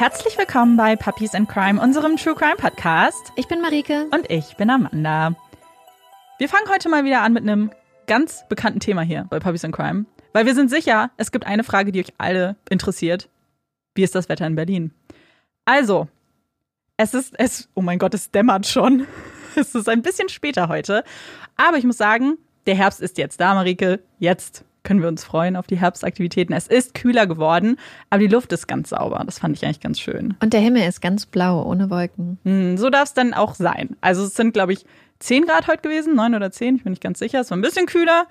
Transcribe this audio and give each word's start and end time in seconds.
Herzlich 0.00 0.38
willkommen 0.38 0.78
bei 0.78 0.96
Puppies 0.96 1.34
and 1.34 1.46
Crime, 1.46 1.78
unserem 1.78 2.16
True 2.16 2.34
Crime 2.34 2.56
Podcast. 2.56 3.34
Ich 3.36 3.48
bin 3.48 3.60
Marike. 3.60 4.06
Und 4.10 4.30
ich 4.30 4.56
bin 4.56 4.70
Amanda. 4.70 5.36
Wir 6.38 6.48
fangen 6.48 6.70
heute 6.70 6.88
mal 6.88 7.04
wieder 7.04 7.20
an 7.20 7.34
mit 7.34 7.42
einem 7.42 7.70
ganz 8.06 8.48
bekannten 8.48 8.80
Thema 8.80 9.02
hier 9.02 9.26
bei 9.28 9.38
Puppies 9.40 9.62
and 9.62 9.76
Crime. 9.76 10.06
Weil 10.32 10.46
wir 10.46 10.54
sind 10.54 10.70
sicher, 10.70 11.10
es 11.18 11.32
gibt 11.32 11.44
eine 11.44 11.64
Frage, 11.64 11.92
die 11.92 12.00
euch 12.00 12.14
alle 12.16 12.56
interessiert. 12.70 13.28
Wie 13.94 14.02
ist 14.02 14.14
das 14.14 14.30
Wetter 14.30 14.46
in 14.46 14.54
Berlin? 14.54 14.94
Also, 15.66 16.08
es 16.96 17.12
ist, 17.12 17.34
es, 17.36 17.68
oh 17.74 17.82
mein 17.82 17.98
Gott, 17.98 18.14
es 18.14 18.30
dämmert 18.30 18.66
schon. 18.66 19.06
Es 19.54 19.74
ist 19.74 19.88
ein 19.88 20.00
bisschen 20.00 20.30
später 20.30 20.68
heute. 20.68 21.04
Aber 21.58 21.76
ich 21.76 21.84
muss 21.84 21.98
sagen, 21.98 22.38
der 22.66 22.74
Herbst 22.74 23.02
ist 23.02 23.18
jetzt 23.18 23.38
da, 23.38 23.52
Marike. 23.52 24.00
Jetzt 24.18 24.64
können 24.82 25.02
wir 25.02 25.08
uns 25.08 25.24
freuen 25.24 25.56
auf 25.56 25.66
die 25.66 25.78
Herbstaktivitäten. 25.78 26.54
Es 26.54 26.66
ist 26.66 26.94
kühler 26.94 27.26
geworden, 27.26 27.76
aber 28.08 28.20
die 28.20 28.28
Luft 28.28 28.52
ist 28.52 28.66
ganz 28.66 28.90
sauber. 28.90 29.22
Das 29.24 29.38
fand 29.38 29.56
ich 29.56 29.64
eigentlich 29.64 29.80
ganz 29.80 30.00
schön. 30.00 30.34
Und 30.40 30.52
der 30.52 30.60
Himmel 30.60 30.88
ist 30.88 31.00
ganz 31.00 31.26
blau, 31.26 31.62
ohne 31.62 31.90
Wolken. 31.90 32.38
Hm, 32.44 32.76
so 32.76 32.90
darf 32.90 33.04
es 33.04 33.14
dann 33.14 33.34
auch 33.34 33.54
sein. 33.54 33.96
Also 34.00 34.24
es 34.24 34.34
sind, 34.34 34.52
glaube 34.52 34.72
ich, 34.72 34.84
10 35.20 35.44
Grad 35.44 35.68
heute 35.68 35.82
gewesen, 35.82 36.14
9 36.14 36.34
oder 36.34 36.50
10, 36.50 36.76
ich 36.76 36.84
bin 36.84 36.92
nicht 36.92 37.02
ganz 37.02 37.18
sicher. 37.18 37.40
Es 37.40 37.50
war 37.50 37.58
ein 37.58 37.62
bisschen 37.62 37.86
kühler. 37.86 38.26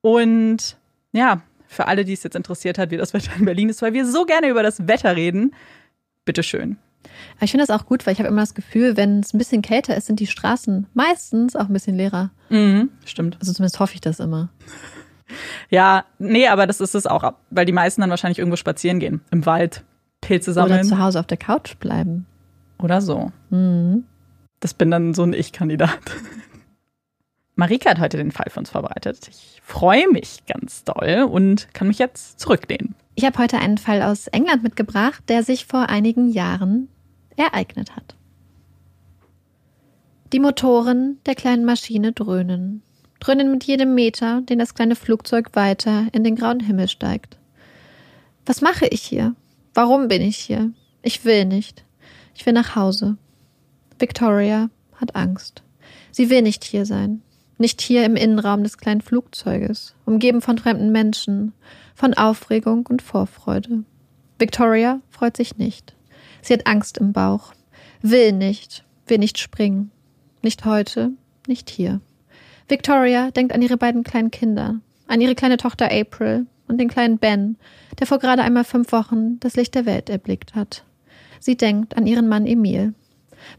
Und 0.00 0.76
ja, 1.12 1.42
für 1.68 1.86
alle, 1.86 2.04
die 2.04 2.12
es 2.12 2.22
jetzt 2.22 2.36
interessiert 2.36 2.78
hat, 2.78 2.90
wie 2.90 2.96
das 2.96 3.14
Wetter 3.14 3.32
in 3.38 3.44
Berlin 3.44 3.68
ist, 3.68 3.82
weil 3.82 3.92
wir 3.92 4.06
so 4.06 4.24
gerne 4.24 4.48
über 4.48 4.62
das 4.62 4.86
Wetter 4.86 5.16
reden, 5.16 5.54
bitteschön. 6.24 6.78
Ich 7.40 7.50
finde 7.50 7.66
das 7.66 7.76
auch 7.76 7.86
gut, 7.86 8.06
weil 8.06 8.12
ich 8.12 8.18
habe 8.18 8.28
immer 8.28 8.42
das 8.42 8.54
Gefühl, 8.54 8.96
wenn 8.96 9.20
es 9.20 9.32
ein 9.32 9.38
bisschen 9.38 9.62
kälter 9.62 9.96
ist, 9.96 10.06
sind 10.06 10.20
die 10.20 10.26
Straßen 10.26 10.86
meistens 10.94 11.54
auch 11.54 11.66
ein 11.66 11.72
bisschen 11.72 11.96
leerer. 11.96 12.30
Mhm, 12.50 12.90
stimmt. 13.04 13.36
Also 13.40 13.52
zumindest 13.52 13.78
hoffe 13.80 13.94
ich 13.94 14.00
das 14.00 14.20
immer. 14.20 14.50
Ja, 15.70 16.04
nee, 16.18 16.46
aber 16.48 16.66
das 16.66 16.80
ist 16.80 16.94
es 16.94 17.06
auch, 17.06 17.32
weil 17.50 17.66
die 17.66 17.72
meisten 17.72 18.00
dann 18.00 18.10
wahrscheinlich 18.10 18.38
irgendwo 18.38 18.56
spazieren 18.56 19.00
gehen, 19.00 19.20
im 19.30 19.46
Wald, 19.46 19.84
Pilze 20.20 20.52
sammeln. 20.52 20.80
Oder 20.80 20.88
zu 20.88 20.98
Hause 20.98 21.20
auf 21.20 21.26
der 21.26 21.36
Couch 21.36 21.76
bleiben. 21.78 22.26
Oder 22.78 23.00
so. 23.00 23.32
Mhm. 23.50 24.04
Das 24.60 24.74
bin 24.74 24.90
dann 24.90 25.14
so 25.14 25.22
ein 25.22 25.32
Ich-Kandidat. 25.32 25.98
Marika 27.56 27.90
hat 27.90 28.00
heute 28.00 28.18
den 28.18 28.32
Fall 28.32 28.50
für 28.50 28.60
uns 28.60 28.70
vorbereitet. 28.70 29.28
Ich 29.28 29.60
freue 29.64 30.08
mich 30.10 30.44
ganz 30.46 30.84
doll 30.84 31.26
und 31.30 31.72
kann 31.72 31.88
mich 31.88 31.98
jetzt 31.98 32.38
zurücklehnen. 32.38 32.94
Ich 33.14 33.24
habe 33.24 33.38
heute 33.38 33.58
einen 33.58 33.78
Fall 33.78 34.02
aus 34.02 34.26
England 34.26 34.62
mitgebracht, 34.62 35.22
der 35.28 35.42
sich 35.42 35.64
vor 35.64 35.88
einigen 35.88 36.28
Jahren 36.28 36.88
ereignet 37.36 37.96
hat. 37.96 38.14
Die 40.32 40.40
Motoren 40.40 41.18
der 41.24 41.34
kleinen 41.34 41.64
Maschine 41.64 42.12
dröhnen, 42.12 42.82
dröhnen 43.26 43.50
mit 43.50 43.64
jedem 43.64 43.94
Meter, 43.94 44.42
den 44.42 44.58
das 44.58 44.74
kleine 44.74 44.94
Flugzeug 44.94 45.50
weiter 45.54 46.06
in 46.12 46.22
den 46.22 46.36
grauen 46.36 46.60
Himmel 46.60 46.88
steigt. 46.88 47.38
Was 48.44 48.60
mache 48.60 48.86
ich 48.86 49.02
hier? 49.02 49.34
Warum 49.74 50.08
bin 50.08 50.22
ich 50.22 50.36
hier? 50.36 50.70
Ich 51.02 51.24
will 51.24 51.44
nicht. 51.44 51.84
Ich 52.34 52.46
will 52.46 52.52
nach 52.52 52.76
Hause. 52.76 53.16
Victoria 53.98 54.70
hat 54.94 55.16
Angst. 55.16 55.62
Sie 56.12 56.30
will 56.30 56.42
nicht 56.42 56.64
hier 56.64 56.86
sein. 56.86 57.22
Nicht 57.58 57.80
hier 57.80 58.04
im 58.04 58.16
Innenraum 58.16 58.62
des 58.62 58.78
kleinen 58.78 59.00
Flugzeuges, 59.00 59.94
umgeben 60.04 60.42
von 60.42 60.58
fremden 60.58 60.92
Menschen, 60.92 61.52
von 61.94 62.14
Aufregung 62.14 62.86
und 62.86 63.02
Vorfreude. 63.02 63.84
Victoria 64.38 65.00
freut 65.10 65.36
sich 65.36 65.56
nicht. 65.56 65.96
Sie 66.42 66.52
hat 66.52 66.66
Angst 66.66 66.98
im 66.98 67.12
Bauch, 67.12 67.54
will 68.02 68.32
nicht, 68.32 68.84
will 69.06 69.18
nicht 69.18 69.38
springen. 69.38 69.90
Nicht 70.42 70.66
heute, 70.66 71.12
nicht 71.48 71.70
hier. 71.70 72.00
Victoria 72.68 73.30
denkt 73.30 73.52
an 73.52 73.62
ihre 73.62 73.76
beiden 73.76 74.02
kleinen 74.02 74.30
Kinder, 74.30 74.80
an 75.06 75.20
ihre 75.20 75.34
kleine 75.34 75.56
Tochter 75.56 75.90
April 75.90 76.46
und 76.68 76.78
den 76.78 76.88
kleinen 76.88 77.18
Ben, 77.18 77.56
der 77.98 78.06
vor 78.06 78.18
gerade 78.18 78.42
einmal 78.42 78.64
fünf 78.64 78.92
Wochen 78.92 79.38
das 79.40 79.56
Licht 79.56 79.74
der 79.74 79.86
Welt 79.86 80.10
erblickt 80.10 80.54
hat. 80.54 80.84
Sie 81.38 81.56
denkt 81.56 81.96
an 81.96 82.06
ihren 82.06 82.28
Mann 82.28 82.46
Emil. 82.46 82.94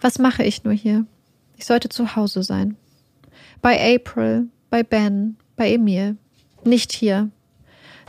Was 0.01 0.19
mache 0.19 0.43
ich 0.43 0.63
nur 0.63 0.73
hier? 0.73 1.05
Ich 1.55 1.65
sollte 1.65 1.89
zu 1.89 2.15
Hause 2.15 2.43
sein. 2.43 2.75
Bei 3.61 3.95
April, 3.95 4.49
bei 4.69 4.83
Ben, 4.83 5.37
bei 5.55 5.71
Emil. 5.71 6.17
Nicht 6.63 6.91
hier. 6.91 7.29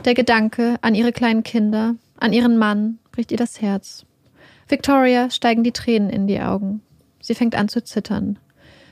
Der 0.05 0.13
Gedanke 0.13 0.75
an 0.81 0.95
ihre 0.95 1.11
kleinen 1.11 1.43
Kinder, 1.43 1.95
an 2.17 2.33
ihren 2.33 2.57
Mann, 2.57 2.99
bricht 3.11 3.31
ihr 3.31 3.37
das 3.37 3.61
Herz. 3.61 4.05
Victoria 4.67 5.29
steigen 5.29 5.63
die 5.63 5.71
Tränen 5.71 6.09
in 6.09 6.27
die 6.27 6.41
Augen. 6.41 6.81
Sie 7.21 7.35
fängt 7.35 7.55
an 7.55 7.69
zu 7.69 7.83
zittern, 7.83 8.37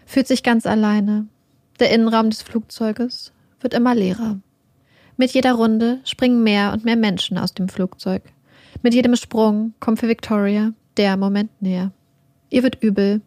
fühlt 0.06 0.28
sich 0.28 0.44
ganz 0.44 0.66
alleine. 0.66 1.28
Der 1.80 1.92
Innenraum 1.92 2.30
des 2.30 2.42
Flugzeuges 2.42 3.32
wird 3.60 3.74
immer 3.74 3.94
leerer. 3.94 4.40
Mit 5.16 5.32
jeder 5.32 5.54
Runde 5.54 6.00
springen 6.04 6.44
mehr 6.44 6.74
und 6.74 6.86
mehr 6.86 6.96
Menschen 6.96 7.38
aus 7.38 7.54
dem 7.54 7.70
Flugzeug. 7.70 8.24
Mit 8.82 8.94
jedem 8.94 9.16
Sprung 9.16 9.74
kommt 9.80 10.00
für 10.00 10.08
Victoria 10.08 10.74
der 10.98 11.18
Moment 11.18 11.62
näher. 11.62 11.92
Ihr 12.50 12.64
wird 12.64 12.82
übel. 12.84 13.22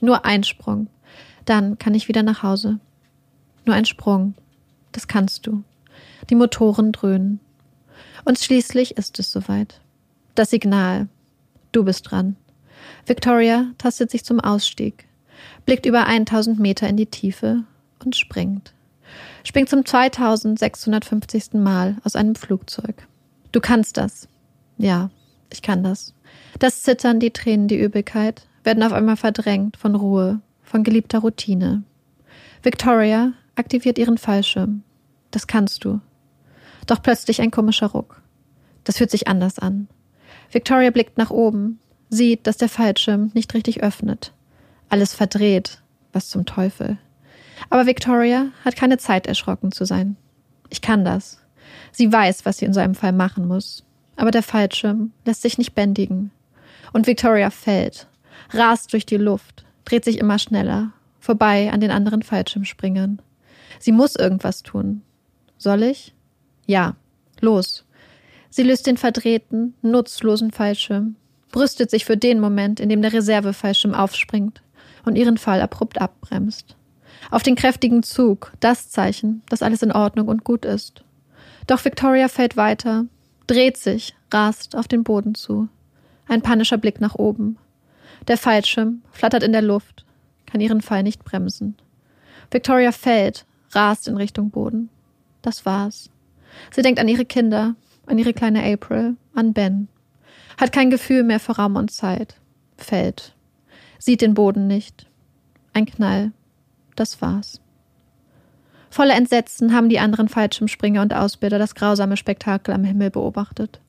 Nur 0.00 0.24
ein 0.24 0.44
Sprung. 0.44 0.88
Dann 1.44 1.78
kann 1.78 1.94
ich 1.94 2.08
wieder 2.08 2.22
nach 2.22 2.42
Hause. 2.42 2.78
Nur 3.64 3.74
ein 3.74 3.84
Sprung. 3.84 4.34
Das 4.92 5.08
kannst 5.08 5.46
du. 5.46 5.62
Die 6.30 6.34
Motoren 6.34 6.92
dröhnen. 6.92 7.40
Und 8.24 8.38
schließlich 8.38 8.96
ist 8.96 9.18
es 9.18 9.30
soweit. 9.30 9.80
Das 10.34 10.50
Signal. 10.50 11.08
Du 11.72 11.84
bist 11.84 12.10
dran. 12.10 12.36
Victoria 13.06 13.66
tastet 13.78 14.10
sich 14.10 14.24
zum 14.24 14.40
Ausstieg, 14.40 15.06
blickt 15.64 15.86
über 15.86 16.06
1000 16.06 16.58
Meter 16.58 16.88
in 16.88 16.96
die 16.96 17.06
Tiefe 17.06 17.64
und 18.04 18.16
springt. 18.16 18.74
Springt 19.44 19.68
zum 19.68 19.84
2650. 19.84 21.54
Mal 21.54 21.96
aus 22.04 22.16
einem 22.16 22.34
Flugzeug. 22.34 23.06
Du 23.52 23.60
kannst 23.60 23.96
das. 23.96 24.28
Ja, 24.78 25.10
ich 25.52 25.62
kann 25.62 25.82
das. 25.82 26.14
Das 26.58 26.82
Zittern, 26.82 27.20
die 27.20 27.30
Tränen, 27.30 27.68
die 27.68 27.78
Übelkeit 27.78 28.46
werden 28.64 28.82
auf 28.82 28.92
einmal 28.92 29.16
verdrängt 29.16 29.76
von 29.76 29.94
Ruhe, 29.94 30.40
von 30.62 30.82
geliebter 30.82 31.20
Routine. 31.20 31.84
Victoria 32.62 33.32
aktiviert 33.54 33.98
ihren 33.98 34.18
Fallschirm. 34.18 34.82
Das 35.30 35.46
kannst 35.46 35.84
du. 35.84 36.00
Doch 36.86 37.02
plötzlich 37.02 37.40
ein 37.40 37.50
komischer 37.50 37.88
Ruck. 37.88 38.22
Das 38.84 38.98
fühlt 38.98 39.10
sich 39.10 39.28
anders 39.28 39.58
an. 39.58 39.88
Victoria 40.50 40.90
blickt 40.90 41.18
nach 41.18 41.30
oben, 41.30 41.78
sieht, 42.10 42.46
dass 42.46 42.56
der 42.56 42.68
Fallschirm 42.68 43.30
nicht 43.34 43.54
richtig 43.54 43.82
öffnet. 43.82 44.32
Alles 44.88 45.14
verdreht. 45.14 45.80
Was 46.12 46.28
zum 46.28 46.46
Teufel. 46.46 46.96
Aber 47.70 47.86
Victoria 47.86 48.46
hat 48.64 48.76
keine 48.76 48.98
Zeit, 48.98 49.26
erschrocken 49.26 49.72
zu 49.72 49.84
sein. 49.84 50.16
Ich 50.70 50.80
kann 50.80 51.04
das. 51.04 51.40
Sie 51.92 52.12
weiß, 52.12 52.44
was 52.44 52.58
sie 52.58 52.64
in 52.64 52.72
so 52.72 52.80
einem 52.80 52.94
Fall 52.94 53.12
machen 53.12 53.46
muss. 53.46 53.84
Aber 54.16 54.30
der 54.30 54.42
Fallschirm 54.42 55.12
lässt 55.24 55.42
sich 55.42 55.58
nicht 55.58 55.74
bändigen. 55.74 56.30
Und 56.92 57.08
Victoria 57.08 57.50
fällt, 57.50 58.06
rast 58.50 58.92
durch 58.92 59.06
die 59.06 59.16
Luft, 59.16 59.64
dreht 59.84 60.04
sich 60.04 60.18
immer 60.18 60.38
schneller, 60.38 60.92
vorbei 61.18 61.72
an 61.72 61.80
den 61.80 61.90
anderen 61.90 62.22
Fallschirmspringern. 62.22 63.20
Sie 63.80 63.92
muss 63.92 64.14
irgendwas 64.14 64.62
tun. 64.62 65.02
Soll 65.58 65.82
ich? 65.82 66.14
Ja. 66.66 66.94
Los. 67.40 67.84
Sie 68.50 68.62
löst 68.62 68.86
den 68.86 68.96
verdrehten, 68.96 69.74
nutzlosen 69.82 70.52
Fallschirm, 70.52 71.16
brüstet 71.50 71.90
sich 71.90 72.04
für 72.04 72.16
den 72.16 72.38
Moment, 72.38 72.78
in 72.78 72.88
dem 72.88 73.02
der 73.02 73.12
Reservefallschirm 73.12 73.94
aufspringt 73.94 74.62
und 75.04 75.16
ihren 75.16 75.38
Fall 75.38 75.60
abrupt 75.60 76.00
abbremst. 76.00 76.76
Auf 77.30 77.42
den 77.42 77.56
kräftigen 77.56 78.02
Zug, 78.02 78.52
das 78.60 78.90
Zeichen, 78.90 79.42
dass 79.48 79.62
alles 79.62 79.82
in 79.82 79.92
Ordnung 79.92 80.28
und 80.28 80.44
gut 80.44 80.64
ist. 80.64 81.04
Doch 81.66 81.84
Victoria 81.84 82.28
fällt 82.28 82.56
weiter, 82.56 83.06
dreht 83.46 83.76
sich, 83.76 84.14
rast 84.32 84.76
auf 84.76 84.88
den 84.88 85.04
Boden 85.04 85.34
zu. 85.34 85.68
Ein 86.28 86.42
panischer 86.42 86.78
Blick 86.78 87.00
nach 87.00 87.14
oben. 87.14 87.58
Der 88.28 88.38
Fallschirm 88.38 89.02
flattert 89.10 89.42
in 89.42 89.52
der 89.52 89.62
Luft, 89.62 90.04
kann 90.46 90.60
ihren 90.60 90.80
Fall 90.80 91.02
nicht 91.02 91.24
bremsen. 91.24 91.76
Victoria 92.50 92.92
fällt, 92.92 93.46
rast 93.72 94.08
in 94.08 94.16
Richtung 94.16 94.50
Boden. 94.50 94.90
Das 95.42 95.66
war's. 95.66 96.10
Sie 96.70 96.82
denkt 96.82 97.00
an 97.00 97.08
ihre 97.08 97.24
Kinder, 97.24 97.74
an 98.06 98.18
ihre 98.18 98.32
kleine 98.32 98.62
April, 98.62 99.16
an 99.34 99.52
Ben. 99.52 99.88
Hat 100.58 100.72
kein 100.72 100.90
Gefühl 100.90 101.24
mehr 101.24 101.40
für 101.40 101.52
Raum 101.52 101.76
und 101.76 101.90
Zeit. 101.90 102.36
Fällt. 102.76 103.33
Sieht 104.06 104.20
den 104.20 104.34
Boden 104.34 104.66
nicht. 104.66 105.06
Ein 105.72 105.86
Knall. 105.86 106.32
Das 106.94 107.22
war's. 107.22 107.62
Voller 108.90 109.16
Entsetzen 109.16 109.72
haben 109.72 109.88
die 109.88 109.98
anderen 109.98 110.28
Fallschirmspringer 110.28 111.00
und 111.00 111.14
Ausbilder 111.14 111.58
das 111.58 111.74
grausame 111.74 112.18
Spektakel 112.18 112.74
am 112.74 112.84
Himmel 112.84 113.10
beobachtet 113.10 113.80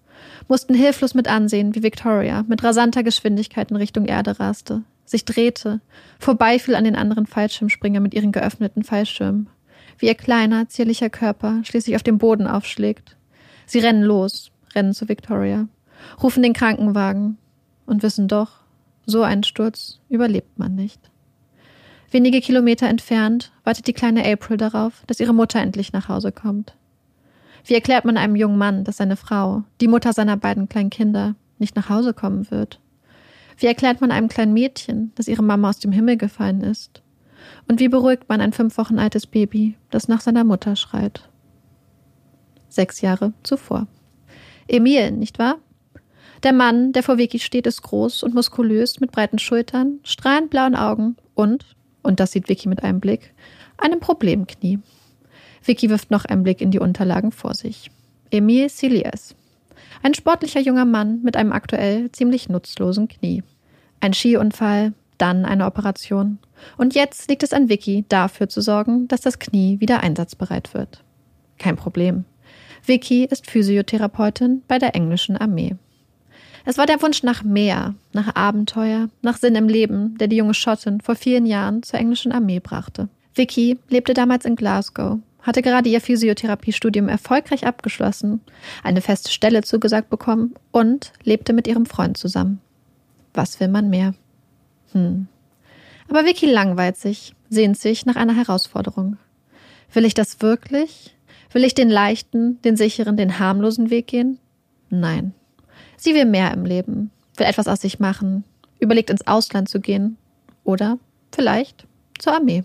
mussten 0.47 0.73
hilflos 0.73 1.13
mit 1.13 1.27
ansehen, 1.27 1.75
wie 1.75 1.83
Victoria 1.83 2.45
mit 2.47 2.63
rasanter 2.63 3.03
Geschwindigkeit 3.03 3.71
in 3.71 3.77
Richtung 3.77 4.06
Erde 4.06 4.39
raste, 4.39 4.83
sich 5.06 5.25
drehte, 5.25 5.81
vorbeifiel 6.19 6.75
an 6.75 6.83
den 6.83 6.95
anderen 6.95 7.25
Fallschirmspringer 7.25 8.00
mit 8.00 8.13
ihren 8.13 8.31
geöffneten 8.31 8.83
Fallschirmen, 8.83 9.50
wie 9.97 10.07
ihr 10.07 10.15
kleiner, 10.15 10.67
zierlicher 10.69 11.09
Körper 11.09 11.62
schließlich 11.63 11.95
auf 11.95 12.03
dem 12.03 12.17
Boden 12.17 12.47
aufschlägt. 12.47 13.15
Sie 13.65 13.79
rennen 13.79 14.03
los, 14.03 14.51
rennen 14.73 14.94
zu 14.94 15.09
Victoria, 15.09 15.67
rufen 16.21 16.44
den 16.44 16.53
Krankenwagen 16.53 17.38
und 17.85 18.03
wissen 18.03 18.27
doch, 18.27 18.64
so 19.05 19.23
einen 19.23 19.43
Sturz 19.43 19.99
überlebt 20.09 20.57
man 20.57 20.75
nicht. 20.75 20.99
Wenige 22.11 22.41
Kilometer 22.41 22.87
entfernt 22.87 23.51
wartet 23.63 23.87
die 23.87 23.93
kleine 23.93 24.25
April 24.25 24.57
darauf, 24.57 25.03
dass 25.07 25.19
ihre 25.19 25.33
Mutter 25.33 25.59
endlich 25.59 25.91
nach 25.91 26.07
Hause 26.07 26.31
kommt. 26.31 26.75
Wie 27.65 27.73
erklärt 27.73 28.05
man 28.05 28.17
einem 28.17 28.35
jungen 28.35 28.57
Mann, 28.57 28.83
dass 28.83 28.97
seine 28.97 29.15
Frau, 29.15 29.63
die 29.81 29.87
Mutter 29.87 30.13
seiner 30.13 30.37
beiden 30.37 30.69
kleinen 30.69 30.91
Kinder, 30.91 31.35
nicht 31.57 31.75
nach 31.75 31.89
Hause 31.89 32.13
kommen 32.13 32.49
wird? 32.51 32.79
Wie 33.57 33.65
erklärt 33.65 34.01
man 34.01 34.11
einem 34.11 34.27
kleinen 34.27 34.53
Mädchen, 34.53 35.11
dass 35.15 35.27
ihre 35.27 35.43
Mama 35.43 35.69
aus 35.69 35.79
dem 35.79 35.91
Himmel 35.91 36.17
gefallen 36.17 36.61
ist? 36.61 37.01
Und 37.67 37.79
wie 37.79 37.89
beruhigt 37.89 38.29
man 38.29 38.41
ein 38.41 38.53
fünf 38.53 38.77
Wochen 38.77 38.99
altes 38.99 39.27
Baby, 39.27 39.75
das 39.89 40.07
nach 40.07 40.21
seiner 40.21 40.43
Mutter 40.43 40.75
schreit? 40.75 41.29
Sechs 42.69 43.01
Jahre 43.01 43.33
zuvor. 43.43 43.87
Emil, 44.67 45.11
nicht 45.11 45.39
wahr? 45.39 45.57
Der 46.45 46.53
Mann, 46.53 46.94
der 46.94 47.01
vor 47.01 47.18
Vicky 47.18 47.39
steht, 47.39 47.65
ist 47.65 47.81
groß 47.81 48.21
und 48.21 48.36
muskulös 48.36 49.00
mit 49.00 49.12
breiten 49.12 49.39
Schultern, 49.39 50.00
strahlend 50.03 50.51
blauen 50.51 50.75
Augen 50.75 51.15
und, 51.33 51.65
und 52.03 52.19
das 52.19 52.33
sieht 52.33 52.47
Vicky 52.47 52.69
mit 52.69 52.83
einem 52.83 53.00
Blick, 53.00 53.33
einem 53.80 54.00
Problemknie. 54.00 54.77
Vicky 55.63 55.89
wirft 55.89 56.12
noch 56.12 56.24
einen 56.25 56.44
Blick 56.44 56.62
in 56.62 56.69
die 56.69 56.77
Unterlagen 56.77 57.31
vor 57.31 57.56
sich. 57.56 57.89
Emil 58.30 58.69
Silias. 58.69 59.33
Ein 60.03 60.13
sportlicher 60.13 60.59
junger 60.59 60.86
Mann 60.86 61.24
mit 61.24 61.36
einem 61.36 61.51
aktuell 61.51 62.12
ziemlich 62.12 62.48
nutzlosen 62.48 63.07
Knie. 63.07 63.41
Ein 64.00 64.13
Skiunfall, 64.13 64.94
dann 65.18 65.45
eine 65.45 65.65
Operation. 65.65 66.38
Und 66.77 66.94
jetzt 66.94 67.27
liegt 67.27 67.41
es 67.41 67.53
an 67.53 67.69
Vicky, 67.69 68.06
dafür 68.07 68.50
zu 68.50 68.62
sorgen, 68.62 69.07
dass 69.07 69.21
das 69.21 69.39
Knie 69.39 69.80
wieder 69.80 70.01
einsatzbereit 70.01 70.75
wird. 70.75 71.03
Kein 71.57 71.75
Problem. 71.75 72.24
Vicky 72.86 73.25
ist 73.25 73.50
Physiotherapeutin 73.50 74.62
bei 74.68 74.77
der 74.77 74.94
englischen 74.94 75.38
Armee. 75.38 75.75
Es 76.65 76.79
war 76.79 76.88
der 76.88 77.01
Wunsch 77.03 77.21
nach 77.21 77.44
mehr, 77.44 77.94
nach 78.12 78.35
Abenteuer, 78.35 79.09
nach 79.21 79.38
Sinn 79.38 79.56
im 79.56 79.69
Leben, 79.69 80.17
der 80.17 80.27
die 80.27 80.38
junge 80.38 80.56
Schottin 80.56 81.00
vor 81.00 81.15
vielen 81.15 81.45
Jahren 81.45 81.83
zur 81.83 82.00
englischen 82.00 82.31
Armee 82.31 82.59
brachte. 82.59 83.07
Vicky 83.35 83.77
lebte 83.88 84.15
damals 84.15 84.45
in 84.45 84.56
Glasgow, 84.56 85.19
hatte 85.41 85.62
gerade 85.62 85.89
ihr 85.89 86.01
Physiotherapiestudium 86.01 87.07
erfolgreich 87.07 87.67
abgeschlossen, 87.67 88.41
eine 88.83 89.01
feste 89.01 89.31
Stelle 89.31 89.62
zugesagt 89.62 90.09
bekommen 90.09 90.56
und 90.71 91.13
lebte 91.23 91.53
mit 91.53 91.67
ihrem 91.67 91.85
Freund 91.85 92.17
zusammen. 92.17 92.59
Was 93.35 93.59
will 93.59 93.67
man 93.67 93.89
mehr? 93.91 94.15
Hm. 94.94 95.27
Aber 96.09 96.25
Vicky 96.25 96.47
langweilt 96.47 96.97
sich, 96.97 97.35
sehnt 97.50 97.77
sich 97.77 98.07
nach 98.07 98.15
einer 98.15 98.35
Herausforderung. 98.35 99.17
Will 99.94 100.06
ich 100.06 100.13
das 100.15 100.41
wirklich? 100.41 101.15
Will 101.51 101.63
ich 101.63 101.75
den 101.75 101.89
leichten, 101.89 102.59
den 102.63 102.75
sicheren, 102.75 103.17
den 103.17 103.38
harmlosen 103.38 103.91
Weg 103.91 104.07
gehen? 104.07 104.39
Nein. 104.89 105.33
Sie 106.05 106.13
will 106.13 106.25
mehr 106.25 106.53
im 106.53 106.65
Leben, 106.65 107.09
will 107.35 107.47
etwas 107.47 107.67
aus 107.67 107.81
sich 107.81 107.99
machen, 107.99 108.43
überlegt 108.79 109.09
ins 109.09 109.25
Ausland 109.25 109.67
zu 109.67 109.79
gehen 109.79 110.17
oder 110.63 110.99
vielleicht 111.31 111.87
zur 112.19 112.35
Armee. 112.35 112.63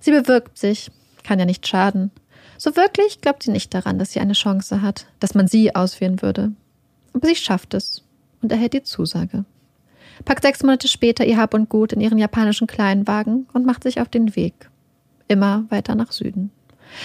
Sie 0.00 0.12
bewirbt 0.12 0.56
sich, 0.56 0.90
kann 1.24 1.38
ja 1.38 1.44
nicht 1.44 1.68
schaden. 1.68 2.10
So 2.56 2.74
wirklich 2.74 3.20
glaubt 3.20 3.42
sie 3.42 3.50
nicht 3.50 3.74
daran, 3.74 3.98
dass 3.98 4.12
sie 4.12 4.20
eine 4.20 4.32
Chance 4.32 4.80
hat, 4.80 5.08
dass 5.20 5.34
man 5.34 5.46
sie 5.46 5.74
auswählen 5.74 6.22
würde. 6.22 6.52
Aber 7.12 7.28
sie 7.28 7.36
schafft 7.36 7.74
es 7.74 8.02
und 8.40 8.50
erhält 8.50 8.72
die 8.72 8.82
Zusage. 8.82 9.44
Packt 10.24 10.42
sechs 10.42 10.62
Monate 10.62 10.88
später 10.88 11.26
ihr 11.26 11.36
Hab 11.36 11.52
und 11.52 11.68
Gut 11.68 11.92
in 11.92 12.00
ihren 12.00 12.16
japanischen 12.16 12.66
Kleinwagen 12.66 13.46
und 13.52 13.66
macht 13.66 13.82
sich 13.82 14.00
auf 14.00 14.08
den 14.08 14.36
Weg. 14.36 14.70
Immer 15.28 15.66
weiter 15.68 15.94
nach 15.94 16.12
Süden. 16.12 16.50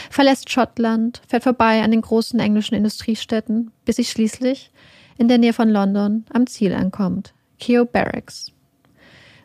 Verlässt 0.09 0.49
Schottland, 0.49 1.21
fährt 1.27 1.43
vorbei 1.43 1.83
an 1.83 1.91
den 1.91 1.99
großen 1.99 2.39
englischen 2.39 2.75
Industriestädten, 2.75 3.71
bis 3.83 3.97
sie 3.97 4.05
schließlich 4.05 4.71
in 5.18 5.27
der 5.27 5.38
Nähe 5.38 5.54
von 5.54 5.69
London 5.69 6.25
am 6.31 6.48
Ziel 6.48 6.74
ankommt, 6.74 7.33
Keogh 7.60 7.89
Barracks. 7.92 8.51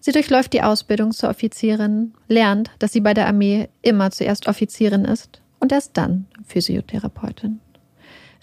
Sie 0.00 0.12
durchläuft 0.12 0.52
die 0.52 0.62
Ausbildung 0.62 1.12
zur 1.12 1.30
Offizierin, 1.30 2.14
lernt, 2.28 2.70
dass 2.78 2.92
sie 2.92 3.00
bei 3.00 3.14
der 3.14 3.26
Armee 3.26 3.68
immer 3.82 4.10
zuerst 4.10 4.48
Offizierin 4.48 5.04
ist 5.04 5.42
und 5.60 5.72
erst 5.72 5.96
dann 5.96 6.26
Physiotherapeutin. 6.46 7.60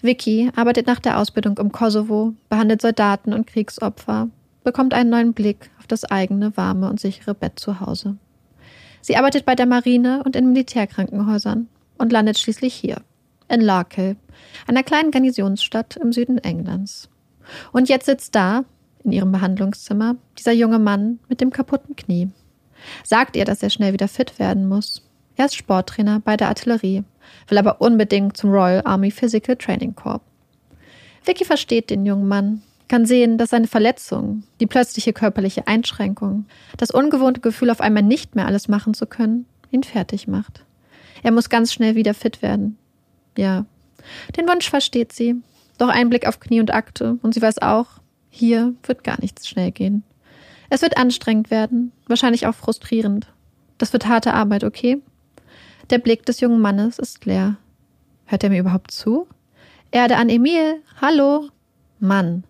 Vicky 0.02 0.50
arbeitet 0.54 0.86
nach 0.86 1.00
der 1.00 1.18
Ausbildung 1.18 1.56
im 1.58 1.72
Kosovo, 1.72 2.34
behandelt 2.48 2.82
Soldaten 2.82 3.32
und 3.32 3.46
Kriegsopfer, 3.46 4.28
bekommt 4.62 4.94
einen 4.94 5.10
neuen 5.10 5.32
Blick 5.32 5.70
auf 5.78 5.86
das 5.86 6.04
eigene 6.04 6.56
warme 6.56 6.90
und 6.90 7.00
sichere 7.00 7.34
Bett 7.34 7.58
zu 7.58 7.80
Hause. 7.80 8.16
Sie 9.00 9.16
arbeitet 9.16 9.46
bei 9.46 9.54
der 9.54 9.66
Marine 9.66 10.22
und 10.24 10.36
in 10.36 10.52
Militärkrankenhäusern 10.52 11.68
und 11.98 12.12
landet 12.12 12.38
schließlich 12.38 12.74
hier, 12.74 13.02
in 13.48 13.60
Larkill, 13.60 14.16
einer 14.66 14.82
kleinen 14.82 15.10
Garnisonsstadt 15.10 15.96
im 15.96 16.12
Süden 16.12 16.38
Englands. 16.38 17.08
Und 17.72 17.88
jetzt 17.88 18.06
sitzt 18.06 18.34
da, 18.34 18.64
in 19.04 19.12
ihrem 19.12 19.32
Behandlungszimmer, 19.32 20.16
dieser 20.38 20.52
junge 20.52 20.78
Mann 20.78 21.20
mit 21.28 21.40
dem 21.40 21.50
kaputten 21.50 21.96
Knie. 21.96 22.30
Sagt 23.04 23.36
ihr, 23.36 23.44
dass 23.44 23.62
er 23.62 23.70
schnell 23.70 23.92
wieder 23.92 24.08
fit 24.08 24.38
werden 24.38 24.68
muss. 24.68 25.02
Er 25.36 25.46
ist 25.46 25.54
Sporttrainer 25.54 26.20
bei 26.20 26.36
der 26.36 26.48
Artillerie, 26.48 27.04
will 27.48 27.58
aber 27.58 27.80
unbedingt 27.80 28.36
zum 28.36 28.50
Royal 28.50 28.82
Army 28.84 29.10
Physical 29.10 29.56
Training 29.56 29.94
Corps. 29.94 30.20
Vicky 31.24 31.44
versteht 31.44 31.90
den 31.90 32.06
jungen 32.06 32.28
Mann, 32.28 32.62
kann 32.88 33.04
sehen, 33.04 33.36
dass 33.36 33.50
seine 33.50 33.66
Verletzung, 33.66 34.44
die 34.60 34.66
plötzliche 34.66 35.12
körperliche 35.12 35.66
Einschränkung, 35.66 36.46
das 36.76 36.90
ungewohnte 36.90 37.40
Gefühl, 37.40 37.70
auf 37.70 37.80
einmal 37.80 38.02
nicht 38.02 38.34
mehr 38.34 38.46
alles 38.46 38.68
machen 38.68 38.94
zu 38.94 39.06
können, 39.06 39.46
ihn 39.70 39.82
fertig 39.82 40.28
macht. 40.28 40.64
Er 41.22 41.32
muss 41.32 41.50
ganz 41.50 41.72
schnell 41.72 41.96
wieder 41.96 42.14
fit 42.14 42.42
werden. 42.42 42.78
Ja, 43.36 43.66
den 44.36 44.48
Wunsch 44.48 44.70
versteht 44.70 45.12
sie. 45.12 45.36
Doch 45.78 45.88
ein 45.88 46.08
Blick 46.08 46.26
auf 46.26 46.40
Knie 46.40 46.60
und 46.60 46.72
Akte 46.72 47.18
und 47.22 47.34
sie 47.34 47.42
weiß 47.42 47.60
auch, 47.62 47.86
hier 48.30 48.74
wird 48.82 49.04
gar 49.04 49.20
nichts 49.20 49.48
schnell 49.48 49.70
gehen. 49.70 50.02
Es 50.70 50.82
wird 50.82 50.96
anstrengend 50.96 51.50
werden, 51.50 51.92
wahrscheinlich 52.06 52.46
auch 52.46 52.54
frustrierend. 52.54 53.28
Das 53.78 53.92
wird 53.92 54.06
harte 54.06 54.34
Arbeit, 54.34 54.64
okay? 54.64 55.00
Der 55.90 55.98
Blick 55.98 56.26
des 56.26 56.40
jungen 56.40 56.60
Mannes 56.60 56.98
ist 56.98 57.24
leer. 57.24 57.56
Hört 58.24 58.42
er 58.42 58.50
mir 58.50 58.60
überhaupt 58.60 58.90
zu? 58.90 59.28
Erde 59.90 60.16
an 60.16 60.28
Emil. 60.28 60.82
Hallo? 61.00 61.48
Mann. 62.00 62.44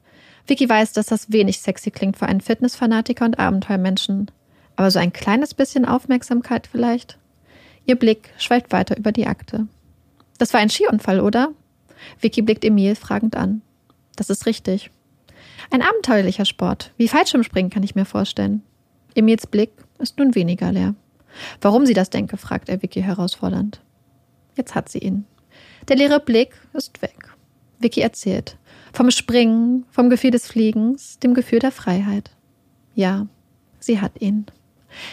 Vicky 0.46 0.69
weiß, 0.69 0.93
dass 0.93 1.06
das 1.06 1.32
wenig 1.32 1.61
sexy 1.61 1.90
klingt 1.90 2.17
für 2.17 2.26
einen 2.26 2.40
Fitnessfanatiker 2.40 3.25
und 3.25 3.38
Abenteuermenschen. 3.38 4.31
Aber 4.76 4.90
so 4.90 4.99
ein 4.99 5.12
kleines 5.12 5.55
bisschen 5.55 5.84
Aufmerksamkeit 5.84 6.67
vielleicht? 6.67 7.19
Ihr 7.84 7.96
Blick 7.96 8.31
schweift 8.38 8.73
weiter 8.73 8.96
über 8.96 9.12
die 9.12 9.26
Akte. 9.26 9.67
Das 10.38 10.52
war 10.52 10.61
ein 10.61 10.70
Skiunfall, 10.70 11.20
oder? 11.20 11.50
Vicky 12.20 12.43
blickt 12.43 12.64
Emil 12.64 12.94
fragend 12.94 13.37
an. 13.37 13.62
Das 14.16 14.31
ist 14.31 14.46
richtig. 14.46 14.90
Ein 15.70 15.82
abenteuerlicher 15.82 16.44
Sport. 16.44 16.93
Wie 16.96 17.08
Fallschirmspringen 17.08 17.70
kann 17.70 17.82
ich 17.82 17.94
mir 17.94 18.04
vorstellen. 18.04 18.62
Emils 19.14 19.46
Blick 19.46 19.70
ist 19.98 20.19
nun 20.19 20.34
weniger 20.34 20.72
leer. 20.72 20.94
Warum 21.60 21.87
sie 21.87 21.94
das 21.94 22.10
denke, 22.10 22.37
fragt 22.37 22.69
er 22.69 22.82
Vicky 22.82 23.02
herausfordernd. 23.02 23.81
Jetzt 24.56 24.75
hat 24.75 24.88
sie 24.88 24.98
ihn. 24.98 25.26
Der 25.88 25.97
leere 25.97 26.20
Blick 26.20 26.61
ist 26.73 27.02
weg. 27.02 27.35
Vicky 27.78 28.00
erzählt. 28.00 28.56
Vom 28.92 29.11
Springen, 29.11 29.85
vom 29.90 30.09
Gefühl 30.09 30.30
des 30.30 30.47
Fliegens, 30.47 31.18
dem 31.18 31.35
Gefühl 31.35 31.59
der 31.59 31.73
Freiheit. 31.73 32.30
Ja, 32.94 33.26
sie 33.78 34.00
hat 34.00 34.20
ihn. 34.20 34.47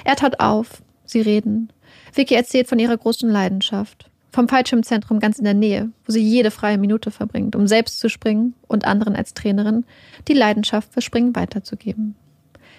Er 0.06 0.16
taut 0.16 0.40
auf, 0.40 0.82
sie 1.06 1.22
reden. 1.22 1.72
Vicky 2.14 2.36
erzählt 2.36 2.68
von 2.68 2.80
ihrer 2.80 2.96
großen 2.96 3.30
Leidenschaft, 3.30 4.10
vom 4.34 4.50
Fallschirmzentrum 4.50 5.20
ganz 5.20 5.38
in 5.38 5.46
der 5.46 5.54
Nähe, 5.54 5.92
wo 6.06 6.12
sie 6.12 6.22
jede 6.22 6.50
freie 6.50 6.80
Minute 6.80 7.12
verbringt, 7.12 7.56
um 7.56 7.68
selbst 7.68 8.00
zu 8.00 8.10
springen 8.10 8.56
und 8.68 8.86
anderen 8.86 9.16
als 9.16 9.36
Trainerin 9.36 9.86
die 10.28 10.34
Leidenschaft 10.34 10.92
für 10.92 11.02
Springen 11.02 11.36
weiterzugeben. 11.36 12.16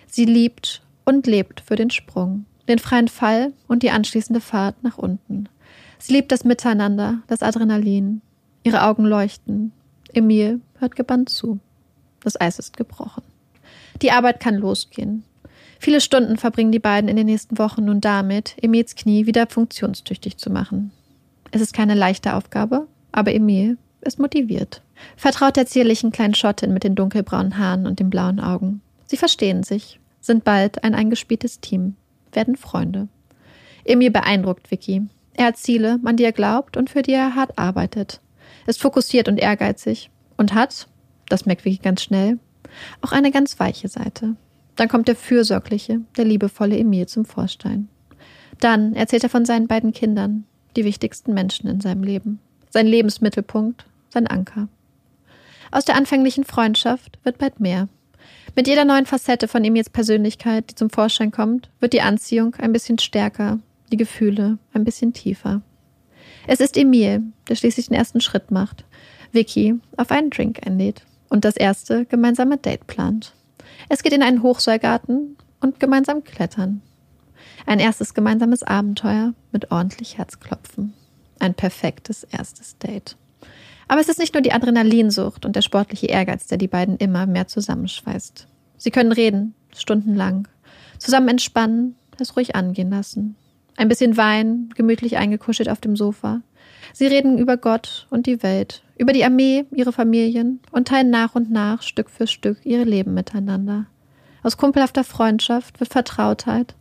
Sie 0.07 0.25
liebt 0.25 0.83
und 1.05 1.27
lebt 1.29 1.61
für 1.61 1.77
den 1.77 1.91
Sprung, 1.91 2.45
den 2.69 2.81
freien 2.81 3.09
Fall 3.09 3.53
und 3.69 3.85
die 3.85 3.91
anschließende 3.91 4.41
Fahrt 4.41 4.83
nach 4.83 4.99
unten. 4.99 5.49
Sie 5.99 6.13
liebt 6.13 6.33
das 6.33 6.45
Miteinander, 6.45 7.23
das 7.29 7.43
Adrenalin. 7.43 8.21
Ihre 8.65 8.83
Augen 8.83 9.05
leuchten. 9.05 9.73
Emil 10.13 10.61
hört 10.79 10.97
gebannt 10.97 11.29
zu. 11.29 11.61
Das 12.21 12.41
Eis 12.41 12.59
ist 12.59 12.77
gebrochen. 12.77 13.23
Die 14.03 14.11
Arbeit 14.11 14.41
kann 14.41 14.57
losgehen. 14.57 15.23
Viele 15.79 16.01
Stunden 16.01 16.37
verbringen 16.37 16.73
die 16.73 16.79
beiden 16.81 17.09
in 17.09 17.17
den 17.17 17.27
nächsten 17.27 17.59
Wochen 17.59 17.85
nun 17.85 18.01
damit, 18.01 18.57
Emils 18.61 18.97
Knie 18.97 19.27
wieder 19.27 19.47
funktionstüchtig 19.47 20.37
zu 20.39 20.51
machen. 20.51 20.91
Es 21.55 21.61
ist 21.61 21.73
keine 21.73 21.95
leichte 21.95 22.35
Aufgabe, 22.35 22.89
aber 23.13 23.33
Emil 23.33 23.79
ist 24.01 24.19
motiviert. 24.19 24.83
Vertraut 25.17 25.55
der 25.55 25.67
zierlichen 25.67 26.11
kleinen 26.11 26.35
Schottin 26.35 26.75
mit 26.75 26.83
den 26.83 26.97
dunkelbraunen 26.97 27.57
Haaren 27.59 27.87
und 27.87 28.01
den 28.01 28.11
blauen 28.11 28.41
Augen. 28.41 28.83
Sie 29.07 29.17
verstehen 29.17 29.63
sich, 29.63 30.01
sind 30.21 30.43
bald 30.43 30.83
ein 30.83 30.97
eingespieltes 30.97 31.61
Team, 31.61 31.95
werden 32.33 32.57
Freunde. 32.57 33.07
Emil 33.85 34.11
beeindruckt 34.11 34.73
Vicky. 34.73 35.03
Er 35.35 35.47
hat 35.47 35.57
Ziele, 35.57 36.01
an 36.03 36.17
die 36.17 36.25
er 36.25 36.33
glaubt 36.33 36.77
und 36.77 36.91
für 36.91 37.03
die 37.03 37.13
er 37.13 37.37
hart 37.37 37.57
arbeitet. 37.57 38.21
Ist 38.67 38.81
fokussiert 38.81 39.29
und 39.29 39.39
ehrgeizig 39.39 40.11
und 40.37 40.55
hat, 40.55 40.89
das 41.29 41.47
merkt 41.47 41.65
Vicky 41.65 41.81
ganz 41.81 42.03
schnell, 42.03 42.41
auch 43.01 43.13
eine 43.13 43.31
ganz 43.31 43.61
weiche 43.61 43.87
Seite. 43.87 44.35
Dann 44.75 44.89
kommt 44.89 45.07
der 45.07 45.15
fürsorgliche, 45.15 46.01
der 46.17 46.25
liebevolle 46.25 46.77
Emil 46.77 47.07
zum 47.07 47.25
Vorstein. 47.25 47.89
Dann 48.59 48.97
erzählt 48.97 49.23
er 49.23 49.31
von 49.31 49.45
seinen 49.45 49.69
beiden 49.69 49.93
Kindern, 49.93 50.47
die 50.77 50.85
wichtigsten 50.85 51.35
Menschen 51.35 51.69
in 51.69 51.81
seinem 51.81 52.03
Leben, 52.03 52.41
sein 52.71 52.87
Lebensmittelpunkt, 52.87 53.87
sein 54.11 54.27
Anker. 54.27 54.69
Aus 55.71 55.85
der 55.85 55.97
anfänglichen 55.97 56.45
Freundschaft 56.45 57.19
wird 57.25 57.39
bald 57.39 57.61
mehr. 57.61 57.89
Mit 58.57 58.69
jeder 58.69 58.85
neuen 58.85 59.07
Facette 59.07 59.49
von 59.49 59.65
Emils 59.65 59.91
Persönlichkeit, 59.91 60.71
die 60.71 60.75
zum 60.75 60.91
Vorschein 60.91 61.33
kommt, 61.33 61.71
wird 61.81 61.93
die 61.93 62.03
Anziehung 62.03 62.55
ein 62.57 62.73
bisschen 62.73 62.99
stärker, 62.99 63.59
die 63.91 63.97
Gefühle 63.97 64.59
ein 64.73 64.85
bisschen 64.85 65.13
tiefer. 65.13 65.63
Es 66.47 66.61
ist 66.61 66.77
Emil, 66.77 67.23
der 67.49 67.57
schließlich 67.57 67.89
den 67.89 67.97
ersten 67.97 68.21
Schritt 68.21 68.51
macht, 68.51 68.85
Vicky 69.33 69.75
auf 69.97 70.11
einen 70.11 70.31
Drink 70.31 70.67
einlädt. 70.67 71.03
und 71.29 71.45
das 71.45 71.57
erste 71.57 72.05
gemeinsame 72.05 72.59
Date 72.59 72.87
plant. 72.87 73.35
Es 73.89 74.05
geht 74.05 74.13
in 74.13 74.23
einen 74.23 74.43
Hochseilgarten 74.45 75.37
und 75.61 75.81
gemeinsam 75.81 76.23
klettern. 76.23 76.81
Ein 77.67 77.81
erstes 77.81 78.15
gemeinsames 78.15 78.63
Abenteuer 78.63 79.35
mit 79.53 79.71
ordentlich 79.71 80.19
Herzklopfen. 80.19 80.93
Ein 81.39 81.55
perfektes 81.55 82.25
erstes 82.25 82.79
Date. 82.79 83.17
Aber 83.89 84.01
es 84.01 84.09
ist 84.09 84.19
nicht 84.19 84.35
nur 84.35 84.43
die 84.43 84.53
Adrenalinsucht 84.53 85.45
und 85.45 85.57
der 85.57 85.63
sportliche 85.63 86.07
Ehrgeiz, 86.07 86.47
der 86.47 86.59
die 86.59 86.69
beiden 86.69 86.97
immer 86.97 87.27
mehr 87.27 87.47
zusammenschweißt. 87.47 88.47
Sie 88.77 88.91
können 88.91 89.13
reden, 89.13 89.55
stundenlang, 89.75 90.49
zusammen 90.99 91.29
entspannen, 91.29 91.97
es 92.19 92.37
ruhig 92.37 92.55
angehen 92.57 92.91
lassen. 92.91 93.37
Ein 93.77 93.89
bisschen 93.89 94.17
Wein, 94.17 94.71
gemütlich 94.75 95.17
eingekuschelt 95.17 95.69
auf 95.69 95.81
dem 95.81 95.97
Sofa. 95.97 96.41
Sie 96.93 97.07
reden 97.07 97.39
über 97.39 97.57
Gott 97.57 98.07
und 98.11 98.27
die 98.27 98.43
Welt, 98.43 98.83
über 98.97 99.13
die 99.13 99.25
Armee, 99.25 99.65
ihre 99.73 99.93
Familien 99.93 100.61
und 100.71 100.89
teilen 100.89 101.11
nach 101.11 101.35
und 101.35 101.51
nach, 101.51 101.83
Stück 101.83 102.09
für 102.09 102.27
Stück, 102.27 102.65
ihre 102.65 102.85
Leben 102.85 103.15
miteinander. 103.15 103.87
Aus 104.43 104.57
kumpelhafter 104.57 105.05
Freundschaft 105.05 105.81
wird 105.81 105.91
Vertrautheit, 105.91 106.75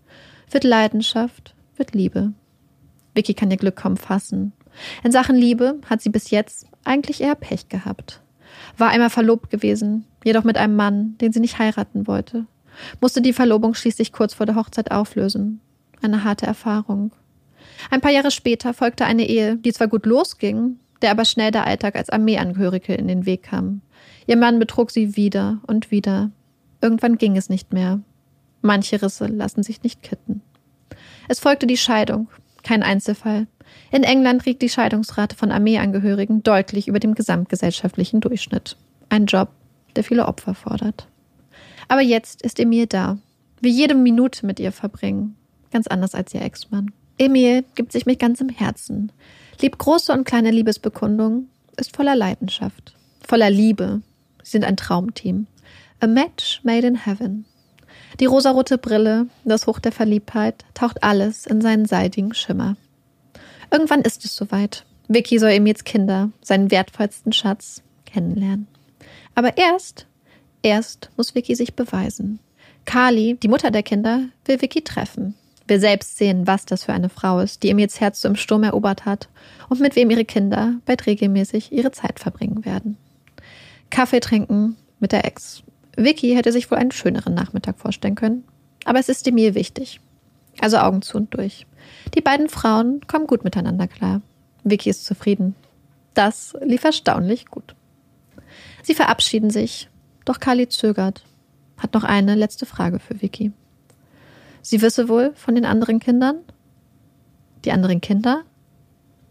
wird 0.50 0.63
Leidenschaft, 0.63 1.55
wird 1.75 1.93
Liebe. 1.93 2.33
Vicky 3.15 3.33
kann 3.33 3.51
ihr 3.51 3.57
Glück 3.57 3.75
kaum 3.75 3.97
fassen. 3.97 4.53
In 5.03 5.12
Sachen 5.12 5.35
Liebe 5.35 5.79
hat 5.89 6.01
sie 6.01 6.09
bis 6.09 6.31
jetzt 6.31 6.67
eigentlich 6.83 7.21
eher 7.21 7.35
Pech 7.35 7.69
gehabt. 7.69 8.21
War 8.77 8.89
einmal 8.89 9.09
verlobt 9.09 9.50
gewesen, 9.50 10.05
jedoch 10.23 10.43
mit 10.43 10.57
einem 10.57 10.75
Mann, 10.75 11.15
den 11.19 11.31
sie 11.31 11.39
nicht 11.39 11.59
heiraten 11.59 12.07
wollte. 12.07 12.45
Musste 13.01 13.21
die 13.21 13.33
Verlobung 13.33 13.73
schließlich 13.75 14.12
kurz 14.12 14.33
vor 14.33 14.45
der 14.45 14.55
Hochzeit 14.55 14.91
auflösen. 14.91 15.59
Eine 16.01 16.23
harte 16.23 16.45
Erfahrung. 16.45 17.12
Ein 17.89 18.01
paar 18.01 18.12
Jahre 18.12 18.31
später 18.31 18.73
folgte 18.73 19.05
eine 19.05 19.27
Ehe, 19.27 19.57
die 19.57 19.73
zwar 19.73 19.88
gut 19.88 20.05
losging, 20.05 20.79
der 21.01 21.12
aber 21.12 21.25
schnell 21.25 21.51
der 21.51 21.67
Alltag 21.67 21.95
als 21.95 22.09
Armeeangehörige 22.09 22.93
in 22.93 23.07
den 23.07 23.25
Weg 23.25 23.43
kam. 23.43 23.81
Ihr 24.25 24.38
Mann 24.38 24.59
betrug 24.59 24.91
sie 24.91 25.15
wieder 25.15 25.59
und 25.67 25.91
wieder. 25.91 26.31
Irgendwann 26.81 27.17
ging 27.17 27.38
es 27.38 27.50
nicht 27.50 27.73
mehr. 27.73 28.01
Manche 28.63 29.01
Risse 29.01 29.27
lassen 29.27 29.62
sich 29.62 29.84
nicht 29.84 30.01
kitten. 30.01 30.41
Es 31.27 31.41
folgte 31.41 31.67
die 31.67 31.77
Scheidung, 31.77 32.29
kein 32.63 32.82
Einzelfall. 32.82 33.46
In 33.91 34.03
England 34.03 34.46
liegt 34.46 34.62
die 34.62 34.70
Scheidungsrate 34.70 35.36
von 35.36 35.51
Armeeangehörigen 35.51 36.43
deutlich 36.43 36.88
über 36.88 37.00
dem 37.00 37.13
gesamtgesellschaftlichen 37.13 38.22
Durchschnitt. 38.22 38.77
Ein 39.10 39.25
Job, 39.25 39.50
der 39.98 40.05
viele 40.05 40.27
Opfer 40.27 40.55
fordert. 40.55 41.10
Aber 41.89 42.01
jetzt 42.01 42.41
ist 42.41 42.58
Emil 42.58 42.88
da. 42.88 43.17
Wir 43.60 43.70
jede 43.70 43.96
Minute 43.96 44.46
mit 44.46 44.62
ihr 44.62 44.72
verbringen. 44.72 45.36
Ganz 45.72 45.88
anders 45.88 46.15
als 46.15 46.34
ihr 46.34 46.41
Ex-Mann. 46.41 46.93
Emil 47.17 47.65
gibt 47.75 47.91
sich 47.91 48.05
mit 48.05 48.17
ganzem 48.17 48.48
Herzen. 48.48 49.12
Liebt 49.60 49.77
große 49.77 50.13
und 50.13 50.24
kleine 50.24 50.51
Liebesbekundungen, 50.51 51.50
ist 51.77 51.93
voller 51.93 52.15
Leidenschaft, 52.15 52.96
voller 53.27 53.50
Liebe. 53.50 54.01
Sie 54.41 54.51
sind 54.51 54.63
ein 54.63 54.77
Traumteam. 54.77 55.48
A 56.00 56.08
match 56.08 56.62
made 56.63 56.88
in 56.88 56.96
heaven. 56.96 57.46
Die 58.20 58.25
rosarote 58.25 58.77
Brille, 58.77 59.27
das 59.43 59.67
Hoch 59.67 59.79
der 59.79 59.91
Verliebtheit, 59.91 60.65
taucht 60.74 61.03
alles 61.03 61.46
in 61.46 61.62
seinen 61.62 61.86
seidigen 61.86 62.34
Schimmer. 62.34 62.75
Irgendwann 63.72 64.01
ist 64.01 64.24
es 64.25 64.36
soweit. 64.36 64.86
Vicky 65.08 65.39
soll 65.39 65.51
ihm 65.51 65.65
jetzt 65.65 65.86
Kinder, 65.86 66.29
seinen 66.41 66.72
wertvollsten 66.72 67.34
Schatz, 67.34 67.82
kennenlernen. 68.05 68.67
Aber 69.36 69.58
erst, 69.58 70.05
erst 70.62 71.10
muss 71.17 71.36
Vicky 71.36 71.55
sich 71.55 71.74
beweisen. 71.74 72.39
Kali, 72.86 73.36
die 73.41 73.48
Mutter 73.48 73.72
der 73.72 73.84
Kinder, 73.84 74.25
will 74.46 74.62
Vicky 74.62 74.84
treffen. 74.84 75.36
Will 75.67 75.79
selbst 75.79 76.17
sehen, 76.17 76.46
was 76.46 76.65
das 76.65 76.84
für 76.84 76.93
eine 76.93 77.10
Frau 77.10 77.39
ist, 77.39 77.63
die 77.63 77.70
ihm 77.70 77.79
jetzt 77.79 78.01
Herz 78.01 78.22
so 78.22 78.27
im 78.27 78.36
Sturm 78.36 78.63
erobert 78.63 79.05
hat 79.05 79.29
und 79.70 79.79
mit 79.79 79.96
wem 79.96 80.10
ihre 80.10 80.25
Kinder 80.25 80.75
bald 80.86 81.05
regelmäßig 81.08 81.72
ihre 81.72 81.91
Zeit 81.91 82.20
verbringen 82.20 82.65
werden. 82.65 82.98
Kaffee 83.89 84.20
trinken 84.20 84.75
mit 85.00 85.13
der 85.13 85.25
Ex. 85.25 85.63
Vicky 85.95 86.33
hätte 86.33 86.51
sich 86.51 86.69
wohl 86.71 86.77
einen 86.77 86.91
schöneren 86.91 87.33
Nachmittag 87.33 87.77
vorstellen 87.77 88.15
können. 88.15 88.43
Aber 88.85 89.00
es 89.00 89.09
ist 89.09 89.27
Emil 89.27 89.55
wichtig. 89.55 90.00
Also 90.59 90.77
Augen 90.77 91.01
zu 91.01 91.17
und 91.17 91.33
durch. 91.33 91.65
Die 92.15 92.21
beiden 92.21 92.50
Frauen 92.50 93.01
kommen 93.07 93.27
gut 93.27 93.43
miteinander 93.43 93.88
klar. 93.88 94.21
Vicky 94.63 94.89
ist 94.89 95.05
zufrieden. 95.05 95.55
Das 96.13 96.55
lief 96.62 96.83
erstaunlich 96.83 97.47
gut. 97.47 97.75
Sie 98.83 98.93
verabschieden 98.93 99.50
sich, 99.50 99.89
doch 100.25 100.39
Kali 100.39 100.69
zögert, 100.69 101.23
hat 101.77 101.93
noch 101.93 102.03
eine 102.03 102.35
letzte 102.35 102.65
Frage 102.65 103.00
für 103.00 103.21
Vicky. 103.21 103.51
Sie 104.62 104.81
wisse 104.81 105.09
wohl 105.09 105.33
von 105.35 105.55
den 105.55 105.65
anderen 105.65 106.00
Kindern? 106.00 106.38
Die 107.65 107.71
anderen 107.71 108.01
Kinder? 108.01 108.43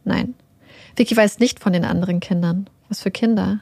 Nein. 0.04 0.35
Vicky 0.97 1.16
weiß 1.16 1.38
nicht 1.38 1.61
von 1.61 1.73
den 1.73 1.85
anderen 1.85 2.21
Kindern. 2.21 2.69
Was 2.88 3.00
für 3.00 3.11
Kinder? 3.11 3.61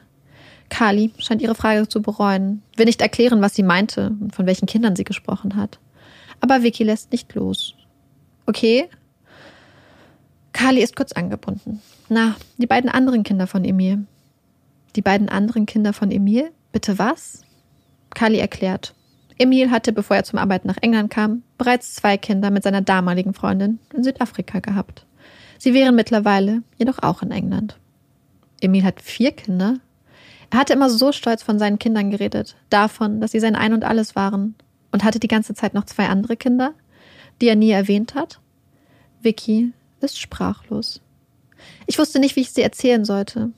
Kali 0.71 1.13
scheint 1.19 1.41
ihre 1.41 1.53
Frage 1.53 1.87
zu 1.87 2.01
bereuen, 2.01 2.63
will 2.77 2.85
nicht 2.85 3.01
erklären, 3.01 3.41
was 3.41 3.53
sie 3.53 3.61
meinte 3.61 4.15
und 4.19 4.33
von 4.33 4.47
welchen 4.47 4.65
Kindern 4.65 4.95
sie 4.95 5.03
gesprochen 5.03 5.55
hat. 5.55 5.79
Aber 6.39 6.63
Vicky 6.63 6.83
lässt 6.83 7.11
nicht 7.11 7.35
los. 7.35 7.75
Okay, 8.47 8.89
Kali 10.53 10.81
ist 10.81 10.95
kurz 10.95 11.11
angebunden. 11.11 11.81
Na, 12.09 12.35
die 12.57 12.67
beiden 12.67 12.89
anderen 12.89 13.23
Kinder 13.23 13.47
von 13.47 13.63
Emil. 13.63 14.05
Die 14.95 15.01
beiden 15.01 15.29
anderen 15.29 15.65
Kinder 15.65 15.93
von 15.93 16.09
Emil? 16.09 16.51
Bitte 16.71 16.97
was? 16.97 17.43
Kali 18.13 18.39
erklärt. 18.39 18.93
Emil 19.37 19.71
hatte, 19.71 19.91
bevor 19.91 20.17
er 20.17 20.23
zum 20.23 20.39
Arbeiten 20.39 20.67
nach 20.67 20.77
England 20.81 21.09
kam, 21.09 21.43
bereits 21.57 21.95
zwei 21.95 22.17
Kinder 22.17 22.49
mit 22.49 22.63
seiner 22.63 22.81
damaligen 22.81 23.33
Freundin 23.33 23.79
in 23.93 24.03
Südafrika 24.03 24.59
gehabt. 24.59 25.05
Sie 25.57 25.73
wären 25.73 25.95
mittlerweile 25.95 26.63
jedoch 26.77 26.99
auch 26.99 27.21
in 27.21 27.31
England. 27.31 27.77
Emil 28.61 28.83
hat 28.83 29.01
vier 29.01 29.31
Kinder. 29.31 29.79
Er 30.51 30.59
hatte 30.59 30.73
immer 30.73 30.89
so 30.89 31.11
stolz 31.11 31.43
von 31.43 31.57
seinen 31.57 31.79
Kindern 31.79 32.11
geredet, 32.11 32.55
davon, 32.69 33.21
dass 33.21 33.31
sie 33.31 33.39
sein 33.39 33.55
Ein 33.55 33.73
und 33.73 33.83
alles 33.83 34.15
waren, 34.15 34.55
und 34.91 35.03
hatte 35.03 35.19
die 35.19 35.29
ganze 35.29 35.53
Zeit 35.53 35.73
noch 35.73 35.85
zwei 35.85 36.07
andere 36.07 36.35
Kinder, 36.35 36.73
die 37.41 37.47
er 37.47 37.55
nie 37.55 37.71
erwähnt 37.71 38.13
hat. 38.13 38.39
Vicky 39.21 39.71
ist 40.01 40.19
sprachlos. 40.19 41.01
Ich 41.87 41.97
wusste 41.97 42.19
nicht, 42.19 42.35
wie 42.35 42.41
ich 42.41 42.51
sie 42.51 42.61
erzählen 42.61 43.05
sollte. 43.05 43.51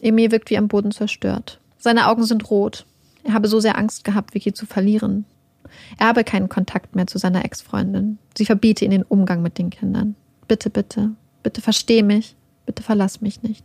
Emil 0.00 0.32
wirkt 0.32 0.50
wie 0.50 0.58
am 0.58 0.68
Boden 0.68 0.90
zerstört. 0.90 1.60
Seine 1.78 2.08
Augen 2.08 2.24
sind 2.24 2.50
rot. 2.50 2.86
Er 3.22 3.34
habe 3.34 3.46
so 3.46 3.60
sehr 3.60 3.78
Angst 3.78 4.02
gehabt, 4.02 4.34
Vicky 4.34 4.52
zu 4.52 4.66
verlieren. 4.66 5.24
Er 5.98 6.08
habe 6.08 6.24
keinen 6.24 6.48
Kontakt 6.48 6.96
mehr 6.96 7.06
zu 7.06 7.18
seiner 7.18 7.44
Ex-Freundin. 7.44 8.18
Sie 8.36 8.46
verbiete 8.46 8.84
ihn 8.84 8.90
den 8.90 9.04
Umgang 9.04 9.42
mit 9.42 9.58
den 9.58 9.70
Kindern. 9.70 10.16
Bitte, 10.48 10.70
bitte, 10.70 11.10
bitte 11.42 11.60
versteh 11.60 12.02
mich. 12.02 12.34
Bitte 12.66 12.82
verlass 12.82 13.20
mich 13.20 13.42
nicht. 13.42 13.64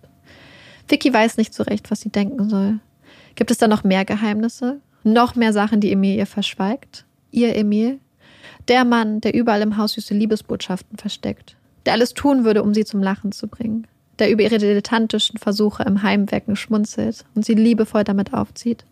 Vicky 0.89 1.13
weiß 1.13 1.37
nicht 1.37 1.53
so 1.53 1.63
recht, 1.63 1.91
was 1.91 2.01
sie 2.01 2.09
denken 2.09 2.49
soll. 2.49 2.79
Gibt 3.35 3.51
es 3.51 3.57
da 3.57 3.67
noch 3.67 3.83
mehr 3.83 4.05
Geheimnisse? 4.05 4.81
Noch 5.03 5.35
mehr 5.35 5.53
Sachen, 5.53 5.79
die 5.79 5.91
Emil 5.91 6.17
ihr 6.17 6.25
verschweigt? 6.25 7.05
Ihr 7.31 7.55
Emil? 7.55 7.99
Der 8.67 8.83
Mann, 8.83 9.21
der 9.21 9.33
überall 9.33 9.61
im 9.61 9.77
Haus 9.77 9.93
süße 9.93 10.13
Liebesbotschaften 10.13 10.97
versteckt, 10.97 11.55
der 11.85 11.93
alles 11.93 12.13
tun 12.13 12.43
würde, 12.43 12.63
um 12.63 12.73
sie 12.73 12.83
zum 12.83 13.01
Lachen 13.01 13.31
zu 13.31 13.47
bringen, 13.47 13.87
der 14.19 14.31
über 14.31 14.43
ihre 14.43 14.57
dilettantischen 14.57 15.37
Versuche 15.37 15.83
im 15.83 16.03
Heimwecken 16.03 16.55
schmunzelt 16.55 17.25
und 17.35 17.45
sie 17.45 17.53
liebevoll 17.53 18.03
damit 18.03 18.33
aufzieht, 18.33 18.85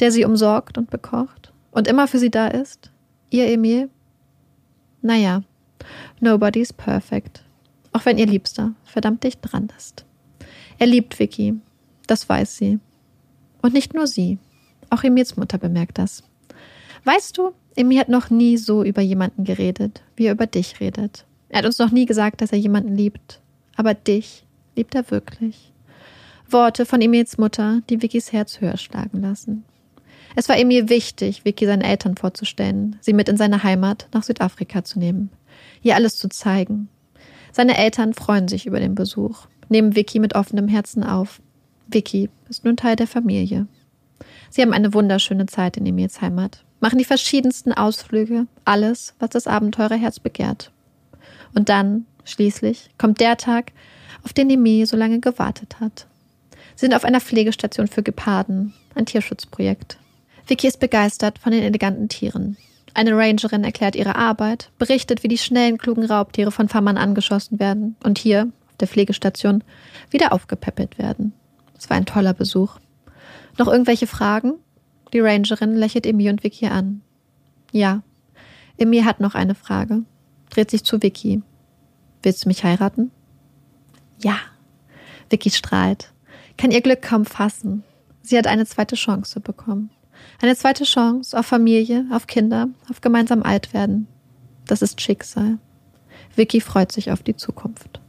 der 0.00 0.12
sie 0.12 0.24
umsorgt 0.24 0.76
und 0.76 0.90
bekocht 0.90 1.52
und 1.70 1.88
immer 1.88 2.08
für 2.08 2.18
sie 2.18 2.30
da 2.30 2.48
ist, 2.48 2.90
ihr 3.30 3.46
Emil? 3.46 3.88
Naja, 5.00 5.42
nobody's 6.20 6.72
perfect, 6.72 7.44
auch 7.92 8.04
wenn 8.04 8.18
ihr 8.18 8.26
Liebster 8.26 8.74
verdammt 8.84 9.24
dicht 9.24 9.40
dran 9.42 9.68
ist. 9.76 10.04
Er 10.78 10.86
liebt 10.86 11.18
Vicky, 11.18 11.54
das 12.06 12.28
weiß 12.28 12.56
sie. 12.56 12.78
Und 13.62 13.74
nicht 13.74 13.94
nur 13.94 14.06
sie, 14.06 14.38
auch 14.90 15.02
Emils 15.02 15.36
Mutter 15.36 15.58
bemerkt 15.58 15.98
das. 15.98 16.22
Weißt 17.04 17.36
du, 17.36 17.52
Emil 17.76 17.98
hat 17.98 18.08
noch 18.08 18.30
nie 18.30 18.56
so 18.56 18.82
über 18.82 19.02
jemanden 19.02 19.44
geredet, 19.44 20.02
wie 20.16 20.26
er 20.26 20.32
über 20.32 20.46
dich 20.46 20.80
redet. 20.80 21.24
Er 21.48 21.58
hat 21.58 21.66
uns 21.66 21.78
noch 21.78 21.90
nie 21.90 22.06
gesagt, 22.06 22.40
dass 22.40 22.52
er 22.52 22.58
jemanden 22.58 22.94
liebt. 22.94 23.40
Aber 23.76 23.94
dich 23.94 24.44
liebt 24.76 24.94
er 24.94 25.10
wirklich. 25.10 25.72
Worte 26.48 26.86
von 26.86 27.00
Emils 27.00 27.38
Mutter, 27.38 27.82
die 27.90 28.00
Vickys 28.00 28.32
Herz 28.32 28.60
höher 28.60 28.76
schlagen 28.76 29.20
lassen. 29.20 29.64
Es 30.34 30.48
war 30.48 30.58
Emil 30.58 30.88
wichtig, 30.88 31.44
Vicky 31.44 31.66
seinen 31.66 31.82
Eltern 31.82 32.16
vorzustellen, 32.16 32.96
sie 33.00 33.12
mit 33.12 33.28
in 33.28 33.36
seine 33.36 33.62
Heimat 33.62 34.08
nach 34.12 34.22
Südafrika 34.22 34.84
zu 34.84 34.98
nehmen, 34.98 35.30
ihr 35.82 35.94
alles 35.94 36.16
zu 36.16 36.28
zeigen. 36.28 36.88
Seine 37.52 37.76
Eltern 37.76 38.14
freuen 38.14 38.46
sich 38.48 38.66
über 38.66 38.78
den 38.78 38.94
Besuch, 38.94 39.46
nehmen 39.68 39.94
Vicky 39.94 40.18
mit 40.18 40.34
offenem 40.34 40.68
Herzen 40.68 41.02
auf. 41.04 41.40
Vicky 41.86 42.30
ist 42.48 42.64
nun 42.64 42.76
Teil 42.76 42.96
der 42.96 43.06
Familie. 43.06 43.66
Sie 44.50 44.62
haben 44.62 44.72
eine 44.72 44.94
wunderschöne 44.94 45.46
Zeit 45.46 45.76
in 45.76 45.86
Emils 45.86 46.20
Heimat, 46.20 46.64
machen 46.80 46.98
die 46.98 47.04
verschiedensten 47.04 47.72
Ausflüge, 47.72 48.46
alles, 48.64 49.14
was 49.18 49.30
das 49.30 49.46
Abenteurerherz 49.46 50.20
begehrt. 50.20 50.70
Und 51.54 51.68
dann, 51.68 52.06
schließlich, 52.24 52.90
kommt 52.98 53.20
der 53.20 53.36
Tag, 53.36 53.72
auf 54.24 54.32
den 54.32 54.50
Emil 54.50 54.86
so 54.86 54.96
lange 54.96 55.20
gewartet 55.20 55.80
hat. 55.80 56.06
Sie 56.74 56.86
sind 56.86 56.94
auf 56.94 57.04
einer 57.04 57.20
Pflegestation 57.20 57.88
für 57.88 58.02
Geparden, 58.02 58.74
ein 58.94 59.06
Tierschutzprojekt. 59.06 59.98
Vicky 60.46 60.68
ist 60.68 60.80
begeistert 60.80 61.38
von 61.38 61.52
den 61.52 61.62
eleganten 61.62 62.08
Tieren. 62.08 62.56
Eine 62.94 63.16
Rangerin 63.16 63.64
erklärt 63.64 63.96
ihre 63.96 64.16
Arbeit, 64.16 64.70
berichtet, 64.78 65.22
wie 65.22 65.28
die 65.28 65.38
schnellen, 65.38 65.78
klugen 65.78 66.04
Raubtiere 66.04 66.50
von 66.50 66.68
Farmern 66.68 66.96
angeschossen 66.96 67.60
werden 67.60 67.96
und 68.02 68.18
hier, 68.18 68.50
der 68.80 68.88
Pflegestation, 68.88 69.64
wieder 70.10 70.32
aufgepäppelt 70.32 70.98
werden. 70.98 71.32
Es 71.76 71.88
war 71.90 71.96
ein 71.96 72.06
toller 72.06 72.34
Besuch. 72.34 72.78
Noch 73.58 73.68
irgendwelche 73.68 74.06
Fragen? 74.06 74.54
Die 75.12 75.20
Rangerin 75.20 75.74
lächelt 75.74 76.06
Emmy 76.06 76.28
und 76.28 76.44
Vicky 76.44 76.66
an. 76.66 77.02
Ja. 77.72 78.02
Emmy 78.76 79.02
hat 79.02 79.20
noch 79.20 79.34
eine 79.34 79.54
Frage. 79.54 80.02
Dreht 80.50 80.70
sich 80.70 80.84
zu 80.84 81.02
Vicky. 81.02 81.42
Willst 82.22 82.44
du 82.44 82.48
mich 82.48 82.64
heiraten? 82.64 83.10
Ja. 84.22 84.36
Vicky 85.30 85.50
strahlt. 85.50 86.12
Kann 86.56 86.70
ihr 86.70 86.80
Glück 86.80 87.02
kaum 87.02 87.24
fassen. 87.24 87.84
Sie 88.22 88.36
hat 88.36 88.46
eine 88.46 88.66
zweite 88.66 88.96
Chance 88.96 89.40
bekommen. 89.40 89.90
Eine 90.40 90.56
zweite 90.56 90.84
Chance 90.84 91.38
auf 91.38 91.46
Familie, 91.46 92.06
auf 92.10 92.26
Kinder, 92.26 92.68
auf 92.90 93.00
gemeinsam 93.00 93.42
alt 93.42 93.72
werden. 93.72 94.08
Das 94.66 94.82
ist 94.82 95.00
Schicksal. 95.00 95.58
Vicky 96.34 96.60
freut 96.60 96.92
sich 96.92 97.10
auf 97.10 97.22
die 97.22 97.36
Zukunft. 97.36 98.00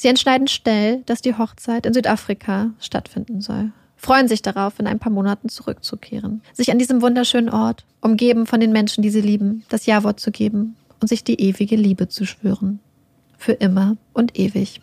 Sie 0.00 0.08
entscheiden 0.08 0.48
schnell, 0.48 1.02
dass 1.04 1.20
die 1.20 1.36
Hochzeit 1.36 1.84
in 1.84 1.92
Südafrika 1.92 2.70
stattfinden 2.80 3.42
soll. 3.42 3.70
Freuen 3.96 4.28
sich 4.28 4.40
darauf, 4.40 4.78
in 4.78 4.86
ein 4.86 4.98
paar 4.98 5.12
Monaten 5.12 5.50
zurückzukehren. 5.50 6.40
Sich 6.54 6.72
an 6.72 6.78
diesem 6.78 7.02
wunderschönen 7.02 7.50
Ort, 7.50 7.84
umgeben 8.00 8.46
von 8.46 8.60
den 8.60 8.72
Menschen, 8.72 9.02
die 9.02 9.10
sie 9.10 9.20
lieben, 9.20 9.62
das 9.68 9.84
Ja-Wort 9.84 10.18
zu 10.18 10.30
geben 10.30 10.74
und 11.02 11.08
sich 11.08 11.22
die 11.22 11.38
ewige 11.38 11.76
Liebe 11.76 12.08
zu 12.08 12.24
schwören. 12.24 12.80
Für 13.36 13.52
immer 13.52 13.98
und 14.14 14.38
ewig. 14.38 14.80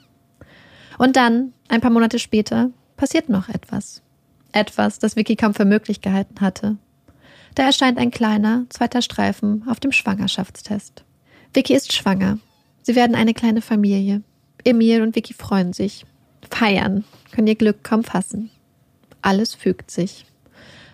Und 1.00 1.16
dann, 1.16 1.52
ein 1.68 1.82
paar 1.82 1.90
Monate 1.90 2.20
später, 2.20 2.70
passiert 2.96 3.28
noch 3.28 3.50
etwas. 3.50 4.04
Etwas, 4.52 5.00
das 5.00 5.16
Vicky 5.16 5.36
kaum 5.36 5.56
für 5.56 5.66
möglich 5.66 6.02
gehalten 6.02 6.42
hatte. 6.42 6.78
Da 7.56 7.64
erscheint 7.64 7.98
ein 7.98 8.12
kleiner, 8.12 8.68
zweiter 8.70 9.02
Streifen 9.02 9.68
auf 9.68 9.80
dem 9.80 9.92
Schwangerschaftstest. 9.92 11.06
Vicky 11.56 11.74
ist 11.74 11.92
schwanger. 11.92 12.38
Sie 12.84 12.96
werden 12.96 13.16
eine 13.16 13.34
kleine 13.34 13.64
Familie. 13.64 14.22
Emil 14.68 15.02
und 15.02 15.16
Vicky 15.16 15.34
freuen 15.34 15.72
sich, 15.72 16.06
feiern, 16.52 17.06
können 17.32 17.48
ihr 17.48 17.56
Glück 17.56 17.86
kaum 17.86 18.04
fassen. 18.04 18.50
Alles 19.22 19.56
fügt 19.56 19.90
sich. 19.90 20.26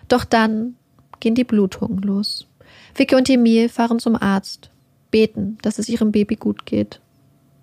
Doch 0.06 0.24
dann 0.24 0.76
gehen 1.18 1.34
die 1.34 1.42
Blutungen 1.42 1.98
los. 1.98 2.46
Vicky 2.94 3.16
und 3.16 3.28
Emil 3.28 3.68
fahren 3.68 3.98
zum 3.98 4.14
Arzt, 4.14 4.70
beten, 5.10 5.58
dass 5.62 5.80
es 5.80 5.88
ihrem 5.88 6.12
Baby 6.12 6.36
gut 6.36 6.66
geht. 6.66 7.00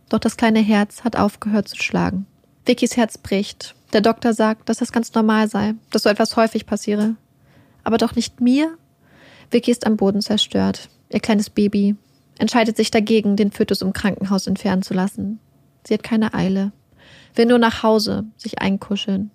Doch 0.09 0.19
das 0.19 0.35
kleine 0.35 0.59
Herz 0.59 1.05
hat 1.05 1.15
aufgehört 1.15 1.69
zu 1.69 1.77
schlagen. 1.77 2.25
Vickys 2.65 2.97
Herz 2.97 3.17
bricht. 3.17 3.73
Der 3.93 4.01
Doktor 4.01 4.33
sagt, 4.33 4.67
dass 4.67 4.79
das 4.79 4.91
ganz 4.91 5.13
normal 5.13 5.47
sei, 5.47 5.75
dass 5.91 6.03
so 6.03 6.09
etwas 6.09 6.35
häufig 6.35 6.65
passiere. 6.65 7.15
Aber 7.85 7.97
doch 7.97 8.15
nicht 8.15 8.41
mir? 8.41 8.77
Vicky 9.49 9.71
ist 9.71 9.85
am 9.85 9.95
Boden 9.95 10.21
zerstört. 10.21 10.89
Ihr 11.09 11.21
kleines 11.21 11.49
Baby 11.49 11.95
entscheidet 12.37 12.75
sich 12.75 12.91
dagegen, 12.91 13.37
den 13.37 13.51
Fötus 13.51 13.81
im 13.81 13.93
Krankenhaus 13.93 14.47
entfernen 14.47 14.81
zu 14.81 14.93
lassen. 14.93 15.39
Sie 15.83 15.93
hat 15.93 16.03
keine 16.03 16.33
Eile. 16.33 16.71
Will 17.35 17.45
nur 17.45 17.59
nach 17.59 17.83
Hause, 17.83 18.25
sich 18.37 18.59
einkuscheln. 18.61 19.31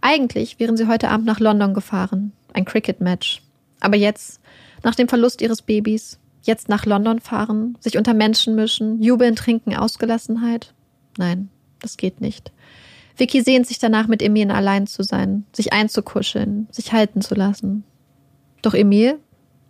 Eigentlich 0.00 0.58
wären 0.58 0.76
sie 0.76 0.88
heute 0.88 1.10
Abend 1.10 1.26
nach 1.26 1.40
London 1.40 1.74
gefahren. 1.74 2.32
Ein 2.52 2.64
Cricket-Match. 2.64 3.42
Aber 3.80 3.96
jetzt, 3.96 4.40
nach 4.82 4.94
dem 4.94 5.08
Verlust 5.08 5.42
ihres 5.42 5.62
Babys, 5.62 6.18
jetzt 6.42 6.68
nach 6.68 6.86
London 6.86 7.20
fahren, 7.20 7.76
sich 7.80 7.98
unter 7.98 8.14
Menschen 8.14 8.54
mischen, 8.54 9.02
jubeln, 9.02 9.36
trinken, 9.36 9.74
Ausgelassenheit? 9.74 10.72
Nein, 11.18 11.48
das 11.80 11.96
geht 11.96 12.20
nicht. 12.20 12.52
Vicky 13.16 13.42
sehnt 13.42 13.66
sich 13.66 13.78
danach, 13.78 14.08
mit 14.08 14.22
Emil 14.22 14.50
allein 14.50 14.86
zu 14.86 15.02
sein, 15.02 15.44
sich 15.52 15.72
einzukuscheln, 15.72 16.68
sich 16.70 16.92
halten 16.92 17.20
zu 17.20 17.34
lassen. 17.34 17.84
Doch 18.62 18.74
Emil? 18.74 19.18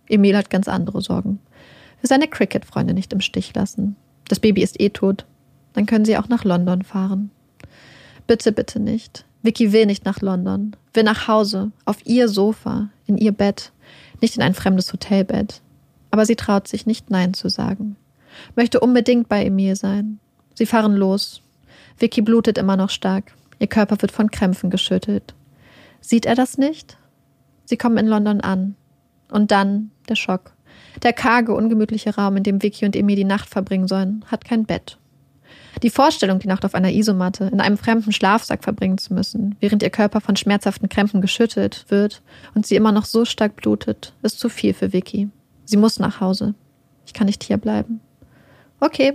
Emil 0.07 0.35
hat 0.37 0.49
ganz 0.49 0.67
andere 0.67 1.01
Sorgen. 1.01 1.39
Will 2.01 2.07
seine 2.07 2.27
Cricket-Freunde 2.27 2.93
nicht 2.93 3.13
im 3.13 3.21
Stich 3.21 3.53
lassen. 3.53 3.95
Das 4.27 4.39
Baby 4.39 4.63
ist 4.63 4.79
eh 4.79 4.89
tot. 4.89 5.25
Dann 5.75 5.85
können 5.85 6.05
sie 6.05 6.17
auch 6.17 6.29
nach 6.29 6.43
London 6.43 6.83
fahren. 6.83 7.31
Bitte, 8.27 8.51
bitte 8.51 8.79
nicht. 8.79 9.25
Vicky 9.43 9.71
will 9.71 9.85
nicht 9.85 10.05
nach 10.05 10.21
London, 10.21 10.75
will 10.93 11.03
nach 11.03 11.27
Hause, 11.27 11.71
auf 11.83 11.97
ihr 12.05 12.27
Sofa, 12.27 12.89
in 13.05 13.17
ihr 13.17 13.31
Bett, 13.31 13.71
nicht 14.21 14.35
in 14.35 14.41
ein 14.41 14.55
fremdes 14.55 14.91
Hotelbett. 14.91 15.61
Aber 16.09 16.25
sie 16.25 16.35
traut 16.35 16.67
sich 16.67 16.87
nicht 16.87 17.11
Nein 17.11 17.33
zu 17.33 17.49
sagen. 17.49 17.97
Möchte 18.55 18.79
unbedingt 18.79 19.29
bei 19.29 19.45
Emil 19.45 19.75
sein. 19.75 20.19
Sie 20.55 20.65
fahren 20.65 20.95
los. 20.95 21.41
Vicky 21.99 22.21
blutet 22.21 22.57
immer 22.57 22.77
noch 22.77 22.89
stark. 22.89 23.33
Ihr 23.59 23.67
Körper 23.67 24.01
wird 24.01 24.11
von 24.11 24.31
Krämpfen 24.31 24.69
geschüttelt. 24.69 25.35
Sieht 26.01 26.25
er 26.25 26.35
das 26.35 26.57
nicht? 26.57 26.97
Sie 27.65 27.77
kommen 27.77 27.97
in 27.97 28.07
London 28.07 28.41
an. 28.41 28.75
Und 29.29 29.51
dann 29.51 29.91
der 30.07 30.15
Schock. 30.15 30.53
Der 31.03 31.13
karge, 31.13 31.53
ungemütliche 31.53 32.15
Raum, 32.15 32.37
in 32.37 32.43
dem 32.43 32.63
Vicky 32.63 32.85
und 32.85 32.95
Emil 32.95 33.15
die 33.15 33.23
Nacht 33.25 33.49
verbringen 33.49 33.87
sollen, 33.87 34.23
hat 34.27 34.45
kein 34.45 34.65
Bett. 34.65 34.97
Die 35.83 35.89
Vorstellung, 35.89 36.39
die 36.39 36.47
Nacht 36.47 36.65
auf 36.65 36.75
einer 36.75 36.91
Isomatte 36.91 37.45
in 37.45 37.59
einem 37.59 37.77
fremden 37.77 38.11
Schlafsack 38.11 38.63
verbringen 38.63 38.97
zu 38.97 39.13
müssen, 39.13 39.55
während 39.59 39.83
ihr 39.83 39.89
Körper 39.89 40.21
von 40.21 40.35
schmerzhaften 40.35 40.89
Krämpfen 40.89 41.21
geschüttelt 41.21 41.85
wird 41.89 42.21
und 42.53 42.65
sie 42.65 42.75
immer 42.75 42.91
noch 42.91 43.05
so 43.05 43.25
stark 43.25 43.55
blutet, 43.55 44.13
ist 44.21 44.39
zu 44.39 44.49
viel 44.49 44.73
für 44.73 44.93
Vicky. 44.93 45.29
Sie 45.65 45.77
muss 45.77 45.99
nach 45.99 46.21
Hause. 46.21 46.53
Ich 47.05 47.13
kann 47.13 47.27
nicht 47.27 47.43
hier 47.43 47.57
bleiben. 47.57 47.99
Okay. 48.79 49.13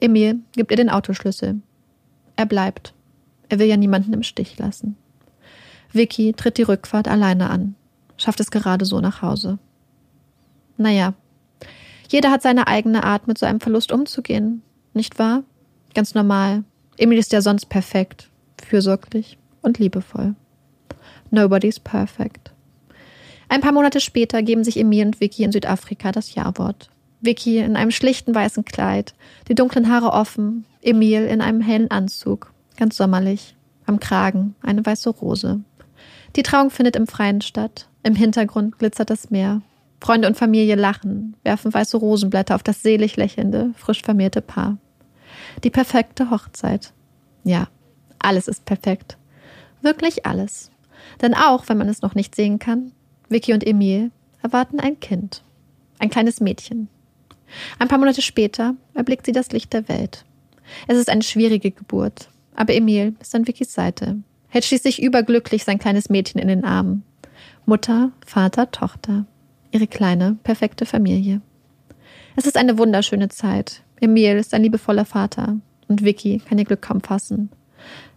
Emil 0.00 0.40
gibt 0.52 0.70
ihr 0.70 0.76
den 0.76 0.90
Autoschlüssel. 0.90 1.60
Er 2.36 2.46
bleibt. 2.46 2.94
Er 3.48 3.58
will 3.58 3.66
ja 3.66 3.76
niemanden 3.76 4.12
im 4.12 4.22
Stich 4.22 4.58
lassen. 4.58 4.96
Vicky 5.92 6.32
tritt 6.32 6.58
die 6.58 6.62
Rückfahrt 6.62 7.06
alleine 7.06 7.50
an, 7.50 7.74
schafft 8.16 8.40
es 8.40 8.50
gerade 8.50 8.84
so 8.84 9.00
nach 9.00 9.20
Hause. 9.20 9.58
Naja, 10.78 11.12
jeder 12.08 12.30
hat 12.30 12.42
seine 12.42 12.66
eigene 12.66 13.04
Art, 13.04 13.28
mit 13.28 13.38
so 13.38 13.46
einem 13.46 13.60
Verlust 13.60 13.92
umzugehen, 13.92 14.62
nicht 14.94 15.18
wahr? 15.18 15.44
Ganz 15.94 16.14
normal. 16.14 16.64
Emil 16.96 17.18
ist 17.18 17.32
ja 17.32 17.40
sonst 17.40 17.66
perfekt, 17.66 18.28
fürsorglich 18.62 19.38
und 19.62 19.78
liebevoll. 19.78 20.34
Nobody's 21.30 21.80
perfect. 21.80 22.52
Ein 23.48 23.60
paar 23.60 23.72
Monate 23.72 24.00
später 24.00 24.42
geben 24.42 24.64
sich 24.64 24.78
Emil 24.78 25.06
und 25.06 25.20
Vicky 25.20 25.44
in 25.44 25.52
Südafrika 25.52 26.12
das 26.12 26.34
Ja-Wort. 26.34 26.90
Vicky 27.20 27.58
in 27.58 27.76
einem 27.76 27.90
schlichten 27.90 28.34
weißen 28.34 28.64
Kleid, 28.64 29.14
die 29.48 29.54
dunklen 29.54 29.90
Haare 29.90 30.12
offen, 30.12 30.64
Emil 30.82 31.24
in 31.24 31.40
einem 31.40 31.60
hellen 31.60 31.90
Anzug, 31.90 32.52
ganz 32.76 32.96
sommerlich, 32.96 33.54
am 33.86 34.00
Kragen 34.00 34.54
eine 34.62 34.84
weiße 34.84 35.10
Rose. 35.10 35.60
Die 36.34 36.42
Trauung 36.42 36.70
findet 36.70 36.96
im 36.96 37.06
Freien 37.06 37.40
statt. 37.40 37.88
Im 38.02 38.14
Hintergrund 38.14 38.78
glitzert 38.78 39.10
das 39.10 39.30
Meer. 39.30 39.62
Freunde 40.00 40.26
und 40.26 40.36
Familie 40.36 40.74
lachen, 40.74 41.36
werfen 41.44 41.72
weiße 41.72 41.96
Rosenblätter 41.96 42.56
auf 42.56 42.64
das 42.64 42.82
selig 42.82 43.16
lächelnde, 43.16 43.72
frisch 43.76 44.02
vermählte 44.02 44.40
Paar. 44.40 44.78
Die 45.64 45.70
perfekte 45.70 46.30
Hochzeit. 46.30 46.92
Ja, 47.44 47.68
alles 48.18 48.48
ist 48.48 48.64
perfekt. 48.64 49.18
Wirklich 49.80 50.26
alles. 50.26 50.70
Denn 51.20 51.34
auch 51.34 51.68
wenn 51.68 51.78
man 51.78 51.88
es 51.88 52.02
noch 52.02 52.14
nicht 52.14 52.34
sehen 52.34 52.58
kann, 52.58 52.92
Vicky 53.28 53.52
und 53.52 53.66
Emil 53.66 54.10
erwarten 54.42 54.80
ein 54.80 55.00
Kind. 55.00 55.42
Ein 55.98 56.10
kleines 56.10 56.40
Mädchen. 56.40 56.88
Ein 57.78 57.88
paar 57.88 57.98
Monate 57.98 58.22
später 58.22 58.74
erblickt 58.94 59.26
sie 59.26 59.32
das 59.32 59.52
Licht 59.52 59.72
der 59.72 59.88
Welt. 59.88 60.24
Es 60.86 60.96
ist 60.96 61.10
eine 61.10 61.22
schwierige 61.22 61.70
Geburt, 61.70 62.28
aber 62.54 62.74
Emil 62.74 63.14
ist 63.20 63.34
an 63.34 63.46
Vickys 63.46 63.74
Seite, 63.74 64.18
hält 64.48 64.64
schließlich 64.64 65.02
überglücklich 65.02 65.64
sein 65.64 65.78
kleines 65.78 66.08
Mädchen 66.08 66.40
in 66.40 66.48
den 66.48 66.64
Armen. 66.64 67.04
Mutter, 67.66 68.12
Vater, 68.26 68.70
Tochter. 68.70 69.26
Ihre 69.70 69.86
kleine, 69.86 70.36
perfekte 70.42 70.86
Familie. 70.86 71.40
Es 72.36 72.46
ist 72.46 72.56
eine 72.56 72.78
wunderschöne 72.78 73.28
Zeit, 73.28 73.82
Emil 74.02 74.36
ist 74.36 74.52
ein 74.52 74.64
liebevoller 74.64 75.04
Vater 75.04 75.58
und 75.86 76.04
Vicky 76.04 76.40
kann 76.40 76.58
ihr 76.58 76.64
Glück 76.64 76.82
kaum 76.82 77.00
fassen. 77.02 77.50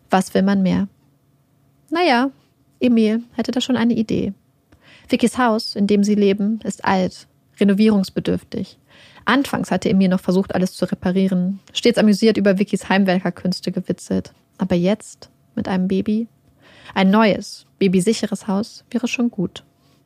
Was 0.09 0.33
will 0.33 0.41
man 0.41 0.63
mehr? 0.63 0.87
Naja, 1.91 2.31
Emil 2.79 3.21
hätte 3.33 3.51
da 3.51 3.61
schon 3.61 3.77
eine 3.77 3.93
Idee. 3.93 4.33
Vickys 5.07 5.37
Haus, 5.37 5.75
in 5.75 5.85
dem 5.85 6.03
sie 6.03 6.15
leben, 6.15 6.59
ist 6.63 6.83
alt, 6.85 7.27
renovierungsbedürftig. 7.59 8.79
Anfangs 9.25 9.69
hatte 9.69 9.87
Emil 9.87 10.09
noch 10.09 10.21
versucht, 10.21 10.55
alles 10.55 10.73
zu 10.73 10.89
reparieren, 10.89 11.59
stets 11.71 11.99
amüsiert 11.99 12.37
über 12.37 12.57
Vickys 12.57 12.89
Heimwerkerkünste 12.89 13.71
gewitzelt. 13.71 14.33
Aber 14.57 14.75
jetzt, 14.75 15.29
mit 15.53 15.67
einem 15.67 15.87
Baby, 15.87 16.27
ein 16.95 17.11
neues, 17.11 17.67
babysicheres 17.77 18.47
Haus 18.47 18.85
wäre 18.89 19.07
schon 19.07 19.29
gut. 19.29 19.63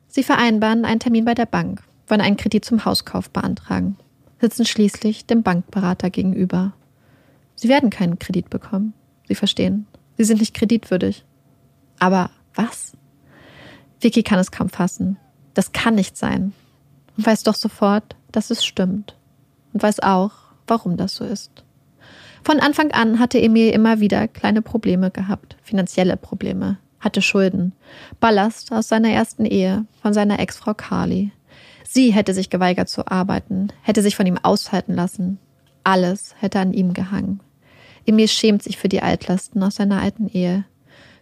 Sie 0.08 0.24
vereinbaren 0.24 0.84
einen 0.84 1.00
Termin 1.00 1.24
bei 1.24 1.32
der 1.32 1.46
Bank, 1.46 1.82
wollen 2.06 2.20
einen 2.20 2.36
Kredit 2.36 2.66
zum 2.66 2.84
Hauskauf 2.84 3.30
beantragen 3.30 3.96
sitzen 4.40 4.64
schließlich 4.64 5.26
dem 5.26 5.42
Bankberater 5.42 6.10
gegenüber. 6.10 6.72
Sie 7.54 7.68
werden 7.68 7.90
keinen 7.90 8.18
Kredit 8.18 8.50
bekommen. 8.50 8.94
Sie 9.28 9.34
verstehen. 9.34 9.86
Sie 10.16 10.24
sind 10.24 10.40
nicht 10.40 10.54
kreditwürdig. 10.54 11.24
Aber 11.98 12.30
was? 12.54 12.92
Vicky 14.00 14.22
kann 14.22 14.38
es 14.38 14.50
kaum 14.50 14.68
fassen. 14.68 15.18
Das 15.54 15.72
kann 15.72 15.94
nicht 15.94 16.16
sein. 16.16 16.52
Und 17.16 17.26
weiß 17.26 17.42
doch 17.42 17.54
sofort, 17.54 18.16
dass 18.32 18.50
es 18.50 18.64
stimmt. 18.64 19.16
Und 19.72 19.82
weiß 19.82 20.00
auch, 20.00 20.32
warum 20.66 20.96
das 20.96 21.14
so 21.14 21.24
ist. 21.24 21.64
Von 22.42 22.60
Anfang 22.60 22.90
an 22.92 23.18
hatte 23.18 23.40
Emil 23.40 23.70
immer 23.70 24.00
wieder 24.00 24.26
kleine 24.26 24.62
Probleme 24.62 25.10
gehabt, 25.10 25.56
finanzielle 25.62 26.16
Probleme, 26.16 26.78
hatte 26.98 27.20
Schulden, 27.20 27.72
Ballast 28.18 28.72
aus 28.72 28.88
seiner 28.88 29.10
ersten 29.10 29.44
Ehe 29.44 29.84
von 30.00 30.14
seiner 30.14 30.38
Ex-Frau 30.40 30.72
Carly, 30.72 31.32
Sie 31.92 32.12
hätte 32.12 32.34
sich 32.34 32.50
geweigert 32.50 32.88
zu 32.88 33.08
arbeiten, 33.08 33.72
hätte 33.82 34.00
sich 34.00 34.14
von 34.14 34.24
ihm 34.24 34.38
aushalten 34.40 34.94
lassen. 34.94 35.40
Alles 35.82 36.36
hätte 36.38 36.60
an 36.60 36.72
ihm 36.72 36.94
gehangen. 36.94 37.40
Emil 38.06 38.28
schämt 38.28 38.62
sich 38.62 38.78
für 38.78 38.88
die 38.88 39.02
Altlasten 39.02 39.60
aus 39.60 39.74
seiner 39.74 40.00
alten 40.00 40.28
Ehe. 40.28 40.64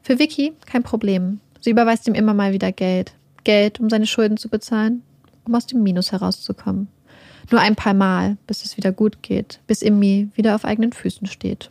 Für 0.03 0.19
Vicky 0.19 0.53
kein 0.67 0.83
Problem. 0.83 1.41
Sie 1.63 1.71
überweist 1.71 2.07
ihm 2.07 2.13
immer 2.13 2.35
mal 2.35 2.53
wieder 2.53 2.71
Geld. 2.71 3.15
Geld, 3.45 3.81
um 3.81 3.89
seine 3.89 4.07
Schulden 4.07 4.37
zu 4.37 4.51
bezahlen, 4.51 5.03
um 5.47 5.55
aus 5.55 5.65
dem 5.65 5.83
Minus 5.83 6.13
herauszukommen. 6.13 6.89
Nur 7.51 7.63
ein 7.63 7.75
paar 7.75 7.95
Mal, 7.95 8.37
bis 8.47 8.63
es 8.67 8.77
wieder 8.77 8.93
gut 8.93 9.23
geht, 9.23 9.61
bis 9.67 9.81
Immi 9.81 10.29
wieder 10.35 10.55
auf 10.55 10.67
eigenen 10.67 10.93
Füßen 10.93 11.29
steht. 11.29 11.71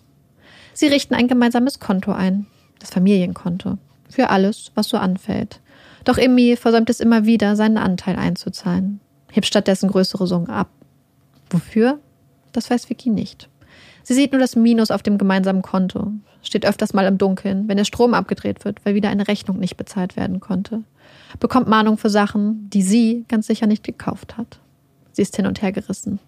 Sie 0.74 0.88
richten 0.88 1.14
ein 1.14 1.28
gemeinsames 1.28 1.80
Konto 1.80 2.14
ein, 2.14 2.48
das 2.80 2.90
Familienkonto, 2.90 3.78
für 4.10 4.32
alles, 4.32 4.72
was 4.74 4.88
so 4.88 4.98
anfällt. 4.98 5.60
Doch 6.08 6.18
Immi 6.18 6.56
versäumt 6.56 6.90
es 6.90 7.02
immer 7.02 7.26
wieder, 7.26 7.58
seinen 7.58 7.78
Anteil 7.78 8.16
einzuzahlen, 8.16 9.02
hebt 9.30 9.46
stattdessen 9.46 9.90
größere 9.90 10.26
Summen 10.26 10.50
ab. 10.50 10.70
Wofür? 11.50 12.00
Das 12.54 12.70
weiß 12.70 12.90
Vicky 12.90 13.10
nicht. 13.10 13.50
Sie 14.04 14.14
sieht 14.14 14.32
nur 14.32 14.40
das 14.40 14.56
Minus 14.56 14.90
auf 14.90 15.04
dem 15.04 15.18
gemeinsamen 15.18 15.62
Konto, 15.62 16.14
steht 16.42 16.66
öfters 16.66 16.94
mal 16.94 17.06
im 17.08 17.18
Dunkeln, 17.18 17.68
wenn 17.68 17.76
der 17.76 17.84
Strom 17.84 18.14
abgedreht 18.14 18.64
wird, 18.64 18.86
weil 18.86 18.96
wieder 18.96 19.10
eine 19.10 19.28
Rechnung 19.28 19.60
nicht 19.60 19.76
bezahlt 19.76 20.16
werden 20.16 20.40
konnte, 20.40 20.84
bekommt 21.42 21.68
Mahnung 21.68 21.98
für 21.98 22.10
Sachen, 22.10 22.70
die 22.70 22.84
sie 22.84 23.26
ganz 23.28 23.48
sicher 23.48 23.68
nicht 23.68 23.84
gekauft 23.84 24.38
hat. 24.38 24.60
Sie 25.12 25.24
ist 25.24 25.36
hin 25.36 25.46
und 25.46 25.62
her 25.62 25.74
gerissen. 25.74 26.20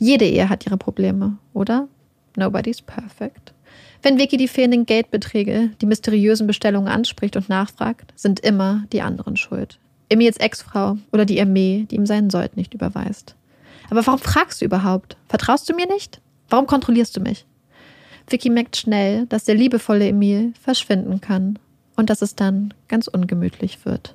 Jede 0.00 0.24
Ehe 0.24 0.48
hat 0.48 0.66
ihre 0.66 0.78
Probleme, 0.78 1.38
oder? 1.54 1.86
Nobody's 2.34 2.82
perfect. 2.82 3.54
Wenn 4.02 4.18
Vicky 4.18 4.36
die 4.36 4.48
fehlenden 4.48 4.84
Geldbeträge, 4.86 5.70
die 5.80 5.86
mysteriösen 5.86 6.46
Bestellungen 6.46 6.88
anspricht 6.88 7.36
und 7.36 7.48
nachfragt, 7.48 8.12
sind 8.16 8.40
immer 8.40 8.84
die 8.92 9.02
anderen 9.02 9.36
schuld. 9.36 9.78
Emils 10.08 10.36
Ex-Frau 10.36 10.98
oder 11.12 11.24
die 11.24 11.40
Armee, 11.40 11.86
die 11.90 11.96
ihm 11.96 12.06
seinen 12.06 12.30
Sold 12.30 12.56
nicht 12.56 12.74
überweist. 12.74 13.34
Aber 13.90 14.04
warum 14.06 14.18
fragst 14.18 14.60
du 14.60 14.64
überhaupt? 14.64 15.16
Vertraust 15.28 15.68
du 15.68 15.74
mir 15.74 15.86
nicht? 15.86 16.20
Warum 16.48 16.66
kontrollierst 16.66 17.16
du 17.16 17.20
mich? 17.20 17.46
Vicky 18.28 18.50
merkt 18.50 18.76
schnell, 18.76 19.26
dass 19.26 19.44
der 19.44 19.54
liebevolle 19.54 20.08
Emil 20.08 20.52
verschwinden 20.60 21.20
kann 21.20 21.58
und 21.96 22.10
dass 22.10 22.22
es 22.22 22.34
dann 22.34 22.74
ganz 22.88 23.06
ungemütlich 23.06 23.84
wird. 23.84 24.14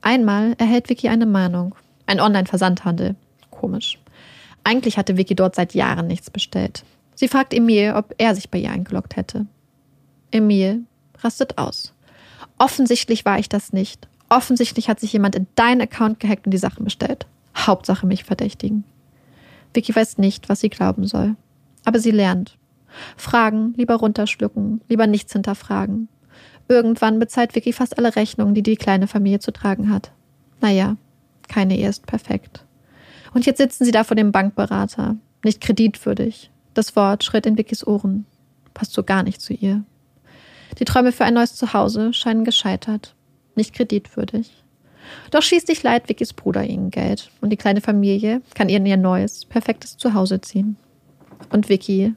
Einmal 0.00 0.54
erhält 0.58 0.88
Vicky 0.88 1.08
eine 1.08 1.26
Mahnung. 1.26 1.74
Ein 2.06 2.20
Online-Versandhandel. 2.20 3.14
Komisch. 3.50 3.98
Eigentlich 4.64 4.98
hatte 4.98 5.16
Vicky 5.16 5.34
dort 5.34 5.54
seit 5.54 5.74
Jahren 5.74 6.06
nichts 6.06 6.30
bestellt. 6.30 6.84
Sie 7.14 7.28
fragt 7.28 7.54
Emil, 7.54 7.92
ob 7.94 8.14
er 8.18 8.34
sich 8.34 8.50
bei 8.50 8.58
ihr 8.58 8.70
eingeloggt 8.70 9.16
hätte. 9.16 9.46
Emil 10.30 10.84
rastet 11.18 11.58
aus. 11.58 11.94
Offensichtlich 12.58 13.24
war 13.24 13.38
ich 13.38 13.48
das 13.48 13.72
nicht. 13.72 14.08
Offensichtlich 14.28 14.88
hat 14.88 15.00
sich 15.00 15.12
jemand 15.12 15.34
in 15.34 15.46
deinen 15.54 15.82
Account 15.82 16.20
gehackt 16.20 16.46
und 16.46 16.52
die 16.52 16.58
Sachen 16.58 16.84
bestellt. 16.84 17.26
Hauptsache 17.56 18.06
mich 18.06 18.24
verdächtigen. 18.24 18.84
Vicky 19.74 19.94
weiß 19.94 20.18
nicht, 20.18 20.48
was 20.48 20.60
sie 20.60 20.70
glauben 20.70 21.06
soll. 21.06 21.36
Aber 21.84 21.98
sie 21.98 22.10
lernt. 22.10 22.56
Fragen, 23.16 23.74
lieber 23.76 23.96
runterschlucken, 23.96 24.80
lieber 24.88 25.06
nichts 25.06 25.32
hinterfragen. 25.32 26.08
Irgendwann 26.68 27.18
bezahlt 27.18 27.54
Vicky 27.54 27.72
fast 27.72 27.98
alle 27.98 28.14
Rechnungen, 28.14 28.54
die 28.54 28.62
die 28.62 28.76
kleine 28.76 29.08
Familie 29.08 29.40
zu 29.40 29.52
tragen 29.52 29.90
hat. 29.90 30.12
Naja, 30.60 30.96
keine 31.48 31.76
Ehe 31.76 31.88
ist 31.88 32.06
perfekt. 32.06 32.64
Und 33.34 33.46
jetzt 33.46 33.58
sitzen 33.58 33.84
sie 33.84 33.90
da 33.90 34.04
vor 34.04 34.14
dem 34.14 34.32
Bankberater. 34.32 35.16
Nicht 35.44 35.60
kreditwürdig. 35.60 36.51
Das 36.74 36.96
Wort 36.96 37.24
schritt 37.24 37.46
in 37.46 37.58
Vickys 37.58 37.86
Ohren. 37.86 38.26
Passt 38.74 38.92
so 38.92 39.02
gar 39.02 39.22
nicht 39.22 39.40
zu 39.40 39.52
ihr. 39.52 39.84
Die 40.78 40.84
Träume 40.84 41.12
für 41.12 41.24
ein 41.24 41.34
neues 41.34 41.54
Zuhause 41.54 42.12
scheinen 42.12 42.44
gescheitert. 42.44 43.14
Nicht 43.54 43.74
kreditwürdig. 43.74 44.50
Doch 45.30 45.42
schließlich 45.42 45.82
leiht 45.82 46.08
Vickys 46.08 46.32
Bruder 46.32 46.64
ihnen 46.64 46.90
Geld 46.90 47.30
und 47.40 47.50
die 47.50 47.56
kleine 47.56 47.80
Familie 47.80 48.40
kann 48.54 48.68
ihr 48.68 48.78
in 48.78 48.86
ihr 48.86 48.96
neues, 48.96 49.44
perfektes 49.44 49.96
Zuhause 49.96 50.40
ziehen. 50.40 50.76
Und 51.50 51.68
Vicky 51.68 52.14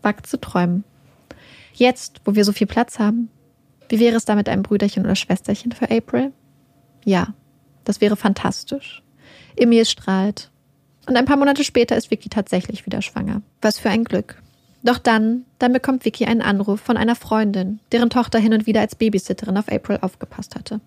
wagt 0.00 0.26
zu 0.26 0.40
träumen. 0.40 0.84
Jetzt, 1.74 2.20
wo 2.24 2.34
wir 2.34 2.44
so 2.44 2.52
viel 2.52 2.66
Platz 2.66 2.98
haben, 2.98 3.30
wie 3.88 4.00
wäre 4.00 4.16
es 4.16 4.24
da 4.24 4.34
mit 4.34 4.48
einem 4.48 4.62
Brüderchen 4.62 5.04
oder 5.04 5.14
Schwesterchen 5.14 5.72
für 5.72 5.90
April? 5.90 6.32
Ja, 7.04 7.34
das 7.84 8.00
wäre 8.00 8.16
fantastisch. 8.16 9.02
Emil 9.56 9.84
strahlt. 9.84 10.50
Und 11.06 11.16
ein 11.16 11.24
paar 11.24 11.36
Monate 11.36 11.64
später 11.64 11.96
ist 11.96 12.10
Vicky 12.10 12.28
tatsächlich 12.28 12.86
wieder 12.86 13.02
schwanger. 13.02 13.42
Was 13.60 13.78
für 13.78 13.90
ein 13.90 14.04
Glück. 14.04 14.40
Doch 14.84 14.98
dann, 14.98 15.44
dann 15.58 15.72
bekommt 15.72 16.04
Vicky 16.04 16.26
einen 16.26 16.42
Anruf 16.42 16.80
von 16.80 16.96
einer 16.96 17.14
Freundin, 17.14 17.80
deren 17.92 18.10
Tochter 18.10 18.38
hin 18.38 18.52
und 18.52 18.66
wieder 18.66 18.80
als 18.80 18.96
Babysitterin 18.96 19.56
auf 19.56 19.70
April 19.70 19.98
aufgepasst 20.00 20.54
hatte. 20.54 20.80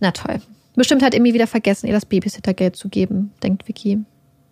Na 0.00 0.10
toll. 0.12 0.40
Bestimmt 0.74 1.02
hat 1.02 1.14
Emmy 1.14 1.34
wieder 1.34 1.46
vergessen, 1.46 1.86
ihr 1.86 1.92
das 1.92 2.06
Babysittergeld 2.06 2.76
zu 2.76 2.88
geben, 2.88 3.32
denkt 3.42 3.68
Vicky. 3.68 3.98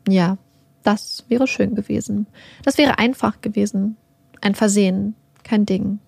Ja, 0.07 0.37
das 0.83 1.25
wäre 1.29 1.47
schön 1.47 1.75
gewesen. 1.75 2.27
Das 2.65 2.77
wäre 2.77 2.99
einfach 2.99 3.41
gewesen. 3.41 3.97
Ein 4.41 4.55
Versehen, 4.55 5.15
kein 5.45 5.65
Ding. 5.65 5.99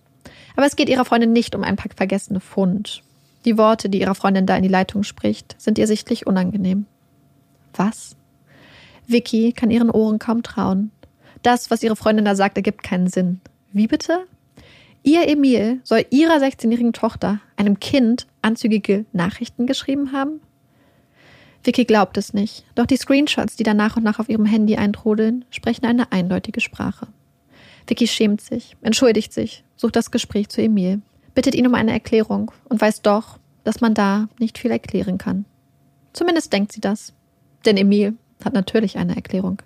Aber 0.57 0.67
es 0.67 0.77
geht 0.77 0.89
ihrer 0.89 1.05
Freundin 1.05 1.33
nicht 1.33 1.55
um 1.55 1.65
ein 1.65 1.77
paar 1.77 1.91
vergessene 1.95 2.41
Pfund. 2.41 3.03
Die 3.45 3.57
Worte, 3.57 3.89
die 3.89 4.01
ihrer 4.01 4.15
Freundin 4.15 4.47
da 4.47 4.57
in 4.57 4.63
die 4.63 4.69
Leitung 4.69 5.03
spricht, 5.03 5.57
sind 5.59 5.79
ihr 5.79 5.87
sichtlich 5.87 6.27
unangenehm. 6.27 6.87
Was? 7.75 8.17
Vicky 9.11 9.53
kann 9.53 9.71
ihren 9.71 9.91
Ohren 9.91 10.19
kaum 10.19 10.43
trauen. 10.43 10.91
Das, 11.43 11.71
was 11.71 11.83
ihre 11.83 11.97
Freundin 11.97 12.25
da 12.25 12.35
sagt, 12.35 12.57
ergibt 12.57 12.83
keinen 12.83 13.09
Sinn. 13.09 13.41
Wie 13.73 13.87
bitte? 13.87 14.27
Ihr 15.03 15.29
Emil 15.29 15.81
soll 15.85 16.05
ihrer 16.11 16.37
16-jährigen 16.37 16.93
Tochter, 16.93 17.41
einem 17.57 17.81
Kind, 17.81 18.27
anzügige 18.43 19.07
Nachrichten 19.13 19.67
geschrieben 19.67 20.13
haben? 20.13 20.41
Vicky 21.65 21.85
glaubt 21.85 22.17
es 22.17 22.33
nicht, 22.33 22.65
doch 22.75 22.87
die 22.87 22.97
Screenshots, 22.97 23.57
die 23.57 23.63
da 23.63 23.75
nach 23.75 23.97
und 23.97 24.03
nach 24.03 24.19
auf 24.19 24.29
ihrem 24.29 24.47
Handy 24.47 24.77
eintrudeln, 24.77 25.45
sprechen 25.51 25.87
eine 25.87 26.11
eindeutige 26.13 26.61
Sprache. 26.61 27.09
Vicky 27.87 28.07
schämt 28.07 28.41
sich, 28.41 28.77
entschuldigt 28.83 29.33
sich, 29.33 29.65
sucht 29.77 29.97
das 29.97 30.11
Gespräch 30.11 30.49
zu 30.49 30.63
Emil, 30.63 31.01
bittet 31.35 31.55
ihn 31.55 31.67
um 31.67 31.75
eine 31.75 31.93
Erklärung 31.93 32.51
und 32.69 32.81
weiß 32.81 33.03
doch, 33.03 33.39
dass 33.65 33.81
man 33.81 33.95
da 33.95 34.29
nicht 34.39 34.59
viel 34.59 34.71
erklären 34.71 35.19
kann. 35.19 35.45
Zumindest 36.13 36.53
denkt 36.53 36.73
sie 36.73 36.81
das. 36.81 37.13
Denn 37.65 37.77
Emil 37.77 38.17
hat 38.45 38.55
natürlich 38.55 38.99
eine 38.99 39.17
Erklärung. 39.17 39.63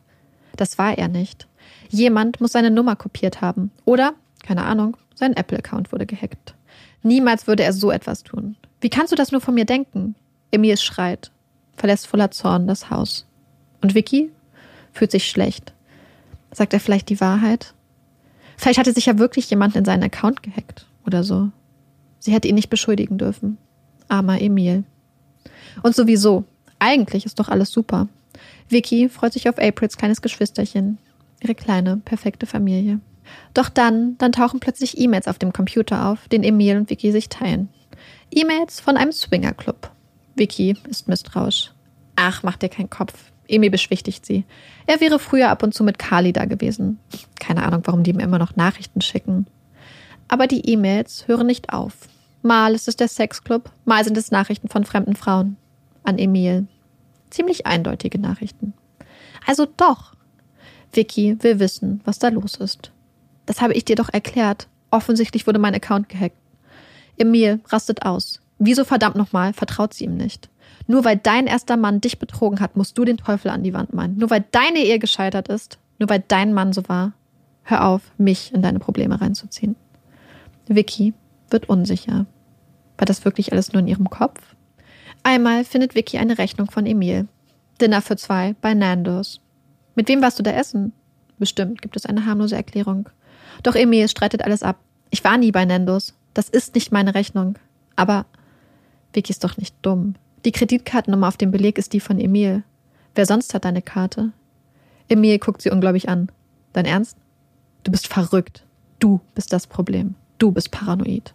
Das 0.57 0.79
war 0.79 0.97
er 0.97 1.09
nicht. 1.09 1.49
Jemand 1.89 2.41
muss 2.41 2.53
seine 2.53 2.71
Nummer 2.71 2.97
kopiert 2.97 3.41
haben. 3.41 3.71
Oder, 3.85 4.15
keine 4.45 4.65
Ahnung, 4.65 4.97
sein 5.15 5.37
Apple-Account 5.37 5.93
wurde 5.93 6.07
gehackt. 6.07 6.55
Niemals 7.03 7.47
würde 7.47 7.63
er 7.63 7.73
so 7.73 7.91
etwas 7.91 8.23
tun. 8.23 8.57
Wie 8.81 8.91
kannst 8.91 9.13
du 9.13 9.17
das 9.17 9.33
nur 9.33 9.41
von 9.41 9.55
mir 9.55 9.65
denken? 9.65 10.15
Emil 10.51 10.77
schreit, 10.77 11.31
verlässt 11.77 12.07
voller 12.07 12.31
Zorn 12.31 12.67
das 12.67 12.91
Haus. 12.91 13.27
Und 13.83 13.95
Vicky 13.95 14.31
fühlt 14.93 15.11
sich 15.11 15.29
schlecht. 15.29 15.73
Sagt 16.53 16.73
er 16.73 16.81
vielleicht 16.81 17.09
die 17.09 17.21
Wahrheit? 17.21 17.75
Vielleicht 18.57 18.79
hatte 18.79 18.93
sich 18.93 19.07
ja 19.07 19.19
wirklich 19.19 19.51
jemand 19.51 19.77
in 19.77 19.85
seinen 19.85 20.05
Account 20.05 20.43
gehackt 20.43 20.87
oder 21.07 21.25
so. 21.25 21.51
Sie 22.21 22.33
hätte 22.33 22.49
ihn 22.49 22.55
nicht 22.55 22.71
beschuldigen 22.71 23.19
dürfen. 23.19 23.59
Armer 24.09 24.41
Emil. 24.41 24.85
Und 25.83 25.95
sowieso, 25.95 26.45
eigentlich 26.79 27.27
ist 27.27 27.39
doch 27.39 27.49
alles 27.49 27.71
super. 27.71 28.09
Vicky 28.69 29.09
freut 29.09 29.33
sich 29.33 29.49
auf 29.49 29.59
Aprils 29.59 29.97
kleines 29.97 30.23
Geschwisterchen, 30.23 30.99
ihre 31.43 31.55
kleine, 31.55 31.99
perfekte 31.99 32.47
Familie. 32.47 33.01
Doch 33.55 33.69
dann, 33.69 34.17
dann 34.19 34.33
tauchen 34.33 34.61
plötzlich 34.61 34.99
E-Mails 34.99 35.29
auf 35.29 35.39
dem 35.39 35.53
Computer 35.53 36.09
auf, 36.09 36.29
den 36.29 36.43
Emil 36.43 36.77
und 36.77 36.91
Vicky 36.91 37.13
sich 37.13 37.29
teilen. 37.29 37.69
E-Mails 38.31 38.81
von 38.81 38.97
einem 38.97 39.13
Swingerclub. 39.13 39.91
Vicky 40.35 40.77
ist 40.89 41.09
misstrauisch. 41.09 41.73
Ach, 42.17 42.43
mach 42.43 42.57
dir 42.57 42.69
keinen 42.69 42.91
Kopf. 42.91 43.33
Emil 43.47 43.71
beschwichtigt 43.71 44.25
sie. 44.25 44.45
Er 44.87 45.01
wäre 45.01 45.19
früher 45.19 45.51
ab 45.51 45.63
und 45.63 45.75
zu 45.75 45.85
mit 45.85 45.99
Carly 45.99 46.33
da 46.33 46.45
gewesen. 46.45 46.99
Keine 47.39 47.65
Ahnung, 47.65 47.83
warum 47.85 48.03
die 48.03 48.11
ihm 48.11 48.21
immer 48.21 48.39
noch 48.39 48.57
Nachrichten 48.57 49.01
schicken. 49.01 49.47
Aber 50.29 50.47
die 50.47 50.69
E-Mails 50.69 51.29
hören 51.29 51.47
nicht 51.47 51.73
auf. 51.73 52.09
Mal 52.43 52.75
ist 52.75 52.89
es 52.89 52.97
der 52.97 53.09
Sexclub, 53.09 53.71
mal 53.85 54.05
sind 54.05 54.17
es 54.17 54.31
Nachrichten 54.31 54.69
von 54.69 54.85
fremden 54.85 55.17
Frauen. 55.17 55.57
An 56.03 56.19
Emil. 56.19 56.67
Ziemlich 57.35 57.67
eindeutige 57.67 58.21
Nachrichten. 58.21 58.75
Also 59.45 59.67
doch. 59.67 60.15
Vicky 60.93 61.37
will 61.43 61.59
wissen, 61.59 62.01
was 62.05 62.21
da 62.21 62.29
los 62.29 62.55
ist. 62.55 62.93
Das 63.45 63.61
habe 63.61 63.75
ich 63.75 63.85
dir 63.85 63.97
doch 63.97 64.09
erklärt. 64.09 64.69
Offensichtlich 64.93 65.45
wurde 65.45 65.59
mein 65.59 65.75
Account 65.75 66.09
gehackt. 66.09 66.37
Emil 67.17 67.59
rastet 67.67 68.07
aus. 68.07 68.41
Wieso 68.61 68.85
verdammt 68.85 69.17
nochmal 69.17 69.53
vertraut 69.53 69.95
sie 69.95 70.05
ihm 70.05 70.17
nicht? 70.17 70.49
Nur 70.87 71.05
weil 71.05 71.17
dein 71.17 71.49
erster 71.49 71.77
Mann 71.77 72.01
dich 72.01 72.21
betrogen 72.21 72.61
hat, 72.61 72.77
musst 72.77 72.97
du 72.99 73.05
den 73.05 73.17
Teufel 73.17 73.51
an 73.51 73.65
die 73.65 73.75
Wand 73.75 73.93
meinen. 73.93 74.17
Nur 74.17 74.31
weil 74.31 74.45
deine 74.53 74.79
Ehe 74.79 75.01
gescheitert 75.01 75.49
ist, 75.49 75.81
nur 75.99 76.09
weil 76.09 76.23
dein 76.29 76.55
Mann 76.55 76.73
so 76.73 76.89
war. 76.89 77.15
Hör 77.65 77.85
auf, 77.85 78.13
mich 78.17 78.55
in 78.55 78.63
deine 78.63 78.79
Probleme 78.79 79.21
reinzuziehen. 79.21 79.75
Vicky 80.69 81.15
wird 81.51 81.69
unsicher. 81.69 82.27
War 82.97 83.07
das 83.07 83.25
wirklich 83.25 83.51
alles 83.51 83.73
nur 83.73 83.81
in 83.81 83.89
ihrem 83.89 84.09
Kopf? 84.09 84.55
Einmal 85.25 85.65
findet 85.65 85.95
Vicky 85.95 86.19
eine 86.19 86.37
Rechnung 86.37 86.71
von 86.71 86.85
Emil. 86.85 87.27
Dinner 87.81 88.03
für 88.03 88.17
zwei 88.17 88.55
bei 88.61 88.75
Nandos. 88.75 89.41
Mit 89.95 90.07
wem 90.09 90.21
warst 90.21 90.39
du 90.39 90.43
da 90.43 90.53
essen? 90.53 90.93
Bestimmt 91.39 91.81
gibt 91.81 91.97
es 91.97 92.05
eine 92.05 92.27
harmlose 92.27 92.55
Erklärung. 92.55 93.09
Doch 93.63 93.75
Emil 93.75 94.07
streitet 94.09 94.43
alles 94.43 94.63
ab. 94.63 94.77
Ich 95.09 95.25
war 95.25 95.39
nie 95.39 95.51
bei 95.51 95.65
Nandos. 95.65 96.15
Das 96.35 96.51
ist 96.51 96.75
nicht 96.75 96.93
meine 96.93 97.15
Rechnung. 97.15 97.59
Aber 97.97 98.27
Vicky 99.15 99.31
ist 99.31 99.43
doch 99.43 99.57
nicht 99.57 99.75
dumm. 99.81 100.15
Die 100.45 100.53
Kreditkartennummer 100.53 101.29
auf 101.29 101.39
dem 101.39 101.51
Beleg 101.51 101.79
ist 101.79 101.95
die 101.95 102.01
von 102.01 102.21
Emil. 102.21 102.63
Wer 103.15 103.25
sonst 103.25 103.55
hat 103.55 103.65
deine 103.65 103.81
Karte? 103.81 104.33
Emil 105.09 105.39
guckt 105.39 105.63
sie 105.63 105.71
ungläubig 105.71 106.11
an. 106.11 106.31
Dein 106.75 106.85
Ernst? 106.85 107.17
Du 107.83 107.91
bist 107.91 108.09
verrückt. 108.09 108.67
Du 108.99 109.21
bist 109.35 109.55
das 109.55 109.67
Problem. 109.67 110.17
Du 110.37 110.53
bist 110.53 110.71
paranoid. 110.71 111.33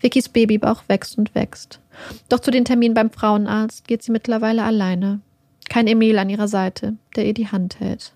Vickys 0.00 0.28
Babybauch 0.28 0.82
wächst 0.88 1.18
und 1.18 1.34
wächst. 1.34 1.80
Doch 2.28 2.40
zu 2.40 2.50
den 2.50 2.64
Terminen 2.64 2.94
beim 2.94 3.10
Frauenarzt 3.10 3.86
geht 3.86 4.02
sie 4.02 4.12
mittlerweile 4.12 4.64
alleine. 4.64 5.20
Kein 5.68 5.86
Emil 5.86 6.18
an 6.18 6.30
ihrer 6.30 6.48
Seite, 6.48 6.96
der 7.16 7.26
ihr 7.26 7.34
die 7.34 7.48
Hand 7.48 7.80
hält. 7.80 8.12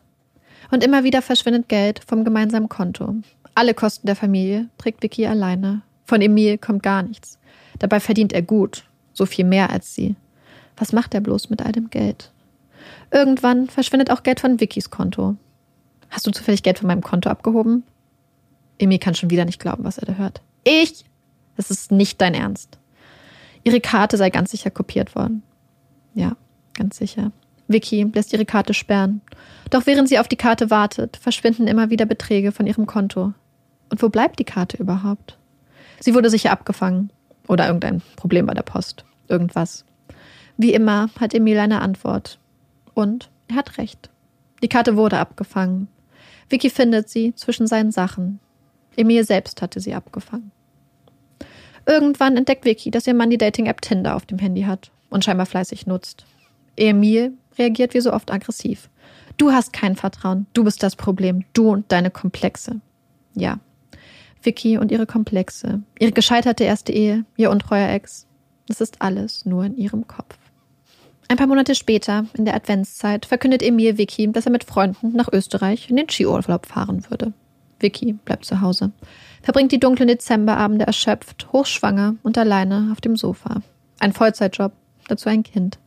Und 0.71 0.83
immer 0.83 1.05
wieder 1.05 1.23
verschwindet 1.23 1.69
Geld 1.69 2.01
vom 2.07 2.25
gemeinsamen 2.25 2.69
Konto. 2.69 3.15
Alle 3.55 3.75
Kosten 3.75 4.07
der 4.07 4.17
Familie 4.17 4.69
trägt 4.79 5.03
Vicky 5.03 5.27
alleine. 5.27 5.83
Von 6.07 6.21
Emil 6.21 6.59
kommt 6.59 6.83
gar 6.83 7.03
nichts. 7.03 7.39
Dabei 7.79 8.01
verdient 8.01 8.33
er 8.33 8.43
gut, 8.43 8.85
so 9.13 9.27
viel 9.27 9.45
mehr 9.45 9.71
als 9.71 9.95
sie. 9.95 10.17
Was 10.77 10.93
macht 10.93 11.15
er 11.15 11.21
bloß 11.21 11.51
mit 11.51 11.63
all 11.63 11.73
dem 11.73 11.91
Geld? 11.91 12.33
Irgendwann 13.11 13.69
verschwindet 13.69 14.11
auch 14.11 14.23
Geld 14.23 14.41
von 14.41 14.61
Vickys 14.61 14.91
Konto. 14.91 15.37
Hast 16.11 16.27
du 16.27 16.31
zufällig 16.31 16.63
Geld 16.63 16.79
von 16.79 16.89
meinem 16.89 17.03
Konto 17.03 17.31
abgehoben? 17.31 17.85
Emil 18.79 18.99
kann 18.99 19.15
schon 19.15 19.31
wieder 19.31 19.45
nicht 19.45 19.61
glauben, 19.61 19.85
was 19.85 19.99
er 19.99 20.07
da 20.07 20.15
hört. 20.15 20.41
Ich? 20.65 21.05
Das 21.57 21.71
ist 21.71 21.93
nicht 21.93 22.21
dein 22.21 22.35
Ernst. 22.35 22.79
Ihre 23.63 23.81
Karte 23.81 24.17
sei 24.17 24.31
ganz 24.31 24.51
sicher 24.51 24.71
kopiert 24.71 25.15
worden. 25.15 25.43
Ja, 26.15 26.37
ganz 26.75 26.99
sicher. 26.99 27.33
Vicky 27.67 28.05
lässt 28.13 28.33
ihre 28.33 28.45
Karte 28.45 28.75
sperren. 28.75 29.23
Doch 29.71 29.87
während 29.87 30.09
sie 30.09 30.19
auf 30.19 30.29
die 30.29 30.37
Karte 30.37 30.71
wartet, 30.71 31.17
verschwinden 31.17 31.67
immer 31.67 31.91
wieder 31.91 32.07
Beträge 32.07 32.53
von 32.53 32.67
ihrem 32.67 32.87
Konto. 32.87 33.33
Und 33.91 34.03
wo 34.03 34.09
bleibt 34.09 34.39
die 34.39 34.45
Karte 34.45 34.77
überhaupt? 34.77 35.39
Sie 36.01 36.15
wurde 36.15 36.31
sicher 36.31 36.51
abgefangen. 36.51 37.11
Oder 37.47 37.67
irgendein 37.67 38.03
Problem 38.17 38.47
bei 38.47 38.55
der 38.55 38.63
Post. 38.63 39.05
Irgendwas. 39.29 39.85
Wie 40.57 40.73
immer 40.73 41.09
hat 41.19 41.35
Emil 41.35 41.59
eine 41.59 41.81
Antwort. 41.81 42.39
Und 42.95 43.31
er 43.49 43.57
hat 43.57 43.79
recht. 43.79 44.11
Die 44.63 44.69
Karte 44.69 44.97
wurde 44.97 45.19
abgefangen. 45.19 45.89
Vicky 46.49 46.71
findet 46.71 47.09
sie 47.09 47.35
zwischen 47.35 47.67
seinen 47.67 47.93
Sachen. 47.93 48.41
Emil 48.97 49.25
selbst 49.25 49.61
hatte 49.63 49.81
sie 49.81 49.95
abgefangen. 49.95 50.53
Irgendwann 51.87 52.37
entdeckt 52.37 52.65
Vicky, 52.65 52.91
dass 52.91 53.07
ihr 53.07 53.15
Mann 53.15 53.31
die 53.31 53.39
Dating-App 53.39 53.81
Tinder 53.81 54.17
auf 54.17 54.27
dem 54.27 54.39
Handy 54.39 54.63
hat 54.63 54.91
und 55.11 55.25
scheinbar 55.25 55.47
fleißig 55.47 55.87
nutzt. 55.87 56.25
Emil 56.77 57.33
reagiert 57.59 57.95
wie 57.95 58.01
so 58.01 58.13
oft 58.13 58.33
aggressiv. 58.33 58.89
Du 59.37 59.53
hast 59.53 59.73
kein 59.73 59.97
Vertrauen. 59.97 60.47
Du 60.55 60.65
bist 60.65 60.83
das 60.83 60.97
Problem. 60.97 61.45
Du 61.53 61.71
und 61.71 61.91
deine 61.91 62.11
Komplexe. 62.11 62.81
Ja. 63.35 63.59
Vicky 64.43 64.79
und 64.79 64.93
ihre 64.93 65.07
Komplexe. 65.07 65.83
Ihre 65.99 66.13
gescheiterte 66.13 66.65
erste 66.65 66.93
Ehe. 66.93 67.25
Ihr 67.37 67.51
untreuer 67.51 67.91
Ex. 67.91 68.27
Das 68.69 68.81
ist 68.81 69.03
alles 69.03 69.45
nur 69.45 69.65
in 69.65 69.77
ihrem 69.77 70.07
Kopf. 70.07 70.39
Ein 71.29 71.37
paar 71.37 71.47
Monate 71.47 71.75
später, 71.75 72.27
in 72.35 72.45
der 72.45 72.55
Adventszeit, 72.55 73.27
verkündet 73.27 73.63
Emil 73.63 73.99
Vicky, 73.99 74.31
dass 74.31 74.47
er 74.47 74.53
mit 74.53 74.65
Freunden 74.65 75.13
nach 75.13 75.33
Österreich 75.33 75.89
in 75.91 75.97
den 75.97 76.09
Skiurlaub 76.09 76.67
fahren 76.67 77.05
würde. 77.09 77.33
Vicky 77.81 78.13
bleibt 78.13 78.45
zu 78.45 78.61
Hause, 78.61 78.93
verbringt 79.45 79.73
die 79.73 79.81
dunklen 79.81 80.09
Dezemberabende 80.09 80.87
erschöpft, 80.87 81.53
hochschwanger 81.53 82.17
und 82.23 82.39
alleine 82.39 82.89
auf 82.91 83.03
dem 83.03 83.15
Sofa. 83.15 83.61
Ein 84.01 84.15
Vollzeitjob, 84.15 84.73
dazu 85.07 85.29
ein 85.29 85.43
Kind. 85.43 85.79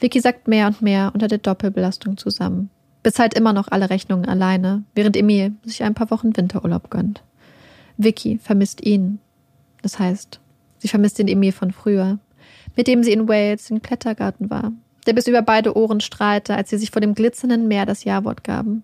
Vicky 0.00 0.20
sagt 0.20 0.48
mehr 0.48 0.66
und 0.66 0.82
mehr 0.82 1.12
unter 1.14 1.28
der 1.28 1.38
Doppelbelastung 1.38 2.16
zusammen. 2.16 2.68
Bezahlt 3.04 3.34
immer 3.34 3.52
noch 3.52 3.68
alle 3.68 3.90
Rechnungen 3.90 4.26
alleine, 4.26 4.82
während 4.96 5.16
Emil 5.16 5.52
sich 5.62 5.84
ein 5.84 5.94
paar 5.94 6.10
Wochen 6.10 6.36
Winterurlaub 6.36 6.90
gönnt. 6.90 7.22
Vicky 7.96 8.38
vermisst 8.42 8.84
ihn. 8.84 9.20
Das 9.82 10.00
heißt, 10.00 10.40
sie 10.78 10.88
vermisst 10.88 11.20
den 11.20 11.28
Emil 11.28 11.52
von 11.52 11.70
früher, 11.70 12.18
mit 12.74 12.88
dem 12.88 13.04
sie 13.04 13.12
in 13.12 13.28
Wales 13.28 13.70
im 13.70 13.82
Klettergarten 13.82 14.50
war, 14.50 14.72
der 15.06 15.12
bis 15.12 15.28
über 15.28 15.42
beide 15.42 15.76
Ohren 15.76 16.00
strahlte, 16.00 16.56
als 16.56 16.70
sie 16.70 16.78
sich 16.78 16.90
vor 16.90 17.00
dem 17.00 17.14
glitzernden 17.14 17.68
Meer 17.68 17.86
das 17.86 18.02
Ja-Wort 18.02 18.42
gaben, 18.42 18.82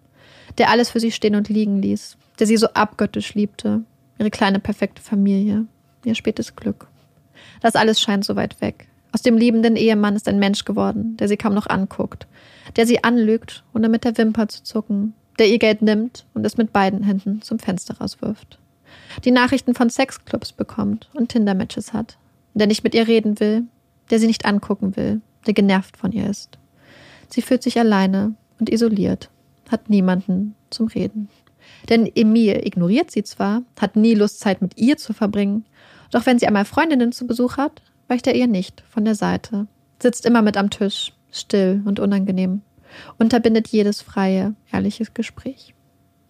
der 0.59 0.71
alles 0.71 0.91
für 0.91 1.01
sie 1.01 1.11
stehen 1.11 1.35
und 1.35 1.49
liegen 1.49 1.83
ließ, 1.83 2.17
der 2.39 2.47
sie 2.47 2.57
so 2.57 2.69
abgöttisch 2.69 3.35
liebte, 3.35 3.83
ihre 4.23 4.31
kleine 4.31 4.61
perfekte 4.61 5.03
Familie, 5.03 5.67
ihr 6.05 6.15
spätes 6.15 6.55
Glück. 6.55 6.87
Das 7.61 7.75
alles 7.75 8.01
scheint 8.01 8.25
so 8.25 8.37
weit 8.37 8.61
weg. 8.61 8.87
Aus 9.11 9.23
dem 9.23 9.37
liebenden 9.37 9.75
Ehemann 9.77 10.15
ist 10.15 10.29
ein 10.29 10.39
Mensch 10.39 10.65
geworden, 10.65 11.17
der 11.17 11.27
sie 11.27 11.37
kaum 11.37 11.55
noch 11.55 11.69
anguckt, 11.69 12.29
der 12.77 12.87
sie 12.87 13.03
anlügt, 13.03 13.65
ohne 13.75 13.89
mit 13.89 14.05
der 14.05 14.17
Wimper 14.17 14.47
zu 14.49 14.63
zucken, 14.63 15.15
der 15.39 15.49
ihr 15.49 15.59
Geld 15.59 15.83
nimmt 15.83 16.25
und 16.35 16.47
es 16.47 16.57
mit 16.57 16.73
beiden 16.73 17.03
Händen 17.03 17.43
zum 17.43 17.59
Fenster 17.59 17.99
rauswirft. 17.99 18.59
Die 19.25 19.33
Nachrichten 19.33 19.75
von 19.75 19.91
Sexclubs 19.91 20.53
bekommt 20.53 21.11
und 21.15 21.31
Tinder-Matches 21.31 21.93
hat, 21.93 22.17
der 22.55 22.69
nicht 22.69 22.85
mit 22.85 22.95
ihr 22.95 23.09
reden 23.09 23.41
will, 23.41 23.65
der 24.11 24.21
sie 24.21 24.29
nicht 24.29 24.47
angucken 24.47 24.97
will, 24.97 25.21
der 25.47 25.55
genervt 25.55 25.97
von 25.97 26.13
ihr 26.13 26.31
ist. 26.31 26.59
Sie 27.29 27.43
fühlt 27.43 27.63
sich 27.65 27.79
alleine 27.79 28.35
und 28.61 28.71
isoliert, 28.71 29.31
hat 29.69 29.91
niemanden 29.91 30.55
zum 30.71 30.87
Reden. 30.87 31.29
Denn 31.89 32.11
Emil 32.15 32.61
ignoriert 32.65 33.11
sie 33.11 33.23
zwar, 33.23 33.63
hat 33.81 33.97
nie 33.97 34.15
Lust, 34.15 34.41
Zeit 34.41 34.63
mit 34.63 34.79
ihr 34.79 34.97
zu 34.97 35.13
verbringen, 35.13 35.65
doch 36.11 36.27
wenn 36.27 36.39
sie 36.39 36.47
einmal 36.47 36.65
Freundinnen 36.65 37.13
zu 37.13 37.27
Besuch 37.27 37.57
hat, 37.57 37.83
weicht 38.09 38.27
er 38.27 38.35
ihr 38.35 38.47
nicht 38.47 38.83
von 38.89 39.05
der 39.05 39.15
Seite, 39.15 39.67
sitzt 40.01 40.27
immer 40.27 40.43
mit 40.43 40.57
am 40.57 40.71
Tisch, 40.71 41.13
still 41.31 41.83
und 41.85 41.99
unangenehm, 41.99 42.63
unterbindet 43.19 43.69
jedes 43.69 44.03
freie, 44.03 44.55
ehrliches 44.71 45.15
Gespräch. 45.15 45.75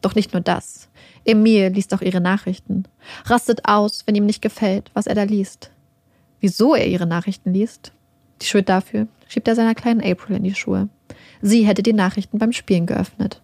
Doch 0.00 0.14
nicht 0.14 0.32
nur 0.32 0.42
das. 0.42 0.88
Emil 1.24 1.68
liest 1.68 1.94
auch 1.94 2.02
ihre 2.02 2.20
Nachrichten, 2.20 2.84
rastet 3.26 3.68
aus, 3.68 4.04
wenn 4.06 4.14
ihm 4.14 4.26
nicht 4.26 4.42
gefällt, 4.42 4.90
was 4.94 5.06
er 5.06 5.14
da 5.14 5.22
liest. 5.22 5.70
Wieso 6.40 6.74
er 6.74 6.86
ihre 6.86 7.06
Nachrichten 7.06 7.52
liest? 7.52 7.92
Die 8.40 8.46
Schuld 8.46 8.68
dafür 8.68 9.06
schiebt 9.28 9.46
er 9.46 9.54
seiner 9.54 9.74
kleinen 9.74 10.00
April 10.00 10.36
in 10.36 10.44
die 10.44 10.54
Schuhe. 10.54 10.88
Sie 11.40 11.66
hätte 11.66 11.82
die 11.82 11.92
Nachrichten 11.92 12.38
beim 12.38 12.52
Spielen 12.52 12.86
geöffnet. 12.86 13.40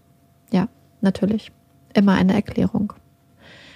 Ja, 0.53 0.69
natürlich. 1.01 1.53
Immer 1.99 2.15
eine 2.15 2.35
Erklärung. 2.35 2.93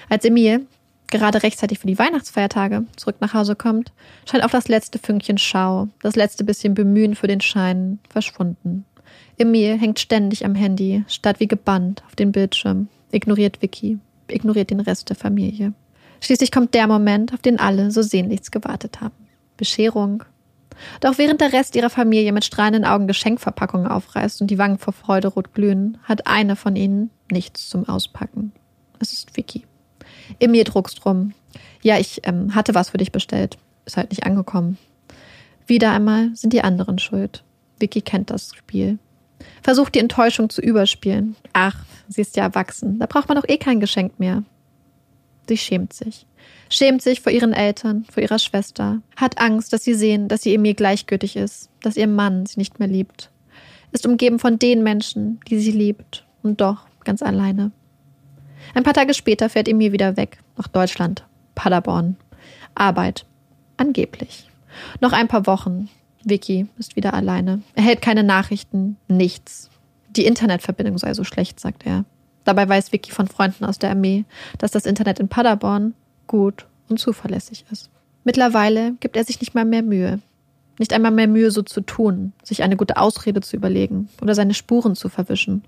Als 0.09 0.25
Emil 0.25 0.67
gerade 1.09 1.43
rechtzeitig 1.43 1.81
für 1.81 1.89
die 1.89 1.99
Weihnachtsfeiertage 1.99 2.85
zurück 2.97 3.17
nach 3.21 3.35
Hause 3.35 3.57
kommt, 3.57 3.93
scheint 4.29 4.45
auch 4.45 4.51
das 4.51 4.69
letzte 4.69 4.99
Fünkchen 4.99 5.39
Schau, 5.39 5.89
das 6.01 6.15
letzte 6.15 6.45
bisschen 6.45 6.75
Bemühen 6.75 7.17
für 7.17 7.27
den 7.27 7.41
Schein 7.41 7.99
verschwunden. 8.09 8.85
Emil 9.39 9.77
hängt 9.77 9.99
ständig 9.99 10.45
am 10.45 10.55
Handy, 10.55 11.05
statt 11.09 11.41
wie 11.41 11.49
gebannt 11.49 12.05
auf 12.07 12.15
den 12.15 12.31
Bildschirm, 12.31 12.89
ignoriert 13.11 13.61
Vicky, 13.61 13.99
ignoriert 14.29 14.71
den 14.71 14.81
Rest 14.81 15.09
der 15.09 15.17
Familie. 15.17 15.75
Schließlich 16.21 16.53
kommt 16.53 16.75
der 16.75 16.87
Moment, 16.87 17.35
auf 17.35 17.41
den 17.41 17.59
alle 17.59 17.91
so 17.91 18.03
sehnlichst 18.03 18.53
gewartet 18.53 19.01
haben. 19.01 19.15
Bescherung. 19.57 20.23
Doch 21.01 21.19
während 21.19 21.41
der 21.41 21.53
Rest 21.53 21.77
ihrer 21.77 21.91
Familie 21.91 22.33
mit 22.33 22.45
strahlenden 22.45 22.85
Augen 22.85 23.07
Geschenkverpackungen 23.07 23.87
aufreißt 23.87 24.41
und 24.41 24.51
die 24.51 24.59
Wangen 24.59 24.79
vor 24.79 24.93
Freude 24.93 25.29
rot 25.29 25.55
glühen, 25.55 25.99
hat 26.05 26.27
eine 26.27 26.57
von 26.57 26.77
ihnen 26.77 27.11
nichts 27.31 27.69
zum 27.69 27.89
Auspacken. 27.89 28.53
Es 28.99 29.13
ist 29.13 29.37
Vicky. 29.37 29.65
Emil 30.39 30.65
druckst 30.65 31.05
rum. 31.05 31.33
Ja, 31.83 31.99
ich 31.99 32.21
ähm, 32.25 32.55
hatte 32.55 32.75
was 32.75 32.91
für 32.91 32.99
dich 32.99 33.13
bestellt. 33.13 33.59
Ist 33.85 33.97
halt 33.97 34.11
nicht 34.11 34.25
angekommen. 34.25 34.79
Wieder 35.67 35.93
einmal 35.93 36.31
sind 36.35 36.53
die 36.53 36.63
anderen 36.63 36.99
schuld. 36.99 37.43
Vicky 37.79 38.01
kennt 38.01 38.31
das 38.31 38.55
Spiel. 38.55 38.99
Versucht 39.63 39.95
die 39.95 39.99
Enttäuschung 39.99 40.51
zu 40.51 40.61
überspielen. 40.61 41.37
Ach, 41.53 41.85
sie 42.09 42.21
ist 42.21 42.37
ja 42.37 42.45
erwachsen. 42.45 42.99
Da 42.99 43.07
braucht 43.07 43.29
man 43.29 43.37
doch 43.37 43.49
eh 43.49 43.59
kein 43.59 43.81
Geschenk 43.81 44.19
mehr. 44.19 44.45
Sie 45.49 45.57
schämt 45.57 45.93
sich. 45.93 46.27
Schämt 46.73 47.03
sich 47.03 47.21
vor 47.21 47.31
ihren 47.31 47.53
Eltern, 47.53 48.07
vor 48.11 48.23
ihrer 48.23 48.39
Schwester. 48.39 49.03
Hat 49.17 49.39
Angst, 49.39 49.75
dass 49.75 49.85
sie 49.85 49.93
sehen, 49.93 50.29
dass 50.29 50.41
sie 50.41 50.55
Emil 50.55 50.73
gleichgültig 50.73 51.37
ist, 51.37 51.69
dass 51.83 51.99
ihr 51.99 52.07
Mann 52.07 52.47
sie 52.47 52.59
nicht 52.59 52.79
mehr 52.79 52.89
liebt. 52.89 53.31
Ist 53.91 54.07
umgeben 54.07 54.39
von 54.39 54.59
den 54.59 54.83
Menschen, 54.83 55.39
die 55.49 55.59
sie 55.59 55.71
liebt. 55.71 56.25
Und 56.43 56.63
doch 56.63 56.87
ganz 57.05 57.21
alleine. 57.21 57.73
Ein 58.73 58.85
paar 58.85 58.95
Tage 58.95 59.13
später 59.13 59.51
fährt 59.51 59.69
Emil 59.69 59.93
wieder 59.93 60.17
weg, 60.17 60.39
nach 60.57 60.67
Deutschland, 60.67 61.27
Paderborn. 61.55 62.17
Arbeit. 62.75 63.27
Angeblich. 63.77 64.49
Noch 65.03 65.13
ein 65.13 65.29
paar 65.29 65.47
Wochen. 65.47 65.91
Vicky 66.25 66.69
ist 66.79 66.97
wieder 66.97 67.13
alleine. 67.13 67.61
Er 67.75 67.83
hält 67.83 68.01
keine 68.01 68.23
Nachrichten, 68.23 68.97
nichts. 69.09 69.69
Die 70.09 70.25
Internetverbindung 70.25 70.97
sei 70.97 71.13
so 71.13 71.25
schlecht, 71.25 71.61
sagt 71.61 71.85
er. 71.85 72.07
Dabei 72.45 72.67
weiß 72.67 72.93
Vicky 72.93 73.13
von 73.13 73.29
Freunden 73.29 73.67
aus 73.67 73.79
der 73.79 73.91
Armee, 73.91 74.25
dass 74.57 74.71
das 74.71 74.87
Internet 74.87 75.21
in 75.21 75.29
Paderborn 75.29 75.93
gut 76.27 76.67
und 76.89 76.99
zuverlässig 76.99 77.65
ist. 77.71 77.91
Mittlerweile 78.25 78.95
gibt 79.01 79.17
er 79.17 79.25
sich 79.25 79.41
nicht 79.41 79.55
mal 79.55 79.65
mehr 79.65 79.83
Mühe. 79.83 80.21
Nicht 80.79 80.93
einmal 80.93 81.11
mehr 81.11 81.29
Mühe, 81.29 81.51
so 81.51 81.63
zu 81.63 81.81
tun, 81.83 82.33
sich 82.43 82.63
eine 82.63 82.77
gute 82.77 82.97
Ausrede 82.97 83.41
zu 83.41 83.57
überlegen 83.57 84.09
oder 84.23 84.35
seine 84.35 84.55
Spuren 84.55 84.97
zu 84.97 85.09
verwischen. 85.09 85.65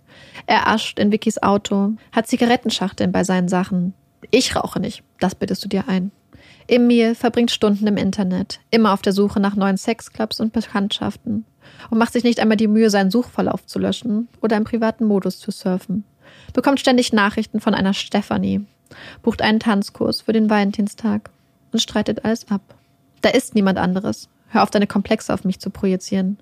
Er 0.46 0.66
ascht 0.68 0.98
in 0.98 1.12
Vickys 1.12 1.42
Auto, 1.42 1.92
hat 2.10 2.26
Zigarettenschachteln 2.26 3.12
bei 3.12 3.22
seinen 3.22 3.48
Sachen. 3.48 3.92
Ich 4.30 4.56
rauche 4.56 4.80
nicht, 4.80 5.02
das 5.20 5.34
bittest 5.34 5.64
du 5.64 5.68
dir 5.68 5.88
ein. 5.88 6.10
Emil 6.66 7.14
verbringt 7.14 7.50
Stunden 7.50 7.86
im 7.86 7.98
Internet, 7.98 8.60
immer 8.70 8.94
auf 8.94 9.02
der 9.02 9.12
Suche 9.12 9.40
nach 9.40 9.54
neuen 9.54 9.76
Sexclubs 9.76 10.40
und 10.40 10.54
Bekanntschaften 10.54 11.44
und 11.90 11.98
macht 11.98 12.14
sich 12.14 12.24
nicht 12.24 12.40
einmal 12.40 12.56
die 12.56 12.68
Mühe, 12.68 12.88
seinen 12.88 13.10
Suchverlauf 13.10 13.66
zu 13.66 13.78
löschen 13.78 14.28
oder 14.40 14.56
im 14.56 14.64
privaten 14.64 15.04
Modus 15.04 15.38
zu 15.38 15.50
surfen. 15.50 16.04
Bekommt 16.54 16.80
ständig 16.80 17.12
Nachrichten 17.12 17.60
von 17.60 17.74
einer 17.74 17.92
Stephanie, 17.92 18.64
bucht 19.22 19.42
einen 19.42 19.60
Tanzkurs 19.60 20.22
für 20.22 20.32
den 20.32 20.50
Valentinstag 20.50 21.30
und 21.72 21.80
streitet 21.80 22.24
alles 22.24 22.50
ab. 22.50 22.62
Da 23.20 23.30
ist 23.30 23.54
niemand 23.54 23.78
anderes. 23.78 24.28
Hör 24.48 24.62
auf, 24.62 24.70
deine 24.70 24.86
Komplexe 24.86 25.32
auf 25.32 25.44
mich 25.44 25.60
zu 25.60 25.70
projizieren. 25.70 26.38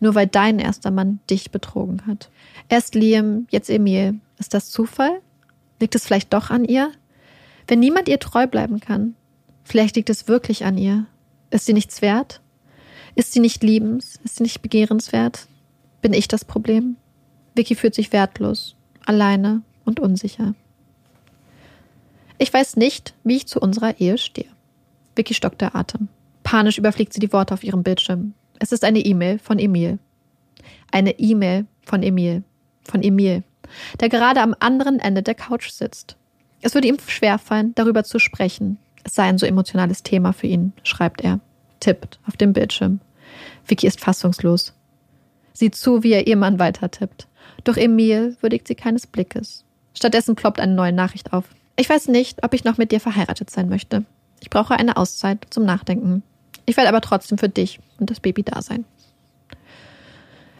Nur 0.00 0.14
weil 0.14 0.26
dein 0.26 0.58
erster 0.58 0.90
Mann 0.90 1.20
dich 1.30 1.50
betrogen 1.50 2.06
hat. 2.06 2.30
Erst 2.68 2.94
Liam, 2.94 3.46
jetzt 3.50 3.70
Emil. 3.70 4.18
Ist 4.38 4.54
das 4.54 4.70
Zufall? 4.70 5.20
Liegt 5.80 5.94
es 5.94 6.04
vielleicht 6.04 6.32
doch 6.32 6.50
an 6.50 6.64
ihr? 6.64 6.90
Wenn 7.66 7.80
niemand 7.80 8.08
ihr 8.08 8.18
treu 8.18 8.46
bleiben 8.46 8.80
kann, 8.80 9.14
Vielleicht 9.64 9.96
liegt 9.96 10.10
es 10.10 10.28
wirklich 10.28 10.64
an 10.64 10.78
ihr. 10.78 11.06
Ist 11.50 11.66
sie 11.66 11.72
nichts 11.72 12.02
wert? 12.02 12.40
Ist 13.14 13.32
sie 13.32 13.40
nicht 13.40 13.62
liebens? 13.62 14.20
Ist 14.24 14.36
sie 14.36 14.42
nicht 14.42 14.62
begehrenswert? 14.62 15.48
Bin 16.02 16.12
ich 16.12 16.28
das 16.28 16.44
Problem? 16.44 16.96
Vicky 17.54 17.74
fühlt 17.74 17.94
sich 17.94 18.12
wertlos, 18.12 18.76
alleine 19.06 19.62
und 19.84 20.00
unsicher. 20.00 20.54
Ich 22.44 22.52
weiß 22.52 22.76
nicht, 22.76 23.14
wie 23.24 23.36
ich 23.36 23.46
zu 23.46 23.58
unserer 23.58 23.98
Ehe 24.00 24.18
stehe. 24.18 24.50
Vicky 25.16 25.32
stockt 25.32 25.62
der 25.62 25.74
Atem. 25.74 26.08
Panisch 26.42 26.76
überfliegt 26.76 27.14
sie 27.14 27.20
die 27.20 27.32
Worte 27.32 27.54
auf 27.54 27.64
ihrem 27.64 27.82
Bildschirm. 27.82 28.34
Es 28.58 28.70
ist 28.70 28.84
eine 28.84 28.98
E-Mail 28.98 29.38
von 29.38 29.58
Emil. 29.58 29.98
Eine 30.92 31.18
E-Mail 31.18 31.64
von 31.86 32.02
Emil. 32.02 32.42
Von 32.82 33.02
Emil, 33.02 33.44
der 33.98 34.10
gerade 34.10 34.42
am 34.42 34.54
anderen 34.60 35.00
Ende 35.00 35.22
der 35.22 35.34
Couch 35.34 35.70
sitzt. 35.70 36.18
Es 36.60 36.74
würde 36.74 36.86
ihm 36.86 36.98
schwerfallen, 37.06 37.74
darüber 37.76 38.04
zu 38.04 38.18
sprechen. 38.18 38.76
Es 39.04 39.14
sei 39.14 39.22
ein 39.22 39.38
so 39.38 39.46
emotionales 39.46 40.02
Thema 40.02 40.34
für 40.34 40.48
ihn, 40.48 40.74
schreibt 40.82 41.22
er, 41.22 41.40
tippt 41.80 42.20
auf 42.26 42.36
dem 42.36 42.52
Bildschirm. 42.52 43.00
Vicky 43.66 43.86
ist 43.86 44.02
fassungslos. 44.02 44.74
Sieht 45.54 45.76
zu, 45.76 46.02
wie 46.02 46.10
ihr 46.10 46.26
Ehemann 46.26 46.58
weiter 46.58 46.90
tippt. 46.90 47.26
Doch 47.64 47.78
Emil 47.78 48.36
würdigt 48.42 48.68
sie 48.68 48.74
keines 48.74 49.06
Blickes. 49.06 49.64
Stattdessen 49.94 50.36
ploppt 50.36 50.60
eine 50.60 50.74
neue 50.74 50.92
Nachricht 50.92 51.32
auf. 51.32 51.46
Ich 51.76 51.88
weiß 51.88 52.08
nicht, 52.08 52.44
ob 52.44 52.54
ich 52.54 52.64
noch 52.64 52.78
mit 52.78 52.92
dir 52.92 53.00
verheiratet 53.00 53.50
sein 53.50 53.68
möchte. 53.68 54.04
Ich 54.40 54.50
brauche 54.50 54.74
eine 54.74 54.96
Auszeit 54.96 55.46
zum 55.50 55.64
Nachdenken. 55.64 56.22
Ich 56.66 56.76
werde 56.76 56.88
aber 56.88 57.00
trotzdem 57.00 57.38
für 57.38 57.48
dich 57.48 57.80
und 57.98 58.10
das 58.10 58.20
Baby 58.20 58.42
da 58.42 58.62
sein. 58.62 58.84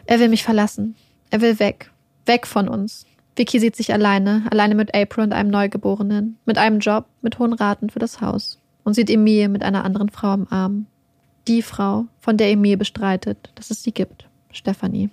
Er 0.05 0.19
will 0.19 0.29
mich 0.29 0.43
verlassen. 0.43 0.95
Er 1.31 1.41
will 1.41 1.59
weg. 1.59 1.91
Weg 2.25 2.45
von 2.47 2.67
uns. 2.67 3.05
Vicky 3.35 3.59
sieht 3.59 3.75
sich 3.75 3.93
alleine, 3.93 4.43
alleine 4.49 4.75
mit 4.75 4.95
April 4.95 5.25
und 5.25 5.33
einem 5.33 5.49
Neugeborenen, 5.49 6.37
mit 6.45 6.57
einem 6.57 6.79
Job, 6.79 7.05
mit 7.21 7.37
hohen 7.39 7.53
Raten 7.53 7.89
für 7.89 7.99
das 7.99 8.21
Haus 8.21 8.59
und 8.83 8.93
sieht 8.93 9.09
Emil 9.09 9.49
mit 9.49 9.63
einer 9.63 9.83
anderen 9.83 10.09
Frau 10.09 10.33
im 10.33 10.47
Arm. 10.49 10.85
Die 11.47 11.61
Frau, 11.61 12.05
von 12.19 12.37
der 12.37 12.49
Emil 12.49 12.77
bestreitet, 12.77 13.51
dass 13.55 13.71
es 13.71 13.83
sie 13.83 13.91
gibt. 13.91 14.27
Stephanie. 14.51 15.09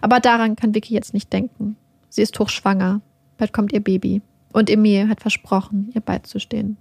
Aber 0.00 0.20
daran 0.20 0.56
kann 0.56 0.74
Vicky 0.74 0.94
jetzt 0.94 1.12
nicht 1.12 1.32
denken. 1.32 1.76
Sie 2.08 2.22
ist 2.22 2.38
hochschwanger. 2.38 3.00
Bald 3.36 3.52
kommt 3.52 3.72
ihr 3.72 3.80
Baby. 3.80 4.22
Und 4.52 4.70
Emil 4.70 5.08
hat 5.08 5.20
versprochen, 5.20 5.90
ihr 5.94 6.00
beizustehen. 6.00 6.76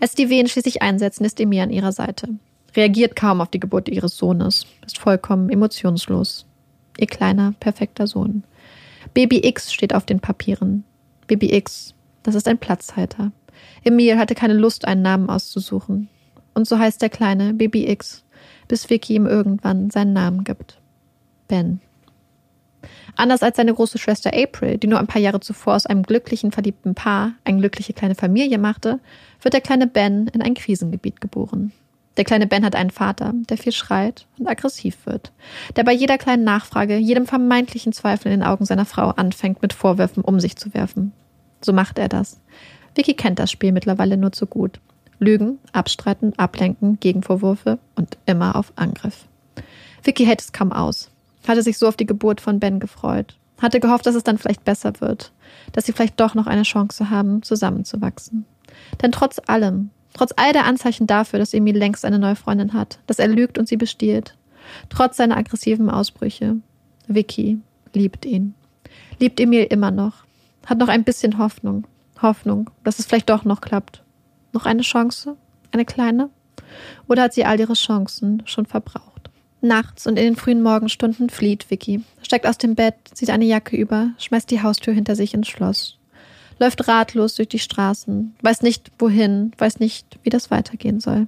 Als 0.00 0.14
die 0.14 0.30
Wehen 0.30 0.48
schließlich 0.48 0.82
einsetzen, 0.82 1.24
ist 1.24 1.40
Emil 1.40 1.60
an 1.60 1.70
ihrer 1.70 1.92
Seite. 1.92 2.28
Reagiert 2.76 3.16
kaum 3.16 3.40
auf 3.40 3.48
die 3.48 3.60
Geburt 3.60 3.88
ihres 3.88 4.16
Sohnes. 4.16 4.66
Ist 4.86 4.98
vollkommen 4.98 5.50
emotionslos. 5.50 6.46
Ihr 6.98 7.06
kleiner, 7.06 7.54
perfekter 7.60 8.06
Sohn. 8.06 8.44
Baby 9.14 9.46
X 9.46 9.72
steht 9.72 9.94
auf 9.94 10.04
den 10.04 10.20
Papieren. 10.20 10.84
Baby 11.26 11.54
X, 11.54 11.94
das 12.22 12.34
ist 12.34 12.48
ein 12.48 12.58
Platzhalter. 12.58 13.32
Emil 13.84 14.18
hatte 14.18 14.34
keine 14.34 14.54
Lust, 14.54 14.86
einen 14.86 15.02
Namen 15.02 15.28
auszusuchen. 15.30 16.08
Und 16.54 16.66
so 16.66 16.78
heißt 16.78 17.00
der 17.00 17.10
kleine 17.10 17.54
Baby 17.54 17.88
X, 17.88 18.24
bis 18.66 18.90
Vicky 18.90 19.14
ihm 19.14 19.26
irgendwann 19.26 19.90
seinen 19.90 20.12
Namen 20.12 20.44
gibt. 20.44 20.80
Ben. 21.46 21.80
Anders 23.16 23.42
als 23.42 23.56
seine 23.56 23.74
große 23.74 23.98
Schwester 23.98 24.30
April, 24.34 24.78
die 24.78 24.86
nur 24.86 24.98
ein 24.98 25.06
paar 25.06 25.20
Jahre 25.20 25.40
zuvor 25.40 25.74
aus 25.74 25.86
einem 25.86 26.02
glücklichen, 26.02 26.52
verliebten 26.52 26.94
Paar 26.94 27.32
eine 27.44 27.58
glückliche 27.58 27.92
kleine 27.92 28.14
Familie 28.14 28.58
machte, 28.58 29.00
wird 29.42 29.54
der 29.54 29.60
kleine 29.60 29.86
Ben 29.86 30.28
in 30.28 30.42
ein 30.42 30.54
Krisengebiet 30.54 31.20
geboren. 31.20 31.72
Der 32.16 32.24
kleine 32.24 32.48
Ben 32.48 32.64
hat 32.64 32.74
einen 32.74 32.90
Vater, 32.90 33.32
der 33.48 33.58
viel 33.58 33.72
schreit 33.72 34.26
und 34.38 34.48
aggressiv 34.48 35.06
wird, 35.06 35.32
der 35.76 35.84
bei 35.84 35.92
jeder 35.92 36.18
kleinen 36.18 36.42
Nachfrage, 36.44 36.96
jedem 36.96 37.26
vermeintlichen 37.26 37.92
Zweifel 37.92 38.32
in 38.32 38.40
den 38.40 38.48
Augen 38.48 38.64
seiner 38.64 38.84
Frau 38.84 39.10
anfängt, 39.10 39.62
mit 39.62 39.72
Vorwürfen 39.72 40.24
um 40.24 40.40
sich 40.40 40.56
zu 40.56 40.74
werfen. 40.74 41.12
So 41.60 41.72
macht 41.72 41.98
er 41.98 42.08
das. 42.08 42.40
Vicky 42.94 43.14
kennt 43.14 43.38
das 43.38 43.52
Spiel 43.52 43.70
mittlerweile 43.70 44.16
nur 44.16 44.32
zu 44.32 44.46
gut. 44.46 44.80
Lügen, 45.20 45.58
abstreiten, 45.72 46.36
ablenken, 46.36 46.98
Gegenvorwürfe 47.00 47.78
und 47.94 48.18
immer 48.26 48.56
auf 48.56 48.72
Angriff. 48.74 49.26
Vicky 50.02 50.24
hält 50.24 50.40
es 50.40 50.52
kaum 50.52 50.72
aus 50.72 51.10
hatte 51.48 51.62
sich 51.62 51.78
so 51.78 51.88
auf 51.88 51.96
die 51.96 52.06
Geburt 52.06 52.40
von 52.40 52.60
Ben 52.60 52.78
gefreut, 52.78 53.36
hatte 53.60 53.80
gehofft, 53.80 54.06
dass 54.06 54.14
es 54.14 54.24
dann 54.24 54.38
vielleicht 54.38 54.64
besser 54.64 55.00
wird, 55.00 55.32
dass 55.72 55.86
sie 55.86 55.92
vielleicht 55.92 56.20
doch 56.20 56.34
noch 56.34 56.46
eine 56.46 56.62
Chance 56.62 57.10
haben, 57.10 57.42
zusammenzuwachsen. 57.42 58.44
Denn 59.02 59.12
trotz 59.12 59.40
allem, 59.46 59.90
trotz 60.12 60.32
all 60.36 60.52
der 60.52 60.66
Anzeichen 60.66 61.06
dafür, 61.06 61.38
dass 61.38 61.54
Emil 61.54 61.76
längst 61.76 62.04
eine 62.04 62.18
neue 62.18 62.36
Freundin 62.36 62.72
hat, 62.72 63.00
dass 63.06 63.18
er 63.18 63.28
lügt 63.28 63.58
und 63.58 63.66
sie 63.66 63.76
bestiehlt, 63.76 64.36
trotz 64.88 65.16
seiner 65.16 65.36
aggressiven 65.36 65.90
Ausbrüche, 65.90 66.56
Vicky 67.06 67.58
liebt 67.94 68.24
ihn. 68.24 68.54
Liebt 69.18 69.40
Emil 69.40 69.64
immer 69.64 69.90
noch, 69.90 70.24
hat 70.66 70.78
noch 70.78 70.88
ein 70.88 71.04
bisschen 71.04 71.38
Hoffnung, 71.38 71.86
Hoffnung, 72.20 72.70
dass 72.84 72.98
es 72.98 73.06
vielleicht 73.06 73.30
doch 73.30 73.44
noch 73.44 73.60
klappt. 73.60 74.02
Noch 74.52 74.66
eine 74.66 74.82
Chance? 74.82 75.36
Eine 75.72 75.84
kleine? 75.84 76.30
Oder 77.06 77.22
hat 77.22 77.34
sie 77.34 77.44
all 77.44 77.58
ihre 77.58 77.74
Chancen 77.74 78.42
schon 78.46 78.66
verbraucht? 78.66 79.07
Nachts 79.60 80.06
und 80.06 80.18
in 80.18 80.24
den 80.24 80.36
frühen 80.36 80.62
Morgenstunden 80.62 81.30
flieht 81.30 81.70
Vicky, 81.70 82.02
steigt 82.22 82.46
aus 82.46 82.58
dem 82.58 82.76
Bett, 82.76 82.94
zieht 83.12 83.30
eine 83.30 83.44
Jacke 83.44 83.76
über, 83.76 84.10
schmeißt 84.18 84.50
die 84.50 84.62
Haustür 84.62 84.94
hinter 84.94 85.16
sich 85.16 85.34
ins 85.34 85.48
Schloss, 85.48 85.98
läuft 86.60 86.86
ratlos 86.86 87.34
durch 87.34 87.48
die 87.48 87.58
Straßen, 87.58 88.36
weiß 88.40 88.62
nicht 88.62 88.92
wohin, 88.98 89.52
weiß 89.58 89.80
nicht, 89.80 90.18
wie 90.22 90.30
das 90.30 90.52
weitergehen 90.52 91.00
soll, 91.00 91.26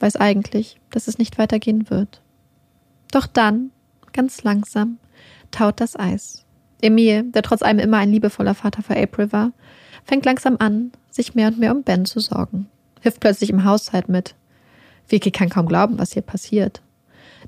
weiß 0.00 0.16
eigentlich, 0.16 0.80
dass 0.90 1.06
es 1.06 1.18
nicht 1.18 1.38
weitergehen 1.38 1.90
wird. 1.90 2.22
Doch 3.12 3.26
dann, 3.26 3.70
ganz 4.12 4.42
langsam, 4.42 4.98
taut 5.52 5.80
das 5.80 5.98
Eis. 5.98 6.44
Emil, 6.82 7.24
der 7.24 7.42
trotz 7.42 7.62
allem 7.62 7.78
immer 7.78 7.98
ein 7.98 8.10
liebevoller 8.10 8.54
Vater 8.54 8.82
für 8.82 8.96
April 8.96 9.32
war, 9.32 9.52
fängt 10.04 10.24
langsam 10.24 10.56
an, 10.58 10.90
sich 11.10 11.34
mehr 11.34 11.48
und 11.48 11.58
mehr 11.58 11.74
um 11.74 11.84
Ben 11.84 12.04
zu 12.04 12.18
sorgen, 12.18 12.66
hilft 13.00 13.20
plötzlich 13.20 13.50
im 13.50 13.64
Haushalt 13.64 14.08
mit. 14.08 14.34
Vicky 15.08 15.30
kann 15.30 15.50
kaum 15.50 15.66
glauben, 15.66 15.98
was 15.98 16.12
hier 16.12 16.22
passiert. 16.22 16.82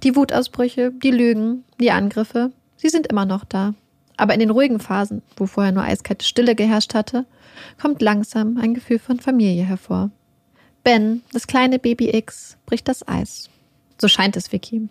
Die 0.02 0.16
Wutausbrüche, 0.16 0.90
die 0.90 1.10
Lügen, 1.10 1.64
die 1.80 1.90
Angriffe, 1.90 2.52
sie 2.76 2.88
sind 2.88 3.06
immer 3.06 3.24
noch 3.24 3.44
da. 3.44 3.74
Aber 4.16 4.34
in 4.34 4.40
den 4.40 4.50
ruhigen 4.50 4.80
Phasen, 4.80 5.22
wo 5.36 5.46
vorher 5.46 5.72
nur 5.72 5.84
eiskalte 5.84 6.24
Stille 6.24 6.54
geherrscht 6.54 6.94
hatte, 6.94 7.24
kommt 7.80 8.02
langsam 8.02 8.56
ein 8.58 8.74
Gefühl 8.74 8.98
von 8.98 9.20
Familie 9.20 9.64
hervor. 9.64 10.10
Ben, 10.84 11.22
das 11.32 11.46
kleine 11.46 11.78
Baby 11.78 12.10
X, 12.16 12.56
bricht 12.66 12.88
das 12.88 13.06
Eis. 13.06 13.48
So 14.00 14.08
scheint 14.08 14.36
es 14.36 14.50
Vicky. 14.50 14.88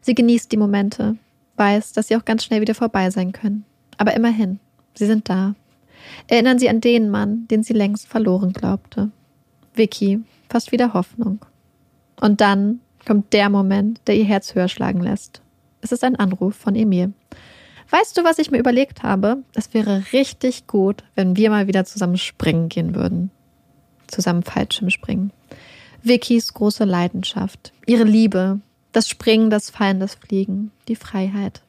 Sie 0.00 0.14
genießt 0.14 0.52
die 0.52 0.56
Momente, 0.56 1.16
weiß, 1.56 1.92
dass 1.92 2.08
sie 2.08 2.16
auch 2.16 2.24
ganz 2.24 2.44
schnell 2.44 2.60
wieder 2.60 2.74
vorbei 2.74 3.10
sein 3.10 3.32
können. 3.32 3.64
Aber 3.98 4.14
immerhin, 4.14 4.60
sie 4.94 5.06
sind 5.06 5.28
da. 5.28 5.54
Erinnern 6.28 6.58
sie 6.58 6.68
an 6.68 6.80
den 6.80 7.10
Mann, 7.10 7.46
den 7.48 7.62
sie 7.62 7.72
längst 7.72 8.06
verloren 8.06 8.52
glaubte. 8.52 9.10
Vicky, 9.74 10.20
fast 10.48 10.70
wieder 10.70 10.94
Hoffnung. 10.94 11.40
Und 12.20 12.40
dann 12.40 12.80
kommt 13.06 13.32
der 13.32 13.50
Moment, 13.50 14.00
der 14.06 14.16
ihr 14.16 14.24
Herz 14.24 14.54
höher 14.54 14.68
schlagen 14.68 15.00
lässt. 15.00 15.42
Es 15.80 15.92
ist 15.92 16.04
ein 16.04 16.16
Anruf 16.16 16.54
von 16.54 16.74
Emil. 16.74 17.12
Weißt 17.90 18.16
du, 18.16 18.24
was 18.24 18.38
ich 18.38 18.50
mir 18.50 18.58
überlegt 18.58 19.02
habe? 19.02 19.42
Es 19.54 19.74
wäre 19.74 20.04
richtig 20.12 20.66
gut, 20.66 21.04
wenn 21.14 21.36
wir 21.36 21.50
mal 21.50 21.66
wieder 21.66 21.84
zusammen 21.84 22.16
springen 22.16 22.68
gehen 22.68 22.94
würden. 22.94 23.30
Zusammen 24.06 24.42
Fallschirm 24.42 24.90
springen. 24.90 25.32
Vickys 26.02 26.54
große 26.54 26.84
Leidenschaft, 26.84 27.72
ihre 27.86 28.04
Liebe, 28.04 28.60
das 28.92 29.08
Springen, 29.08 29.50
das 29.50 29.70
Fallen, 29.70 30.00
das 30.00 30.14
Fliegen, 30.14 30.70
die 30.88 30.96
Freiheit. 30.96 31.62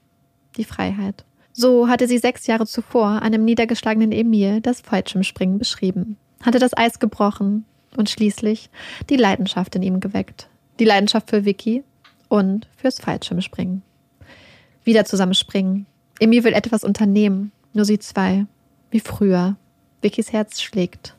Die 0.57 0.63
Freiheit. 0.63 1.23
So 1.51 1.87
hatte 1.87 2.07
sie 2.07 2.17
sechs 2.17 2.47
Jahre 2.47 2.65
zuvor 2.65 3.21
einem 3.21 3.45
niedergeschlagenen 3.45 4.11
Emil 4.11 4.59
das 4.61 4.81
Fallschirmspringen 4.81 5.59
beschrieben, 5.59 6.17
hatte 6.41 6.57
das 6.57 6.75
Eis 6.75 6.99
gebrochen 6.99 7.65
und 7.95 8.09
schließlich 8.09 8.69
die 9.09 9.17
Leidenschaft 9.17 9.75
in 9.75 9.83
ihm 9.83 9.99
geweckt, 9.99 10.49
die 10.83 10.89
Leidenschaft 10.89 11.29
für 11.29 11.45
Vicky 11.45 11.81
und 12.27 12.67
fürs 12.75 12.99
Fallschirmspringen. 12.99 13.83
Wieder 14.83 15.05
zusammen 15.05 15.33
springen. 15.33 15.85
Emil 16.19 16.43
will 16.43 16.51
etwas 16.51 16.83
unternehmen, 16.83 17.53
nur 17.71 17.85
sie 17.85 17.99
zwei. 17.99 18.45
Wie 18.91 18.99
früher. 18.99 19.55
Vickys 20.01 20.33
Herz 20.33 20.61
schlägt. 20.61 21.15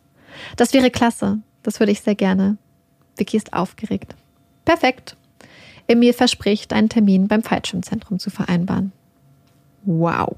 Das 0.57 0.75
wäre 0.75 0.91
klasse. 0.91 1.39
Das 1.63 1.81
würde 1.81 1.93
ich 1.93 2.03
sehr 2.03 2.15
gerne. 2.15 2.59
Vicky 3.17 3.39
ist 3.39 3.55
aufgeregt. 3.55 4.15
Perfekt. 4.67 5.17
Emil 5.87 6.13
verspricht, 6.13 6.75
einen 6.75 6.91
Termin 6.91 7.27
beim 7.27 7.43
Fallschirmzentrum 7.43 8.19
zu 8.19 8.29
vereinbaren. 8.29 8.93
Wow. 9.85 10.37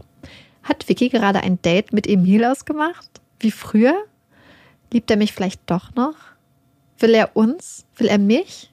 Hat 0.63 0.89
Vicky 0.89 1.09
gerade 1.09 1.41
ein 1.41 1.61
Date 1.63 1.93
mit 1.93 2.07
Emil 2.07 2.45
ausgemacht? 2.45 3.21
Wie 3.41 3.51
früher? 3.51 4.05
Liebt 4.93 5.11
er 5.11 5.17
mich 5.17 5.33
vielleicht 5.33 5.63
doch 5.67 5.97
noch? 5.97 6.15
Will 7.01 7.15
er 7.15 7.35
uns? 7.35 7.87
Will 7.97 8.07
er 8.07 8.19
mich? 8.19 8.71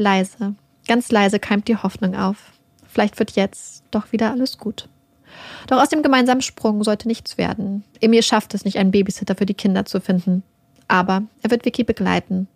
Leise, 0.00 0.54
ganz 0.88 1.12
leise 1.12 1.38
keimt 1.38 1.68
die 1.68 1.76
Hoffnung 1.76 2.16
auf. 2.16 2.52
Vielleicht 2.88 3.18
wird 3.18 3.32
jetzt 3.32 3.84
doch 3.90 4.12
wieder 4.12 4.30
alles 4.30 4.56
gut. 4.56 4.88
Doch 5.66 5.80
aus 5.80 5.90
dem 5.90 6.02
gemeinsamen 6.02 6.40
Sprung 6.40 6.82
sollte 6.82 7.06
nichts 7.06 7.36
werden. 7.36 7.84
Emil 8.00 8.22
schafft 8.22 8.54
es 8.54 8.64
nicht, 8.64 8.78
einen 8.78 8.90
Babysitter 8.90 9.36
für 9.36 9.46
die 9.46 9.54
Kinder 9.54 9.84
zu 9.84 10.00
finden. 10.00 10.42
Aber 10.88 11.22
er 11.42 11.50
wird 11.50 11.64
Vicky 11.66 11.84
begleiten. 11.84 12.48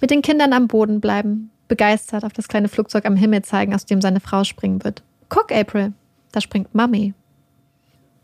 Mit 0.00 0.10
den 0.10 0.22
Kindern 0.22 0.52
am 0.52 0.68
Boden 0.68 1.00
bleiben, 1.00 1.50
begeistert 1.68 2.24
auf 2.24 2.32
das 2.32 2.48
kleine 2.48 2.68
Flugzeug 2.68 3.04
am 3.04 3.16
Himmel 3.16 3.42
zeigen, 3.42 3.74
aus 3.74 3.84
dem 3.84 4.00
seine 4.00 4.20
Frau 4.20 4.44
springen 4.44 4.84
wird. 4.84 5.02
Guck, 5.28 5.52
April, 5.52 5.92
da 6.32 6.40
springt 6.40 6.74
Mami. 6.74 7.14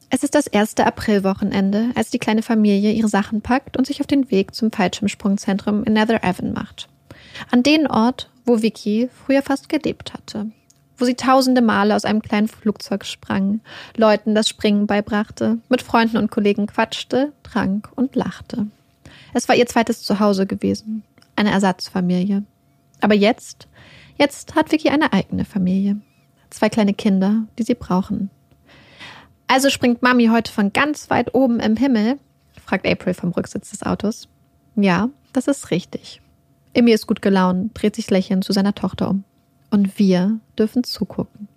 Es 0.09 0.23
ist 0.23 0.35
das 0.35 0.47
erste 0.47 0.87
Aprilwochenende, 0.87 1.91
als 1.97 2.11
die 2.11 2.19
kleine 2.19 2.43
Familie 2.43 2.93
ihre 2.93 3.09
Sachen 3.09 3.41
packt 3.41 3.77
und 3.77 3.87
sich 3.87 4.01
auf 4.01 4.07
den 4.07 4.31
Weg 4.31 4.55
zum 4.55 4.71
Fallschirmsprungzentrum 4.71 5.85
in 5.85 5.95
Nether 5.95 6.23
Avon 6.25 6.53
macht. 6.53 6.89
An 7.51 7.63
den 7.63 7.87
Ort, 7.87 8.29
wo 8.45 8.63
Vicky 8.63 9.09
früher 9.25 9.43
fast 9.43 9.69
gelebt 9.69 10.15
hatte. 10.15 10.51
Wo 10.97 11.05
sie 11.05 11.15
tausende 11.15 11.63
Male 11.63 11.97
aus 11.97 12.05
einem 12.05 12.23
kleinen 12.23 12.49
Flugzeug 12.49 13.05
sprang, 13.05 13.61
Leuten 13.97 14.35
das 14.35 14.49
Springen 14.49 14.87
beibrachte, 14.87 15.59
mit 15.69 15.83
Freunden 15.83 16.17
und 16.17 16.31
Kollegen 16.31 16.67
quatschte, 16.67 17.33
trank 17.43 17.91
und 17.97 18.15
lachte. 18.15 18.67
Es 19.33 19.49
war 19.49 19.57
ihr 19.57 19.67
zweites 19.67 20.03
Zuhause 20.03 20.47
gewesen, 20.47 21.03
eine 21.37 21.51
Ersatzfamilie. 21.51 22.45
Aber 23.01 23.15
jetzt, 23.15 23.69
jetzt 24.17 24.55
hat 24.55 24.71
Vicky 24.71 24.91
eine 24.91 25.13
eigene 25.13 25.45
Familie. 25.45 26.01
Zwei 26.51 26.69
kleine 26.69 26.95
Kinder, 26.95 27.45
die 27.59 27.63
sie 27.63 27.75
brauchen. 27.75 28.31
Also 29.49 29.69
springt 29.69 30.01
Mami 30.03 30.29
heute 30.29 30.51
von 30.51 30.73
ganz 30.73 31.11
weit 31.11 31.35
oben 31.35 31.61
im 31.61 31.77
Himmel? 31.77 32.19
fragt 32.65 32.87
April 32.87 33.13
vom 33.13 33.33
Rücksitz 33.33 33.71
des 33.71 33.83
Autos. 33.83 34.29
Ja, 34.77 35.11
das 35.35 35.47
ist 35.47 35.71
richtig. 35.71 36.22
Emmy 36.75 36.93
ist 36.93 37.07
gut 37.07 37.23
gelaunt, 37.23 37.71
dreht 37.75 37.97
sich 37.97 38.11
lächelnd 38.11 38.45
zu 38.45 38.53
seiner 38.53 38.75
Tochter 38.75 39.11
um. 39.11 39.25
Und 39.71 39.99
wir 39.99 40.39
dürfen 40.59 40.85
zugucken. 40.85 41.49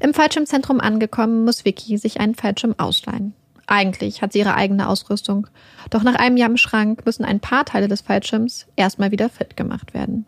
Im 0.00 0.14
Fallschirmzentrum 0.14 0.80
angekommen, 0.80 1.44
muss 1.44 1.64
Vicky 1.64 1.98
sich 1.98 2.20
einen 2.20 2.34
Fallschirm 2.34 2.74
ausleihen. 2.78 3.32
Eigentlich 3.66 4.22
hat 4.22 4.32
sie 4.32 4.38
ihre 4.38 4.54
eigene 4.54 4.88
Ausrüstung, 4.88 5.46
doch 5.90 6.02
nach 6.02 6.14
einem 6.14 6.36
Jahr 6.36 6.48
im 6.48 6.56
Schrank 6.56 7.04
müssen 7.04 7.24
ein 7.24 7.40
paar 7.40 7.64
Teile 7.64 7.88
des 7.88 8.00
Fallschirms 8.00 8.66
erstmal 8.76 9.10
wieder 9.10 9.28
fit 9.28 9.56
gemacht 9.56 9.92
werden. 9.92 10.24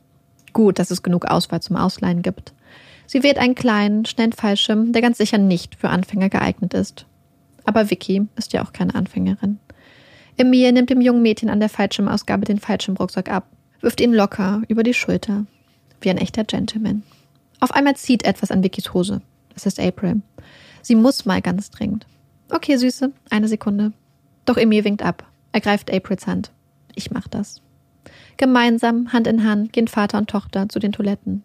Gut, 0.52 0.78
dass 0.78 0.90
es 0.90 1.02
genug 1.02 1.26
Auswahl 1.26 1.62
zum 1.62 1.76
Ausleihen 1.76 2.22
gibt. 2.22 2.52
Sie 3.06 3.22
wählt 3.22 3.38
einen 3.38 3.54
kleinen, 3.54 4.04
schnellen 4.04 4.32
Fallschirm, 4.32 4.92
der 4.92 5.02
ganz 5.02 5.18
sicher 5.18 5.38
nicht 5.38 5.74
für 5.76 5.88
Anfänger 5.88 6.28
geeignet 6.28 6.74
ist. 6.74 7.06
Aber 7.64 7.90
Vicky 7.90 8.26
ist 8.36 8.52
ja 8.52 8.62
auch 8.64 8.72
keine 8.72 8.94
Anfängerin. 8.94 9.58
Emil 10.36 10.72
nimmt 10.72 10.90
dem 10.90 11.00
jungen 11.00 11.22
Mädchen 11.22 11.50
an 11.50 11.60
der 11.60 11.68
Fallschirmausgabe 11.68 12.44
den 12.44 12.58
Fallschirmrucksack 12.58 13.30
ab, 13.30 13.46
wirft 13.80 14.00
ihn 14.00 14.12
locker 14.12 14.62
über 14.68 14.82
die 14.82 14.94
Schulter. 14.94 15.46
Wie 16.00 16.10
ein 16.10 16.18
echter 16.18 16.44
Gentleman. 16.44 17.02
Auf 17.60 17.72
einmal 17.72 17.96
zieht 17.96 18.24
etwas 18.24 18.50
an 18.50 18.62
Vickys 18.62 18.94
Hose. 18.94 19.20
Das 19.54 19.66
ist 19.66 19.78
April. 19.78 20.22
Sie 20.82 20.94
muss 20.94 21.26
mal 21.26 21.42
ganz 21.42 21.70
dringend. 21.70 22.06
Okay, 22.50 22.76
Süße, 22.76 23.12
eine 23.28 23.48
Sekunde. 23.48 23.92
Doch 24.44 24.56
Emil 24.56 24.84
winkt 24.84 25.02
ab. 25.02 25.26
Er 25.52 25.60
greift 25.60 25.92
Aprils 25.92 26.26
Hand. 26.26 26.50
Ich 26.94 27.10
mach 27.10 27.28
das. 27.28 27.60
Gemeinsam, 28.36 29.12
Hand 29.12 29.26
in 29.26 29.44
Hand, 29.44 29.72
gehen 29.72 29.88
Vater 29.88 30.18
und 30.18 30.30
Tochter 30.30 30.68
zu 30.68 30.78
den 30.78 30.92
Toiletten. 30.92 31.42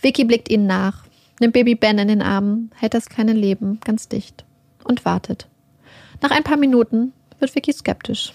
Vicky 0.00 0.24
blickt 0.24 0.50
ihnen 0.50 0.66
nach, 0.66 1.04
nimmt 1.40 1.52
Baby 1.52 1.74
Ben 1.74 1.98
in 1.98 2.08
den 2.08 2.22
Arm, 2.22 2.70
hält 2.74 2.94
das 2.94 3.08
kleine 3.08 3.32
Leben 3.32 3.78
ganz 3.84 4.08
dicht 4.08 4.44
und 4.84 5.04
wartet. 5.04 5.48
Nach 6.22 6.30
ein 6.30 6.44
paar 6.44 6.56
Minuten 6.56 7.12
wird 7.38 7.54
Vicky 7.54 7.72
skeptisch. 7.72 8.32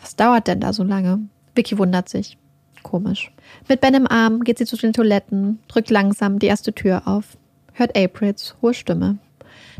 Was 0.00 0.16
dauert 0.16 0.46
denn 0.46 0.60
da 0.60 0.72
so 0.72 0.84
lange? 0.84 1.28
Vicky 1.54 1.78
wundert 1.78 2.08
sich. 2.08 2.38
Komisch. 2.86 3.32
Mit 3.68 3.80
Ben 3.80 3.94
im 3.94 4.06
Arm 4.06 4.44
geht 4.44 4.58
sie 4.58 4.64
zu 4.64 4.76
den 4.76 4.92
Toiletten, 4.92 5.58
drückt 5.66 5.90
langsam 5.90 6.38
die 6.38 6.46
erste 6.46 6.72
Tür 6.72 7.02
auf, 7.08 7.36
hört 7.72 7.98
Aprils 7.98 8.54
hohe 8.62 8.74
Stimme. 8.74 9.18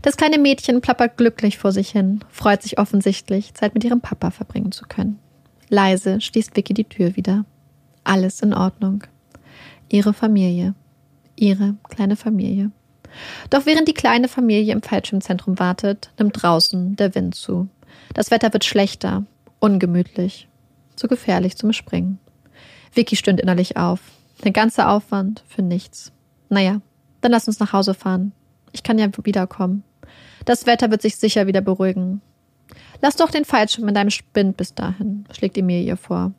Das 0.03 0.17
kleine 0.17 0.39
Mädchen 0.39 0.81
plappert 0.81 1.17
glücklich 1.17 1.57
vor 1.57 1.71
sich 1.71 1.91
hin, 1.91 2.25
freut 2.29 2.63
sich 2.63 2.81
offensichtlich, 2.81 3.55
Zeit 3.55 3.75
mit 3.75 3.85
ihrem 3.85 4.01
Papa 4.01 4.33
verbringen 4.33 4.73
zu 4.73 4.87
können. 4.87 5.21
Leise 5.69 6.21
schließt 6.21 6.57
Vicky 6.57 6.75
die 6.75 6.89
Tür 6.89 7.15
wieder. 7.15 7.45
Alles 8.03 8.41
in 8.41 8.53
Ordnung 8.53 9.05
ihre 9.89 10.13
Familie, 10.13 10.75
ihre 11.37 11.77
kleine 11.89 12.17
Familie. 12.17 12.73
Doch 13.51 13.67
während 13.67 13.87
die 13.87 13.95
kleine 13.95 14.27
Familie 14.27 14.73
im 14.73 14.83
Fallschirmzentrum 14.83 15.61
wartet, 15.61 16.11
nimmt 16.19 16.43
draußen 16.43 16.97
der 16.97 17.15
Wind 17.15 17.37
zu. 17.37 17.69
Das 18.15 18.33
Wetter 18.33 18.53
wird 18.53 18.65
schlechter, 18.65 19.25
ungemütlich, 19.61 20.49
zu 20.97 21.07
gefährlich 21.07 21.57
zum 21.57 21.73
Springen. 21.73 22.19
Vicky 22.97 23.17
stöhnt 23.17 23.41
innerlich 23.41 23.77
auf. 23.77 24.01
Der 24.45 24.53
ganze 24.53 24.89
Aufwand 24.89 25.45
für 25.49 25.63
nichts. 25.63 26.13
Naja, 26.49 26.81
dann 27.21 27.33
lass 27.33 27.49
uns 27.49 27.61
nach 27.61 27.73
Hause 27.73 27.95
fahren. 27.95 28.33
Ich 28.73 28.83
kann 28.83 28.99
ja 28.99 29.09
wiederkommen. 29.23 29.83
Das 30.45 30.67
Wetter 30.67 30.91
wird 30.91 31.03
sich 31.03 31.17
sicher 31.17 31.47
wieder 31.47 31.61
beruhigen. 31.61 32.21
Lass 33.01 33.17
doch 33.17 33.31
den 33.31 33.45
Fallschirm 33.45 33.89
in 33.89 33.95
deinem 33.95 34.11
Spind 34.11 34.57
bis 34.57 34.75
dahin, 34.75 35.25
schlägt 35.33 35.57
Emilie 35.57 35.97
vor. 35.97 36.33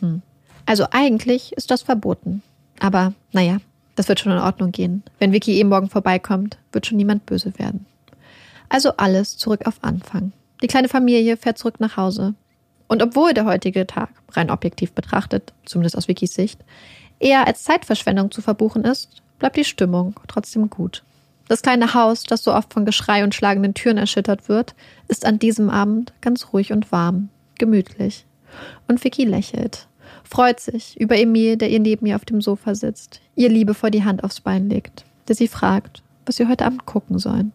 Hm. 0.00 0.22
Also 0.64 0.86
eigentlich 0.90 1.52
ist 1.52 1.70
das 1.70 1.82
verboten. 1.82 2.42
Aber 2.80 3.14
naja, 3.32 3.58
das 3.94 4.08
wird 4.08 4.20
schon 4.20 4.32
in 4.32 4.38
Ordnung 4.38 4.72
gehen. 4.72 5.02
Wenn 5.18 5.32
Vicky 5.32 5.54
eben 5.54 5.68
morgen 5.68 5.88
vorbeikommt, 5.88 6.58
wird 6.72 6.86
schon 6.86 6.98
niemand 6.98 7.26
böse 7.26 7.58
werden. 7.58 7.86
Also 8.68 8.92
alles 8.96 9.36
zurück 9.36 9.66
auf 9.66 9.82
Anfang. 9.82 10.32
Die 10.62 10.66
kleine 10.66 10.88
Familie 10.88 11.36
fährt 11.36 11.58
zurück 11.58 11.80
nach 11.80 11.96
Hause. 11.96 12.34
Und 12.88 13.02
obwohl 13.02 13.34
der 13.34 13.44
heutige 13.44 13.86
Tag, 13.86 14.10
rein 14.32 14.50
objektiv 14.50 14.92
betrachtet, 14.92 15.52
zumindest 15.64 15.96
aus 15.96 16.08
Vickys 16.08 16.34
Sicht, 16.34 16.60
eher 17.18 17.46
als 17.46 17.64
Zeitverschwendung 17.64 18.30
zu 18.30 18.42
verbuchen 18.42 18.84
ist, 18.84 19.22
bleibt 19.38 19.56
die 19.56 19.64
Stimmung 19.64 20.18
trotzdem 20.28 20.70
gut. 20.70 21.02
Das 21.48 21.62
kleine 21.62 21.94
Haus, 21.94 22.24
das 22.24 22.42
so 22.42 22.52
oft 22.52 22.72
von 22.72 22.84
Geschrei 22.84 23.22
und 23.22 23.34
schlagenden 23.34 23.74
Türen 23.74 23.98
erschüttert 23.98 24.48
wird, 24.48 24.74
ist 25.08 25.24
an 25.24 25.38
diesem 25.38 25.70
Abend 25.70 26.12
ganz 26.20 26.52
ruhig 26.52 26.72
und 26.72 26.90
warm, 26.92 27.28
gemütlich. 27.58 28.26
Und 28.88 29.02
Vicky 29.02 29.24
lächelt 29.24 29.86
freut 30.26 30.60
sich 30.60 30.98
über 31.00 31.16
Emil, 31.16 31.56
der 31.56 31.70
ihr 31.70 31.80
neben 31.80 32.06
ihr 32.06 32.16
auf 32.16 32.24
dem 32.24 32.40
Sofa 32.40 32.74
sitzt, 32.74 33.20
ihr 33.34 33.48
liebevoll 33.48 33.90
die 33.90 34.04
Hand 34.04 34.24
aufs 34.24 34.40
Bein 34.40 34.68
legt, 34.68 35.04
der 35.28 35.36
sie 35.36 35.48
fragt, 35.48 36.02
was 36.24 36.36
sie 36.36 36.48
heute 36.48 36.66
Abend 36.66 36.86
gucken 36.86 37.18
sollen. 37.18 37.52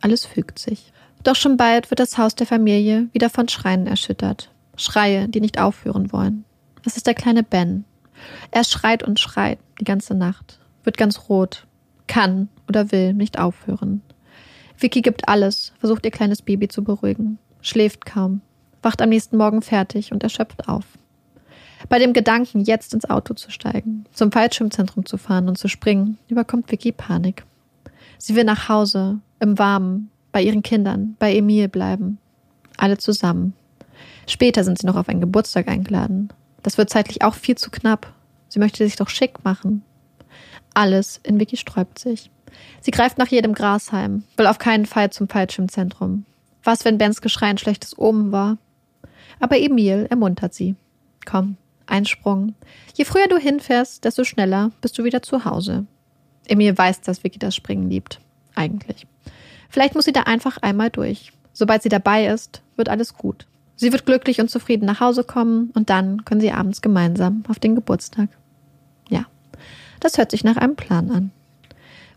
Alles 0.00 0.24
fügt 0.24 0.58
sich. 0.58 0.92
Doch 1.24 1.36
schon 1.36 1.56
bald 1.56 1.90
wird 1.90 2.00
das 2.00 2.18
Haus 2.18 2.34
der 2.34 2.46
Familie 2.46 3.08
wieder 3.12 3.30
von 3.30 3.48
Schreien 3.48 3.86
erschüttert. 3.86 4.50
Schreie, 4.76 5.26
die 5.26 5.40
nicht 5.40 5.58
aufhören 5.58 6.12
wollen. 6.12 6.44
Es 6.84 6.98
ist 6.98 7.06
der 7.06 7.14
kleine 7.14 7.42
Ben. 7.42 7.84
Er 8.50 8.62
schreit 8.62 9.02
und 9.02 9.18
schreit 9.18 9.58
die 9.80 9.84
ganze 9.84 10.14
Nacht, 10.14 10.60
wird 10.84 10.98
ganz 10.98 11.28
rot, 11.28 11.66
kann 12.06 12.48
oder 12.68 12.92
will 12.92 13.14
nicht 13.14 13.38
aufhören. 13.38 14.02
Vicky 14.78 15.00
gibt 15.00 15.28
alles, 15.28 15.72
versucht 15.78 16.04
ihr 16.04 16.10
kleines 16.10 16.42
Baby 16.42 16.68
zu 16.68 16.84
beruhigen, 16.84 17.38
schläft 17.62 18.04
kaum, 18.04 18.42
wacht 18.82 19.00
am 19.00 19.08
nächsten 19.08 19.38
Morgen 19.38 19.62
fertig 19.62 20.12
und 20.12 20.22
erschöpft 20.22 20.68
auf. 20.68 20.84
Bei 21.88 21.98
dem 21.98 22.12
Gedanken, 22.12 22.60
jetzt 22.60 22.92
ins 22.92 23.08
Auto 23.08 23.34
zu 23.34 23.50
steigen, 23.50 24.04
zum 24.12 24.30
Fallschirmzentrum 24.30 25.06
zu 25.06 25.16
fahren 25.16 25.48
und 25.48 25.56
zu 25.56 25.68
springen, 25.68 26.18
überkommt 26.28 26.70
Vicky 26.70 26.92
Panik. 26.92 27.44
Sie 28.18 28.36
will 28.36 28.44
nach 28.44 28.68
Hause, 28.68 29.20
im 29.40 29.58
Warmen, 29.58 30.10
bei 30.34 30.42
ihren 30.42 30.64
Kindern, 30.64 31.14
bei 31.20 31.32
Emil 31.32 31.68
bleiben. 31.68 32.18
Alle 32.76 32.98
zusammen. 32.98 33.54
Später 34.26 34.64
sind 34.64 34.80
sie 34.80 34.86
noch 34.86 34.96
auf 34.96 35.08
einen 35.08 35.20
Geburtstag 35.20 35.68
eingeladen. 35.68 36.28
Das 36.64 36.76
wird 36.76 36.90
zeitlich 36.90 37.22
auch 37.22 37.34
viel 37.34 37.56
zu 37.56 37.70
knapp. 37.70 38.12
Sie 38.48 38.58
möchte 38.58 38.82
sich 38.82 38.96
doch 38.96 39.08
schick 39.08 39.44
machen. 39.44 39.84
Alles 40.74 41.20
in 41.22 41.38
Vicky 41.38 41.56
sträubt 41.56 42.00
sich. 42.00 42.32
Sie 42.80 42.90
greift 42.90 43.16
nach 43.16 43.28
jedem 43.28 43.52
Grashalm, 43.54 44.24
will 44.36 44.48
auf 44.48 44.58
keinen 44.58 44.86
Fall 44.86 45.10
zum 45.10 45.28
Fallschirmzentrum. 45.28 46.24
Was, 46.64 46.84
wenn 46.84 46.98
Bens 46.98 47.20
Geschrei 47.20 47.46
ein 47.46 47.58
schlechtes 47.58 47.96
Omen 47.96 48.32
war? 48.32 48.58
Aber 49.38 49.56
Emil 49.56 50.08
ermuntert 50.10 50.52
sie. 50.52 50.74
Komm, 51.24 51.58
Einsprung. 51.86 52.56
Je 52.96 53.04
früher 53.04 53.28
du 53.28 53.38
hinfährst, 53.38 54.04
desto 54.04 54.24
schneller 54.24 54.72
bist 54.80 54.98
du 54.98 55.04
wieder 55.04 55.22
zu 55.22 55.44
Hause. 55.44 55.86
Emil 56.48 56.76
weiß, 56.76 57.02
dass 57.02 57.22
Vicky 57.22 57.38
das 57.38 57.54
Springen 57.54 57.88
liebt. 57.88 58.20
Eigentlich. 58.56 59.06
Vielleicht 59.74 59.96
muss 59.96 60.04
sie 60.04 60.12
da 60.12 60.22
einfach 60.22 60.58
einmal 60.62 60.88
durch. 60.88 61.32
Sobald 61.52 61.82
sie 61.82 61.88
dabei 61.88 62.28
ist, 62.28 62.62
wird 62.76 62.88
alles 62.88 63.14
gut. 63.14 63.46
Sie 63.76 63.92
wird 63.92 64.06
glücklich 64.06 64.40
und 64.40 64.48
zufrieden 64.48 64.86
nach 64.86 65.00
Hause 65.00 65.24
kommen 65.24 65.70
und 65.74 65.90
dann 65.90 66.24
können 66.24 66.40
sie 66.40 66.52
abends 66.52 66.80
gemeinsam 66.80 67.42
auf 67.48 67.58
den 67.58 67.74
Geburtstag. 67.74 68.28
Ja, 69.10 69.26
das 69.98 70.16
hört 70.16 70.30
sich 70.30 70.44
nach 70.44 70.56
einem 70.56 70.76
Plan 70.76 71.10
an. 71.10 71.32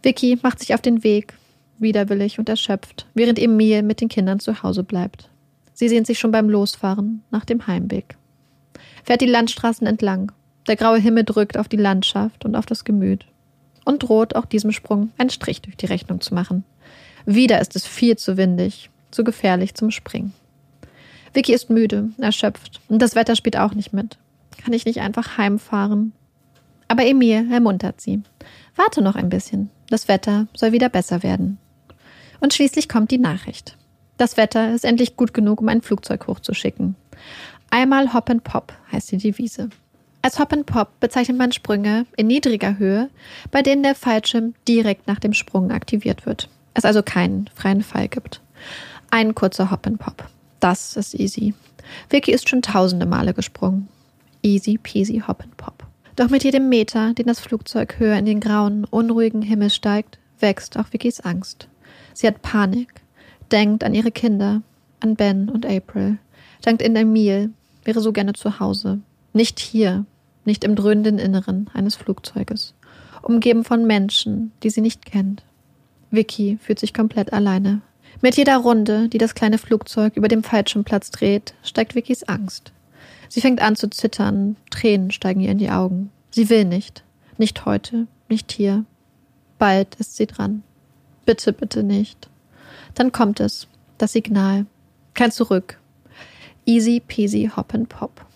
Vicky 0.03 0.37
macht 0.41 0.59
sich 0.59 0.73
auf 0.75 0.81
den 0.81 1.03
Weg, 1.03 1.33
widerwillig 1.79 2.39
und 2.39 2.47
erschöpft, 2.47 3.07
während 3.15 3.39
Emil 3.39 3.81
mit 3.81 3.99
den 4.01 4.07
Kindern 4.07 4.39
zu 4.39 4.61
Hause 4.63 4.83
bleibt. 4.83 5.29
Sie 5.73 5.89
sehnt 5.89 6.07
sich 6.07 6.19
schon 6.19 6.31
beim 6.31 6.49
Losfahren 6.49 7.23
nach 7.31 7.43
dem 7.43 7.65
Heimweg 7.65 8.15
fährt 9.07 9.21
die 9.21 9.25
Landstraßen 9.25 9.87
entlang. 9.87 10.33
Der 10.67 10.75
graue 10.75 10.99
Himmel 10.99 11.23
drückt 11.23 11.57
auf 11.57 11.69
die 11.69 11.77
Landschaft 11.77 12.43
und 12.43 12.57
auf 12.57 12.65
das 12.65 12.83
Gemüt 12.83 13.25
und 13.85 14.03
droht 14.03 14.35
auch 14.35 14.45
diesem 14.45 14.73
Sprung 14.73 15.11
einen 15.17 15.29
Strich 15.29 15.61
durch 15.61 15.77
die 15.77 15.85
Rechnung 15.85 16.19
zu 16.19 16.33
machen. 16.33 16.65
Wieder 17.29 17.59
ist 17.59 17.75
es 17.75 17.85
viel 17.85 18.15
zu 18.15 18.37
windig, 18.37 18.89
zu 19.11 19.25
gefährlich 19.25 19.73
zum 19.73 19.91
Springen. 19.91 20.33
Vicky 21.33 21.53
ist 21.53 21.69
müde, 21.69 22.09
erschöpft 22.19 22.79
und 22.87 23.01
das 23.01 23.15
Wetter 23.15 23.35
spielt 23.35 23.57
auch 23.57 23.73
nicht 23.73 23.91
mit. 23.91 24.17
Kann 24.63 24.71
ich 24.71 24.85
nicht 24.85 25.01
einfach 25.01 25.37
heimfahren? 25.37 26.13
Aber 26.87 27.05
Emil 27.05 27.51
ermuntert 27.51 27.99
sie. 27.99 28.21
Warte 28.77 29.01
noch 29.01 29.15
ein 29.17 29.27
bisschen. 29.27 29.69
Das 29.89 30.07
Wetter 30.07 30.47
soll 30.55 30.71
wieder 30.71 30.87
besser 30.87 31.21
werden. 31.21 31.57
Und 32.39 32.53
schließlich 32.53 32.87
kommt 32.87 33.11
die 33.11 33.17
Nachricht. 33.17 33.75
Das 34.15 34.37
Wetter 34.37 34.73
ist 34.73 34.85
endlich 34.85 35.17
gut 35.17 35.33
genug, 35.33 35.59
um 35.59 35.67
ein 35.67 35.81
Flugzeug 35.81 36.27
hochzuschicken. 36.27 36.95
Einmal 37.69 38.13
Hop 38.13 38.29
and 38.29 38.45
Pop 38.45 38.71
heißt 38.93 39.11
die 39.11 39.17
Devise. 39.17 39.67
Als 40.21 40.39
Hop 40.39 40.53
and 40.53 40.65
Pop 40.65 40.97
bezeichnet 41.01 41.37
man 41.37 41.51
Sprünge 41.51 42.05
in 42.15 42.27
niedriger 42.27 42.77
Höhe, 42.77 43.09
bei 43.51 43.61
denen 43.61 43.83
der 43.83 43.95
Fallschirm 43.95 44.53
direkt 44.65 45.07
nach 45.07 45.19
dem 45.19 45.33
Sprung 45.33 45.71
aktiviert 45.71 46.25
wird. 46.25 46.47
Es 46.77 46.85
also 46.85 47.01
keinen 47.01 47.49
freien 47.55 47.81
Fall 47.81 48.07
gibt. 48.07 48.39
Ein 49.09 49.33
kurzer 49.33 49.71
Hop 49.71 49.87
and 49.87 49.97
Pop. 49.97 50.29
Das 50.59 50.95
ist 50.95 51.15
easy. 51.15 51.55
Vicky 52.07 52.31
ist 52.31 52.47
schon 52.47 52.61
tausende 52.61 53.07
Male 53.07 53.33
gesprungen. 53.33 53.87
Easy 54.43 54.77
peasy 54.77 55.23
Hop 55.27 55.41
and 55.41 55.57
Pop. 55.57 55.87
Doch 56.15 56.29
mit 56.29 56.43
jedem 56.43 56.69
Meter, 56.69 57.15
den 57.15 57.25
das 57.25 57.39
Flugzeug 57.39 57.97
höher 57.97 58.15
in 58.17 58.25
den 58.25 58.39
grauen, 58.39 58.85
unruhigen 58.85 59.41
Himmel 59.41 59.71
steigt, 59.71 60.19
wächst 60.39 60.77
auch 60.77 60.93
Vickys 60.93 61.19
Angst. 61.19 61.67
Sie 62.13 62.27
hat 62.27 62.43
Panik, 62.43 63.01
denkt 63.51 63.83
an 63.83 63.95
ihre 63.95 64.11
Kinder, 64.11 64.61
an 64.99 65.15
Ben 65.15 65.49
und 65.49 65.65
April, 65.65 66.19
denkt 66.63 66.83
in 66.83 66.95
Emil, 66.95 67.49
wäre 67.85 68.01
so 68.01 68.11
gerne 68.11 68.33
zu 68.33 68.59
Hause. 68.59 68.99
Nicht 69.33 69.59
hier, 69.59 70.05
nicht 70.45 70.63
im 70.63 70.75
dröhnenden 70.75 71.17
Inneren 71.17 71.71
eines 71.73 71.95
Flugzeuges, 71.95 72.75
umgeben 73.23 73.63
von 73.63 73.87
Menschen, 73.87 74.51
die 74.61 74.69
sie 74.69 74.81
nicht 74.81 75.07
kennt. 75.07 75.43
Vicky 76.11 76.57
fühlt 76.61 76.79
sich 76.79 76.93
komplett 76.93 77.33
alleine. 77.33 77.81
Mit 78.21 78.35
jeder 78.35 78.57
Runde, 78.57 79.09
die 79.09 79.17
das 79.17 79.35
kleine 79.35 79.57
Flugzeug 79.57 80.15
über 80.15 80.27
dem 80.27 80.43
Fallschirmplatz 80.43 81.11
dreht, 81.11 81.53
steigt 81.63 81.95
Vickys 81.95 82.23
Angst. 82.23 82.71
Sie 83.29 83.41
fängt 83.41 83.61
an 83.61 83.75
zu 83.75 83.89
zittern, 83.89 84.55
Tränen 84.69 85.11
steigen 85.11 85.41
ihr 85.41 85.51
in 85.51 85.57
die 85.57 85.69
Augen. 85.69 86.11
Sie 86.31 86.49
will 86.49 86.65
nicht. 86.65 87.03
Nicht 87.37 87.65
heute, 87.65 88.07
nicht 88.29 88.51
hier. 88.51 88.85
Bald 89.59 89.95
ist 89.95 90.17
sie 90.17 90.25
dran. 90.27 90.63
Bitte, 91.25 91.53
bitte 91.53 91.83
nicht. 91.83 92.29
Dann 92.95 93.11
kommt 93.11 93.39
es, 93.39 93.67
das 93.97 94.13
Signal. 94.13 94.65
Kein 95.13 95.31
Zurück. 95.31 95.79
Easy 96.65 97.01
peasy 97.05 97.49
hop 97.55 97.73
and 97.73 97.89
pop. 97.89 98.26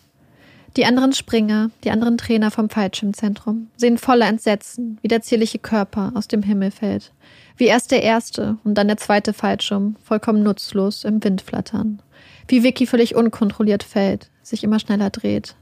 Die 0.78 0.86
anderen 0.86 1.12
Springer, 1.12 1.70
die 1.84 1.92
anderen 1.92 2.18
Trainer 2.18 2.50
vom 2.50 2.70
Fallschirmzentrum 2.70 3.68
sehen 3.76 3.98
voller 3.98 4.28
Entsetzen, 4.28 4.98
wie 5.02 5.10
der 5.10 5.22
zierliche 5.22 5.60
Körper 5.60 6.14
aus 6.16 6.30
dem 6.30 6.44
Himmel 6.44 6.72
fällt. 6.72 7.12
Wie 7.58 7.66
erst 7.66 7.92
der 7.92 8.04
erste 8.04 8.58
und 8.64 8.76
dann 8.76 8.88
der 8.88 8.96
zweite 8.96 9.34
Fallschirm 9.34 9.98
vollkommen 10.02 10.44
nutzlos 10.44 11.04
im 11.04 11.22
Wind 11.24 11.42
flattern. 11.42 12.02
Wie 12.48 12.64
Vicky 12.64 12.88
völlig 12.88 13.16
unkontrolliert 13.16 13.84
fällt, 13.84 14.30
sich 14.44 14.64
immer 14.64 14.80
schneller 14.80 15.10
dreht. 15.10 15.56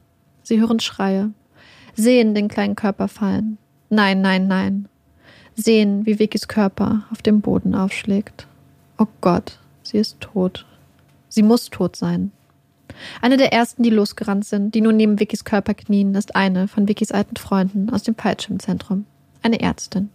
Sie 0.44 0.60
hören 0.60 0.80
Schreie, 0.80 1.32
sehen 1.96 2.36
den 2.36 2.48
kleinen 2.48 2.76
Körper 2.76 3.08
fallen. 3.08 3.58
Nein, 3.90 4.22
nein, 4.22 4.48
nein. 4.48 4.88
Sehen, 5.56 6.06
wie 6.06 6.20
Vickys 6.20 6.48
Körper 6.48 7.04
auf 7.12 7.24
dem 7.24 7.42
Boden 7.42 7.74
aufschlägt. 7.74 8.48
Oh 9.00 9.08
Gott, 9.22 9.60
sie 9.82 9.98
ist 9.98 10.22
tot. 10.22 10.68
Sie 11.30 11.44
muss 11.44 11.70
tot 11.70 11.96
sein. 11.96 12.32
Eine 13.22 13.38
der 13.38 13.54
ersten, 13.54 13.84
die 13.84 13.90
losgerannt 13.90 14.46
sind, 14.46 14.76
die 14.76 14.82
nun 14.82 14.98
neben 14.98 15.20
Vickys 15.20 15.44
Körper 15.44 15.74
knien, 15.74 16.16
ist 16.16 16.36
eine 16.36 16.68
von 16.68 16.88
Vickys 16.88 17.12
alten 17.12 17.36
Freunden 17.36 17.90
aus 17.90 18.04
dem 18.04 18.16
Fallschirmzentrum. 18.16 19.06
Eine 19.42 19.62
Ärztin. 19.62 20.10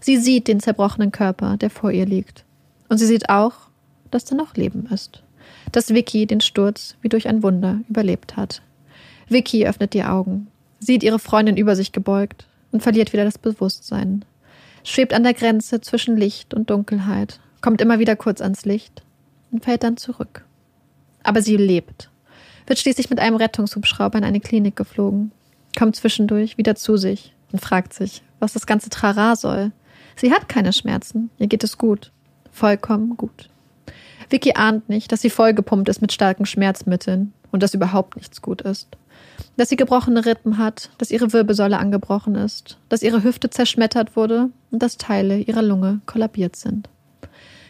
Sie 0.00 0.16
sieht 0.16 0.48
den 0.48 0.60
zerbrochenen 0.60 1.12
Körper, 1.12 1.56
der 1.56 1.70
vor 1.70 1.90
ihr 1.90 2.06
liegt. 2.06 2.44
Und 2.88 2.98
sie 2.98 3.06
sieht 3.06 3.28
auch, 3.28 3.54
dass 4.10 4.24
da 4.24 4.34
noch 4.34 4.54
Leben 4.54 4.86
ist. 4.86 5.22
Dass 5.72 5.94
Vicky 5.94 6.26
den 6.26 6.40
Sturz 6.40 6.96
wie 7.02 7.08
durch 7.08 7.28
ein 7.28 7.42
Wunder 7.42 7.80
überlebt 7.88 8.36
hat. 8.36 8.62
Vicky 9.28 9.66
öffnet 9.66 9.94
die 9.94 10.04
Augen, 10.04 10.48
sieht 10.78 11.02
ihre 11.02 11.18
Freundin 11.18 11.56
über 11.56 11.76
sich 11.76 11.92
gebeugt 11.92 12.46
und 12.72 12.82
verliert 12.82 13.12
wieder 13.12 13.24
das 13.24 13.38
Bewusstsein. 13.38 14.24
Schwebt 14.84 15.12
an 15.12 15.22
der 15.22 15.34
Grenze 15.34 15.80
zwischen 15.80 16.16
Licht 16.16 16.54
und 16.54 16.70
Dunkelheit, 16.70 17.40
kommt 17.60 17.80
immer 17.80 17.98
wieder 17.98 18.16
kurz 18.16 18.40
ans 18.40 18.64
Licht 18.64 19.02
und 19.50 19.64
fällt 19.64 19.82
dann 19.82 19.96
zurück. 19.96 20.44
Aber 21.22 21.42
sie 21.42 21.56
lebt, 21.56 22.10
wird 22.68 22.78
schließlich 22.78 23.10
mit 23.10 23.18
einem 23.18 23.36
Rettungshubschrauber 23.36 24.18
in 24.18 24.24
eine 24.24 24.40
Klinik 24.40 24.76
geflogen, 24.76 25.32
kommt 25.76 25.96
zwischendurch 25.96 26.58
wieder 26.58 26.74
zu 26.74 26.96
sich 26.96 27.34
und 27.52 27.60
fragt 27.60 27.94
sich, 27.94 28.22
was 28.40 28.52
das 28.52 28.66
ganze 28.66 28.90
Trara 28.90 29.36
soll. 29.36 29.72
Sie 30.16 30.32
hat 30.32 30.48
keine 30.48 30.72
Schmerzen, 30.72 31.30
ihr 31.38 31.46
geht 31.46 31.64
es 31.64 31.78
gut, 31.78 32.12
vollkommen 32.52 33.16
gut. 33.16 33.48
Vicky 34.30 34.52
ahnt 34.54 34.88
nicht, 34.88 35.10
dass 35.10 35.22
sie 35.22 35.30
vollgepumpt 35.30 35.88
ist 35.88 36.02
mit 36.02 36.12
starken 36.12 36.44
Schmerzmitteln 36.44 37.32
und 37.50 37.62
dass 37.62 37.74
überhaupt 37.74 38.16
nichts 38.16 38.42
gut 38.42 38.60
ist. 38.62 38.88
Dass 39.56 39.70
sie 39.70 39.76
gebrochene 39.76 40.26
Rippen 40.26 40.58
hat, 40.58 40.90
dass 40.98 41.10
ihre 41.10 41.32
Wirbelsäule 41.32 41.78
angebrochen 41.78 42.34
ist, 42.34 42.78
dass 42.88 43.02
ihre 43.02 43.22
Hüfte 43.22 43.48
zerschmettert 43.50 44.16
wurde 44.16 44.50
und 44.70 44.82
dass 44.82 44.98
Teile 44.98 45.38
ihrer 45.38 45.62
Lunge 45.62 46.00
kollabiert 46.06 46.56
sind. 46.56 46.88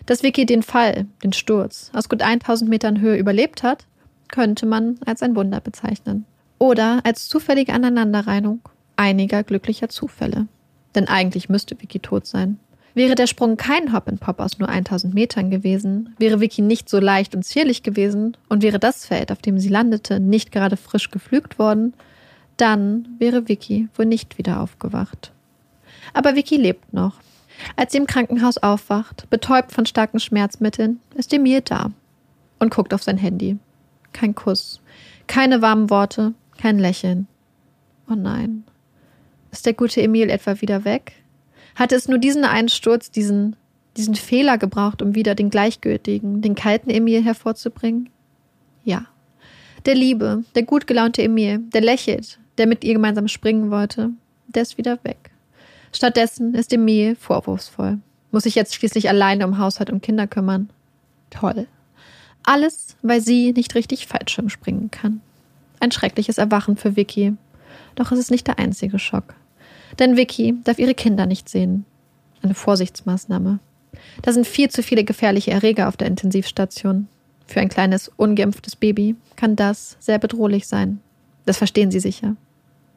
Dass 0.06 0.22
Vicky 0.22 0.46
den 0.46 0.62
Fall, 0.62 1.06
den 1.22 1.32
Sturz, 1.32 1.90
aus 1.94 2.08
gut 2.08 2.22
1000 2.22 2.68
Metern 2.68 3.00
Höhe 3.00 3.16
überlebt 3.16 3.62
hat, 3.62 3.86
könnte 4.28 4.66
man 4.66 4.98
als 5.04 5.22
ein 5.22 5.36
Wunder 5.36 5.60
bezeichnen. 5.60 6.24
Oder 6.58 7.00
als 7.04 7.28
zufällige 7.28 7.72
Aneinanderreihung 7.72 8.60
einiger 8.96 9.42
glücklicher 9.42 9.88
Zufälle. 9.88 10.48
Denn 10.94 11.08
eigentlich 11.08 11.48
müsste 11.48 11.80
Vicky 11.80 12.00
tot 12.00 12.26
sein. 12.26 12.58
Wäre 12.94 13.14
der 13.14 13.28
Sprung 13.28 13.56
kein 13.56 13.92
Hop 13.92 14.08
and 14.08 14.18
Pop 14.18 14.40
aus 14.40 14.58
nur 14.58 14.68
1000 14.68 15.14
Metern 15.14 15.50
gewesen, 15.50 16.14
wäre 16.18 16.40
Vicky 16.40 16.62
nicht 16.62 16.88
so 16.88 16.98
leicht 16.98 17.34
und 17.34 17.44
zierlich 17.44 17.84
gewesen 17.84 18.36
und 18.48 18.62
wäre 18.62 18.80
das 18.80 19.06
Feld, 19.06 19.30
auf 19.30 19.38
dem 19.38 19.60
sie 19.60 19.68
landete, 19.68 20.18
nicht 20.18 20.50
gerade 20.50 20.76
frisch 20.76 21.10
geflügt 21.10 21.60
worden, 21.60 21.94
dann 22.56 23.06
wäre 23.18 23.48
Vicky 23.48 23.88
wohl 23.94 24.06
nicht 24.06 24.36
wieder 24.36 24.60
aufgewacht. 24.60 25.32
Aber 26.12 26.34
Vicky 26.34 26.56
lebt 26.56 26.92
noch 26.92 27.20
als 27.76 27.92
sie 27.92 27.98
im 27.98 28.06
Krankenhaus 28.06 28.58
aufwacht, 28.58 29.28
betäubt 29.30 29.72
von 29.72 29.86
starken 29.86 30.20
Schmerzmitteln, 30.20 31.00
ist 31.14 31.32
Emil 31.32 31.60
da 31.60 31.90
und 32.58 32.70
guckt 32.74 32.94
auf 32.94 33.02
sein 33.02 33.18
Handy. 33.18 33.58
Kein 34.18 34.34
Kuss, 34.34 34.80
keine 35.28 35.62
warmen 35.62 35.90
Worte, 35.90 36.34
kein 36.60 36.80
Lächeln. 36.80 37.28
Oh 38.10 38.16
nein. 38.16 38.64
Ist 39.52 39.64
der 39.64 39.74
gute 39.74 40.02
Emil 40.02 40.28
etwa 40.28 40.60
wieder 40.60 40.84
weg? 40.84 41.12
Hatte 41.76 41.94
es 41.94 42.08
nur 42.08 42.18
diesen 42.18 42.44
Einsturz, 42.44 43.12
diesen, 43.12 43.54
diesen 43.96 44.16
Fehler 44.16 44.58
gebraucht, 44.58 45.02
um 45.02 45.14
wieder 45.14 45.36
den 45.36 45.50
gleichgültigen, 45.50 46.42
den 46.42 46.56
kalten 46.56 46.90
Emil 46.90 47.22
hervorzubringen? 47.22 48.10
Ja. 48.82 49.06
Der 49.86 49.94
liebe, 49.94 50.42
der 50.56 50.64
gut 50.64 50.88
gelaunte 50.88 51.22
Emil, 51.22 51.60
der 51.72 51.82
lächelt, 51.82 52.40
der 52.58 52.66
mit 52.66 52.82
ihr 52.82 52.94
gemeinsam 52.94 53.28
springen 53.28 53.70
wollte, 53.70 54.10
der 54.48 54.62
ist 54.62 54.78
wieder 54.78 54.98
weg. 55.04 55.30
Stattdessen 55.92 56.56
ist 56.56 56.72
Emil 56.72 57.14
vorwurfsvoll. 57.14 57.98
Muss 58.32 58.42
sich 58.42 58.56
jetzt 58.56 58.74
schließlich 58.74 59.08
alleine 59.08 59.46
um 59.46 59.58
Haushalt 59.58 59.90
und 59.90 60.02
Kinder 60.02 60.26
kümmern. 60.26 60.70
Toll. 61.30 61.68
Alles, 62.48 62.96
weil 63.02 63.20
sie 63.20 63.52
nicht 63.52 63.74
richtig 63.74 64.06
Fallschirm 64.06 64.48
springen 64.48 64.90
kann. 64.90 65.20
Ein 65.80 65.92
schreckliches 65.92 66.38
Erwachen 66.38 66.78
für 66.78 66.96
Vicky. 66.96 67.34
Doch 67.94 68.10
es 68.10 68.18
ist 68.18 68.30
nicht 68.30 68.46
der 68.46 68.58
einzige 68.58 68.98
Schock. 68.98 69.34
Denn 69.98 70.16
Vicky 70.16 70.54
darf 70.64 70.78
ihre 70.78 70.94
Kinder 70.94 71.26
nicht 71.26 71.50
sehen. 71.50 71.84
Eine 72.40 72.54
Vorsichtsmaßnahme. 72.54 73.58
Da 74.22 74.32
sind 74.32 74.46
viel 74.46 74.70
zu 74.70 74.82
viele 74.82 75.04
gefährliche 75.04 75.50
Erreger 75.50 75.88
auf 75.88 75.98
der 75.98 76.06
Intensivstation. 76.06 77.08
Für 77.46 77.60
ein 77.60 77.68
kleines, 77.68 78.10
ungeimpftes 78.16 78.76
Baby 78.76 79.14
kann 79.36 79.54
das 79.54 79.98
sehr 80.00 80.18
bedrohlich 80.18 80.66
sein. 80.66 81.00
Das 81.44 81.58
verstehen 81.58 81.90
Sie 81.90 82.00
sicher. 82.00 82.34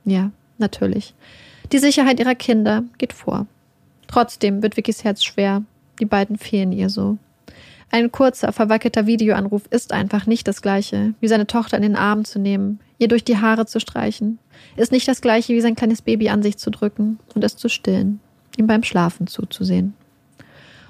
Ja, 0.06 0.32
natürlich. 0.60 1.14
Die 1.74 1.80
Sicherheit 1.80 2.22
ihrer 2.22 2.36
Kinder 2.36 2.86
geht 2.98 3.12
vor. 3.12 3.48
Trotzdem 4.08 4.64
wird 4.64 4.78
Vickys 4.78 5.04
Herz 5.04 5.26
schwer. 5.26 5.64
Die 6.00 6.06
beiden 6.06 6.38
fehlen 6.38 6.72
ihr 6.72 6.90
so. 6.90 7.18
Ein 7.94 8.10
kurzer, 8.10 8.54
verwackelter 8.54 9.06
Videoanruf 9.06 9.64
ist 9.70 9.92
einfach 9.92 10.26
nicht 10.26 10.48
das 10.48 10.62
gleiche, 10.62 11.14
wie 11.20 11.28
seine 11.28 11.46
Tochter 11.46 11.76
in 11.76 11.84
den 11.84 11.98
Arm 11.98 12.24
zu 12.24 12.40
nehmen, 12.40 12.80
ihr 12.98 13.10
durch 13.10 13.26
die 13.26 13.38
Haare 13.38 13.66
zu 13.66 13.82
streichen, 13.82 14.40
ist 14.78 14.94
nicht 14.94 15.10
das 15.10 15.20
gleiche, 15.20 15.54
wie 15.54 15.60
sein 15.60 15.76
kleines 15.76 16.02
Baby 16.02 16.30
an 16.30 16.42
sich 16.42 16.58
zu 16.58 16.72
drücken 16.72 17.20
und 17.36 17.44
es 17.44 17.58
zu 17.58 17.68
stillen, 17.68 18.22
ihm 18.58 18.66
beim 18.66 18.84
Schlafen 18.84 19.28
zuzusehen. 19.28 19.94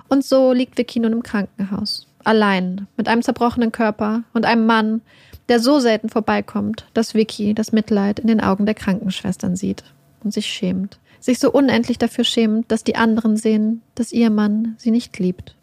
Und 0.09 0.23
so 0.23 0.53
liegt 0.53 0.77
Vicky 0.77 0.99
nun 0.99 1.13
im 1.13 1.23
Krankenhaus, 1.23 2.07
allein, 2.23 2.85
mit 2.97 3.07
einem 3.07 3.23
zerbrochenen 3.23 3.71
Körper 3.71 4.23
und 4.33 4.45
einem 4.45 4.67
Mann, 4.67 5.01
der 5.49 5.59
so 5.59 5.79
selten 5.79 6.09
vorbeikommt, 6.09 6.85
dass 6.93 7.15
Vicky 7.15 7.55
das 7.55 7.71
Mitleid 7.71 8.19
in 8.19 8.27
den 8.27 8.41
Augen 8.41 8.67
der 8.67 8.75
Krankenschwestern 8.75 9.55
sieht 9.55 9.83
und 10.23 10.33
sich 10.33 10.45
schämt. 10.45 10.99
Sich 11.19 11.39
so 11.39 11.51
unendlich 11.51 11.97
dafür 11.97 12.25
schämt, 12.25 12.71
dass 12.71 12.83
die 12.83 12.95
anderen 12.95 13.37
sehen, 13.37 13.81
dass 13.95 14.11
ihr 14.11 14.29
Mann 14.29 14.75
sie 14.77 14.91
nicht 14.91 15.17
liebt. 15.17 15.55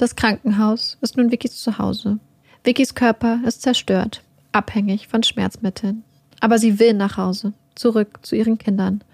Das 0.00 0.16
Krankenhaus 0.16 0.96
ist 1.02 1.18
nun 1.18 1.30
Vickys 1.30 1.60
Zuhause. 1.60 2.20
Vickys 2.64 2.94
Körper 2.94 3.40
ist 3.44 3.60
zerstört, 3.60 4.22
abhängig 4.50 5.08
von 5.08 5.22
Schmerzmitteln. 5.22 6.04
Aber 6.40 6.58
sie 6.58 6.78
will 6.78 6.94
nach 6.94 7.18
Hause, 7.18 7.52
zurück 7.74 8.20
zu 8.22 8.34
ihren 8.34 8.56
Kindern, 8.56 9.04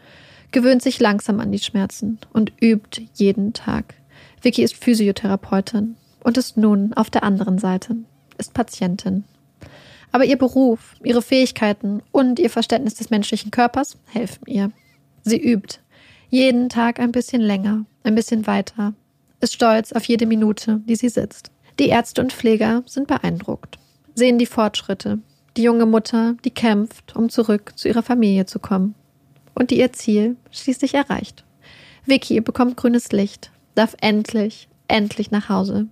gewöhnt 0.53 0.82
sich 0.82 1.01
langsam 1.01 1.41
an 1.41 1.51
die 1.51 1.59
Schmerzen 1.59 2.20
und 2.32 2.53
übt 2.62 3.03
jeden 3.14 3.53
Tag. 3.53 3.95
Vicky 4.43 4.62
ist 4.62 4.76
Physiotherapeutin 4.76 5.97
und 6.22 6.39
ist 6.39 6.57
nun 6.57 6.93
auf 6.93 7.11
der 7.11 7.24
anderen 7.24 7.59
Seite, 7.59 7.97
ist 8.39 8.55
Patientin. 8.55 9.24
Aber 10.12 10.24
ihr 10.24 10.39
Beruf, 10.39 10.95
ihre 11.03 11.20
Fähigkeiten 11.20 12.01
und 12.12 12.39
ihr 12.39 12.49
Verständnis 12.49 12.95
des 12.95 13.11
menschlichen 13.11 13.51
Körpers 13.51 13.99
helfen 14.07 14.45
ihr. 14.47 14.70
Sie 15.24 15.43
übt. 15.43 15.80
Jeden 16.30 16.68
Tag 16.68 17.01
ein 17.01 17.11
bisschen 17.11 17.41
länger, 17.41 17.87
ein 18.05 18.14
bisschen 18.14 18.47
weiter. 18.47 18.95
Ist 19.41 19.55
stolz 19.55 19.93
auf 19.93 20.05
jede 20.05 20.26
Minute, 20.26 20.80
die 20.87 20.97
sie 20.97 21.09
sitzt. 21.09 21.51
Die 21.78 21.89
Ärzte 21.89 22.22
und 22.22 22.32
Pfleger 22.32 22.82
sind 22.87 23.07
beeindruckt, 23.07 23.78
sehen 24.14 24.39
die 24.39 24.47
Fortschritte. 24.47 25.18
Die 25.57 25.62
junge 25.62 25.87
Mutter, 25.87 26.37
die 26.45 26.51
kämpft, 26.51 27.16
um 27.16 27.28
zurück 27.28 27.72
zu 27.76 27.89
ihrer 27.89 28.03
Familie 28.03 28.47
zu 28.47 28.59
kommen. 28.59 28.95
Und 29.55 29.70
die 29.70 29.78
ihr 29.78 29.93
Ziel 29.93 30.37
schließlich 30.51 30.95
erreicht. 30.95 31.45
Vicky 32.05 32.41
bekommt 32.41 32.76
grünes 32.76 33.11
Licht, 33.12 33.51
darf 33.74 33.97
endlich, 34.01 34.68
endlich 34.89 35.30
nach 35.30 35.49
Hause. 35.49 35.89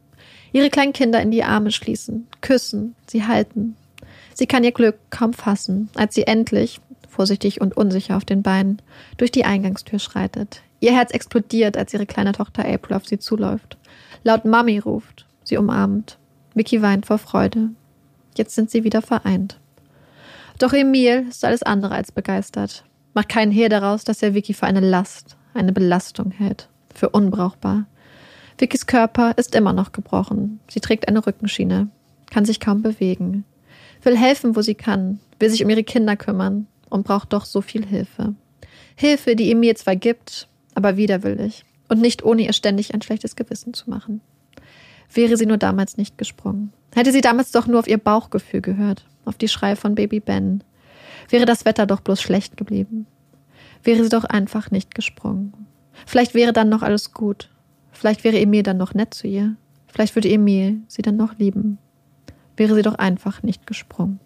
ihre 0.53 0.71
kleinen 0.71 0.93
Kinder 0.93 1.21
in 1.21 1.31
die 1.31 1.43
Arme 1.43 1.73
schließen, 1.73 2.29
küssen, 2.41 2.95
sie 3.07 3.27
halten. 3.27 3.77
Sie 4.35 4.47
kann 4.47 4.65
ihr 4.65 4.73
Glück 4.73 4.97
kaum 5.11 5.33
fassen, 5.33 5.91
als 5.95 6.15
sie 6.15 6.27
endlich, 6.27 6.81
vorsichtig 7.15 7.61
und 7.61 7.77
unsicher 7.77 8.17
auf 8.17 8.25
den 8.25 8.43
Beinen, 8.43 8.83
durch 9.17 9.31
die 9.31 9.45
Eingangstür 9.45 9.99
schreitet. 9.99 10.63
Ihr 10.81 10.93
Herz 10.93 11.13
explodiert, 11.13 11.77
als 11.77 11.95
ihre 11.95 12.07
kleine 12.07 12.33
Tochter 12.33 12.65
April 12.67 12.97
auf 12.97 13.07
sie 13.07 13.19
zuläuft. 13.19 13.79
Laut 14.25 14.45
Mami 14.45 14.79
ruft, 14.79 15.27
sie 15.45 15.57
umarmt. 15.57 16.19
Vicky 16.55 16.83
weint 16.83 17.07
vor 17.07 17.19
Freude. 17.19 17.71
Jetzt 18.37 18.55
sind 18.55 18.71
sie 18.71 18.85
wieder 18.85 19.01
vereint. 19.01 19.59
Doch 20.59 20.73
Emil 20.73 21.27
ist 21.29 21.45
alles 21.45 21.63
andere 21.63 21.95
als 21.95 22.13
begeistert. 22.13 22.85
Macht 23.15 23.29
keinen 23.29 23.53
Hehl 23.53 23.69
daraus, 23.69 24.05
dass 24.05 24.23
er 24.23 24.35
Vicky 24.35 24.55
für 24.55 24.67
eine 24.67 24.81
Last, 24.81 25.37
eine 25.55 25.73
Belastung 25.73 26.33
hält. 26.33 26.69
Für 26.95 27.11
unbrauchbar. 27.11 27.87
Vickys 28.59 28.87
Körper 28.87 29.33
ist 29.37 29.55
immer 29.55 29.73
noch 29.73 29.93
gebrochen. 29.93 30.61
Sie 30.69 30.81
trägt 30.81 31.09
eine 31.09 31.27
Rückenschiene, 31.27 31.89
kann 32.31 32.45
sich 32.45 32.61
kaum 32.61 32.83
bewegen, 32.83 33.45
will 34.03 34.17
helfen, 34.17 34.55
wo 34.55 34.63
sie 34.63 34.77
kann, 34.77 35.19
will 35.41 35.51
sich 35.51 35.65
um 35.65 35.71
ihre 35.71 35.83
Kinder 35.83 36.17
kümmern 36.17 36.69
und 36.95 37.05
braucht 37.05 37.33
doch 37.33 37.45
so 37.45 37.61
viel 37.61 37.85
Hilfe. 37.85 38.35
Hilfe, 38.95 39.35
die 39.35 39.51
Emil 39.51 39.77
zwar 39.77 39.97
gibt, 39.97 40.49
aber 40.75 40.97
widerwillig 40.97 41.65
und 41.89 42.01
nicht 42.01 42.25
ohne 42.25 42.43
ihr 42.43 42.53
ständig 42.53 42.95
ein 42.95 43.03
schlechtes 43.03 43.35
Gewissen 43.35 43.75
zu 43.75 43.91
machen. 43.91 44.21
Wäre 45.13 45.37
sie 45.37 45.47
nur 45.47 45.59
damals 45.59 45.97
nicht 45.97 46.17
gesprungen. 46.19 46.73
Hätte 46.95 47.11
sie 47.11 47.21
damals 47.21 47.51
doch 47.51 47.67
nur 47.67 47.81
auf 47.81 47.89
ihr 47.89 47.99
Bauchgefühl 47.99 48.61
gehört, 48.61 49.07
auf 49.25 49.37
die 49.37 49.49
Schreie 49.49 49.75
von 49.75 49.97
Baby 49.97 50.21
Ben. 50.21 50.63
Wäre 51.29 51.47
das 51.47 51.65
Wetter 51.65 51.85
doch 51.87 52.01
bloß 52.01 52.23
schlecht 52.23 52.57
geblieben. 52.57 53.07
Wäre 53.83 54.05
sie 54.05 54.09
doch 54.09 54.25
einfach 54.25 54.71
nicht 54.71 54.95
gesprungen. 54.95 55.53
Vielleicht 56.07 56.33
wäre 56.33 56.53
dann 56.53 56.69
noch 56.69 56.83
alles 56.83 57.13
gut. 57.13 57.51
Vielleicht 57.91 58.23
wäre 58.23 58.39
Emil 58.39 58.63
dann 58.63 58.77
noch 58.77 58.95
nett 58.95 59.15
zu 59.15 59.27
ihr. 59.27 59.57
Vielleicht 59.89 60.15
würde 60.15 60.31
Emil 60.31 60.79
sie 60.87 61.03
dann 61.03 61.17
noch 61.17 61.39
lieben. 61.39 61.79
Wäre 62.57 62.77
sie 62.77 62.83
doch 62.83 62.95
einfach 62.95 63.43
nicht 63.43 63.67
gesprungen. 63.67 64.21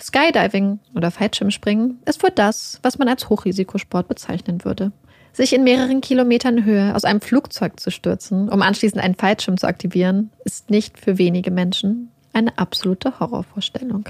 Skydiving 0.00 0.80
oder 0.94 1.10
Fallschirmspringen 1.10 2.00
ist 2.04 2.22
wohl 2.22 2.30
das, 2.34 2.78
was 2.82 2.98
man 2.98 3.08
als 3.08 3.28
Hochrisikosport 3.28 4.08
bezeichnen 4.08 4.64
würde. 4.64 4.92
Sich 5.32 5.52
in 5.52 5.64
mehreren 5.64 6.00
Kilometern 6.00 6.64
Höhe 6.64 6.94
aus 6.94 7.04
einem 7.04 7.20
Flugzeug 7.20 7.78
zu 7.78 7.90
stürzen, 7.90 8.48
um 8.48 8.62
anschließend 8.62 9.02
einen 9.02 9.14
Fallschirm 9.14 9.58
zu 9.58 9.66
aktivieren, 9.66 10.30
ist 10.44 10.70
nicht 10.70 10.98
für 10.98 11.18
wenige 11.18 11.50
Menschen 11.50 12.10
eine 12.32 12.56
absolute 12.58 13.20
Horrorvorstellung. 13.20 14.08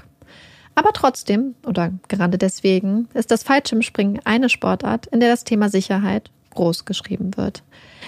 Aber 0.76 0.93
trotzdem, 0.93 1.55
oder 1.66 1.93
gerade 2.09 2.39
deswegen, 2.39 3.09
ist 3.14 3.30
das 3.30 3.43
Fallschirmspringen 3.43 4.20
eine 4.24 4.49
Sportart, 4.49 5.07
in 5.07 5.20
der 5.20 5.30
das 5.30 5.45
Thema 5.45 5.68
Sicherheit 5.68 6.30
groß 6.55 6.84
geschrieben 6.84 7.37
wird. 7.37 7.62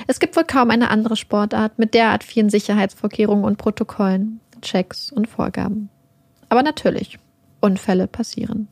Es 0.06 0.20
gibt 0.20 0.36
wohl 0.36 0.44
kaum 0.44 0.70
eine 0.70 0.90
andere 0.90 1.16
Sportart 1.16 1.78
mit 1.78 1.94
derart 1.94 2.24
vielen 2.24 2.50
Sicherheitsvorkehrungen 2.50 3.44
und 3.44 3.58
Protokollen, 3.58 4.40
Checks 4.60 5.10
und 5.10 5.28
Vorgaben. 5.28 5.88
Aber 6.48 6.62
natürlich, 6.62 7.18
Unfälle 7.60 8.06
passieren. 8.06 8.68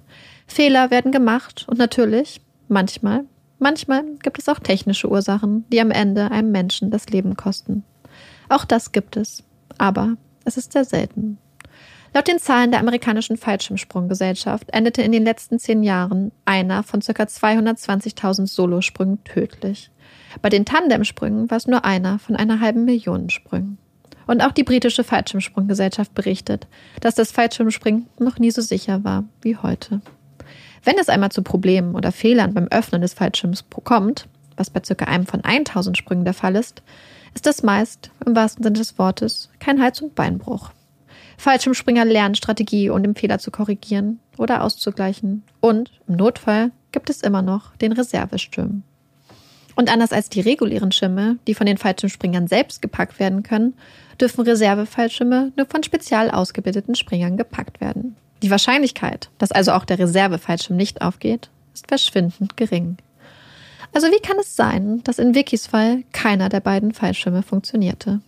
Fehler 0.46 0.90
werden 0.90 1.12
gemacht 1.12 1.66
und 1.68 1.78
natürlich, 1.78 2.40
manchmal, 2.68 3.24
manchmal 3.58 4.04
gibt 4.22 4.38
es 4.38 4.48
auch 4.48 4.58
technische 4.58 5.10
Ursachen, 5.10 5.64
die 5.72 5.80
am 5.80 5.90
Ende 5.90 6.30
einem 6.30 6.52
Menschen 6.52 6.90
das 6.90 7.08
Leben 7.08 7.36
kosten. 7.36 7.84
Auch 8.48 8.64
das 8.64 8.92
gibt 8.92 9.16
es, 9.16 9.42
aber 9.78 10.16
es 10.44 10.56
ist 10.56 10.72
sehr 10.72 10.84
selten. 10.84 11.38
Laut 12.14 12.28
den 12.28 12.38
Zahlen 12.38 12.70
der 12.70 12.80
amerikanischen 12.80 13.36
Fallschirmsprunggesellschaft 13.36 14.70
endete 14.72 15.02
in 15.02 15.12
den 15.12 15.24
letzten 15.24 15.58
zehn 15.58 15.82
Jahren 15.82 16.32
einer 16.44 16.82
von 16.82 17.00
ca. 17.00 17.12
220.000 17.12 18.46
Solosprüngen 18.46 19.22
tödlich. 19.24 19.90
Bei 20.40 20.48
den 20.48 20.64
Tandemsprüngen 20.64 21.50
war 21.50 21.58
es 21.58 21.66
nur 21.66 21.84
einer 21.84 22.18
von 22.18 22.36
einer 22.36 22.60
halben 22.60 22.84
Million 22.84 23.28
Sprüngen. 23.28 23.78
Und 24.26 24.42
auch 24.42 24.52
die 24.52 24.64
britische 24.64 25.04
Fallschirmsprunggesellschaft 25.04 26.14
berichtet, 26.14 26.66
dass 27.00 27.14
das 27.14 27.30
Fallschirmspringen 27.30 28.06
noch 28.18 28.38
nie 28.38 28.50
so 28.50 28.60
sicher 28.60 29.04
war 29.04 29.24
wie 29.40 29.56
heute. 29.56 30.00
Wenn 30.84 30.98
es 30.98 31.08
einmal 31.08 31.30
zu 31.30 31.42
Problemen 31.42 31.94
oder 31.94 32.12
Fehlern 32.12 32.54
beim 32.54 32.68
Öffnen 32.68 33.00
des 33.00 33.14
Fallschirms 33.14 33.64
kommt, 33.84 34.28
was 34.56 34.70
bei 34.70 34.80
ca. 34.80 35.04
einem 35.04 35.26
von 35.26 35.44
1000 35.44 35.96
Sprüngen 35.96 36.24
der 36.24 36.34
Fall 36.34 36.56
ist, 36.56 36.82
ist 37.34 37.46
das 37.46 37.62
meist, 37.62 38.10
im 38.24 38.34
wahrsten 38.34 38.62
Sinne 38.62 38.78
des 38.78 38.98
Wortes, 38.98 39.50
kein 39.58 39.80
Hals- 39.82 40.00
und 40.00 40.14
Beinbruch. 40.14 40.70
Fallschirmspringer 41.38 42.04
lernen 42.04 42.34
Strategie, 42.34 42.88
um 42.88 43.02
den 43.02 43.14
Fehler 43.14 43.38
zu 43.38 43.50
korrigieren 43.50 44.20
oder 44.38 44.62
auszugleichen. 44.62 45.42
Und 45.60 45.90
im 46.08 46.16
Notfall 46.16 46.70
gibt 46.92 47.10
es 47.10 47.20
immer 47.20 47.42
noch 47.42 47.76
den 47.76 47.92
Reservesturm. 47.92 48.82
Und 49.76 49.92
anders 49.92 50.12
als 50.12 50.30
die 50.30 50.40
regulären 50.40 50.90
Schirme, 50.90 51.38
die 51.46 51.54
von 51.54 51.66
den 51.66 51.76
Fallschirmspringern 51.76 52.48
selbst 52.48 52.82
gepackt 52.82 53.20
werden 53.20 53.42
können, 53.42 53.74
dürfen 54.20 54.40
Reservefallschirme 54.40 55.52
nur 55.54 55.66
von 55.66 55.82
spezial 55.82 56.30
ausgebildeten 56.30 56.94
Springern 56.94 57.36
gepackt 57.36 57.80
werden. 57.80 58.16
Die 58.42 58.50
Wahrscheinlichkeit, 58.50 59.30
dass 59.38 59.52
also 59.52 59.72
auch 59.72 59.84
der 59.84 59.98
Reservefallschirm 59.98 60.76
nicht 60.76 61.02
aufgeht, 61.02 61.50
ist 61.74 61.88
verschwindend 61.88 62.56
gering. 62.56 62.96
Also 63.92 64.08
wie 64.08 64.20
kann 64.20 64.38
es 64.40 64.56
sein, 64.56 65.02
dass 65.04 65.18
in 65.18 65.34
Vickys 65.34 65.66
Fall 65.66 66.04
keiner 66.12 66.48
der 66.48 66.60
beiden 66.60 66.92
Fallschirme 66.92 67.42
funktionierte? 67.42 68.20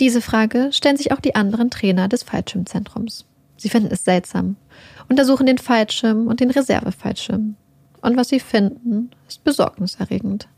Diese 0.00 0.20
Frage 0.20 0.70
stellen 0.72 0.96
sich 0.96 1.12
auch 1.12 1.20
die 1.20 1.34
anderen 1.34 1.70
Trainer 1.70 2.08
des 2.08 2.22
Fallschirmzentrums. 2.22 3.26
Sie 3.56 3.68
finden 3.68 3.92
es 3.92 4.04
seltsam, 4.04 4.56
untersuchen 5.08 5.46
den 5.46 5.58
Fallschirm 5.58 6.26
und 6.26 6.40
den 6.40 6.50
Reservefallschirm. 6.50 7.56
Und 8.00 8.16
was 8.16 8.30
sie 8.30 8.40
finden, 8.40 9.10
ist 9.28 9.44
besorgniserregend. 9.44 10.48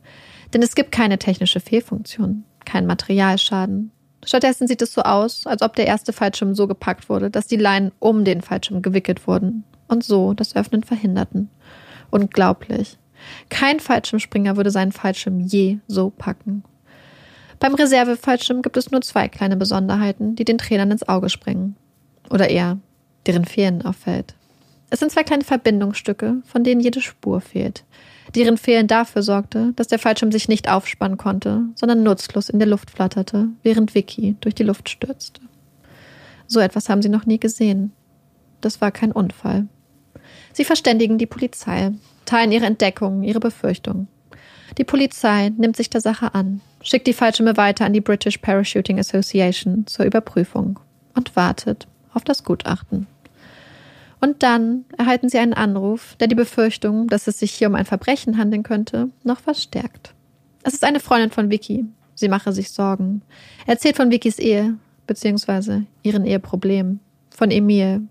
Denn 0.53 0.63
es 0.63 0.75
gibt 0.75 0.93
keine 0.93 1.19
technische 1.19 1.61
Fehlfunktion, 1.61 2.45
kein 2.65 2.87
Materialschaden. 2.87 3.91
Stattdessen 4.25 4.69
sieht 4.69 4.83
es 4.83 4.93
so 4.93 5.03
aus, 5.03 5.47
als 5.47 5.63
ob 5.63 5.75
der 5.75 5.87
erste 5.87 6.13
Fallschirm 6.13 6.55
so 6.55 6.67
gepackt 6.67 7.09
wurde, 7.09 7.31
dass 7.31 7.47
die 7.47 7.57
Leinen 7.57 7.91
um 7.99 8.25
den 8.25 8.41
Fallschirm 8.41 8.83
gewickelt 8.83 9.27
wurden 9.27 9.65
und 9.89 10.05
so 10.05 10.35
das 10.35 10.55
Öffnen 10.55 10.85
verhinderten. 10.85 11.49
Unglaublich. 12.11 12.99
Kein 13.49 13.81
Fallschirmspringer 13.81 14.57
würde 14.57 14.71
seinen 14.71 14.93
Fallschirm 14.93 15.41
je 15.41 15.79
so 15.89 16.11
packen. 16.11 16.65
Beim 17.59 17.75
Reservefallschirm 17.75 18.63
gibt 18.63 18.77
es 18.77 18.91
nur 18.91 19.01
zwei 19.03 19.29
kleine 19.29 19.57
Besonderheiten, 19.57 20.37
die 20.37 20.45
den 20.45 20.59
Trainern 20.59 20.91
ins 20.91 21.09
Auge 21.09 21.29
springen. 21.29 21.77
Oder 22.31 22.51
eher, 22.51 22.79
deren 23.27 23.45
Fehlen 23.45 23.83
auffällt. 23.85 24.35
Es 24.91 25.01
sind 25.01 25.11
zwei 25.11 25.23
kleine 25.23 25.45
Verbindungsstücke, 25.45 26.43
von 26.45 26.65
denen 26.65 26.81
jede 26.81 27.01
Spur 27.01 27.41
fehlt 27.41 27.85
deren 28.35 28.57
Fehlen 28.57 28.87
dafür 28.87 29.23
sorgte, 29.23 29.73
dass 29.77 29.89
der 29.89 29.99
Fallschirm 29.99 30.33
sich 30.33 30.49
nicht 30.49 30.71
aufspannen 30.71 31.19
konnte, 31.19 31.63
sondern 31.75 32.03
nutzlos 32.03 32.49
in 32.49 32.59
der 32.59 32.69
Luft 32.69 32.91
flatterte, 32.91 33.49
während 33.63 33.95
Vicky 33.95 34.37
durch 34.41 34.55
die 34.55 34.63
Luft 34.63 34.89
stürzte. 34.89 35.41
So 36.47 36.61
etwas 36.61 36.89
haben 36.89 37.03
sie 37.03 37.09
noch 37.09 37.27
nie 37.27 37.39
gesehen. 37.41 37.93
Das 38.61 38.81
war 38.81 38.91
kein 38.91 39.13
Unfall. 39.13 39.67
Sie 40.53 40.65
verständigen 40.65 41.19
die 41.19 41.27
Polizei, 41.27 41.93
teilen 42.25 42.53
ihre 42.53 42.67
Entdeckungen, 42.67 43.23
ihre 43.23 43.41
Befürchtungen. 43.41 44.09
Die 44.79 44.85
Polizei 44.85 45.51
nimmt 45.51 45.77
sich 45.77 45.91
der 45.91 46.01
Sache 46.01 46.35
an, 46.35 46.61
schickt 46.83 47.07
die 47.07 47.13
Fallschirme 47.13 47.57
weiter 47.57 47.85
an 47.85 47.93
die 47.93 48.01
British 48.01 48.39
Parachuting 48.39 48.99
Association 48.99 49.87
zur 49.87 50.07
Überprüfung 50.07 50.79
und 51.15 51.37
wartet 51.37 51.87
auf 52.15 52.25
das 52.25 52.45
Gutachten. 52.45 53.07
Und 54.23 54.45
dann 54.45 54.85
erhalten 54.97 55.29
sie 55.29 55.39
einen 55.39 55.53
Anruf, 55.53 56.15
der 56.21 56.29
die 56.29 56.37
Befürchtung, 56.37 57.09
dass 57.09 57.27
es 57.27 57.41
sich 57.41 57.51
hier 57.51 57.67
um 57.67 57.75
ein 57.75 57.85
Verbrechen 57.85 58.39
handeln 58.39 58.63
könnte, 58.63 59.09
noch 59.25 59.41
verstärkt. 59.41 60.15
Es 60.63 60.75
ist 60.75 60.85
eine 60.85 61.01
Freundin 61.01 61.33
von 61.33 61.51
Vicky. 61.51 61.87
Sie 62.15 62.29
mache 62.29 62.53
sich 62.53 62.71
Sorgen. 62.71 63.23
Er 63.67 63.73
erzählt 63.75 63.97
von 63.97 64.13
Vickys 64.13 64.39
Ehe, 64.39 64.79
beziehungsweise 65.09 65.87
ihren 66.05 66.25
Eheproblemen. 66.25 67.01
Von 67.35 67.51
Emil. 67.51 68.03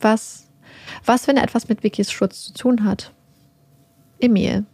Was? 0.00 0.50
Was, 1.06 1.26
wenn 1.28 1.38
er 1.38 1.44
etwas 1.44 1.66
mit 1.66 1.82
Vickys 1.82 2.12
Schutz 2.12 2.42
zu 2.42 2.52
tun 2.52 2.84
hat? 2.84 3.10
Emil. 4.20 4.66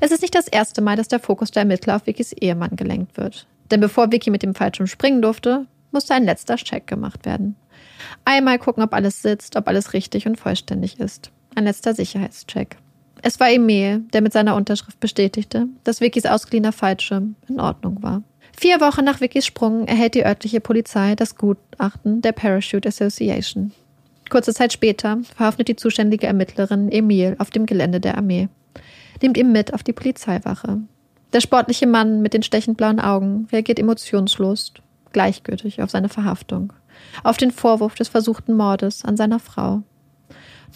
Es 0.00 0.10
ist 0.10 0.22
nicht 0.22 0.34
das 0.34 0.48
erste 0.48 0.82
Mal, 0.82 0.96
dass 0.96 1.06
der 1.06 1.20
Fokus 1.20 1.52
der 1.52 1.60
Ermittler 1.60 1.94
auf 1.94 2.08
Vickys 2.08 2.32
Ehemann 2.32 2.74
gelenkt 2.74 3.16
wird. 3.16 3.46
Denn 3.70 3.80
bevor 3.80 4.10
Vicky 4.10 4.30
mit 4.30 4.42
dem 4.42 4.56
Fallschirm 4.56 4.88
springen 4.88 5.22
durfte, 5.22 5.66
musste 5.92 6.14
ein 6.14 6.24
letzter 6.24 6.56
Check 6.56 6.88
gemacht 6.88 7.26
werden. 7.26 7.54
Einmal 8.24 8.58
gucken, 8.58 8.82
ob 8.82 8.94
alles 8.94 9.22
sitzt, 9.22 9.56
ob 9.56 9.68
alles 9.68 9.92
richtig 9.92 10.26
und 10.26 10.38
vollständig 10.38 11.00
ist. 11.00 11.30
Ein 11.54 11.64
letzter 11.64 11.94
Sicherheitscheck. 11.94 12.76
Es 13.22 13.38
war 13.38 13.50
Emil, 13.50 14.00
der 14.12 14.20
mit 14.20 14.32
seiner 14.32 14.56
Unterschrift 14.56 14.98
bestätigte, 14.98 15.68
dass 15.84 16.00
Vickys 16.00 16.26
ausgeliehener 16.26 16.72
Fallschirm 16.72 17.36
in 17.48 17.60
Ordnung 17.60 18.02
war. 18.02 18.22
Vier 18.58 18.80
Wochen 18.80 19.04
nach 19.04 19.20
Vickys 19.20 19.46
Sprung 19.46 19.86
erhält 19.86 20.14
die 20.14 20.24
örtliche 20.24 20.60
Polizei 20.60 21.14
das 21.14 21.36
Gutachten 21.36 22.20
der 22.20 22.32
Parachute 22.32 22.88
Association. 22.88 23.72
Kurze 24.28 24.52
Zeit 24.52 24.72
später 24.72 25.18
verhaftet 25.36 25.68
die 25.68 25.76
zuständige 25.76 26.26
Ermittlerin 26.26 26.90
Emil 26.90 27.36
auf 27.38 27.50
dem 27.50 27.66
Gelände 27.66 28.00
der 28.00 28.16
Armee, 28.16 28.48
nimmt 29.20 29.36
ihn 29.36 29.52
mit 29.52 29.72
auf 29.74 29.82
die 29.82 29.92
Polizeiwache. 29.92 30.80
Der 31.32 31.40
sportliche 31.40 31.86
Mann 31.86 32.22
mit 32.22 32.34
den 32.34 32.42
stechend 32.42 32.76
blauen 32.76 33.00
Augen 33.00 33.46
reagiert 33.52 33.78
emotionslos, 33.78 34.72
gleichgültig 35.12 35.82
auf 35.82 35.90
seine 35.90 36.08
Verhaftung 36.08 36.72
auf 37.22 37.36
den 37.36 37.50
Vorwurf 37.50 37.94
des 37.94 38.08
versuchten 38.08 38.54
Mordes 38.54 39.04
an 39.04 39.16
seiner 39.16 39.38
Frau. 39.38 39.82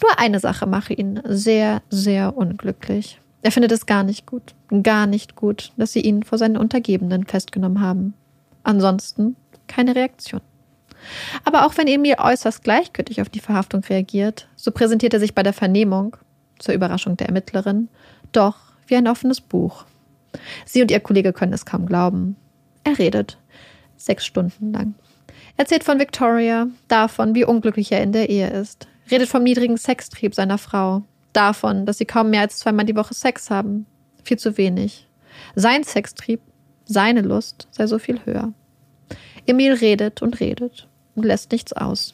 Nur 0.01 0.19
eine 0.19 0.39
Sache 0.39 0.67
mache 0.67 0.93
ihn 0.93 1.21
sehr, 1.25 1.81
sehr 1.89 2.37
unglücklich. 2.37 3.19
Er 3.41 3.51
findet 3.51 3.71
es 3.71 3.85
gar 3.85 4.03
nicht 4.03 4.25
gut, 4.25 4.55
gar 4.83 5.07
nicht 5.07 5.35
gut, 5.35 5.71
dass 5.77 5.93
sie 5.93 6.01
ihn 6.01 6.23
vor 6.23 6.37
seinen 6.37 6.57
Untergebenen 6.57 7.25
festgenommen 7.25 7.81
haben. 7.81 8.13
Ansonsten 8.63 9.35
Keine 9.67 9.95
Reaktion. 9.95 10.41
Aber 11.43 11.65
auch 11.65 11.77
wenn 11.77 11.87
Emil 11.87 12.15
äußerst 12.17 12.63
gleichgültig 12.63 13.21
auf 13.21 13.29
die 13.29 13.39
Verhaftung 13.39 13.83
reagiert, 13.83 14.47
so 14.55 14.71
präsentiert 14.71 15.13
er 15.13 15.19
sich 15.19 15.35
bei 15.35 15.43
der 15.43 15.53
Vernehmung, 15.53 16.17
zur 16.57 16.73
Überraschung 16.73 17.17
der 17.17 17.27
Ermittlerin, 17.27 17.89
doch 18.31 18.57
wie 18.87 18.95
ein 18.95 19.07
offenes 19.07 19.41
Buch. 19.41 19.85
Sie 20.65 20.81
und 20.81 20.89
ihr 20.89 20.99
Kollege 20.99 21.33
können 21.33 21.53
es 21.53 21.65
kaum 21.65 21.85
glauben. 21.85 22.35
Er 22.83 22.97
redet. 22.97 23.37
Sechs 23.97 24.25
Stunden 24.25 24.73
lang. 24.73 24.95
Erzählt 25.57 25.83
von 25.83 25.99
Victoria, 25.99 26.67
davon, 26.87 27.33
wie 27.33 27.43
unglücklich 27.43 27.91
er 27.91 28.03
in 28.03 28.11
der 28.11 28.29
Ehe 28.29 28.47
ist. 28.47 28.87
Redet 29.09 29.27
vom 29.27 29.41
niedrigen 29.43 29.77
Sextrieb 29.77 30.35
seiner 30.35 30.59
Frau. 30.59 31.01
Davon, 31.33 31.87
dass 31.87 31.97
sie 31.97 32.05
kaum 32.05 32.29
mehr 32.29 32.41
als 32.41 32.57
zweimal 32.57 32.85
die 32.85 32.95
Woche 32.95 33.15
Sex 33.15 33.49
haben. 33.49 33.87
Viel 34.23 34.37
zu 34.37 34.57
wenig. 34.57 35.07
Sein 35.55 35.83
Sextrieb, 35.83 36.41
seine 36.85 37.21
Lust 37.21 37.67
sei 37.71 37.87
so 37.87 37.97
viel 37.97 38.19
höher. 38.25 38.53
Emil 39.47 39.73
redet 39.73 40.21
und 40.21 40.39
redet 40.39 40.87
und 41.15 41.25
lässt 41.25 41.51
nichts 41.51 41.73
aus. 41.73 42.13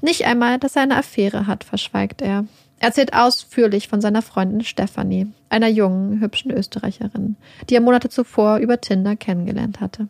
Nicht 0.00 0.24
einmal, 0.26 0.58
dass 0.58 0.76
er 0.76 0.82
eine 0.82 0.96
Affäre 0.96 1.46
hat, 1.46 1.64
verschweigt 1.64 2.22
er. 2.22 2.44
Er 2.78 2.88
erzählt 2.88 3.14
ausführlich 3.14 3.88
von 3.88 4.00
seiner 4.00 4.22
Freundin 4.22 4.62
Stephanie, 4.62 5.26
einer 5.48 5.68
jungen, 5.68 6.20
hübschen 6.20 6.50
Österreicherin, 6.50 7.36
die 7.68 7.74
er 7.74 7.80
Monate 7.80 8.08
zuvor 8.08 8.58
über 8.58 8.80
Tinder 8.80 9.16
kennengelernt 9.16 9.80
hatte. 9.80 10.08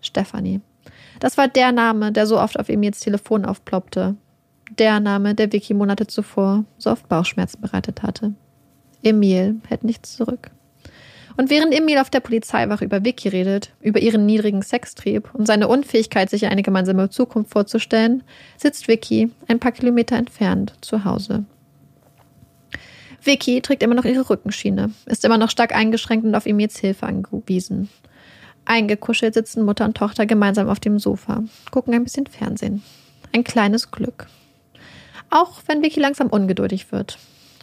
Stephanie. 0.00 0.60
Das 1.20 1.36
war 1.36 1.48
der 1.48 1.72
Name, 1.72 2.12
der 2.12 2.26
so 2.26 2.38
oft 2.38 2.58
auf 2.58 2.68
Emils 2.68 3.00
Telefon 3.00 3.44
aufploppte. 3.44 4.16
Der 4.78 5.00
Name, 5.00 5.34
der 5.34 5.52
Vicky 5.52 5.74
Monate 5.74 6.06
zuvor 6.06 6.64
so 6.76 6.90
oft 6.90 7.08
Bauchschmerzen 7.08 7.60
bereitet 7.60 8.02
hatte. 8.02 8.34
Emil 9.02 9.60
hält 9.68 9.84
nichts 9.84 10.16
zurück. 10.16 10.50
Und 11.36 11.50
während 11.50 11.72
Emil 11.72 11.98
auf 11.98 12.10
der 12.10 12.18
Polizeiwache 12.18 12.84
über 12.84 13.04
Vicky 13.04 13.28
redet, 13.28 13.70
über 13.80 14.00
ihren 14.00 14.26
niedrigen 14.26 14.60
Sextrieb 14.60 15.32
und 15.34 15.46
seine 15.46 15.68
Unfähigkeit, 15.68 16.28
sich 16.28 16.46
eine 16.46 16.64
gemeinsame 16.64 17.10
Zukunft 17.10 17.52
vorzustellen, 17.52 18.24
sitzt 18.56 18.88
Vicky 18.88 19.30
ein 19.46 19.60
paar 19.60 19.70
Kilometer 19.70 20.16
entfernt 20.16 20.74
zu 20.80 21.04
Hause. 21.04 21.44
Vicky 23.22 23.60
trägt 23.60 23.84
immer 23.84 23.94
noch 23.94 24.04
ihre 24.04 24.28
Rückenschiene, 24.28 24.90
ist 25.06 25.24
immer 25.24 25.38
noch 25.38 25.50
stark 25.50 25.74
eingeschränkt 25.74 26.26
und 26.26 26.34
auf 26.34 26.46
Emils 26.46 26.78
Hilfe 26.78 27.06
angewiesen. 27.06 27.88
Eingekuschelt 28.68 29.34
sitzen 29.34 29.64
Mutter 29.64 29.86
und 29.86 29.96
Tochter 29.96 30.26
gemeinsam 30.26 30.68
auf 30.68 30.78
dem 30.78 30.98
Sofa, 30.98 31.42
gucken 31.70 31.94
ein 31.94 32.04
bisschen 32.04 32.26
Fernsehen. 32.26 32.82
Ein 33.32 33.42
kleines 33.42 33.90
Glück. 33.90 34.26
Auch 35.30 35.62
wenn 35.66 35.82
Vicky 35.82 36.00
langsam 36.00 36.28
ungeduldig 36.28 36.92
wird. 36.92 37.18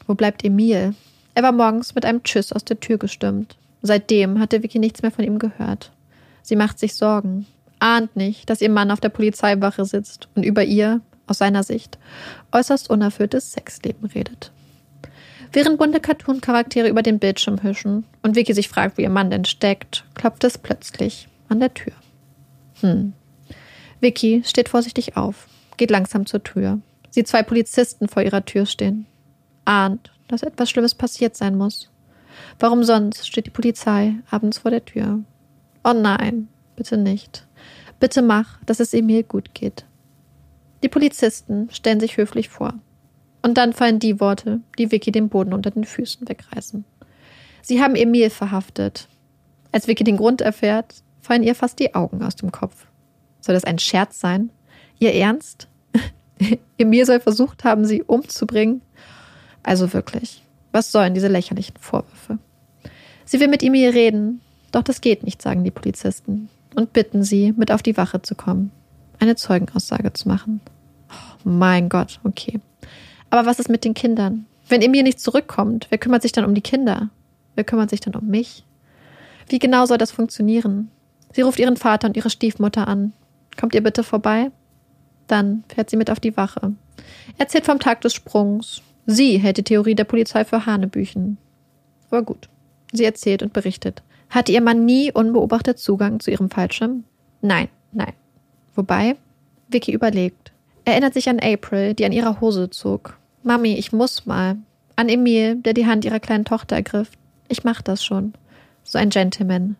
Wo 0.08 0.16
bleibt 0.16 0.44
Emil? 0.44 0.96
Er 1.36 1.44
war 1.44 1.52
morgens 1.52 1.94
mit 1.96 2.06
einem 2.06 2.24
Tschüss 2.24 2.52
aus 2.52 2.66
der 2.66 2.80
Tür 2.80 2.98
gestimmt. 2.98 3.56
Seitdem 3.82 4.40
hatte 4.40 4.64
Vicky 4.64 4.80
nichts 4.80 5.04
mehr 5.04 5.12
von 5.12 5.24
ihm 5.24 5.38
gehört. 5.38 5.92
Sie 6.42 6.56
macht 6.56 6.80
sich 6.80 6.96
Sorgen, 6.96 7.46
ahnt 7.80 8.16
nicht, 8.16 8.50
dass 8.50 8.62
ihr 8.62 8.70
Mann 8.70 8.90
auf 8.90 9.00
der 9.00 9.10
Polizeiwache 9.10 9.86
sitzt 9.86 10.28
und 10.36 10.44
über 10.44 10.64
ihr, 10.64 11.02
aus 11.28 11.38
seiner 11.38 11.64
Sicht, 11.64 12.00
äußerst 12.52 12.90
unerfülltes 12.90 13.52
Sexleben 13.52 14.08
redet. 14.08 14.52
Während 15.54 15.78
bunte 15.78 16.00
Cartoon-Charaktere 16.00 16.90
über 16.90 17.02
den 17.02 17.20
Bildschirm 17.20 17.62
hüschen 17.64 18.06
und 18.24 18.36
Vicky 18.36 18.54
sich 18.54 18.70
fragt, 18.70 18.98
wie 18.98 19.04
ihr 19.04 19.10
Mann 19.10 19.30
denn 19.30 19.46
steckt, 19.46 20.06
klopft 20.16 20.44
es 20.44 20.58
plötzlich 20.58 21.28
an 21.50 21.60
der 21.60 21.74
Tür. 21.74 21.94
Hm. 22.82 23.14
Vicky 24.02 24.44
steht 24.46 24.70
vorsichtig 24.70 25.18
auf, 25.18 25.48
geht 25.78 25.92
langsam 25.92 26.26
zur 26.26 26.44
Tür. 26.44 26.80
Sieht 27.10 27.28
zwei 27.28 27.44
Polizisten 27.44 28.10
vor 28.10 28.24
ihrer 28.24 28.44
Tür 28.44 28.66
stehen. 28.66 29.06
Ahnt, 29.64 30.12
dass 30.28 30.44
etwas 30.44 30.70
Schlimmes 30.70 30.96
passiert 30.96 31.36
sein 31.38 31.56
muss. 31.56 31.90
Warum 32.60 32.84
sonst 32.84 33.28
steht 33.28 33.46
die 33.46 33.52
Polizei 33.52 34.16
abends 34.30 34.58
vor 34.60 34.72
der 34.72 34.84
Tür? 34.84 35.20
Oh 35.84 35.94
nein, 35.94 36.50
bitte 36.76 36.98
nicht. 36.98 37.48
Bitte 38.00 38.22
mach, 38.22 38.60
dass 38.66 38.80
es 38.80 38.94
Emil 38.94 39.24
gut 39.24 39.54
geht. 39.54 39.86
Die 40.84 40.90
Polizisten 40.90 41.70
stellen 41.72 42.00
sich 42.00 42.18
höflich 42.18 42.50
vor. 42.50 42.74
Und 43.46 43.60
dann 43.60 43.74
fallen 43.74 44.00
die 44.00 44.20
Worte, 44.20 44.62
die 44.80 44.92
Vicky 44.92 45.12
den 45.12 45.30
Boden 45.30 45.54
unter 45.54 45.70
den 45.70 45.84
Füßen 45.84 46.28
wegreißen. 46.28 46.84
Sie 47.62 47.80
haben 47.80 47.96
Emil 47.96 48.32
verhaftet. 48.32 49.08
Als 49.72 49.88
Vicky 49.88 50.04
den 50.04 50.18
Grund 50.18 50.42
erfährt, 50.42 50.96
fallen 51.22 51.44
ihr 51.44 51.54
fast 51.54 51.78
die 51.78 51.94
Augen 51.94 52.24
aus 52.24 52.36
dem 52.36 52.52
Kopf. 52.52 52.88
Soll 53.42 53.54
das 53.54 53.64
ein 53.64 53.78
Scherz 53.78 54.20
sein? 54.20 54.50
Ihr 54.98 55.14
Ernst? 55.14 55.68
Emil 56.80 57.06
soll 57.06 57.20
versucht 57.20 57.64
haben, 57.64 57.86
sie 57.86 58.02
umzubringen. 58.02 58.82
Also 59.62 59.94
wirklich. 59.94 60.42
Was 60.72 60.92
sollen 60.92 61.14
diese 61.14 61.28
lächerlichen 61.28 61.78
Vorwürfe? 61.80 62.40
Sie 63.26 63.40
will 63.40 63.48
mit 63.48 63.62
hier 63.62 63.94
reden, 63.94 64.42
doch 64.72 64.82
das 64.82 65.02
geht 65.02 65.22
nicht, 65.22 65.40
sagen 65.40 65.64
die 65.64 65.70
Polizisten 65.70 66.50
und 66.74 66.94
bitten 66.94 67.22
sie, 67.22 67.54
mit 67.56 67.72
auf 67.72 67.84
die 67.84 67.96
Wache 67.96 68.24
zu 68.24 68.34
kommen, 68.34 68.72
eine 69.20 69.36
Zeugenaussage 69.36 70.14
zu 70.14 70.30
machen. 70.30 70.62
Oh, 71.12 71.48
mein 71.48 71.90
Gott, 71.90 72.20
okay. 72.24 72.60
Aber 73.36 73.50
was 73.50 73.60
ist 73.60 73.68
mit 73.68 73.84
den 73.84 73.94
Kindern? 73.94 74.46
Wenn 74.70 74.82
Emil 74.82 75.04
nicht 75.04 75.20
zurückkommt, 75.20 75.88
wer 75.90 75.98
kümmert 75.98 76.22
sich 76.22 76.32
dann 76.32 76.46
um 76.46 76.56
die 76.56 76.62
Kinder? 76.62 77.10
Wer 77.56 77.66
kümmert 77.66 77.90
sich 77.90 78.00
dann 78.00 78.16
um 78.16 78.28
mich? 78.28 78.64
Wie 79.50 79.60
genau 79.60 79.86
soll 79.86 79.98
das 79.98 80.12
funktionieren? 80.12 80.90
Sie 81.34 81.42
ruft 81.42 81.60
ihren 81.60 81.76
Vater 81.76 82.08
und 82.08 82.16
ihre 82.16 82.30
Stiefmutter 82.30 82.88
an. 82.88 83.12
Kommt 83.60 83.76
ihr 83.76 83.84
bitte 83.84 84.04
vorbei? 84.04 84.52
Dann 85.28 85.66
fährt 85.68 85.90
sie 85.90 85.98
mit 85.98 86.10
auf 86.10 86.22
die 86.22 86.38
Wache. 86.38 86.76
Erzählt 87.38 87.66
vom 87.66 87.80
Tag 87.80 88.00
des 88.00 88.14
Sprungs, 88.14 88.82
Sie 89.06 89.38
hält 89.38 89.58
die 89.58 89.64
Theorie 89.64 89.96
der 89.96 90.06
Polizei 90.06 90.46
für 90.46 90.66
Hanebüchen. 90.66 91.38
Aber 92.10 92.24
gut. 92.24 92.48
Sie 92.94 93.04
erzählt 93.04 93.44
und 93.44 93.52
berichtet. 93.52 94.02
Hatte 94.30 94.54
ihr 94.54 94.62
Mann 94.62 94.86
nie 94.86 95.12
unbeobachtet 95.12 95.78
Zugang 95.78 96.22
zu 96.22 96.32
ihrem 96.32 96.50
Fallschirm? 96.50 97.04
Nein, 97.42 97.68
nein. 97.92 98.14
Wobei, 98.76 99.18
Vicky 99.68 99.92
überlegt. 99.92 100.54
Erinnert 100.86 101.14
sich 101.14 101.28
an 101.28 101.42
April, 101.42 101.96
die 101.96 102.06
an 102.06 102.14
ihrer 102.14 102.40
Hose 102.40 102.70
zog. 102.70 103.18
Mami, 103.46 103.74
ich 103.76 103.92
muss 103.92 104.26
mal. 104.26 104.58
An 104.96 105.08
Emil, 105.08 105.56
der 105.56 105.74
die 105.74 105.86
Hand 105.86 106.04
ihrer 106.04 106.20
kleinen 106.20 106.46
Tochter 106.46 106.76
ergriff. 106.76 107.12
Ich 107.48 107.64
mach 107.64 107.82
das 107.82 108.04
schon. 108.04 108.34
So 108.84 108.98
ein 108.98 109.10
Gentleman. 109.10 109.76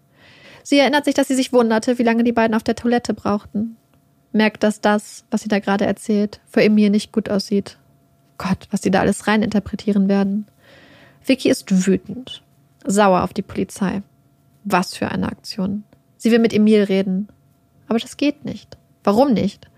Sie 0.64 0.78
erinnert 0.78 1.06
sich, 1.06 1.16
dass 1.16 1.28
sie 1.28 1.36
sich 1.36 1.52
wunderte, 1.52 1.98
wie 1.98 2.04
lange 2.04 2.24
die 2.24 2.32
beiden 2.32 2.56
auf 2.56 2.64
der 2.64 2.76
Toilette 2.76 3.14
brauchten. 3.14 3.78
Merkt, 4.32 4.64
dass 4.64 4.82
das, 4.82 5.26
was 5.32 5.42
sie 5.42 5.50
da 5.50 5.60
gerade 5.60 5.86
erzählt, 5.86 6.42
für 6.48 6.64
Emil 6.64 6.90
nicht 6.90 7.12
gut 7.12 7.30
aussieht 7.30 7.78
Gott, 8.38 8.68
was 8.72 8.82
sie 8.82 8.92
da 8.92 9.00
alles 9.00 9.28
reininterpretieren 9.28 10.10
werden. 10.10 10.46
Vicky 11.26 11.50
ist 11.50 11.88
wütend, 11.88 12.44
sauer 12.86 13.24
auf 13.24 13.34
die 13.34 13.42
Polizei. 13.42 14.04
Was 14.64 14.96
für 14.96 15.10
eine 15.10 15.28
Aktion. 15.28 15.84
Sie 16.18 16.32
will 16.32 16.40
mit 16.40 16.54
Emil 16.54 16.84
reden. 16.84 17.30
Aber 17.88 18.00
das 18.00 18.18
geht 18.18 18.46
nicht. 18.46 18.78
Warum 19.04 19.34
nicht? 19.34 19.70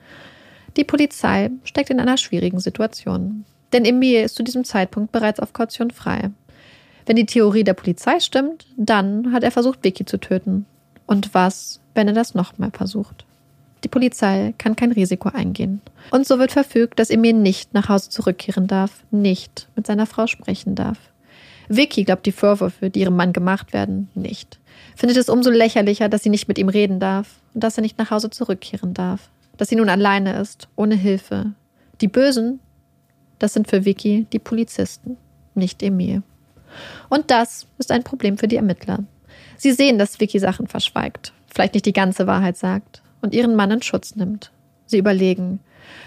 Die 0.78 0.84
Polizei 0.84 1.52
steckt 1.64 1.90
in 1.90 2.00
einer 2.00 2.18
schwierigen 2.18 2.60
Situation. 2.60 3.46
Denn 3.74 3.86
Emil 3.86 4.22
ist 4.24 4.36
zu 4.36 4.44
diesem 4.44 4.64
Zeitpunkt 4.64 5.12
bereits 5.12 5.40
auf 5.40 5.54
Kaution 5.54 5.92
frei. 5.92 6.32
Wenn 7.06 7.16
die 7.16 7.26
Theorie 7.26 7.64
der 7.64 7.74
Polizei 7.74 8.20
stimmt, 8.20 8.66
dann 8.76 9.32
hat 9.32 9.44
er 9.44 9.52
versucht, 9.52 9.84
Vicky 9.84 10.06
zu 10.06 10.20
töten. 10.20 10.66
Und 11.06 11.34
was, 11.34 11.80
wenn 11.96 12.08
er 12.08 12.14
das 12.14 12.36
nochmal 12.36 12.72
versucht? 12.72 13.26
Die 13.84 13.88
Polizei 13.88 14.54
kann 14.58 14.76
kein 14.76 14.92
Risiko 14.92 15.30
eingehen. 15.30 15.82
Und 16.12 16.28
so 16.28 16.40
wird 16.40 16.52
verfügt, 16.52 17.00
dass 17.00 17.10
Emil 17.10 17.34
nicht 17.34 17.74
nach 17.74 17.90
Hause 17.90 18.10
zurückkehren 18.10 18.68
darf, 18.68 19.04
nicht 19.12 19.70
mit 19.76 19.88
seiner 19.88 20.06
Frau 20.06 20.28
sprechen 20.28 20.76
darf. 20.76 20.98
Vicky 21.70 22.04
glaubt 22.04 22.26
die 22.26 22.32
Vorwürfe, 22.32 22.90
die 22.90 23.02
ihrem 23.02 23.16
Mann 23.16 23.34
gemacht 23.34 23.74
werden, 23.74 24.10
nicht. 24.16 24.60
Findet 24.96 25.18
es 25.18 25.30
umso 25.30 25.50
lächerlicher, 25.50 26.10
dass 26.10 26.24
sie 26.24 26.30
nicht 26.30 26.48
mit 26.48 26.58
ihm 26.58 26.70
reden 26.70 27.00
darf 27.00 27.40
und 27.54 27.64
dass 27.64 27.78
er 27.78 27.82
nicht 27.82 27.98
nach 27.98 28.12
Hause 28.12 28.30
zurückkehren 28.30 28.94
darf. 28.94 29.30
Dass 29.58 29.70
sie 29.70 29.76
nun 29.76 29.90
alleine 29.90 30.40
ist, 30.40 30.68
ohne 30.76 30.96
Hilfe. 30.96 31.54
Die 32.02 32.08
Bösen, 32.08 32.60
das 33.40 33.54
sind 33.54 33.68
für 33.68 33.86
Vicky 33.86 34.28
die 34.32 34.40
Polizisten, 34.40 35.18
nicht 35.56 35.82
Emil. 35.84 36.24
Und 37.10 37.32
das 37.32 37.68
ist 37.78 37.92
ein 37.92 38.04
Problem 38.04 38.38
für 38.38 38.48
die 38.48 38.58
Ermittler. 38.58 39.04
Sie 39.58 39.72
sehen, 39.72 39.98
dass 39.98 40.20
Vicky 40.20 40.40
Sachen 40.40 40.68
verschweigt, 40.68 41.34
vielleicht 41.48 41.74
nicht 41.74 41.86
die 41.86 41.94
ganze 41.94 42.28
Wahrheit 42.28 42.58
sagt, 42.58 43.02
und 43.22 43.34
ihren 43.34 43.56
Mann 43.56 43.72
in 43.72 43.82
Schutz 43.82 44.16
nimmt. 44.16 44.52
Sie 44.86 44.98
überlegen, 44.98 45.60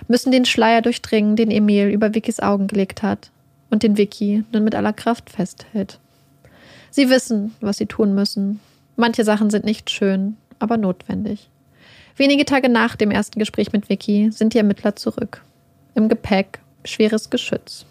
müssen 0.09 0.33
den 0.33 0.45
Schleier 0.45 0.83
durchdringen, 0.83 1.37
den 1.37 1.51
Emil 1.51 1.89
über 1.89 2.15
Vickys 2.15 2.41
Augen 2.41 2.67
gelegt 2.67 3.03
hat 3.03 3.31
und 3.71 3.83
den 3.83 3.97
Vicky 3.97 4.45
nun 4.53 4.65
mit 4.65 4.75
aller 4.75 4.93
Kraft 4.93 5.31
festhält. 5.31 5.99
Sie 6.91 7.09
wissen, 7.09 7.55
was 7.61 7.79
sie 7.79 7.87
tun 7.87 8.15
müssen. 8.15 8.61
Manche 8.97 9.25
Sachen 9.25 9.51
sind 9.51 9.65
nicht 9.65 9.91
schön, 9.91 10.37
aber 10.59 10.77
notwendig. 10.77 11.49
Wenige 12.17 12.45
Tage 12.45 12.69
nach 12.69 12.97
dem 12.97 13.11
ersten 13.11 13.39
Gespräch 13.39 13.73
mit 13.73 13.89
Vicky 13.89 14.31
sind 14.33 14.55
die 14.55 14.59
Ermittler 14.59 14.97
zurück. 14.97 15.43
Im 15.95 16.09
Gepäck 16.09 16.59
schweres 16.85 17.31
Geschütz. 17.31 17.87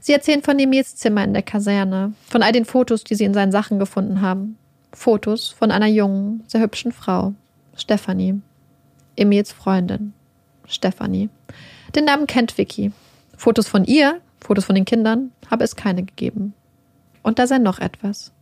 Sie 0.00 0.12
erzählen 0.12 0.42
von 0.42 0.58
Emils 0.58 0.96
Zimmer 0.96 1.24
in 1.24 1.34
der 1.34 1.42
Kaserne, 1.42 2.14
von 2.28 2.42
all 2.42 2.52
den 2.52 2.64
Fotos, 2.64 3.04
die 3.04 3.14
sie 3.14 3.24
in 3.24 3.34
seinen 3.34 3.52
Sachen 3.52 3.78
gefunden 3.78 4.20
haben. 4.20 4.56
Fotos 4.92 5.48
von 5.48 5.70
einer 5.70 5.86
jungen, 5.86 6.42
sehr 6.46 6.60
hübschen 6.60 6.92
Frau, 6.92 7.34
Stephanie. 7.76 8.40
Emils 9.16 9.52
Freundin, 9.52 10.14
Stefanie. 10.66 11.28
Den 11.94 12.06
Namen 12.06 12.26
kennt 12.26 12.56
Vicky. 12.56 12.92
Fotos 13.36 13.68
von 13.68 13.84
ihr, 13.84 14.20
Fotos 14.40 14.64
von 14.64 14.74
den 14.74 14.84
Kindern, 14.84 15.32
habe 15.50 15.64
es 15.64 15.76
keine 15.76 16.02
gegeben. 16.02 16.54
Und 17.22 17.38
da 17.38 17.46
sei 17.46 17.58
noch 17.58 17.78
etwas. 17.78 18.32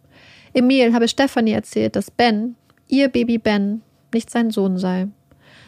Emil 0.55 0.95
habe 0.95 1.09
Stefanie 1.09 1.53
erzählt, 1.53 1.97
dass 1.97 2.11
Ben, 2.11 2.55
ihr 2.87 3.09
Baby 3.09 3.39
Ben, 3.39 3.83
nicht 4.13 4.31
sein 4.31 4.51
Sohn 4.51 4.79
sei. 4.79 5.09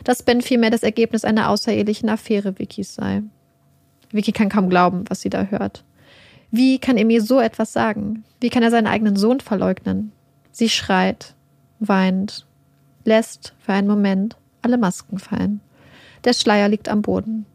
dass 0.04 0.22
Ben 0.22 0.40
vielmehr 0.40 0.70
das 0.70 0.82
Ergebnis 0.82 1.24
einer 1.24 1.48
außerehelichen 1.50 2.08
Affäre 2.08 2.58
Vickys 2.58 2.94
sei. 2.94 3.22
Vicky 4.12 4.32
kann 4.32 4.48
kaum 4.48 4.68
glauben, 4.68 5.04
was 5.08 5.20
sie 5.20 5.30
da 5.30 5.44
hört. 5.44 5.84
Wie 6.50 6.78
kann 6.78 6.96
Emil 6.96 7.20
so 7.20 7.40
etwas 7.40 7.72
sagen? 7.72 8.24
Wie 8.40 8.50
kann 8.50 8.62
er 8.62 8.70
seinen 8.70 8.86
eigenen 8.86 9.16
Sohn 9.16 9.40
verleugnen? 9.40 10.12
Sie 10.50 10.68
schreit, 10.68 11.34
weint, 11.78 12.46
lässt 13.04 13.54
für 13.60 13.72
einen 13.72 13.88
Moment 13.88 14.36
alle 14.62 14.78
Masken 14.78 15.18
fallen. 15.18 15.60
Der 16.24 16.32
Schleier 16.32 16.68
liegt 16.68 16.88
am 16.88 17.02
Boden. 17.02 17.46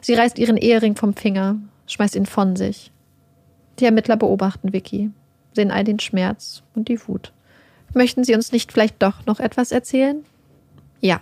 Sie 0.00 0.14
reißt 0.14 0.38
ihren 0.38 0.56
Ehering 0.56 0.96
vom 0.96 1.14
Finger, 1.14 1.56
schmeißt 1.86 2.14
ihn 2.14 2.26
von 2.26 2.56
sich. 2.56 2.92
Die 3.78 3.84
Ermittler 3.84 4.16
beobachten 4.16 4.72
Vicky, 4.72 5.10
sehen 5.52 5.70
all 5.70 5.84
den 5.84 5.98
Schmerz 5.98 6.62
und 6.74 6.88
die 6.88 7.00
Wut. 7.08 7.32
Möchten 7.94 8.24
Sie 8.24 8.34
uns 8.34 8.52
nicht 8.52 8.72
vielleicht 8.72 9.02
doch 9.02 9.26
noch 9.26 9.40
etwas 9.40 9.72
erzählen? 9.72 10.24
Ja. 11.00 11.20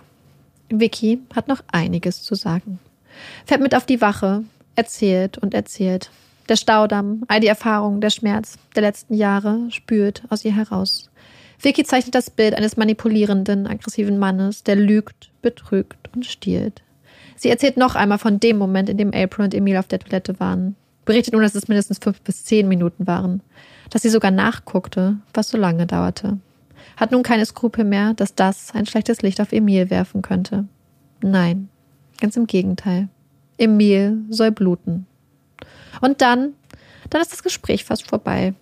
Vicky 0.69 1.19
hat 1.35 1.47
noch 1.47 1.63
einiges 1.71 2.23
zu 2.23 2.35
sagen. 2.35 2.79
Fährt 3.45 3.61
mit 3.61 3.75
auf 3.75 3.85
die 3.85 4.01
Wache, 4.01 4.43
erzählt 4.75 5.37
und 5.37 5.53
erzählt. 5.53 6.09
Der 6.47 6.55
Staudamm, 6.55 7.23
all 7.27 7.39
die 7.39 7.47
Erfahrungen, 7.47 8.01
der 8.01 8.11
Schmerz 8.11 8.57
der 8.75 8.83
letzten 8.83 9.15
Jahre 9.15 9.67
spült 9.69 10.23
aus 10.29 10.45
ihr 10.45 10.55
heraus. 10.55 11.09
Vicky 11.59 11.83
zeichnet 11.83 12.15
das 12.15 12.29
Bild 12.29 12.53
eines 12.53 12.77
manipulierenden, 12.77 13.65
aggressiven 13.65 14.19
Mannes, 14.19 14.63
der 14.63 14.75
lügt, 14.75 15.31
betrügt 15.41 16.09
und 16.13 16.25
stiehlt. 16.25 16.83
Sie 17.35 17.49
erzählt 17.49 17.77
noch 17.77 17.95
einmal 17.95 18.19
von 18.19 18.39
dem 18.39 18.57
Moment, 18.57 18.89
in 18.89 18.97
dem 18.97 19.13
April 19.13 19.45
und 19.45 19.53
Emil 19.53 19.77
auf 19.77 19.87
der 19.87 19.99
Toilette 19.99 20.39
waren. 20.39 20.75
Berichtet 21.05 21.33
nun, 21.33 21.43
dass 21.43 21.55
es 21.55 21.67
mindestens 21.67 21.99
fünf 21.99 22.21
bis 22.21 22.45
zehn 22.45 22.67
Minuten 22.67 23.07
waren. 23.07 23.41
Dass 23.89 24.01
sie 24.01 24.09
sogar 24.09 24.31
nachguckte, 24.31 25.17
was 25.33 25.49
so 25.49 25.57
lange 25.57 25.85
dauerte. 25.85 26.39
Hat 26.97 27.11
nun 27.11 27.23
keine 27.23 27.45
Skrupel 27.45 27.83
mehr, 27.83 28.13
dass 28.13 28.35
das 28.35 28.73
ein 28.73 28.85
schlechtes 28.85 29.21
Licht 29.21 29.41
auf 29.41 29.51
Emil 29.51 29.89
werfen 29.89 30.21
könnte. 30.21 30.65
Nein, 31.21 31.69
ganz 32.19 32.37
im 32.37 32.47
Gegenteil. 32.47 33.09
Emil 33.57 34.23
soll 34.29 34.51
bluten. 34.51 35.05
Und 36.01 36.21
dann, 36.21 36.53
dann 37.09 37.21
ist 37.21 37.31
das 37.31 37.43
Gespräch 37.43 37.85
fast 37.85 38.07
vorbei. 38.07 38.53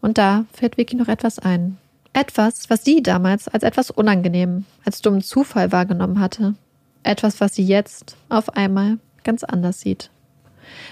Und 0.00 0.18
da 0.18 0.44
fällt 0.52 0.76
Vicky 0.76 0.96
noch 0.96 1.08
etwas 1.08 1.38
ein. 1.38 1.78
Etwas, 2.12 2.70
was 2.70 2.84
sie 2.84 3.02
damals 3.02 3.48
als 3.48 3.64
etwas 3.64 3.90
unangenehm, 3.90 4.64
als 4.84 5.02
dummen 5.02 5.22
Zufall 5.22 5.72
wahrgenommen 5.72 6.20
hatte. 6.20 6.54
Etwas, 7.02 7.40
was 7.40 7.54
sie 7.54 7.64
jetzt 7.64 8.16
auf 8.28 8.56
einmal 8.56 8.98
ganz 9.24 9.42
anders 9.44 9.80
sieht. 9.80 10.10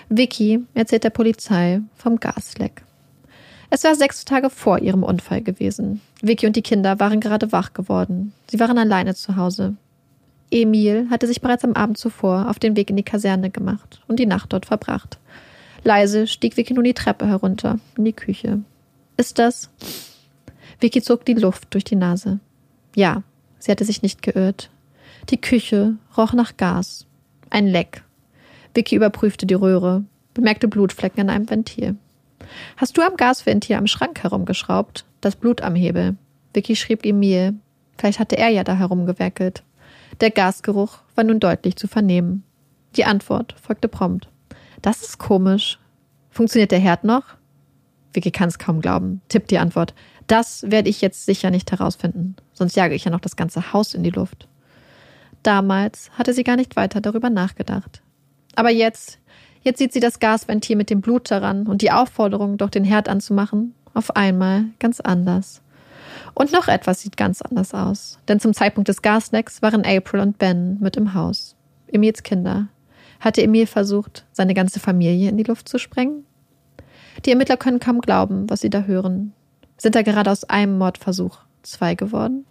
Vicky 0.09 0.65
erzählt 0.75 1.05
der 1.05 1.11
Polizei 1.11 1.81
vom 1.97 2.19
Gasleck. 2.19 2.83
Es 3.71 3.85
war 3.85 3.95
sechs 3.95 4.25
Tage 4.25 4.51
vor 4.51 4.81
ihrem 4.81 5.03
Unfall 5.03 5.41
gewesen. 5.41 6.03
Vicky 6.21 6.47
und 6.47 6.57
die 6.57 6.63
Kinder 6.63 7.01
waren 7.01 7.21
gerade 7.21 7.53
wach 7.53 7.73
geworden. 7.73 8.35
Sie 8.51 8.61
waren 8.61 8.77
alleine 8.77 9.15
zu 9.15 9.37
Hause. 9.37 9.77
Emil 10.53 11.09
hatte 11.11 11.27
sich 11.27 11.41
bereits 11.41 11.65
am 11.65 11.73
Abend 11.73 11.99
zuvor 11.99 12.49
auf 12.49 12.59
den 12.59 12.77
Weg 12.77 12.91
in 12.91 12.97
die 12.97 13.03
Kaserne 13.03 13.51
gemacht 13.51 14.03
und 14.07 14.19
die 14.19 14.27
Nacht 14.27 14.53
dort 14.53 14.67
verbracht. 14.67 15.19
Leise 15.85 16.27
stieg 16.27 16.57
Vicky 16.57 16.75
nun 16.75 16.85
die 16.85 16.95
Treppe 16.95 17.27
herunter 17.27 17.79
in 17.97 18.05
die 18.05 18.13
Küche. 18.13 18.61
Ist 19.17 19.39
das? 19.39 19.71
Vicky 20.79 21.03
zog 21.03 21.25
die 21.25 21.35
Luft 21.35 21.73
durch 21.75 21.85
die 21.85 21.97
Nase. 21.97 22.39
Ja, 22.95 23.23
sie 23.59 23.71
hatte 23.71 23.85
sich 23.85 24.03
nicht 24.03 24.23
geirrt. 24.23 24.71
Die 25.31 25.41
Küche 25.41 25.97
roch 26.17 26.33
nach 26.33 26.57
Gas. 26.57 27.07
Ein 27.51 27.67
Leck. 27.67 28.03
Vicky 28.75 28.97
überprüfte 28.97 29.47
die 29.47 29.55
Röhre, 29.55 30.05
bemerkte 30.35 30.69
Blutflecken 30.69 31.21
an 31.21 31.31
einem 31.31 31.51
Ventil. 31.51 31.97
Hast 32.77 32.97
du 32.97 33.03
am 33.03 33.17
Gasventil 33.17 33.77
am 33.77 33.87
Schrank 33.87 34.23
herumgeschraubt? 34.23 35.05
Das 35.21 35.37
Blut 35.37 35.63
am 35.63 35.75
Hebel. 35.75 36.17
Vicky 36.55 36.77
schrieb 36.77 37.05
Emil. 37.05 37.55
Vielleicht 37.99 38.19
hatte 38.19 38.37
er 38.37 38.49
ja 38.49 38.65
da 38.65 38.75
herumgewerkelt. 38.75 39.63
Der 40.21 40.31
Gasgeruch 40.31 40.99
war 41.15 41.25
nun 41.25 41.41
deutlich 41.41 41.77
zu 41.77 41.89
vernehmen. 41.89 42.45
Die 42.97 43.05
Antwort 43.05 43.55
folgte 43.61 43.89
prompt. 43.89 44.29
Das 44.83 45.03
ist 45.03 45.19
komisch. 45.19 45.79
Funktioniert 46.31 46.73
der 46.73 46.79
Herd 46.79 47.05
noch? 47.05 47.25
Vicky 48.13 48.31
kann 48.31 48.49
es 48.49 48.59
kaum 48.59 48.81
glauben, 48.81 49.23
tippt 49.29 49.51
die 49.51 49.59
Antwort. 49.59 49.95
Das 50.27 50.71
werde 50.71 50.91
ich 50.91 51.01
jetzt 51.01 51.25
sicher 51.25 51.51
nicht 51.51 51.71
herausfinden, 51.73 52.37
sonst 52.53 52.77
jage 52.77 52.95
ich 52.95 53.05
ja 53.05 53.11
noch 53.11 53.21
das 53.21 53.37
ganze 53.37 53.73
Haus 53.73 53.95
in 53.95 54.03
die 54.03 54.11
Luft. 54.11 54.49
Damals 55.43 56.11
hatte 56.13 56.33
sie 56.33 56.45
gar 56.45 56.57
nicht 56.57 56.77
weiter 56.77 57.01
darüber 57.01 57.31
nachgedacht. 57.31 58.03
Aber 58.55 58.71
jetzt, 58.71 59.19
jetzt 59.63 59.79
sieht 59.79 59.93
sie 59.93 60.01
das 60.01 60.21
Gasventil 60.21 60.77
mit 60.77 60.91
dem 60.91 61.01
Blut 61.01 61.31
daran 61.31 61.67
und 61.67 61.83
die 61.83 61.91
Aufforderung, 61.91 62.59
doch 62.59 62.71
den 62.71 62.85
Herd 62.85 63.09
anzumachen, 63.09 63.75
auf 63.95 64.15
einmal 64.15 64.67
ganz 64.79 65.01
anders. 65.01 65.63
Und 66.35 66.53
noch 66.53 66.69
etwas 66.69 67.03
sieht 67.03 67.17
ganz 67.17 67.43
anders 67.43 67.75
aus, 67.75 68.19
denn 68.29 68.41
zum 68.41 68.55
Zeitpunkt 68.55 68.89
des 68.89 69.03
Gaslecks 69.03 69.63
waren 69.63 69.85
April 69.85 70.21
und 70.21 70.39
Ben 70.39 70.79
mit 70.81 70.97
im 70.97 71.15
Haus. 71.15 71.57
Emils 71.89 72.23
Kinder. 72.23 72.69
Hatte 73.21 73.43
Emil 73.43 73.67
versucht, 73.67 74.25
seine 74.33 74.55
ganze 74.55 74.81
Familie 74.81 75.29
in 75.29 75.37
die 75.37 75.45
Luft 75.45 75.69
zu 75.69 75.79
sprengen? 75.79 76.25
Die 77.25 77.31
Ermittler 77.31 77.57
können 77.57 77.81
kaum 77.81 78.01
glauben, 78.01 78.49
was 78.49 78.61
sie 78.61 78.71
da 78.71 78.83
hören. 78.83 79.33
Sind 79.77 79.95
da 79.95 80.03
gerade 80.03 80.31
aus 80.31 80.45
einem 80.45 80.79
Mordversuch 80.79 81.39
zwei 81.63 81.95
geworden? 81.95 82.47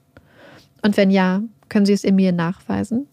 Und 0.82 0.98
wenn 0.98 1.12
ja, 1.12 1.42
können 1.70 1.86
sie 1.86 1.94
es 1.94 2.04
Emil 2.04 2.32
nachweisen? 2.32 3.08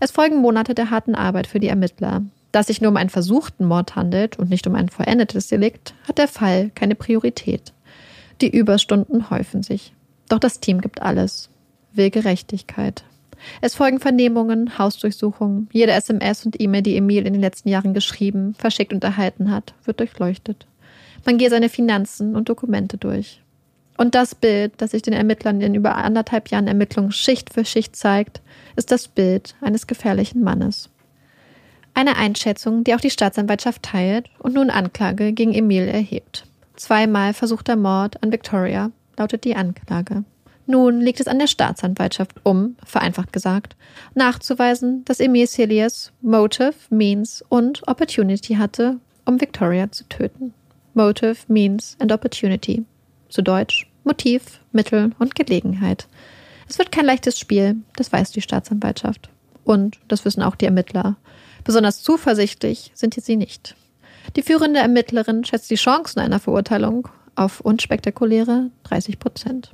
Es 0.00 0.10
folgen 0.10 0.40
Monate 0.40 0.74
der 0.74 0.90
harten 0.90 1.14
Arbeit 1.14 1.46
für 1.46 1.60
die 1.60 1.68
Ermittler. 1.68 2.22
Da 2.52 2.60
es 2.60 2.66
sich 2.66 2.80
nur 2.80 2.90
um 2.90 2.96
einen 2.96 3.10
versuchten 3.10 3.66
Mord 3.66 3.96
handelt 3.96 4.38
und 4.38 4.50
nicht 4.50 4.66
um 4.66 4.74
ein 4.74 4.88
vollendetes 4.88 5.48
Delikt, 5.48 5.94
hat 6.06 6.18
der 6.18 6.28
Fall 6.28 6.70
keine 6.74 6.94
Priorität. 6.94 7.72
Die 8.40 8.54
Überstunden 8.54 9.30
häufen 9.30 9.62
sich. 9.62 9.92
Doch 10.28 10.38
das 10.38 10.60
Team 10.60 10.80
gibt 10.80 11.02
alles. 11.02 11.48
Will 11.92 12.10
Gerechtigkeit. 12.10 13.04
Es 13.60 13.74
folgen 13.74 14.00
Vernehmungen, 14.00 14.78
Hausdurchsuchungen. 14.78 15.68
Jede 15.72 15.92
SMS 15.92 16.44
und 16.44 16.60
E-Mail, 16.60 16.82
die 16.82 16.96
Emil 16.96 17.26
in 17.26 17.32
den 17.32 17.42
letzten 17.42 17.68
Jahren 17.68 17.94
geschrieben, 17.94 18.54
verschickt 18.54 18.92
und 18.92 19.04
erhalten 19.04 19.50
hat, 19.50 19.74
wird 19.84 20.00
durchleuchtet. 20.00 20.66
Man 21.24 21.38
geht 21.38 21.50
seine 21.50 21.68
Finanzen 21.68 22.36
und 22.36 22.48
Dokumente 22.48 22.98
durch. 22.98 23.42
Und 23.96 24.14
das 24.14 24.34
Bild, 24.34 24.74
das 24.76 24.90
sich 24.90 25.02
den 25.02 25.14
Ermittlern 25.14 25.60
in 25.60 25.74
über 25.74 25.96
anderthalb 25.96 26.50
Jahren 26.50 26.66
Ermittlungen 26.66 27.12
Schicht 27.12 27.54
für 27.54 27.64
Schicht 27.64 27.96
zeigt, 27.96 28.42
ist 28.76 28.92
das 28.92 29.08
Bild 29.08 29.54
eines 29.62 29.86
gefährlichen 29.86 30.42
Mannes. 30.42 30.90
Eine 31.94 32.16
Einschätzung, 32.16 32.84
die 32.84 32.94
auch 32.94 33.00
die 33.00 33.10
Staatsanwaltschaft 33.10 33.82
teilt 33.82 34.28
und 34.38 34.54
nun 34.54 34.68
Anklage 34.68 35.32
gegen 35.32 35.54
Emil 35.54 35.88
erhebt. 35.88 36.46
Zweimal 36.76 37.32
versuchter 37.34 37.76
Mord 37.76 38.22
an 38.22 38.32
Victoria 38.32 38.90
lautet 39.16 39.44
die 39.44 39.56
Anklage. 39.56 40.24
Nun 40.66 41.00
liegt 41.00 41.20
es 41.20 41.28
an 41.28 41.38
der 41.38 41.46
Staatsanwaltschaft, 41.46 42.40
um, 42.42 42.76
vereinfacht 42.84 43.32
gesagt, 43.32 43.76
nachzuweisen, 44.14 45.04
dass 45.04 45.20
Emil 45.20 45.46
Celias 45.46 46.12
Motive, 46.20 46.74
Means 46.90 47.44
und 47.48 47.86
Opportunity 47.86 48.54
hatte, 48.54 48.98
um 49.24 49.40
Victoria 49.40 49.90
zu 49.90 50.04
töten. 50.08 50.52
Motive, 50.94 51.36
Means 51.48 51.96
and 52.00 52.12
Opportunity. 52.12 52.84
Zu 53.28 53.42
Deutsch 53.42 53.90
Motiv, 54.04 54.60
Mittel 54.72 55.12
und 55.18 55.34
Gelegenheit. 55.34 56.08
Es 56.68 56.78
wird 56.78 56.92
kein 56.92 57.06
leichtes 57.06 57.38
Spiel, 57.38 57.76
das 57.96 58.12
weiß 58.12 58.32
die 58.32 58.42
Staatsanwaltschaft. 58.42 59.30
Und 59.64 59.98
das 60.08 60.24
wissen 60.24 60.42
auch 60.42 60.56
die 60.56 60.66
Ermittler. 60.66 61.16
Besonders 61.64 62.02
zuversichtlich 62.02 62.92
sind 62.94 63.14
sie 63.14 63.36
nicht. 63.36 63.76
Die 64.34 64.42
führende 64.42 64.80
Ermittlerin 64.80 65.44
schätzt 65.44 65.70
die 65.70 65.76
Chancen 65.76 66.20
einer 66.20 66.40
Verurteilung 66.40 67.08
auf 67.36 67.60
unspektakuläre 67.60 68.70
30 68.84 69.18
Prozent. 69.18 69.72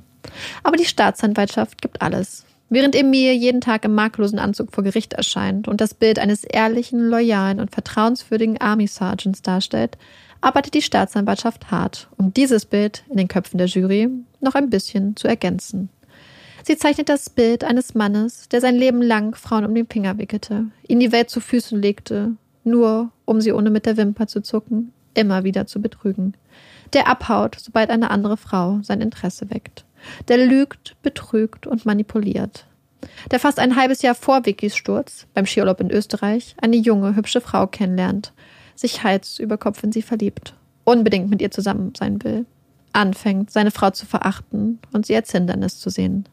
Aber 0.63 0.77
die 0.77 0.85
Staatsanwaltschaft 0.85 1.81
gibt 1.81 2.01
alles. 2.01 2.45
Während 2.69 2.95
Emil 2.95 3.33
jeden 3.33 3.61
Tag 3.61 3.85
im 3.85 3.93
makellosen 3.93 4.39
Anzug 4.39 4.73
vor 4.73 4.83
Gericht 4.83 5.13
erscheint 5.13 5.67
und 5.67 5.79
das 5.79 5.93
Bild 5.93 6.17
eines 6.17 6.43
ehrlichen, 6.43 7.07
loyalen 7.07 7.59
und 7.59 7.71
vertrauenswürdigen 7.71 8.59
Army 8.59 8.87
Sergeants 8.87 9.41
darstellt, 9.41 9.97
arbeitet 10.41 10.73
die 10.73 10.81
Staatsanwaltschaft 10.81 11.71
hart, 11.71 12.09
um 12.17 12.33
dieses 12.33 12.65
Bild 12.65 13.03
in 13.09 13.17
den 13.17 13.27
Köpfen 13.27 13.57
der 13.57 13.67
Jury 13.67 14.09
noch 14.41 14.55
ein 14.55 14.69
bisschen 14.69 15.15
zu 15.15 15.27
ergänzen. 15.27 15.89
Sie 16.63 16.77
zeichnet 16.77 17.09
das 17.09 17.29
Bild 17.29 17.63
eines 17.63 17.93
Mannes, 17.93 18.49
der 18.49 18.61
sein 18.61 18.75
Leben 18.75 19.01
lang 19.01 19.35
Frauen 19.35 19.65
um 19.65 19.75
den 19.75 19.87
Finger 19.87 20.17
wickelte, 20.17 20.65
ihnen 20.87 20.99
die 20.99 21.11
Welt 21.11 21.29
zu 21.29 21.41
Füßen 21.41 21.79
legte, 21.81 22.31
nur 22.63 23.11
um 23.25 23.41
sie 23.41 23.51
ohne 23.51 23.69
mit 23.69 23.85
der 23.85 23.97
Wimper 23.97 24.27
zu 24.27 24.41
zucken, 24.41 24.93
immer 25.13 25.43
wieder 25.43 25.65
zu 25.65 25.81
betrügen. 25.81 26.33
Der 26.93 27.07
abhaut, 27.07 27.57
sobald 27.59 27.89
eine 27.89 28.11
andere 28.11 28.37
Frau 28.37 28.79
sein 28.83 29.01
Interesse 29.01 29.49
weckt. 29.49 29.85
Der 30.27 30.37
lügt, 30.37 30.95
betrügt 31.01 31.65
und 31.65 31.85
manipuliert. 31.85 32.65
Der 33.31 33.39
fast 33.39 33.59
ein 33.59 33.75
halbes 33.75 34.01
Jahr 34.01 34.15
vor 34.15 34.45
Vickys 34.45 34.75
Sturz, 34.75 35.27
beim 35.33 35.45
Skiurlaub 35.45 35.81
in 35.81 35.91
Österreich, 35.91 36.55
eine 36.61 36.75
junge, 36.75 37.15
hübsche 37.15 37.41
Frau 37.41 37.67
kennenlernt, 37.67 38.33
sich 38.75 39.03
Hals 39.03 39.39
über 39.39 39.57
Kopf 39.57 39.83
in 39.83 39.91
sie 39.91 40.01
verliebt, 40.01 40.55
unbedingt 40.83 41.29
mit 41.29 41.41
ihr 41.41 41.51
zusammen 41.51 41.93
sein 41.97 42.23
will, 42.23 42.45
anfängt, 42.91 43.51
seine 43.51 43.71
Frau 43.71 43.89
zu 43.89 44.05
verachten 44.05 44.79
und 44.91 45.05
sie 45.05 45.15
als 45.15 45.31
Hindernis 45.31 45.79
zu 45.79 45.89
sehen. 45.89 46.27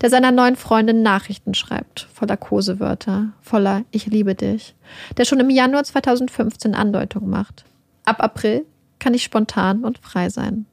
Der 0.00 0.10
seiner 0.10 0.32
neuen 0.32 0.56
Freundin 0.56 1.02
Nachrichten 1.02 1.54
schreibt, 1.54 2.08
voller 2.12 2.36
Kosewörter, 2.36 3.32
voller 3.40 3.84
Ich 3.90 4.06
liebe 4.06 4.34
dich, 4.34 4.74
der 5.16 5.24
schon 5.24 5.40
im 5.40 5.50
Januar 5.50 5.84
2015 5.84 6.74
Andeutung 6.74 7.28
macht. 7.28 7.64
Ab 8.04 8.22
April 8.22 8.64
kann 8.98 9.14
ich 9.14 9.22
spontan 9.22 9.84
und 9.84 9.98
frei 9.98 10.28
sein. 10.28 10.66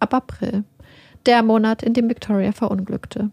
Ab 0.00 0.14
April 0.14 0.64
der 1.26 1.42
Monat, 1.42 1.82
in 1.82 1.92
dem 1.92 2.08
Victoria 2.08 2.52
verunglückte. 2.52 3.30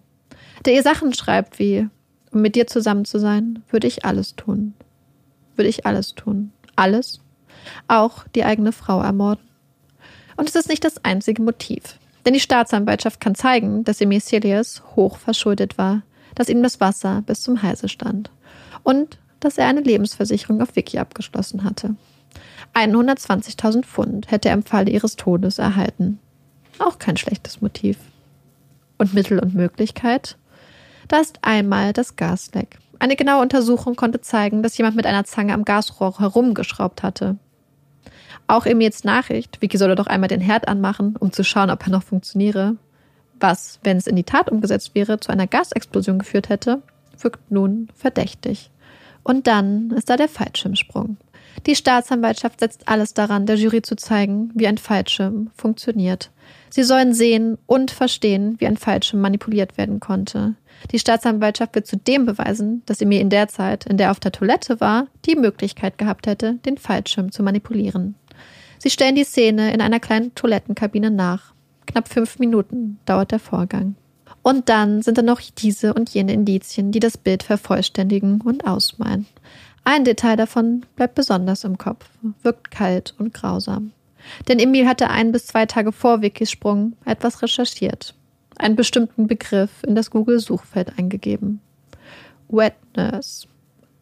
Der 0.66 0.74
ihr 0.74 0.84
Sachen 0.84 1.14
schreibt 1.14 1.60
wie 1.60 1.88
Um 2.32 2.42
mit 2.42 2.56
dir 2.56 2.68
zusammen 2.68 3.06
zu 3.06 3.20
sein, 3.20 3.64
würde 3.70 3.88
ich 3.88 4.06
alles 4.06 4.36
tun. 4.36 4.74
Würde 5.56 5.70
ich 5.70 5.86
alles 5.86 6.16
tun. 6.16 6.52
Alles. 6.76 7.22
Auch 7.88 8.28
die 8.36 8.44
eigene 8.44 8.72
Frau 8.72 9.02
ermorden. 9.02 9.44
Und 10.36 10.50
es 10.50 10.56
ist 10.56 10.70
nicht 10.70 10.84
das 10.84 11.06
einzige 11.06 11.42
Motiv. 11.42 12.00
Denn 12.26 12.34
die 12.34 12.40
Staatsanwaltschaft 12.40 13.20
kann 13.20 13.36
zeigen, 13.36 13.84
dass 13.84 14.02
Emicelius 14.02 14.82
hoch 14.96 15.18
verschuldet 15.18 15.78
war, 15.78 16.04
dass 16.36 16.50
ihm 16.50 16.64
das 16.64 16.80
Wasser 16.80 17.22
bis 17.26 17.42
zum 17.42 17.62
Halse 17.62 17.90
stand 17.90 18.32
und 18.84 19.20
dass 19.40 19.58
er 19.58 19.68
eine 19.68 19.82
Lebensversicherung 19.82 20.62
auf 20.62 20.76
Vicky 20.76 21.00
abgeschlossen 21.00 21.64
hatte. 21.64 21.96
120.000 22.74 23.84
Pfund 23.84 24.32
hätte 24.32 24.50
er 24.50 24.56
im 24.56 24.64
Falle 24.64 24.90
ihres 24.90 25.16
Todes 25.16 25.60
erhalten. 25.60 26.20
Auch 26.80 26.98
kein 26.98 27.18
schlechtes 27.18 27.62
Motiv. 27.62 27.98
Und 28.98 29.14
Mittel 29.14 29.40
und 29.40 29.54
Möglichkeit? 29.54 30.38
Da 31.08 31.20
ist 31.20 31.40
einmal 31.42 31.94
das 31.94 32.16
Gasleck. 32.16 32.80
Eine 33.00 33.16
genaue 33.16 33.42
Untersuchung 33.42 33.96
konnte 33.96 34.22
zeigen, 34.22 34.64
dass 34.64 34.78
jemand 34.78 34.96
mit 34.96 35.06
einer 35.06 35.26
Zange 35.26 35.54
am 35.54 35.66
Gasrohr 35.66 36.20
herumgeschraubt 36.20 37.04
hatte. 37.04 37.38
Auch 38.48 38.66
Emils 38.66 39.04
Nachricht, 39.04 39.62
Vicky 39.62 39.78
solle 39.78 39.96
doch 39.96 40.08
einmal 40.08 40.28
den 40.28 40.42
Herd 40.42 40.68
anmachen, 40.68 41.16
um 41.18 41.32
zu 41.32 41.44
schauen, 41.44 41.70
ob 41.70 41.84
er 41.86 41.92
noch 41.92 42.04
funktioniere, 42.04 42.76
was, 43.40 43.80
wenn 43.84 43.98
es 43.98 44.08
in 44.08 44.16
die 44.16 44.24
Tat 44.24 44.50
umgesetzt 44.50 44.96
wäre, 44.96 45.20
zu 45.20 45.32
einer 45.32 45.48
Gasexplosion 45.48 46.20
geführt 46.20 46.50
hätte, 46.50 46.82
wirkt 47.20 47.52
nun 47.52 47.90
verdächtig. 47.96 48.72
Und 49.24 49.48
dann 49.48 49.92
ist 49.92 50.10
da 50.10 50.18
der 50.18 50.28
Fallschirmsprung. 50.28 51.18
Die 51.66 51.76
Staatsanwaltschaft 51.76 52.60
setzt 52.60 52.88
alles 52.88 53.14
daran, 53.14 53.46
der 53.46 53.56
Jury 53.56 53.82
zu 53.82 53.96
zeigen, 53.96 54.52
wie 54.54 54.68
ein 54.68 54.78
Fallschirm 54.78 55.52
funktioniert. 55.56 56.32
Sie 56.70 56.84
sollen 56.84 57.14
sehen 57.14 57.58
und 57.68 57.92
verstehen, 57.92 58.56
wie 58.60 58.68
ein 58.68 58.78
Fallschirm 58.78 59.22
manipuliert 59.22 59.78
werden 59.78 60.00
konnte. 60.00 60.56
Die 60.92 61.00
Staatsanwaltschaft 61.00 61.76
wird 61.76 61.88
zudem 61.88 62.26
beweisen, 62.26 62.82
dass 62.86 63.00
sie 63.00 63.06
mir 63.06 63.22
in 63.22 63.30
der 63.30 63.48
Zeit, 63.48 63.86
in 63.86 63.98
der 63.98 64.08
er 64.08 64.12
auf 64.12 64.20
der 64.20 64.32
Toilette 64.32 64.82
war, 64.82 65.08
die 65.26 65.36
Möglichkeit 65.36 65.98
gehabt 65.98 66.28
hätte, 66.28 66.56
den 66.66 66.78
Fallschirm 66.78 67.32
zu 67.32 67.44
manipulieren. 67.44 68.16
Sie 68.84 68.90
stellen 68.90 69.16
die 69.16 69.24
Szene 69.24 69.74
in 69.74 69.80
einer 69.80 70.02
kleinen 70.02 70.36
Toilettenkabine 70.36 71.10
nach. 71.10 71.54
Knapp 71.88 72.10
fünf 72.10 72.38
Minuten 72.38 73.00
dauert 73.06 73.32
der 73.32 73.40
Vorgang. 73.40 73.96
Und 74.42 74.68
dann 74.68 75.02
sind 75.02 75.18
da 75.18 75.22
noch 75.22 75.40
diese 75.40 75.94
und 75.94 76.10
jene 76.10 76.34
Indizien, 76.34 76.92
die 76.92 77.00
das 77.00 77.18
Bild 77.18 77.44
vervollständigen 77.44 78.42
und 78.42 78.68
ausmalen. 78.68 79.26
Ein 79.86 80.04
Detail 80.04 80.36
davon 80.36 80.86
bleibt 80.98 81.16
besonders 81.16 81.64
im 81.64 81.78
Kopf, 81.78 82.10
wirkt 82.42 82.72
kalt 82.72 83.16
und 83.18 83.34
grausam. 83.34 83.94
Denn 84.50 84.60
Emil 84.60 84.86
hatte 84.86 85.10
ein 85.10 85.32
bis 85.32 85.48
zwei 85.48 85.66
Tage 85.66 85.94
vor 85.94 86.22
Vickys 86.22 86.52
Sprung 86.52 86.98
etwas 87.06 87.42
recherchiert, 87.42 88.16
einen 88.58 88.76
bestimmten 88.76 89.28
Begriff 89.28 89.72
in 89.88 89.96
das 89.96 90.12
Google-Suchfeld 90.12 91.00
eingegeben. 91.00 91.62
Wet 92.50 92.76
Nurse, 92.98 93.48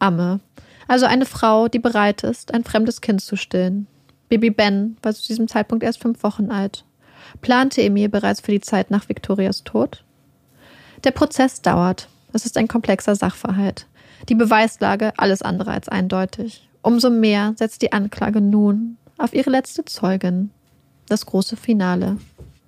Amme, 0.00 0.40
also 0.88 1.06
eine 1.06 1.24
Frau, 1.24 1.68
die 1.68 1.78
bereit 1.78 2.24
ist, 2.24 2.52
ein 2.52 2.64
fremdes 2.64 3.00
Kind 3.00 3.20
zu 3.20 3.36
stillen. 3.36 3.86
Baby 4.32 4.48
Ben 4.48 4.96
war 5.02 5.12
zu 5.12 5.26
diesem 5.26 5.46
Zeitpunkt 5.46 5.84
erst 5.84 6.00
fünf 6.00 6.22
Wochen 6.22 6.50
alt. 6.50 6.86
Plante 7.42 7.82
Emil 7.82 8.08
bereits 8.08 8.40
für 8.40 8.50
die 8.50 8.62
Zeit 8.62 8.90
nach 8.90 9.10
Victorias 9.10 9.62
Tod? 9.62 10.04
Der 11.04 11.10
Prozess 11.10 11.60
dauert. 11.60 12.08
Es 12.32 12.46
ist 12.46 12.56
ein 12.56 12.66
komplexer 12.66 13.14
Sachverhalt. 13.14 13.86
Die 14.30 14.34
Beweislage 14.34 15.12
alles 15.18 15.42
andere 15.42 15.72
als 15.72 15.90
eindeutig. 15.90 16.66
Umso 16.80 17.10
mehr 17.10 17.52
setzt 17.58 17.82
die 17.82 17.92
Anklage 17.92 18.40
nun 18.40 18.96
auf 19.18 19.34
ihre 19.34 19.50
letzte 19.50 19.84
Zeugin. 19.84 20.50
Das 21.10 21.26
große 21.26 21.56
Finale. 21.56 22.16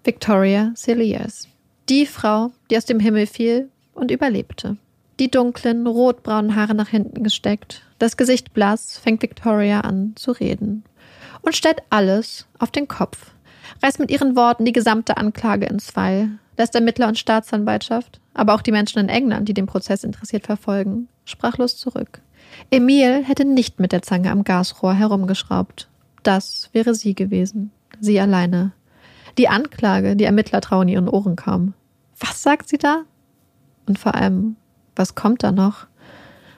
Victoria 0.04 0.70
Cilliers. 0.76 1.48
Die 1.88 2.04
Frau, 2.04 2.50
die 2.70 2.76
aus 2.76 2.84
dem 2.84 3.00
Himmel 3.00 3.26
fiel 3.26 3.70
und 3.94 4.10
überlebte. 4.10 4.76
Die 5.18 5.30
dunklen, 5.30 5.86
rotbraunen 5.86 6.56
Haare 6.56 6.74
nach 6.74 6.88
hinten 6.88 7.22
gesteckt, 7.22 7.80
das 7.98 8.18
Gesicht 8.18 8.52
blass, 8.52 8.98
fängt 8.98 9.22
Victoria 9.22 9.80
an 9.80 10.12
zu 10.16 10.32
reden. 10.32 10.84
Und 11.44 11.54
stellt 11.54 11.82
alles 11.90 12.46
auf 12.58 12.70
den 12.70 12.88
Kopf. 12.88 13.32
Reißt 13.82 13.98
mit 13.98 14.10
ihren 14.10 14.34
Worten 14.34 14.64
die 14.64 14.72
gesamte 14.72 15.16
Anklage 15.16 15.66
in 15.66 15.78
zwei, 15.78 16.28
lässt 16.56 16.74
Ermittler 16.74 17.08
und 17.08 17.18
Staatsanwaltschaft, 17.18 18.20
aber 18.32 18.54
auch 18.54 18.62
die 18.62 18.72
Menschen 18.72 18.98
in 18.98 19.08
England, 19.08 19.48
die 19.48 19.54
den 19.54 19.66
Prozess 19.66 20.04
interessiert 20.04 20.46
verfolgen, 20.46 21.08
sprachlos 21.24 21.76
zurück. 21.76 22.20
Emil 22.70 23.24
hätte 23.24 23.44
nicht 23.44 23.80
mit 23.80 23.92
der 23.92 24.02
Zange 24.02 24.30
am 24.30 24.44
Gasrohr 24.44 24.94
herumgeschraubt. 24.94 25.88
Das 26.22 26.70
wäre 26.72 26.94
sie 26.94 27.14
gewesen. 27.14 27.72
Sie 28.00 28.18
alleine. 28.18 28.72
Die 29.36 29.48
Anklage, 29.48 30.16
die 30.16 30.24
Ermittler 30.24 30.60
trauen 30.60 30.88
ihren 30.88 31.08
Ohren 31.08 31.36
kaum. 31.36 31.74
Was 32.18 32.42
sagt 32.42 32.68
sie 32.68 32.78
da? 32.78 33.02
Und 33.86 33.98
vor 33.98 34.14
allem, 34.14 34.56
was 34.96 35.14
kommt 35.14 35.42
da 35.42 35.52
noch? 35.52 35.86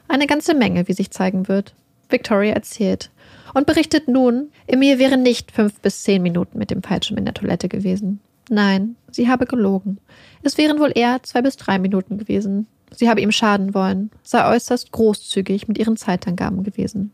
Eine 0.08 0.26
ganze 0.26 0.54
Menge, 0.54 0.86
wie 0.86 0.92
sich 0.92 1.10
zeigen 1.10 1.48
wird. 1.48 1.74
Victoria 2.08 2.52
erzählt 2.52 3.10
und 3.54 3.66
berichtet 3.66 4.08
nun, 4.08 4.50
Emil 4.66 4.98
wäre 4.98 5.16
nicht 5.16 5.52
fünf 5.52 5.80
bis 5.80 6.02
zehn 6.02 6.22
Minuten 6.22 6.58
mit 6.58 6.70
dem 6.70 6.82
Fallschirm 6.82 7.18
in 7.18 7.24
der 7.24 7.34
Toilette 7.34 7.68
gewesen. 7.68 8.20
Nein, 8.48 8.96
sie 9.10 9.28
habe 9.28 9.46
gelogen. 9.46 9.98
Es 10.42 10.56
wären 10.58 10.78
wohl 10.78 10.92
eher 10.94 11.22
zwei 11.22 11.42
bis 11.42 11.56
drei 11.56 11.78
Minuten 11.78 12.18
gewesen. 12.18 12.66
Sie 12.92 13.08
habe 13.08 13.20
ihm 13.20 13.32
schaden 13.32 13.74
wollen, 13.74 14.10
sei 14.22 14.46
äußerst 14.54 14.92
großzügig 14.92 15.68
mit 15.68 15.78
ihren 15.78 15.96
Zeitangaben 15.96 16.62
gewesen. 16.62 17.12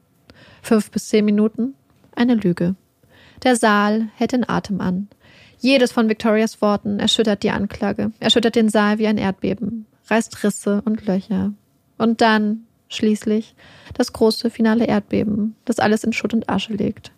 Fünf 0.60 0.90
bis 0.90 1.08
zehn 1.08 1.24
Minuten? 1.24 1.74
Eine 2.14 2.34
Lüge. 2.34 2.74
Der 3.42 3.56
Saal 3.56 4.08
hält 4.16 4.32
den 4.32 4.48
Atem 4.48 4.80
an. 4.80 5.08
Jedes 5.58 5.92
von 5.92 6.08
Victorias 6.08 6.60
Worten 6.60 7.00
erschüttert 7.00 7.42
die 7.42 7.50
Anklage, 7.50 8.12
erschüttert 8.20 8.56
den 8.56 8.68
Saal 8.68 8.98
wie 8.98 9.06
ein 9.06 9.18
Erdbeben, 9.18 9.86
reißt 10.08 10.42
Risse 10.44 10.82
und 10.84 11.06
Löcher. 11.06 11.52
Und 11.98 12.20
dann, 12.20 12.66
schließlich, 12.94 13.54
das 13.94 14.12
große 14.12 14.50
finale 14.50 14.86
Erdbeben, 14.86 15.56
das 15.64 15.78
alles 15.78 16.04
in 16.04 16.12
Schutt 16.12 16.34
und 16.34 16.48
Asche 16.48 16.74
legt. 16.74 17.12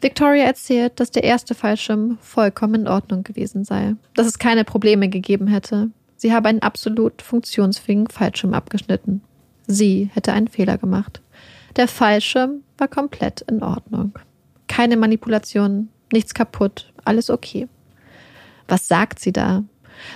Victoria 0.00 0.44
erzählt, 0.44 1.00
dass 1.00 1.10
der 1.10 1.24
erste 1.24 1.54
Fallschirm 1.54 2.18
vollkommen 2.20 2.82
in 2.82 2.88
Ordnung 2.88 3.24
gewesen 3.24 3.64
sei, 3.64 3.96
dass 4.14 4.26
es 4.26 4.38
keine 4.38 4.64
Probleme 4.64 5.08
gegeben 5.08 5.48
hätte. 5.48 5.90
Sie 6.16 6.32
habe 6.32 6.48
einen 6.48 6.62
absolut 6.62 7.22
funktionsfähigen 7.22 8.08
Fallschirm 8.08 8.54
abgeschnitten. 8.54 9.22
Sie 9.66 10.10
hätte 10.14 10.32
einen 10.32 10.48
Fehler 10.48 10.78
gemacht. 10.78 11.20
Der 11.76 11.88
Fallschirm 11.88 12.62
war 12.76 12.88
komplett 12.88 13.42
in 13.42 13.62
Ordnung. 13.62 14.18
Keine 14.68 14.96
Manipulation, 14.96 15.88
nichts 16.12 16.34
kaputt, 16.34 16.92
alles 17.04 17.30
okay. 17.30 17.68
Was 18.68 18.88
sagt 18.88 19.18
sie 19.18 19.32
da? 19.32 19.64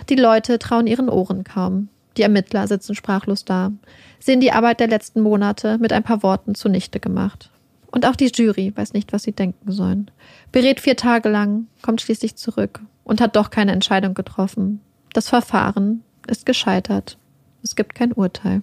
Die 0.09 0.14
Leute 0.14 0.59
trauen 0.59 0.86
ihren 0.86 1.09
Ohren 1.09 1.44
kaum. 1.44 1.88
Die 2.16 2.22
Ermittler 2.22 2.66
sitzen 2.66 2.94
sprachlos 2.94 3.44
da, 3.44 3.72
sehen 4.20 4.40
die 4.40 4.52
Arbeit 4.52 4.80
der 4.80 4.88
letzten 4.88 5.20
Monate 5.20 5.78
mit 5.78 5.92
ein 5.92 6.02
paar 6.02 6.22
Worten 6.22 6.54
zunichte 6.54 7.00
gemacht. 7.00 7.50
Und 7.90 8.06
auch 8.06 8.16
die 8.16 8.30
Jury 8.34 8.72
weiß 8.74 8.94
nicht, 8.94 9.12
was 9.12 9.22
sie 9.22 9.32
denken 9.32 9.70
sollen. 9.70 10.10
Berät 10.50 10.80
vier 10.80 10.96
Tage 10.96 11.28
lang, 11.28 11.66
kommt 11.82 12.00
schließlich 12.00 12.36
zurück 12.36 12.80
und 13.04 13.20
hat 13.20 13.36
doch 13.36 13.50
keine 13.50 13.72
Entscheidung 13.72 14.14
getroffen. 14.14 14.80
Das 15.12 15.28
Verfahren 15.28 16.02
ist 16.26 16.46
gescheitert. 16.46 17.18
Es 17.62 17.76
gibt 17.76 17.94
kein 17.94 18.12
Urteil. 18.12 18.62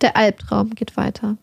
Der 0.00 0.16
Albtraum 0.16 0.70
geht 0.70 0.96
weiter. 0.96 1.36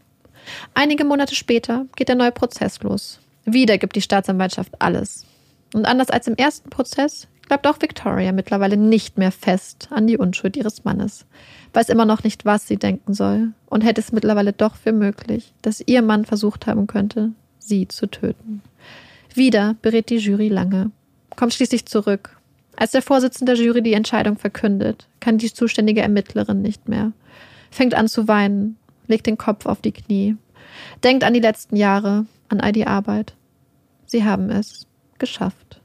Einige 0.73 1.03
Monate 1.03 1.35
später 1.35 1.85
geht 1.95 2.09
der 2.09 2.15
neue 2.15 2.31
Prozess 2.31 2.81
los. 2.81 3.19
Wieder 3.45 3.77
gibt 3.77 3.95
die 3.95 4.01
Staatsanwaltschaft 4.01 4.73
alles. 4.79 5.25
Und 5.73 5.85
anders 5.85 6.09
als 6.09 6.27
im 6.27 6.35
ersten 6.35 6.69
Prozess 6.69 7.27
bleibt 7.49 7.67
auch 7.67 7.81
Victoria 7.81 8.31
mittlerweile 8.31 8.77
nicht 8.77 9.17
mehr 9.17 9.31
fest 9.31 9.89
an 9.91 10.07
die 10.07 10.17
Unschuld 10.17 10.55
ihres 10.55 10.85
Mannes, 10.85 11.25
weiß 11.73 11.89
immer 11.89 12.05
noch 12.05 12.23
nicht, 12.23 12.45
was 12.45 12.67
sie 12.67 12.77
denken 12.77 13.13
soll 13.13 13.49
und 13.65 13.83
hält 13.83 13.97
es 13.97 14.13
mittlerweile 14.13 14.53
doch 14.53 14.75
für 14.75 14.93
möglich, 14.93 15.53
dass 15.61 15.83
ihr 15.85 16.01
Mann 16.01 16.23
versucht 16.23 16.67
haben 16.67 16.87
könnte, 16.87 17.31
sie 17.57 17.87
zu 17.87 18.07
töten. 18.07 18.61
Wieder 19.33 19.75
berät 19.81 20.09
die 20.09 20.17
Jury 20.17 20.47
lange, 20.47 20.91
kommt 21.35 21.53
schließlich 21.53 21.85
zurück. 21.85 22.37
Als 22.77 22.91
der 22.91 23.01
Vorsitzende 23.01 23.55
der 23.55 23.65
Jury 23.65 23.81
die 23.81 23.93
Entscheidung 23.93 24.37
verkündet, 24.37 25.07
kann 25.19 25.37
die 25.37 25.51
zuständige 25.51 26.01
Ermittlerin 26.01 26.61
nicht 26.61 26.87
mehr, 26.87 27.11
fängt 27.71 27.95
an 27.95 28.07
zu 28.07 28.27
weinen, 28.27 28.77
legt 29.07 29.25
den 29.25 29.37
Kopf 29.37 29.65
auf 29.65 29.81
die 29.81 29.91
Knie, 29.91 30.37
denkt 31.03 31.23
an 31.23 31.33
die 31.33 31.41
letzten 31.41 31.75
Jahre, 31.75 32.25
an 32.47 32.61
all 32.61 32.71
die 32.71 32.87
Arbeit. 32.87 33.33
Sie 34.05 34.23
haben 34.23 34.49
es 34.49 34.85
geschafft. 35.17 35.78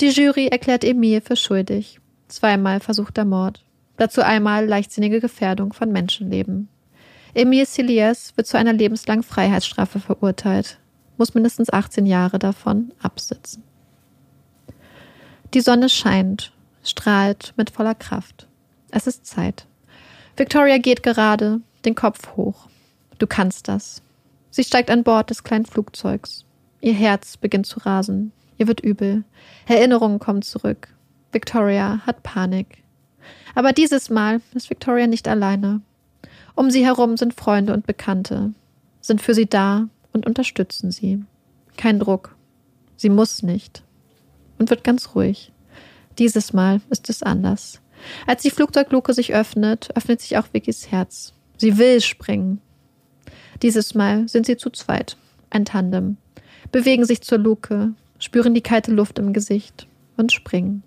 Die 0.00 0.08
Jury 0.08 0.48
erklärt 0.48 0.82
Emil 0.82 1.20
für 1.20 1.36
schuldig. 1.36 2.00
Zweimal 2.26 2.80
versuchter 2.80 3.24
Mord. 3.24 3.64
Dazu 3.96 4.22
einmal 4.22 4.66
leichtsinnige 4.66 5.20
Gefährdung 5.20 5.72
von 5.72 5.92
Menschenleben. 5.92 6.68
Emil 7.32 7.64
Siliers 7.66 8.36
wird 8.36 8.46
zu 8.46 8.58
einer 8.58 8.72
lebenslangen 8.72 9.22
Freiheitsstrafe 9.22 10.00
verurteilt, 10.00 10.78
muss 11.16 11.34
mindestens 11.34 11.72
18 11.72 12.06
Jahre 12.06 12.38
davon 12.38 12.92
absitzen. 13.00 13.62
Die 15.52 15.60
Sonne 15.60 15.88
scheint, 15.88 16.52
strahlt 16.82 17.54
mit 17.56 17.70
voller 17.70 17.94
Kraft. 17.94 18.48
Es 18.90 19.06
ist 19.06 19.26
Zeit. 19.26 19.66
Victoria 20.36 20.78
geht 20.78 21.04
gerade, 21.04 21.60
den 21.84 21.94
Kopf 21.94 22.34
hoch. 22.36 22.68
Du 23.18 23.28
kannst 23.28 23.68
das. 23.68 24.02
Sie 24.50 24.64
steigt 24.64 24.90
an 24.90 25.04
Bord 25.04 25.30
des 25.30 25.44
kleinen 25.44 25.66
Flugzeugs. 25.66 26.44
Ihr 26.80 26.94
Herz 26.94 27.36
beginnt 27.36 27.66
zu 27.66 27.78
rasen. 27.80 28.32
Ihr 28.58 28.68
wird 28.68 28.80
übel. 28.80 29.24
Erinnerungen 29.66 30.18
kommen 30.18 30.42
zurück. 30.42 30.88
Victoria 31.32 32.00
hat 32.06 32.22
Panik. 32.22 32.84
Aber 33.54 33.72
dieses 33.72 34.10
Mal 34.10 34.40
ist 34.54 34.70
Victoria 34.70 35.06
nicht 35.06 35.28
alleine. 35.28 35.80
Um 36.54 36.70
sie 36.70 36.84
herum 36.84 37.16
sind 37.16 37.34
Freunde 37.34 37.72
und 37.72 37.86
Bekannte, 37.86 38.52
sind 39.00 39.20
für 39.20 39.34
sie 39.34 39.46
da 39.46 39.88
und 40.12 40.26
unterstützen 40.26 40.90
sie. 40.90 41.24
Kein 41.76 41.98
Druck. 41.98 42.36
Sie 42.96 43.08
muss 43.08 43.42
nicht. 43.42 43.82
Und 44.58 44.70
wird 44.70 44.84
ganz 44.84 45.14
ruhig. 45.14 45.52
Dieses 46.18 46.52
Mal 46.52 46.80
ist 46.90 47.10
es 47.10 47.22
anders. 47.22 47.80
Als 48.26 48.42
die 48.42 48.50
Flugzeugluke 48.50 49.12
sich 49.12 49.34
öffnet, 49.34 49.88
öffnet 49.96 50.20
sich 50.20 50.36
auch 50.36 50.46
Vickys 50.52 50.90
Herz. 50.90 51.32
Sie 51.56 51.78
will 51.78 52.00
springen. 52.00 52.60
Dieses 53.62 53.94
Mal 53.94 54.28
sind 54.28 54.46
sie 54.46 54.56
zu 54.56 54.70
zweit, 54.70 55.16
ein 55.50 55.64
Tandem, 55.64 56.16
bewegen 56.70 57.04
sich 57.04 57.22
zur 57.22 57.38
Luke, 57.38 57.94
spüren 58.24 58.54
die 58.54 58.62
kalte 58.62 58.90
Luft 58.90 59.18
im 59.18 59.34
Gesicht 59.34 59.86
und 60.16 60.32
springen. 60.32 60.82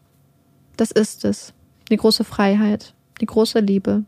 Das 0.75 0.89
ist 0.89 1.23
es. 1.23 1.53
Die 1.91 1.97
große 1.97 2.23
Freiheit, 2.23 2.95
die 3.21 3.27
große 3.27 3.59
Liebe. 3.59 4.03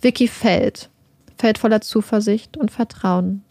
Vicky 0.00 0.26
fällt, 0.26 0.88
fällt 1.36 1.58
voller 1.58 1.82
Zuversicht 1.82 2.56
und 2.56 2.70
Vertrauen, 2.70 3.44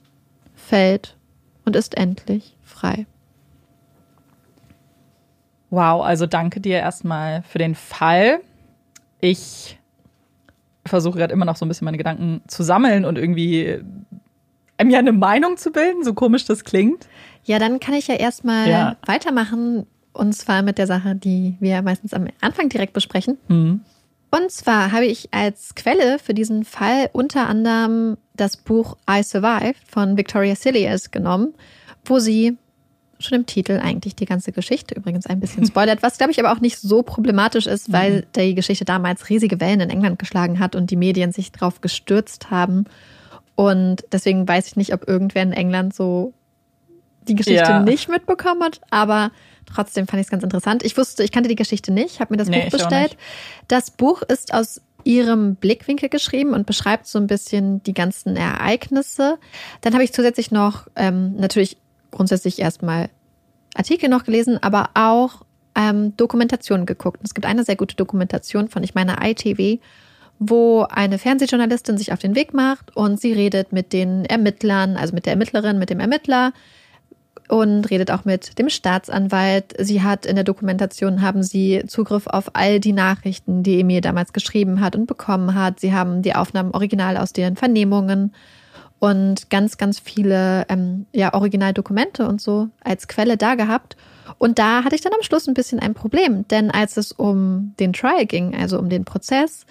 fällt 0.56 1.18
und 1.66 1.76
ist 1.76 1.96
endlich 1.96 2.58
frei. 2.64 3.06
Wow, 5.70 6.04
also 6.04 6.26
danke 6.26 6.60
dir 6.60 6.78
erstmal 6.78 7.44
für 7.44 7.60
den 7.60 7.76
Fall. 7.76 8.40
Ich 9.22 9.78
versuche 10.84 11.20
gerade 11.20 11.34
immer 11.34 11.46
noch 11.46 11.58
so 11.58 11.66
ein 11.66 11.68
bisschen 11.68 11.86
meine 11.86 11.98
Gedanken 11.98 12.42
zu 12.48 12.64
sammeln 12.64 13.06
und 13.06 13.20
irgendwie 13.20 13.82
mir 14.84 15.00
eine 15.00 15.14
Meinung 15.14 15.58
zu 15.58 15.72
bilden, 15.72 16.04
so 16.04 16.14
komisch 16.14 16.46
das 16.46 16.64
klingt. 16.64 17.08
Ja, 17.46 17.60
dann 17.60 17.80
kann 17.80 17.94
ich 17.94 18.08
ja 18.08 18.16
erstmal 18.16 18.70
ja. 18.70 18.98
weitermachen. 19.06 19.86
Und 20.14 20.34
zwar 20.34 20.62
mit 20.62 20.78
der 20.78 20.88
Sache, 20.88 21.16
die 21.16 21.56
wir 21.60 21.82
meistens 21.82 22.14
am 22.14 22.28
Anfang 22.42 22.70
direkt 22.70 22.94
besprechen. 22.94 23.38
Mhm. 23.48 23.82
Und 24.32 24.52
zwar 24.52 24.92
habe 24.92 25.06
ich 25.06 25.34
als 25.34 25.76
Quelle 25.76 26.20
für 26.20 26.34
diesen 26.34 26.66
Fall 26.66 27.10
unter 27.14 27.48
anderem 27.48 28.18
das 28.34 28.58
Buch 28.58 28.98
I 29.10 29.24
Survived 29.24 29.78
von 29.88 30.18
Victoria 30.18 30.56
Cilliers 30.56 31.12
genommen, 31.12 31.54
wo 32.04 32.20
sie 32.20 32.58
schon 33.20 33.40
im 33.40 33.46
Titel 33.46 33.80
eigentlich 33.82 34.16
die 34.16 34.26
ganze 34.26 34.52
Geschichte 34.52 34.96
übrigens 34.96 35.26
ein 35.26 35.40
bisschen 35.40 35.66
spoilert, 35.68 36.04
was 36.04 36.18
glaube 36.18 36.32
ich 36.32 36.40
aber 36.40 36.52
auch 36.52 36.60
nicht 36.60 36.80
so 36.80 37.02
problematisch 37.02 37.66
ist, 37.66 37.94
weil 37.94 38.18
mhm. 38.18 38.24
die 38.36 38.56
Geschichte 38.56 38.84
damals 38.84 39.30
riesige 39.30 39.60
Wellen 39.62 39.80
in 39.80 39.90
England 39.90 40.20
geschlagen 40.20 40.60
hat 40.60 40.76
und 40.76 40.92
die 40.92 40.98
Medien 40.98 41.32
sich 41.32 41.52
drauf 41.52 41.80
gestürzt 41.82 42.52
haben. 42.52 42.86
Und 43.56 44.04
deswegen 44.12 44.48
weiß 44.48 44.68
ich 44.68 44.76
nicht, 44.76 44.94
ob 44.94 45.08
irgendwer 45.08 45.44
in 45.44 45.54
England 45.54 45.96
so 45.96 46.34
die 47.28 47.36
Geschichte 47.36 47.64
ja. 47.64 47.80
nicht 47.80 48.10
mitbekommen 48.10 48.64
hat, 48.64 48.82
aber 48.90 49.32
trotzdem 49.66 50.08
fand 50.08 50.22
ich 50.22 50.28
es 50.28 50.32
ganz 50.32 50.44
interessant. 50.44 50.84
Ich 50.84 50.98
wusste, 50.98 51.24
ich 51.24 51.32
kannte 51.32 51.50
die 51.50 51.56
Geschichte 51.56 51.92
nicht, 51.92 52.20
habe 52.20 52.34
mir 52.34 52.38
das 52.38 52.48
nee, 52.48 52.64
Buch 52.64 52.72
bestellt. 52.72 53.18
Das 53.68 53.92
Buch 53.92 54.22
ist 54.22 54.54
aus 54.54 54.82
ihrem 55.04 55.56
Blickwinkel 55.56 56.10
geschrieben 56.10 56.54
und 56.54 56.66
beschreibt 56.66 57.08
so 57.08 57.20
ein 57.20 57.28
bisschen 57.28 57.82
die 57.84 57.94
ganzen 57.94 58.36
Ereignisse. 58.36 59.38
Dann 59.82 59.94
habe 59.94 60.04
ich 60.04 60.14
zusätzlich 60.14 60.52
noch 60.52 60.88
ähm, 60.96 61.36
natürlich 61.36 61.78
grundsätzlich 62.12 62.60
erstmal 62.60 63.10
Artikel 63.76 64.10
noch 64.10 64.24
gelesen, 64.24 64.58
aber 64.62 64.90
auch 64.96 65.46
ähm, 65.76 66.16
Dokumentationen 66.18 66.86
geguckt. 66.86 67.20
es 67.24 67.34
gibt 67.34 67.46
eine 67.46 67.64
sehr 67.64 67.76
gute 67.76 67.96
Dokumentation 67.96 68.68
von, 68.70 68.84
ich 68.84 68.96
meine, 68.96 69.18
ITV, 69.22 69.80
wo 70.40 70.84
eine 70.90 71.18
Fernsehjournalistin 71.18 71.98
sich 71.98 72.12
auf 72.12 72.20
den 72.20 72.36
Weg 72.36 72.54
macht 72.54 72.96
und 72.96 73.20
sie 73.20 73.34
redet 73.34 73.74
mit 73.74 73.94
den 73.94 74.26
Ermittlern, 74.26 74.98
also 74.98 75.14
mit 75.14 75.26
der 75.26 75.34
Ermittlerin, 75.34 75.78
mit 75.78 75.90
dem 75.90 76.00
Ermittler 76.00 76.54
und 77.48 77.90
redet 77.90 78.12
auch 78.12 78.26
mit 78.26 78.58
dem 78.58 78.70
Staatsanwalt. 78.70 79.76
Sie 79.80 80.02
hat 80.02 80.26
in 80.26 80.36
der 80.36 80.44
Dokumentation 80.44 81.22
haben 81.22 81.44
sie 81.44 81.84
Zugriff 81.88 82.28
auf 82.28 82.52
all 82.54 82.80
die 82.80 82.94
Nachrichten, 82.94 83.64
die 83.64 83.80
Emil 83.80 84.02
damals 84.02 84.34
geschrieben 84.34 84.82
hat 84.82 84.96
und 84.96 85.06
bekommen 85.06 85.54
hat. 85.56 85.80
Sie 85.80 85.94
haben 85.94 86.22
die 86.22 86.36
Aufnahmen 86.36 86.72
original 86.72 87.18
aus 87.18 87.34
den 87.34 87.56
Vernehmungen 87.56 88.34
und 89.00 89.50
ganz, 89.50 89.78
ganz 89.78 90.00
viele 90.00 90.66
ähm, 90.70 91.06
ja, 91.12 91.34
Originaldokumente 91.34 92.28
und 92.28 92.42
so 92.42 92.70
als 92.84 93.08
Quelle 93.08 93.38
da 93.38 93.56
gehabt. 93.56 93.96
Und 94.40 94.58
da 94.58 94.84
hatte 94.84 94.96
ich 94.96 95.02
dann 95.02 95.14
am 95.14 95.22
Schluss 95.22 95.48
ein 95.48 95.54
bisschen 95.54 95.80
ein 95.80 95.94
Problem, 95.94 96.48
denn 96.48 96.72
als 96.72 96.98
es 96.98 97.12
um 97.12 97.74
den 97.80 97.94
Trial 97.94 98.26
ging, 98.26 98.56
also 98.56 98.80
um 98.80 98.90
den 98.90 99.06
Prozess, 99.06 99.66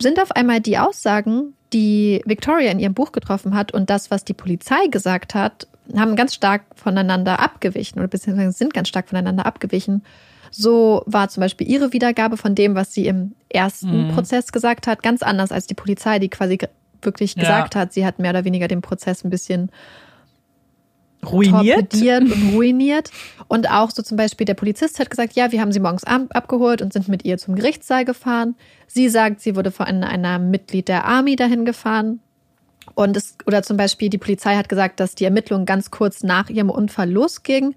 sind 0.00 0.20
auf 0.20 0.32
einmal 0.32 0.60
die 0.60 0.78
Aussagen, 0.78 1.54
die 1.72 2.22
Victoria 2.24 2.70
in 2.70 2.78
ihrem 2.78 2.94
Buch 2.94 3.12
getroffen 3.12 3.54
hat 3.54 3.72
und 3.72 3.90
das, 3.90 4.10
was 4.10 4.24
die 4.24 4.34
Polizei 4.34 4.86
gesagt 4.90 5.34
hat, 5.34 5.68
haben 5.94 6.16
ganz 6.16 6.34
stark 6.34 6.62
voneinander 6.74 7.40
abgewichen 7.40 7.98
oder 7.98 8.08
beziehungsweise 8.08 8.52
sind 8.52 8.74
ganz 8.74 8.88
stark 8.88 9.08
voneinander 9.08 9.46
abgewichen. 9.46 10.02
So 10.50 11.02
war 11.06 11.28
zum 11.28 11.42
Beispiel 11.42 11.68
ihre 11.68 11.92
Wiedergabe 11.92 12.36
von 12.36 12.54
dem, 12.54 12.74
was 12.74 12.92
sie 12.92 13.06
im 13.06 13.34
ersten 13.48 14.08
mhm. 14.08 14.14
Prozess 14.14 14.52
gesagt 14.52 14.86
hat, 14.86 15.02
ganz 15.02 15.22
anders 15.22 15.52
als 15.52 15.66
die 15.66 15.74
Polizei, 15.74 16.18
die 16.18 16.28
quasi 16.28 16.58
wirklich 17.02 17.34
ja. 17.34 17.42
gesagt 17.42 17.76
hat, 17.76 17.92
sie 17.92 18.06
hat 18.06 18.18
mehr 18.18 18.30
oder 18.30 18.44
weniger 18.44 18.68
den 18.68 18.82
Prozess 18.82 19.24
ein 19.24 19.30
bisschen 19.30 19.70
ruiniert 21.24 21.94
und 21.94 22.52
ruiniert. 22.54 23.10
Und 23.48 23.70
auch 23.70 23.90
so 23.90 24.02
zum 24.02 24.16
Beispiel 24.16 24.44
der 24.44 24.54
Polizist 24.54 24.98
hat 24.98 25.10
gesagt, 25.10 25.34
ja, 25.34 25.52
wir 25.52 25.60
haben 25.60 25.72
sie 25.72 25.80
morgens 25.80 26.04
abgeholt 26.04 26.82
und 26.82 26.92
sind 26.92 27.08
mit 27.08 27.24
ihr 27.24 27.38
zum 27.38 27.54
Gerichtssaal 27.54 28.04
gefahren. 28.04 28.54
Sie 28.86 29.08
sagt, 29.08 29.40
sie 29.40 29.56
wurde 29.56 29.70
von 29.70 29.86
einer 29.86 30.38
Mitglied 30.38 30.88
der 30.88 31.04
Army 31.04 31.36
dahin 31.36 31.64
gefahren. 31.64 32.20
Und 32.94 33.16
es, 33.16 33.36
oder 33.46 33.62
zum 33.62 33.76
Beispiel 33.76 34.08
die 34.08 34.18
Polizei 34.18 34.56
hat 34.56 34.68
gesagt, 34.68 35.00
dass 35.00 35.14
die 35.14 35.24
Ermittlungen 35.24 35.66
ganz 35.66 35.90
kurz 35.90 36.22
nach 36.22 36.48
ihrem 36.48 36.70
Unfall 36.70 37.10
losgingen 37.10 37.74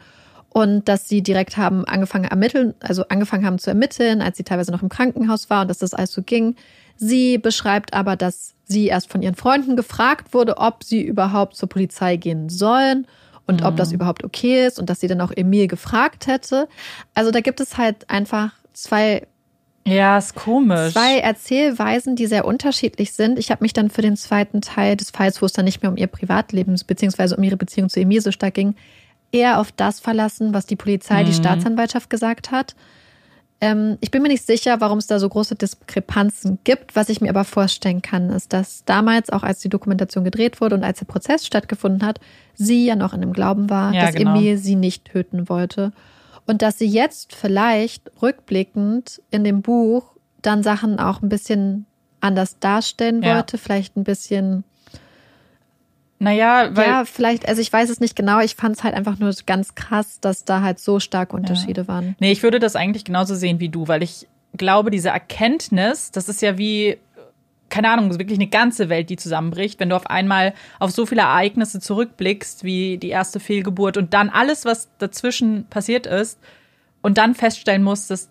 und 0.50 0.88
dass 0.88 1.08
sie 1.08 1.22
direkt 1.22 1.58
haben 1.58 1.86
angefangen 1.86 2.26
ermitteln, 2.26 2.74
also 2.80 3.04
angefangen 3.10 3.46
haben 3.46 3.60
zu 3.60 3.70
ermitteln, 3.70 4.22
als 4.22 4.38
sie 4.38 4.44
teilweise 4.44 4.72
noch 4.72 4.82
im 4.82 4.90
Krankenhaus 4.90 5.50
war 5.50 5.62
und 5.62 5.68
dass 5.68 5.80
das 5.80 5.94
alles 5.94 6.12
so 6.12 6.22
ging. 6.24 6.56
Sie 6.96 7.38
beschreibt 7.38 7.94
aber, 7.94 8.16
dass 8.16 8.56
sie 8.66 8.88
erst 8.88 9.12
von 9.12 9.22
ihren 9.22 9.36
Freunden 9.36 9.76
gefragt 9.76 10.34
wurde, 10.34 10.58
ob 10.58 10.84
sie 10.84 11.02
überhaupt 11.02 11.56
zur 11.56 11.70
Polizei 11.70 12.18
gehen 12.18 12.50
sollen 12.50 13.08
und 13.48 13.62
mhm. 13.62 13.68
ob 13.68 13.78
das 13.78 13.90
mhm. 13.90 13.96
überhaupt 13.96 14.24
okay 14.24 14.66
ist 14.66 14.80
und 14.80 14.90
dass 14.90 15.00
sie 15.00 15.08
dann 15.08 15.22
auch 15.22 15.32
Emil 15.36 15.68
gefragt 15.68 16.28
hätte. 16.28 16.68
Also 17.14 17.32
da 17.32 17.42
gibt 17.42 17.60
es 17.60 17.78
halt 17.78 18.10
einfach 18.10 18.54
zwei 18.74 19.28
ja, 19.88 20.18
ist 20.18 20.36
komisch. 20.36 20.94
Zwei 20.94 21.20
Erzählweisen, 21.20 22.16
die 22.16 22.28
sehr 22.28 22.46
unterschiedlich 22.46 23.14
sind. 23.14 23.40
Ich 23.40 23.52
habe 23.52 23.64
mich 23.64 23.74
dann 23.74 23.90
für 23.90 24.02
den 24.02 24.18
zweiten 24.18 24.62
Teil 24.62 24.96
des 24.96 25.12
Falls, 25.12 25.42
wo 25.42 25.46
es 25.46 25.54
dann 25.54 25.66
nicht 25.66 25.82
mehr 25.82 25.92
um 25.92 25.98
ihr 25.98 26.08
Privatleben 26.08 26.80
beziehungsweise 26.86 27.36
um 27.36 27.44
ihre 27.44 27.58
Beziehung 27.58 27.90
zu 27.90 28.00
Emil 28.00 28.22
so 28.22 28.32
stark 28.32 28.54
ging, 28.54 28.76
eher 29.32 29.60
auf 29.60 29.72
das 29.72 30.00
verlassen, 30.00 30.54
was 30.54 30.66
die 30.66 30.76
Polizei, 30.76 31.24
mhm. 31.24 31.28
die 31.28 31.34
Staatsanwaltschaft 31.34 32.10
gesagt 32.10 32.52
hat. 32.52 32.76
Ähm, 33.62 33.98
ich 34.00 34.12
bin 34.12 34.22
mir 34.22 34.30
nicht 34.30 34.46
sicher, 34.46 34.80
warum 34.80 35.00
es 35.00 35.08
da 35.08 35.20
so 35.20 35.28
große 35.28 35.56
Diskrepanzen 35.56 36.60
gibt. 36.64 36.96
Was 36.96 37.10
ich 37.10 37.20
mir 37.20 37.30
aber 37.30 37.44
vorstellen 37.44 38.02
kann, 38.02 38.30
ist, 38.30 38.54
dass 38.54 38.86
damals, 38.86 39.30
auch 39.30 39.44
als 39.44 39.60
die 39.60 39.70
Dokumentation 39.70 40.24
gedreht 40.24 40.62
wurde 40.62 40.76
und 40.76 40.84
als 40.84 41.00
der 41.00 41.06
Prozess 41.06 41.46
stattgefunden 41.46 42.06
hat, 42.06 42.20
sie 42.56 42.86
ja 42.86 42.96
noch 42.96 43.14
in 43.14 43.22
dem 43.22 43.34
Glauben 43.34 43.70
war, 43.70 43.94
ja, 43.94 44.06
dass 44.06 44.16
genau. 44.16 44.36
Emil 44.36 44.58
sie 44.58 44.76
nicht 44.76 45.06
töten 45.06 45.50
wollte. 45.50 45.92
Und 46.50 46.64
dass 46.64 46.80
sie 46.80 46.88
jetzt 46.88 47.36
vielleicht 47.36 48.10
rückblickend 48.24 49.22
in 49.30 49.44
dem 49.44 49.62
Buch 49.62 50.16
dann 50.42 50.64
Sachen 50.64 51.00
auch 51.00 51.22
ein 51.22 51.30
bisschen 51.30 51.86
anders 52.22 52.58
darstellen 52.58 53.22
ja. 53.22 53.36
wollte, 53.36 53.60
vielleicht 53.60 53.96
ein 53.96 54.04
bisschen 54.04 54.64
naja, 56.18 56.76
weil. 56.76 56.88
Ja, 56.88 57.06
vielleicht, 57.06 57.48
also 57.48 57.62
ich 57.62 57.72
weiß 57.72 57.92
es 57.92 58.00
nicht 58.00 58.16
genau. 58.16 58.40
Ich 58.40 58.56
fand 58.56 58.76
es 58.76 58.84
halt 58.84 58.96
einfach 58.96 59.20
nur 59.20 59.32
ganz 59.46 59.76
krass, 59.76 60.20
dass 60.22 60.44
da 60.44 60.62
halt 60.62 60.80
so 60.80 61.00
starke 61.00 61.36
Unterschiede 61.36 61.82
ja. 61.82 61.88
waren. 61.88 62.16
Nee, 62.20 62.32
ich 62.32 62.42
würde 62.42 62.58
das 62.58 62.76
eigentlich 62.76 63.06
genauso 63.06 63.36
sehen 63.36 63.60
wie 63.60 63.70
du, 63.70 63.88
weil 63.88 64.02
ich 64.02 64.28
glaube, 64.58 64.90
diese 64.90 65.10
Erkenntnis, 65.10 66.10
das 66.10 66.30
ist 66.30 66.42
ja 66.42 66.58
wie, 66.58 66.98
keine 67.70 67.90
Ahnung, 67.90 68.18
wirklich 68.18 68.40
eine 68.40 68.50
ganze 68.50 68.90
Welt, 68.90 69.10
die 69.10 69.18
zusammenbricht, 69.18 69.80
wenn 69.80 69.90
du 69.90 69.96
auf 69.96 70.08
einmal 70.08 70.54
auf 70.80 70.92
so 70.92 71.06
viele 71.06 71.22
Ereignisse 71.22 71.80
zurückblickst, 71.80 72.64
wie 72.64 72.98
die 72.98 73.10
erste 73.10 73.40
Fehlgeburt 73.40 73.98
und 73.98 74.14
dann 74.14 74.30
alles, 74.30 74.66
was 74.66 74.90
dazwischen 74.98 75.66
passiert 75.70 76.06
ist, 76.06 76.40
und 77.02 77.18
dann 77.18 77.36
feststellen 77.36 77.84
musst, 77.84 78.12
dass 78.12 78.30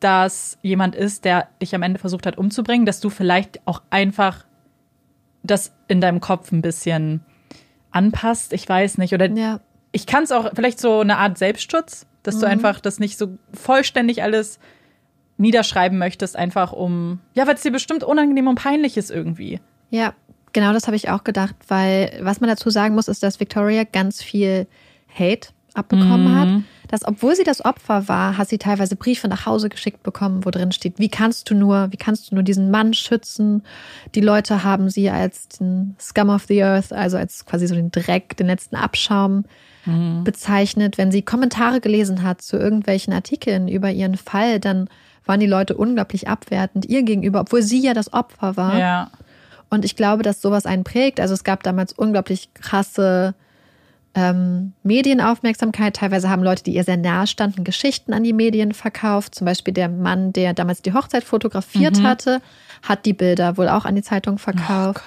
das 0.00 0.58
jemand 0.62 0.94
ist, 0.94 1.24
der 1.24 1.48
dich 1.60 1.74
am 1.74 1.82
Ende 1.82 1.98
versucht 1.98 2.26
hat 2.26 2.38
umzubringen, 2.38 2.86
dass 2.86 3.00
du 3.00 3.10
vielleicht 3.10 3.60
auch 3.66 3.82
einfach 3.90 4.44
das 5.42 5.72
in 5.88 6.00
deinem 6.00 6.20
Kopf 6.20 6.52
ein 6.52 6.62
bisschen 6.62 7.24
anpasst. 7.90 8.52
Ich 8.52 8.68
weiß 8.68 8.98
nicht. 8.98 9.14
Oder 9.14 9.30
ja. 9.30 9.60
ich 9.92 10.06
kann 10.06 10.24
es 10.24 10.32
auch 10.32 10.50
vielleicht 10.54 10.78
so 10.78 11.00
eine 11.00 11.18
Art 11.18 11.38
Selbstschutz, 11.38 12.06
dass 12.22 12.36
mhm. 12.36 12.40
du 12.40 12.46
einfach 12.46 12.80
das 12.80 12.98
nicht 12.98 13.18
so 13.18 13.38
vollständig 13.52 14.22
alles 14.22 14.58
niederschreiben 15.38 15.98
möchtest, 15.98 16.36
einfach 16.36 16.72
um, 16.72 17.20
ja, 17.34 17.46
weil 17.46 17.54
es 17.54 17.62
dir 17.62 17.72
bestimmt 17.72 18.04
unangenehm 18.04 18.48
und 18.48 18.56
peinlich 18.56 18.96
ist 18.96 19.10
irgendwie. 19.10 19.60
Ja, 19.90 20.12
genau 20.52 20.72
das 20.72 20.86
habe 20.86 20.96
ich 20.96 21.08
auch 21.08 21.24
gedacht, 21.24 21.54
weil 21.68 22.18
was 22.20 22.40
man 22.40 22.50
dazu 22.50 22.70
sagen 22.70 22.94
muss, 22.94 23.08
ist, 23.08 23.22
dass 23.22 23.40
Victoria 23.40 23.84
ganz 23.84 24.22
viel 24.22 24.66
Hate 25.12 25.48
abbekommen 25.74 26.32
mhm. 26.32 26.38
hat. 26.38 26.48
Dass, 26.88 27.06
obwohl 27.06 27.36
sie 27.36 27.44
das 27.44 27.62
Opfer 27.64 28.08
war, 28.08 28.38
hat 28.38 28.48
sie 28.48 28.56
teilweise 28.56 28.96
Briefe 28.96 29.28
nach 29.28 29.44
Hause 29.44 29.68
geschickt 29.68 30.02
bekommen, 30.02 30.46
wo 30.46 30.50
drin 30.50 30.72
steht, 30.72 30.98
wie 30.98 31.10
kannst 31.10 31.50
du 31.50 31.54
nur, 31.54 31.88
wie 31.92 31.98
kannst 31.98 32.30
du 32.30 32.34
nur 32.34 32.42
diesen 32.42 32.70
Mann 32.70 32.94
schützen? 32.94 33.62
Die 34.14 34.22
Leute 34.22 34.64
haben 34.64 34.88
sie 34.88 35.10
als 35.10 35.48
den 35.48 35.96
Scum 36.00 36.30
of 36.30 36.46
the 36.48 36.64
Earth, 36.64 36.92
also 36.92 37.18
als 37.18 37.44
quasi 37.44 37.66
so 37.66 37.74
den 37.74 37.90
Dreck, 37.90 38.38
den 38.38 38.46
letzten 38.46 38.76
Abschaum 38.76 39.44
mhm. 39.84 40.24
bezeichnet. 40.24 40.96
Wenn 40.96 41.12
sie 41.12 41.20
Kommentare 41.20 41.80
gelesen 41.80 42.22
hat 42.22 42.40
zu 42.40 42.56
irgendwelchen 42.56 43.12
Artikeln 43.12 43.68
über 43.68 43.90
ihren 43.90 44.16
Fall, 44.16 44.58
dann 44.58 44.88
waren 45.28 45.40
die 45.40 45.46
Leute 45.46 45.76
unglaublich 45.76 46.26
abwertend 46.26 46.86
ihr 46.86 47.02
gegenüber, 47.02 47.40
obwohl 47.40 47.62
sie 47.62 47.80
ja 47.80 47.94
das 47.94 48.12
Opfer 48.12 48.56
war. 48.56 48.78
Ja. 48.78 49.10
Und 49.70 49.84
ich 49.84 49.94
glaube, 49.94 50.22
dass 50.22 50.40
sowas 50.40 50.64
einen 50.64 50.84
prägt. 50.84 51.20
Also 51.20 51.34
es 51.34 51.44
gab 51.44 51.62
damals 51.62 51.92
unglaublich 51.92 52.54
krasse 52.54 53.34
ähm, 54.14 54.72
Medienaufmerksamkeit. 54.82 55.96
Teilweise 55.96 56.30
haben 56.30 56.42
Leute, 56.42 56.64
die 56.64 56.74
ihr 56.74 56.84
sehr 56.84 56.96
nahe 56.96 57.26
standen, 57.26 57.64
Geschichten 57.64 58.14
an 58.14 58.24
die 58.24 58.32
Medien 58.32 58.72
verkauft. 58.72 59.34
Zum 59.34 59.44
Beispiel 59.44 59.74
der 59.74 59.90
Mann, 59.90 60.32
der 60.32 60.54
damals 60.54 60.80
die 60.80 60.94
Hochzeit 60.94 61.24
fotografiert 61.24 61.98
mhm. 61.98 62.04
hatte, 62.04 62.40
hat 62.82 63.04
die 63.04 63.12
Bilder 63.12 63.58
wohl 63.58 63.68
auch 63.68 63.84
an 63.84 63.94
die 63.94 64.02
Zeitung 64.02 64.38
verkauft. 64.38 65.02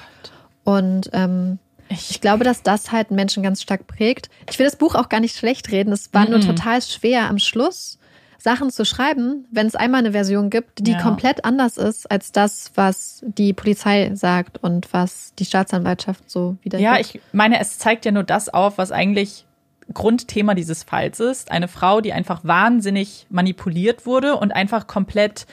Oh 0.64 0.74
Und 0.76 1.10
ähm, 1.14 1.58
ich, 1.90 2.12
ich 2.12 2.22
glaube, 2.22 2.44
dass 2.44 2.62
das 2.62 2.92
halt 2.92 3.10
Menschen 3.10 3.42
ganz 3.42 3.64
stark 3.64 3.88
prägt. 3.88 4.30
Ich 4.48 4.60
will 4.60 4.68
das 4.68 4.76
Buch 4.76 4.94
auch 4.94 5.10
gar 5.10 5.20
nicht 5.20 5.36
schlecht 5.36 5.72
reden. 5.72 5.92
Es 5.92 6.14
war 6.14 6.26
mhm. 6.26 6.32
nur 6.32 6.40
total 6.42 6.84
schwer 6.84 7.28
am 7.28 7.40
Schluss 7.40 7.98
Sachen 8.42 8.72
zu 8.72 8.86
schreiben, 8.86 9.46
wenn 9.52 9.68
es 9.68 9.76
einmal 9.76 10.00
eine 10.00 10.14
Version 10.14 10.50
gibt, 10.50 10.86
die 10.88 10.94
ja. 10.94 11.02
komplett 11.02 11.46
anders 11.46 11.78
ist 11.78 12.10
als 12.10 12.32
das, 12.32 12.72
was 12.76 13.24
die 13.26 13.54
Polizei 13.54 14.12
sagt 14.16 14.58
und 14.64 14.92
was 14.94 15.34
die 15.38 15.46
Staatsanwaltschaft 15.46 16.30
so 16.30 16.58
wieder. 16.64 16.80
Ja, 16.80 17.00
ich 17.00 17.22
meine, 17.34 17.60
es 17.60 17.78
zeigt 17.78 18.04
ja 18.06 18.12
nur 18.12 18.24
das 18.24 18.50
auf, 18.50 18.78
was 18.78 18.92
eigentlich 18.92 19.46
Grundthema 19.94 20.56
dieses 20.56 20.84
Falls 20.84 21.20
ist. 21.20 21.52
Eine 21.52 21.68
Frau, 21.68 22.02
die 22.02 22.14
einfach 22.14 22.44
wahnsinnig 22.44 23.28
manipuliert 23.30 24.06
wurde 24.06 24.36
und 24.36 24.52
einfach 24.52 24.88
komplett, 24.88 25.46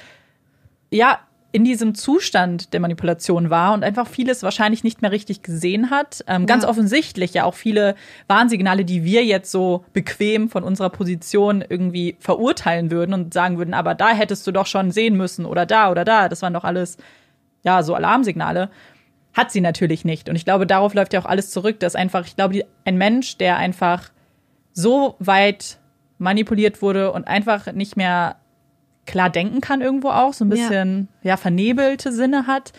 ja, 0.90 1.18
in 1.50 1.64
diesem 1.64 1.94
Zustand 1.94 2.74
der 2.74 2.80
Manipulation 2.80 3.48
war 3.48 3.72
und 3.72 3.82
einfach 3.82 4.06
vieles 4.06 4.42
wahrscheinlich 4.42 4.84
nicht 4.84 5.00
mehr 5.00 5.10
richtig 5.10 5.42
gesehen 5.42 5.90
hat. 5.90 6.22
Ähm, 6.26 6.44
ganz 6.44 6.64
offensichtlich 6.64 7.32
ja 7.32 7.44
auch 7.44 7.54
viele 7.54 7.94
Warnsignale, 8.26 8.84
die 8.84 9.02
wir 9.02 9.24
jetzt 9.24 9.50
so 9.50 9.84
bequem 9.94 10.50
von 10.50 10.62
unserer 10.62 10.90
Position 10.90 11.64
irgendwie 11.66 12.16
verurteilen 12.20 12.90
würden 12.90 13.14
und 13.14 13.32
sagen 13.32 13.56
würden, 13.56 13.72
aber 13.72 13.94
da 13.94 14.10
hättest 14.10 14.46
du 14.46 14.52
doch 14.52 14.66
schon 14.66 14.90
sehen 14.90 15.16
müssen 15.16 15.46
oder 15.46 15.64
da 15.64 15.90
oder 15.90 16.04
da. 16.04 16.28
Das 16.28 16.42
waren 16.42 16.52
doch 16.52 16.64
alles, 16.64 16.98
ja, 17.62 17.82
so 17.82 17.94
Alarmsignale. 17.94 18.68
Hat 19.32 19.50
sie 19.50 19.62
natürlich 19.62 20.04
nicht. 20.04 20.28
Und 20.28 20.36
ich 20.36 20.44
glaube, 20.44 20.66
darauf 20.66 20.92
läuft 20.92 21.14
ja 21.14 21.20
auch 21.20 21.26
alles 21.26 21.50
zurück, 21.50 21.80
dass 21.80 21.94
einfach, 21.94 22.26
ich 22.26 22.36
glaube, 22.36 22.64
ein 22.84 22.98
Mensch, 22.98 23.38
der 23.38 23.56
einfach 23.56 24.10
so 24.74 25.16
weit 25.18 25.78
manipuliert 26.18 26.82
wurde 26.82 27.12
und 27.12 27.26
einfach 27.26 27.72
nicht 27.72 27.96
mehr 27.96 28.36
klar 29.08 29.30
denken 29.30 29.60
kann 29.60 29.80
irgendwo 29.80 30.10
auch, 30.10 30.34
so 30.34 30.44
ein 30.44 30.50
bisschen 30.50 31.08
ja, 31.22 31.30
ja 31.30 31.36
vernebelte 31.36 32.12
Sinne 32.12 32.46
hat. 32.46 32.72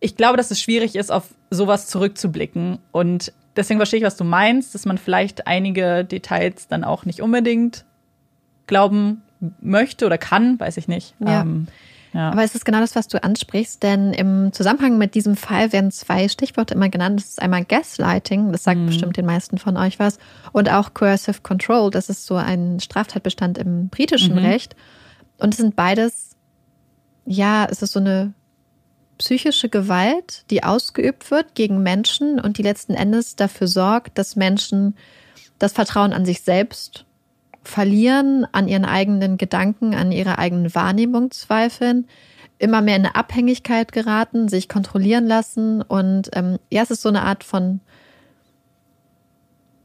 Ich 0.00 0.16
glaube, 0.16 0.36
dass 0.36 0.50
es 0.50 0.60
schwierig 0.60 0.94
ist, 0.94 1.10
auf 1.10 1.34
sowas 1.50 1.88
zurückzublicken. 1.88 2.78
Und 2.92 3.32
deswegen 3.56 3.80
verstehe 3.80 3.98
ich, 3.98 4.06
was 4.06 4.16
du 4.16 4.24
meinst, 4.24 4.74
dass 4.74 4.86
man 4.86 4.96
vielleicht 4.96 5.46
einige 5.48 6.04
Details 6.04 6.68
dann 6.68 6.84
auch 6.84 7.04
nicht 7.04 7.20
unbedingt 7.20 7.84
glauben 8.68 9.22
möchte 9.60 10.06
oder 10.06 10.18
kann, 10.18 10.58
weiß 10.58 10.76
ich 10.76 10.86
nicht. 10.86 11.14
Ja. 11.18 11.42
Ähm, 11.42 11.66
ja. 12.12 12.30
Aber 12.30 12.44
es 12.44 12.54
ist 12.54 12.64
genau 12.64 12.78
das, 12.78 12.94
was 12.94 13.08
du 13.08 13.20
ansprichst, 13.20 13.82
denn 13.82 14.12
im 14.12 14.52
Zusammenhang 14.52 14.98
mit 14.98 15.16
diesem 15.16 15.34
Fall 15.34 15.72
werden 15.72 15.90
zwei 15.90 16.28
Stichworte 16.28 16.74
immer 16.74 16.88
genannt. 16.88 17.18
Das 17.18 17.30
ist 17.30 17.42
einmal 17.42 17.64
Gaslighting, 17.64 18.52
das 18.52 18.62
sagt 18.62 18.78
mhm. 18.78 18.86
bestimmt 18.86 19.16
den 19.16 19.26
meisten 19.26 19.58
von 19.58 19.76
euch 19.76 19.98
was, 19.98 20.18
und 20.52 20.70
auch 20.70 20.94
Coercive 20.94 21.42
Control, 21.42 21.90
das 21.90 22.08
ist 22.08 22.24
so 22.24 22.36
ein 22.36 22.78
Straftatbestand 22.78 23.58
im 23.58 23.88
britischen 23.88 24.36
mhm. 24.36 24.46
Recht. 24.46 24.76
Und 25.38 25.54
es 25.54 25.58
sind 25.58 25.76
beides, 25.76 26.36
ja, 27.26 27.66
es 27.70 27.82
ist 27.82 27.92
so 27.92 28.00
eine 28.00 28.34
psychische 29.18 29.68
Gewalt, 29.68 30.44
die 30.50 30.64
ausgeübt 30.64 31.30
wird 31.30 31.54
gegen 31.54 31.82
Menschen 31.82 32.40
und 32.40 32.58
die 32.58 32.62
letzten 32.62 32.94
Endes 32.94 33.36
dafür 33.36 33.68
sorgt, 33.68 34.18
dass 34.18 34.36
Menschen 34.36 34.96
das 35.58 35.72
Vertrauen 35.72 36.12
an 36.12 36.26
sich 36.26 36.42
selbst 36.42 37.04
verlieren, 37.62 38.46
an 38.52 38.68
ihren 38.68 38.84
eigenen 38.84 39.38
Gedanken, 39.38 39.94
an 39.94 40.12
ihre 40.12 40.38
eigene 40.38 40.74
Wahrnehmung 40.74 41.30
zweifeln, 41.30 42.06
immer 42.58 42.82
mehr 42.82 42.96
in 42.96 43.06
eine 43.06 43.14
Abhängigkeit 43.14 43.92
geraten, 43.92 44.48
sich 44.48 44.68
kontrollieren 44.68 45.26
lassen 45.26 45.82
und 45.82 46.30
ähm, 46.34 46.58
ja, 46.70 46.82
es 46.82 46.90
ist 46.90 47.02
so 47.02 47.08
eine 47.08 47.22
Art 47.22 47.44
von 47.44 47.80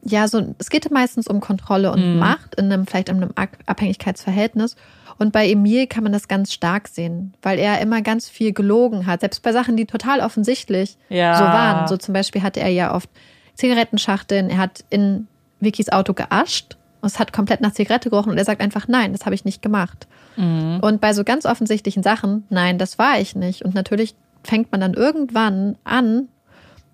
ja, 0.02 0.28
so 0.28 0.56
es 0.58 0.70
geht 0.70 0.90
meistens 0.92 1.28
um 1.28 1.42
Kontrolle 1.42 1.92
und 1.92 2.14
mhm. 2.14 2.20
Macht 2.20 2.56
in 2.56 2.72
einem 2.72 2.88
vielleicht 2.88 3.10
in 3.10 3.18
einem 3.18 3.34
Abhängigkeitsverhältnis 3.66 4.76
und 5.20 5.34
bei 5.34 5.50
Emil 5.50 5.86
kann 5.86 6.04
man 6.04 6.14
das 6.14 6.28
ganz 6.28 6.54
stark 6.54 6.88
sehen, 6.88 7.34
weil 7.42 7.60
er 7.60 7.82
immer 7.82 8.02
ganz 8.02 8.30
viel 8.30 8.54
gelogen 8.54 9.06
hat, 9.06 9.20
selbst 9.20 9.44
bei 9.44 9.52
Sachen, 9.52 9.76
die 9.76 9.86
total 9.86 10.22
offensichtlich 10.22 10.98
ja. 11.10 11.36
so 11.38 11.44
waren. 11.44 11.88
So 11.88 11.98
zum 11.98 12.14
Beispiel 12.14 12.42
hatte 12.42 12.62
er 12.62 12.70
ja 12.70 12.96
oft 12.96 13.10
Zigarettenschachteln, 13.56 14.50
er 14.50 14.58
hat 14.58 14.86
in 14.90 15.28
Vickys 15.60 15.90
Auto 15.90 16.14
geascht 16.14 16.78
und 17.02 17.08
es 17.08 17.20
hat 17.20 17.34
komplett 17.34 17.60
nach 17.60 17.74
Zigarette 17.74 18.10
gerochen 18.10 18.32
und 18.32 18.38
er 18.38 18.46
sagt 18.46 18.62
einfach, 18.62 18.88
nein, 18.88 19.12
das 19.12 19.26
habe 19.26 19.36
ich 19.36 19.44
nicht 19.44 19.62
gemacht. 19.62 20.08
Mhm. 20.38 20.80
Und 20.82 21.02
bei 21.02 21.14
so 21.14 21.26
ganz 21.26 21.46
offensichtlichen 21.46 22.02
Sachen, 22.02 22.46
nein, 22.50 22.78
das 22.78 22.98
war 22.98 23.20
ich 23.20 23.36
nicht. 23.36 23.64
Und 23.64 23.76
natürlich 23.76 24.16
fängt 24.46 24.72
man 24.72 24.80
dann 24.80 24.94
irgendwann 24.94 25.78
an 25.84 26.30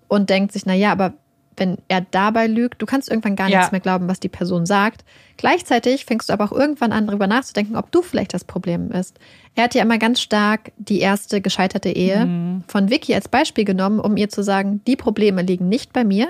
und 0.08 0.30
denkt 0.30 0.52
sich, 0.52 0.66
na 0.66 0.74
ja, 0.74 0.90
aber 0.90 1.14
wenn 1.56 1.78
er 1.88 2.02
dabei 2.02 2.46
lügt, 2.46 2.82
du 2.82 2.86
kannst 2.86 3.10
irgendwann 3.10 3.36
gar 3.36 3.48
ja. 3.48 3.58
nichts 3.58 3.72
mehr 3.72 3.80
glauben, 3.80 4.08
was 4.08 4.20
die 4.20 4.28
Person 4.28 4.66
sagt. 4.66 5.04
Gleichzeitig 5.36 6.04
fängst 6.04 6.28
du 6.28 6.32
aber 6.32 6.44
auch 6.44 6.52
irgendwann 6.52 6.92
an, 6.92 7.06
darüber 7.06 7.26
nachzudenken, 7.26 7.76
ob 7.76 7.90
du 7.92 8.02
vielleicht 8.02 8.34
das 8.34 8.44
Problem 8.44 8.88
bist. 8.88 9.18
Er 9.54 9.64
hat 9.64 9.74
ja 9.74 9.82
immer 9.82 9.98
ganz 9.98 10.20
stark 10.20 10.72
die 10.76 11.00
erste 11.00 11.40
gescheiterte 11.40 11.90
Ehe 11.90 12.26
mhm. 12.26 12.64
von 12.68 12.90
Vicky 12.90 13.14
als 13.14 13.28
Beispiel 13.28 13.64
genommen, 13.64 14.00
um 14.00 14.16
ihr 14.16 14.28
zu 14.28 14.42
sagen, 14.42 14.82
die 14.86 14.96
Probleme 14.96 15.42
liegen 15.42 15.68
nicht 15.68 15.92
bei 15.92 16.04
mir. 16.04 16.28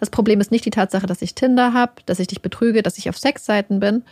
Das 0.00 0.10
Problem 0.10 0.40
ist 0.40 0.50
nicht 0.50 0.64
die 0.64 0.70
Tatsache, 0.70 1.06
dass 1.06 1.22
ich 1.22 1.34
Tinder 1.34 1.72
habe, 1.72 1.92
dass 2.06 2.18
ich 2.18 2.26
dich 2.26 2.42
betrüge, 2.42 2.82
dass 2.82 2.98
ich 2.98 3.08
auf 3.08 3.18
Sexseiten 3.18 3.80
bin. 3.80 4.04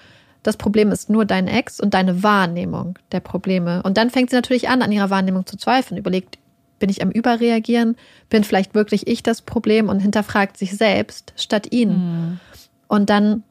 Das 0.42 0.56
Problem 0.56 0.90
ist 0.90 1.10
nur 1.10 1.26
dein 1.26 1.48
Ex 1.48 1.80
und 1.80 1.92
deine 1.92 2.22
Wahrnehmung 2.22 2.98
der 3.12 3.20
Probleme. 3.20 3.82
Und 3.82 3.98
dann 3.98 4.08
fängt 4.08 4.30
sie 4.30 4.36
natürlich 4.36 4.68
an, 4.68 4.80
an 4.80 4.92
ihrer 4.92 5.10
Wahrnehmung 5.10 5.44
zu 5.44 5.58
zweifeln, 5.58 5.98
überlegt, 5.98 6.38
bin 6.81 6.90
ich 6.90 7.02
am 7.02 7.11
Überreagieren? 7.11 7.97
Bin 8.28 8.43
vielleicht 8.43 8.74
wirklich 8.74 9.07
ich 9.07 9.23
das 9.23 9.43
Problem 9.43 9.89
und 9.89 10.01
hinterfragt 10.01 10.57
sich 10.57 10.77
selbst 10.77 11.32
statt 11.36 11.69
ihn? 11.70 11.90
Mhm. 11.90 12.40
Und 12.89 13.09
dann 13.09 13.44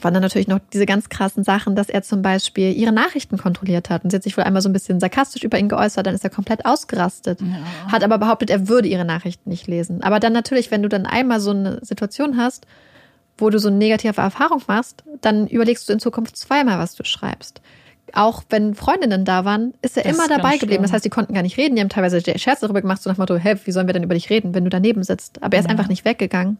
waren 0.00 0.14
dann 0.14 0.22
natürlich 0.22 0.48
noch 0.48 0.60
diese 0.72 0.86
ganz 0.86 1.10
krassen 1.10 1.44
Sachen, 1.44 1.76
dass 1.76 1.90
er 1.90 2.02
zum 2.02 2.22
Beispiel 2.22 2.72
ihre 2.72 2.92
Nachrichten 2.92 3.36
kontrolliert 3.36 3.90
hat. 3.90 4.04
Und 4.04 4.10
sie 4.10 4.16
hat 4.16 4.22
sich 4.22 4.36
wohl 4.38 4.44
einmal 4.44 4.62
so 4.62 4.70
ein 4.70 4.72
bisschen 4.72 5.00
sarkastisch 5.00 5.44
über 5.44 5.58
ihn 5.58 5.68
geäußert, 5.68 6.06
dann 6.06 6.14
ist 6.14 6.24
er 6.24 6.30
komplett 6.30 6.64
ausgerastet. 6.64 7.42
Ja. 7.42 7.92
Hat 7.92 8.02
aber 8.02 8.16
behauptet, 8.16 8.48
er 8.48 8.68
würde 8.68 8.88
ihre 8.88 9.04
Nachrichten 9.04 9.50
nicht 9.50 9.66
lesen. 9.66 10.02
Aber 10.02 10.18
dann 10.18 10.32
natürlich, 10.32 10.70
wenn 10.70 10.82
du 10.82 10.88
dann 10.88 11.04
einmal 11.04 11.40
so 11.40 11.50
eine 11.50 11.78
Situation 11.84 12.38
hast, 12.38 12.66
wo 13.36 13.50
du 13.50 13.58
so 13.58 13.68
eine 13.68 13.76
negative 13.76 14.20
Erfahrung 14.20 14.62
machst, 14.66 15.04
dann 15.20 15.46
überlegst 15.46 15.88
du 15.88 15.92
in 15.92 16.00
Zukunft 16.00 16.36
zweimal, 16.36 16.78
was 16.78 16.94
du 16.94 17.04
schreibst 17.04 17.60
auch 18.14 18.42
wenn 18.48 18.74
Freundinnen 18.74 19.24
da 19.24 19.44
waren, 19.44 19.74
ist 19.82 19.96
er 19.96 20.04
das 20.04 20.14
immer 20.14 20.28
dabei 20.28 20.56
geblieben. 20.56 20.82
Das 20.82 20.92
heißt, 20.92 21.04
die 21.04 21.10
konnten 21.10 21.34
gar 21.34 21.42
nicht 21.42 21.56
reden. 21.56 21.76
Die 21.76 21.80
haben 21.82 21.88
teilweise 21.88 22.20
Scherz 22.38 22.60
darüber 22.60 22.80
gemacht, 22.80 23.02
so 23.02 23.10
nach 23.10 23.16
dem 23.16 23.22
Motto, 23.22 23.36
hey, 23.36 23.56
wie 23.64 23.72
sollen 23.72 23.86
wir 23.86 23.94
denn 23.94 24.02
über 24.02 24.14
dich 24.14 24.30
reden, 24.30 24.54
wenn 24.54 24.64
du 24.64 24.70
daneben 24.70 25.02
sitzt? 25.02 25.42
Aber 25.42 25.54
er 25.54 25.60
ist 25.60 25.66
ja. 25.66 25.70
einfach 25.70 25.88
nicht 25.88 26.04
weggegangen. 26.04 26.58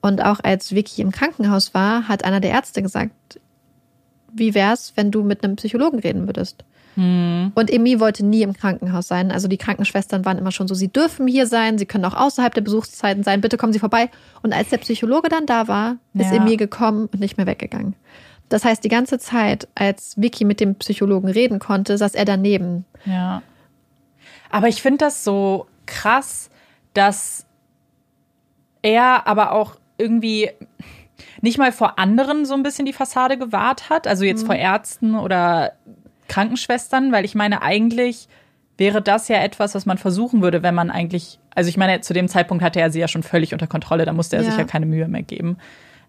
Und 0.00 0.24
auch 0.24 0.40
als 0.42 0.74
Vicky 0.74 1.02
im 1.02 1.10
Krankenhaus 1.10 1.74
war, 1.74 2.08
hat 2.08 2.24
einer 2.24 2.40
der 2.40 2.50
Ärzte 2.50 2.82
gesagt, 2.82 3.40
wie 4.32 4.54
wär's, 4.54 4.92
wenn 4.96 5.10
du 5.10 5.22
mit 5.22 5.42
einem 5.42 5.56
Psychologen 5.56 5.98
reden 5.98 6.26
würdest? 6.26 6.64
Hm. 6.94 7.52
Und 7.54 7.70
Emi 7.70 8.00
wollte 8.00 8.26
nie 8.26 8.42
im 8.42 8.54
Krankenhaus 8.54 9.06
sein. 9.06 9.30
Also 9.30 9.46
die 9.46 9.56
Krankenschwestern 9.56 10.24
waren 10.24 10.36
immer 10.36 10.50
schon 10.50 10.66
so, 10.66 10.74
sie 10.74 10.88
dürfen 10.88 11.28
hier 11.28 11.46
sein, 11.46 11.78
sie 11.78 11.86
können 11.86 12.04
auch 12.04 12.14
außerhalb 12.14 12.52
der 12.52 12.60
Besuchszeiten 12.60 13.22
sein, 13.22 13.40
bitte 13.40 13.56
kommen 13.56 13.72
Sie 13.72 13.78
vorbei. 13.78 14.10
Und 14.42 14.52
als 14.52 14.70
der 14.70 14.78
Psychologe 14.78 15.28
dann 15.28 15.46
da 15.46 15.68
war, 15.68 15.96
ist 16.14 16.32
ja. 16.32 16.38
Emi 16.38 16.56
gekommen 16.56 17.08
und 17.12 17.20
nicht 17.20 17.36
mehr 17.36 17.46
weggegangen. 17.46 17.94
Das 18.48 18.64
heißt, 18.64 18.82
die 18.82 18.88
ganze 18.88 19.18
Zeit, 19.18 19.68
als 19.74 20.14
Vicky 20.16 20.44
mit 20.44 20.60
dem 20.60 20.74
Psychologen 20.76 21.28
reden 21.28 21.58
konnte, 21.58 21.98
saß 21.98 22.14
er 22.14 22.24
daneben. 22.24 22.84
Ja. 23.04 23.42
Aber 24.50 24.68
ich 24.68 24.80
finde 24.80 24.98
das 24.98 25.24
so 25.24 25.66
krass, 25.86 26.50
dass 26.94 27.46
er 28.82 29.26
aber 29.26 29.52
auch 29.52 29.76
irgendwie 29.98 30.50
nicht 31.40 31.58
mal 31.58 31.72
vor 31.72 31.98
anderen 31.98 32.46
so 32.46 32.54
ein 32.54 32.62
bisschen 32.62 32.86
die 32.86 32.92
Fassade 32.92 33.36
gewahrt 33.36 33.90
hat, 33.90 34.06
also 34.06 34.24
jetzt 34.24 34.42
mhm. 34.42 34.46
vor 34.46 34.54
Ärzten 34.56 35.14
oder 35.14 35.72
Krankenschwestern, 36.28 37.12
weil 37.12 37.24
ich 37.24 37.34
meine, 37.34 37.62
eigentlich 37.62 38.28
wäre 38.76 39.02
das 39.02 39.28
ja 39.28 39.38
etwas, 39.38 39.74
was 39.74 39.86
man 39.86 39.98
versuchen 39.98 40.42
würde, 40.42 40.62
wenn 40.62 40.74
man 40.74 40.90
eigentlich, 40.90 41.38
also 41.54 41.68
ich 41.68 41.76
meine, 41.76 42.00
zu 42.00 42.14
dem 42.14 42.28
Zeitpunkt 42.28 42.62
hatte 42.62 42.80
er 42.80 42.90
sie 42.90 43.00
ja 43.00 43.08
schon 43.08 43.22
völlig 43.22 43.52
unter 43.52 43.66
Kontrolle, 43.66 44.04
da 44.04 44.12
musste 44.12 44.36
er 44.36 44.42
ja. 44.42 44.50
sich 44.50 44.58
ja 44.58 44.64
keine 44.64 44.86
Mühe 44.86 45.08
mehr 45.08 45.22
geben. 45.22 45.58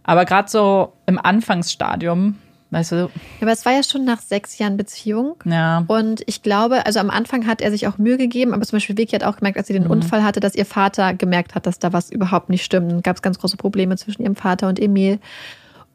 Aber 0.03 0.26
gerade 0.26 0.49
so 0.49 0.93
im 1.05 1.19
Anfangsstadium, 1.19 2.35
weißt 2.71 2.91
du. 2.91 2.95
Ja, 2.95 3.09
aber 3.41 3.51
es 3.51 3.65
war 3.65 3.73
ja 3.73 3.84
schon 3.84 4.05
nach 4.05 4.21
sechs 4.21 4.57
Jahren 4.57 4.77
Beziehung. 4.77 5.35
Ja. 5.45 5.84
Und 5.88 6.23
ich 6.26 6.41
glaube, 6.41 6.85
also 6.85 6.99
am 6.99 7.09
Anfang 7.09 7.47
hat 7.47 7.61
er 7.61 7.71
sich 7.71 7.88
auch 7.88 7.97
Mühe 7.97 8.17
gegeben, 8.17 8.53
aber 8.53 8.63
zum 8.63 8.77
Beispiel 8.77 8.97
Vicky 8.97 9.11
hat 9.11 9.23
auch 9.23 9.38
gemerkt, 9.38 9.57
als 9.57 9.67
sie 9.67 9.73
den 9.73 9.85
mhm. 9.85 9.91
Unfall 9.91 10.23
hatte, 10.23 10.39
dass 10.39 10.55
ihr 10.55 10.65
Vater 10.65 11.13
gemerkt 11.13 11.55
hat, 11.55 11.65
dass 11.65 11.80
da 11.80 11.93
was 11.93 12.11
überhaupt 12.11 12.49
nicht 12.49 12.63
stimmt. 12.63 12.91
Dann 12.91 13.01
gab 13.01 13.15
es 13.15 13.21
ganz 13.21 13.39
große 13.39 13.57
Probleme 13.57 13.95
zwischen 13.97 14.23
ihrem 14.23 14.35
Vater 14.35 14.67
und 14.67 14.80
Emil. 14.80 15.19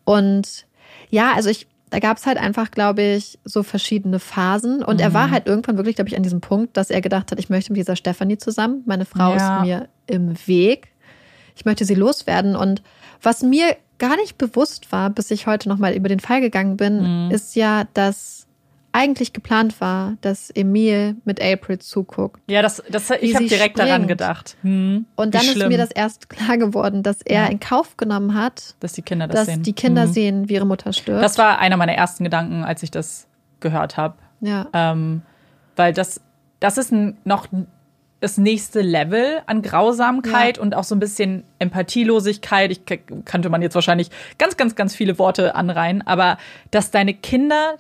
Und 0.05 0.67
ja, 1.11 1.33
also 1.35 1.49
ich, 1.49 1.67
da 1.91 1.99
gab 2.01 2.17
es 2.17 2.27
halt 2.27 2.39
einfach, 2.39 2.71
glaube 2.71 3.03
ich, 3.03 3.39
so 3.45 3.63
verschiedene 3.63 4.19
Phasen. 4.19 4.83
Und 4.83 4.97
mhm. 4.97 5.03
er 5.03 5.15
war 5.15 5.31
halt 5.31 5.47
irgendwann 5.47 5.77
wirklich, 5.77 5.97
glaube 5.97 6.09
ich, 6.09 6.17
an 6.17 6.23
diesem 6.23 6.41
Punkt, 6.41 6.77
dass 6.77 6.91
er 6.91 7.01
gedacht 7.01 7.31
hat, 7.31 7.39
ich 7.39 7.51
möchte 7.51 7.73
mit 7.73 7.79
dieser 7.79 7.97
Stefanie 7.97 8.39
zusammen. 8.39 8.83
Meine 8.85 9.05
Frau 9.05 9.35
ja. 9.35 9.59
ist 9.59 9.65
mir 9.65 9.89
im 10.07 10.35
Weg. 10.47 10.89
Ich 11.57 11.65
möchte 11.65 11.85
sie 11.85 11.95
loswerden. 11.95 12.57
Und 12.57 12.83
was 13.23 13.43
mir 13.43 13.77
gar 13.99 14.17
nicht 14.17 14.39
bewusst 14.39 14.93
war, 14.93 15.11
bis 15.11 15.31
ich 15.31 15.47
heute 15.47 15.69
nochmal 15.69 15.95
über 15.95 16.09
den 16.09 16.21
Fall 16.21 16.41
gegangen 16.41 16.77
bin, 16.77 17.27
mhm. 17.27 17.31
ist 17.31 17.55
ja, 17.57 17.85
dass 17.95 18.47
eigentlich 18.93 19.33
geplant 19.33 19.81
war, 19.81 20.15
dass 20.21 20.51
Emil 20.51 21.17
mit 21.25 21.43
April 21.43 21.81
zuguckt. 21.81 22.41
Ja, 22.49 22.63
das, 22.63 22.81
das, 22.89 23.11
ich 23.11 23.35
habe 23.35 23.47
direkt 23.49 23.77
daran 23.77 24.03
springt. 24.03 24.09
gedacht. 24.09 24.57
Hm, 24.63 25.07
Und 25.17 25.35
dann 25.35 25.43
ist 25.43 25.57
mir 25.57 25.79
das 25.79 25.91
erst 25.91 26.29
klar 26.29 26.59
geworden, 26.59 27.03
dass 27.03 27.21
er 27.23 27.43
Ja. 27.45 27.47
in 27.49 27.59
Kauf 27.59 27.97
genommen 27.97 28.35
hat, 28.35 28.77
dass 28.79 28.93
die 28.93 29.03
Kinder 29.03 29.27
das 29.27 29.35
dass 29.35 29.47
sehen. 29.47 29.63
die 29.65 29.73
Kinder 29.73 30.07
Mhm. 30.07 30.13
sehen, 30.13 30.49
wie 30.49 30.55
ihre 30.55 30.67
Mutter 30.67 30.93
stirbt. 30.93 31.25
Das 31.25 31.39
war 31.39 31.59
einer 31.59 31.77
meiner 31.77 31.95
ersten 31.95 32.23
Gedanken, 32.23 32.63
als 32.63 32.85
ich 32.85 32.93
das 32.93 33.27
gehört 33.59 33.97
habe. 33.97 34.15
ja. 34.41 34.67
Ähm, 34.73 35.23
weil 35.77 35.93
das, 35.93 36.21
das 36.61 36.79
ist 36.79 36.93
ein, 36.93 37.17
noch 37.25 37.49
das 38.25 38.39
nächste 38.39 38.81
Level 38.81 39.43
an 39.47 39.61
Grausamkeit 39.61 40.57
Ja. 40.57 40.63
und 40.63 40.75
auch 40.75 40.85
so 40.85 40.95
ein 40.95 40.99
bisschen 40.99 41.45
Empathielosigkeit. 41.59 42.71
Ich 42.73 42.81
könnte 43.27 43.51
man 43.51 43.61
jetzt 43.61 43.75
wahrscheinlich 43.75 44.11
ganz, 44.39 44.57
ganz, 44.57 44.75
ganz 44.75 44.95
viele 44.95 45.19
Worte 45.19 45.55
anreihen, 45.55 46.01
aber 46.07 46.39
dass 46.71 46.91
deine 46.91 47.13
Kinder 47.13 47.75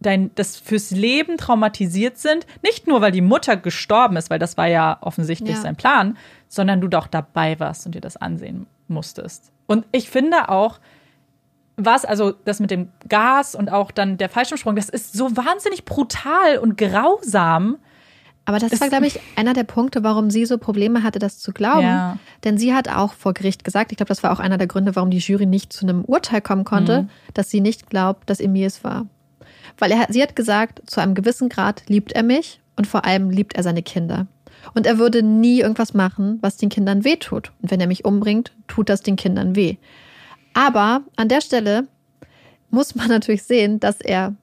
dein, 0.00 0.30
das 0.36 0.56
fürs 0.56 0.90
Leben 0.90 1.36
traumatisiert 1.36 2.16
sind, 2.18 2.46
nicht 2.62 2.86
nur, 2.86 3.00
weil 3.02 3.12
die 3.12 3.20
Mutter 3.20 3.56
gestorben 3.56 4.16
ist, 4.16 4.28
weil 4.30 4.38
das 4.38 4.56
war 4.56 4.66
ja 4.68 4.96
offensichtlich 5.02 5.56
Ja. 5.56 5.62
sein 5.62 5.76
Plan, 5.76 6.16
sondern 6.48 6.80
du 6.80 6.88
doch 6.88 7.06
dabei 7.06 7.58
warst 7.60 7.84
und 7.86 7.94
dir 7.94 8.00
das 8.00 8.16
ansehen 8.16 8.66
musstest. 8.88 9.50
Und 9.66 9.84
ich 9.92 10.08
finde 10.10 10.48
auch, 10.48 10.78
was, 11.76 12.04
also 12.04 12.32
das 12.44 12.58
mit 12.60 12.70
dem 12.70 12.88
Gas 13.08 13.54
und 13.54 13.70
auch 13.70 13.90
dann 13.90 14.16
der 14.16 14.28
Fallschirmsprung, 14.30 14.76
das 14.76 14.88
ist 14.88 15.12
so 15.12 15.36
wahnsinnig 15.36 15.84
brutal 15.84 16.58
und 16.58 16.76
grausam. 16.78 17.76
Aber 18.46 18.58
das 18.58 18.78
war, 18.80 18.88
glaube 18.90 19.06
ich, 19.06 19.20
einer 19.36 19.54
der 19.54 19.64
Punkte, 19.64 20.02
warum 20.04 20.30
sie 20.30 20.44
so 20.44 20.58
Probleme 20.58 21.02
hatte, 21.02 21.18
das 21.18 21.38
zu 21.38 21.52
glauben. 21.52 21.86
Ja. 21.86 22.18
Denn 22.44 22.58
sie 22.58 22.74
hat 22.74 22.88
auch 22.88 23.14
vor 23.14 23.32
Gericht 23.32 23.64
gesagt, 23.64 23.90
ich 23.90 23.96
glaube, 23.96 24.08
das 24.08 24.22
war 24.22 24.32
auch 24.32 24.38
einer 24.40 24.58
der 24.58 24.66
Gründe, 24.66 24.94
warum 24.96 25.10
die 25.10 25.18
Jury 25.18 25.46
nicht 25.46 25.72
zu 25.72 25.86
einem 25.86 26.04
Urteil 26.04 26.42
kommen 26.42 26.64
konnte, 26.64 27.02
Mhm. 27.02 27.08
dass 27.32 27.48
sie 27.50 27.60
nicht 27.60 27.88
glaubt, 27.88 28.28
dass 28.28 28.40
Emil 28.40 28.66
es 28.66 28.84
war. 28.84 29.06
Weil 29.78 29.92
er, 29.92 30.06
sie 30.10 30.22
hat 30.22 30.36
gesagt, 30.36 30.82
zu 30.90 31.00
einem 31.00 31.14
gewissen 31.14 31.48
Grad 31.48 31.84
liebt 31.88 32.12
er 32.12 32.22
mich 32.22 32.60
und 32.76 32.86
vor 32.86 33.04
allem 33.06 33.30
liebt 33.30 33.54
er 33.54 33.62
seine 33.62 33.82
Kinder. 33.82 34.26
Und 34.74 34.86
er 34.86 34.98
würde 34.98 35.22
nie 35.22 35.60
irgendwas 35.60 35.94
machen, 35.94 36.38
was 36.42 36.56
den 36.58 36.68
Kindern 36.68 37.02
wehtut. 37.04 37.50
Und 37.62 37.70
wenn 37.70 37.80
er 37.80 37.86
mich 37.86 38.04
umbringt, 38.04 38.52
tut 38.68 38.88
das 38.88 39.00
den 39.02 39.16
Kindern 39.16 39.56
weh. 39.56 39.76
Aber 40.52 41.02
an 41.16 41.28
der 41.28 41.40
Stelle 41.40 41.86
muss 42.70 42.94
man 42.94 43.08
natürlich 43.08 43.42
sehen, 43.42 43.80
dass 43.80 44.00
er 44.00 44.34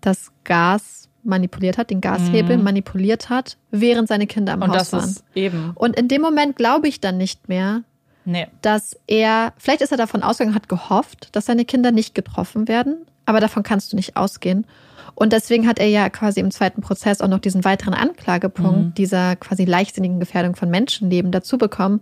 das 0.00 0.30
Gas 0.44 1.07
manipuliert 1.24 1.78
hat, 1.78 1.90
den 1.90 2.00
Gashebel 2.00 2.56
manipuliert 2.58 3.28
hat, 3.30 3.56
während 3.70 4.08
seine 4.08 4.26
Kinder 4.26 4.52
im 4.54 4.60
Mhm. 4.60 4.62
Und 4.64 4.70
Haus 4.70 4.90
das 4.90 4.92
waren. 4.92 5.10
ist 5.10 5.24
eben. 5.34 5.72
Und 5.74 5.96
in 5.96 6.08
dem 6.08 6.22
Moment 6.22 6.56
glaube 6.56 6.88
ich 6.88 7.00
dann 7.00 7.16
nicht 7.18 7.48
mehr, 7.48 7.82
Nee. 8.24 8.46
dass 8.62 8.96
er, 9.06 9.52
vielleicht 9.58 9.80
ist 9.82 9.90
er 9.92 9.98
davon 9.98 10.22
ausgegangen, 10.22 10.54
hat 10.54 10.68
gehofft, 10.68 11.28
dass 11.32 11.46
seine 11.46 11.64
Kinder 11.64 11.90
nicht 11.92 12.14
getroffen 12.14 12.68
werden, 12.68 12.96
aber 13.26 13.40
davon 13.40 13.62
kannst 13.62 13.92
du 13.92 13.96
nicht 13.96 14.16
ausgehen. 14.16 14.66
Und 15.14 15.32
deswegen 15.32 15.66
hat 15.66 15.78
er 15.80 15.88
ja 15.88 16.08
quasi 16.10 16.38
im 16.40 16.50
zweiten 16.52 16.80
Prozess 16.80 17.20
auch 17.20 17.28
noch 17.28 17.40
diesen 17.40 17.64
weiteren 17.64 17.94
Anklagepunkt 17.94 18.78
Mhm. 18.78 18.94
dieser 18.94 19.34
quasi 19.36 19.64
leichtsinnigen 19.64 20.20
Gefährdung 20.20 20.54
von 20.54 20.70
Menschenleben 20.70 21.32
dazu 21.32 21.58
bekommen, 21.58 22.00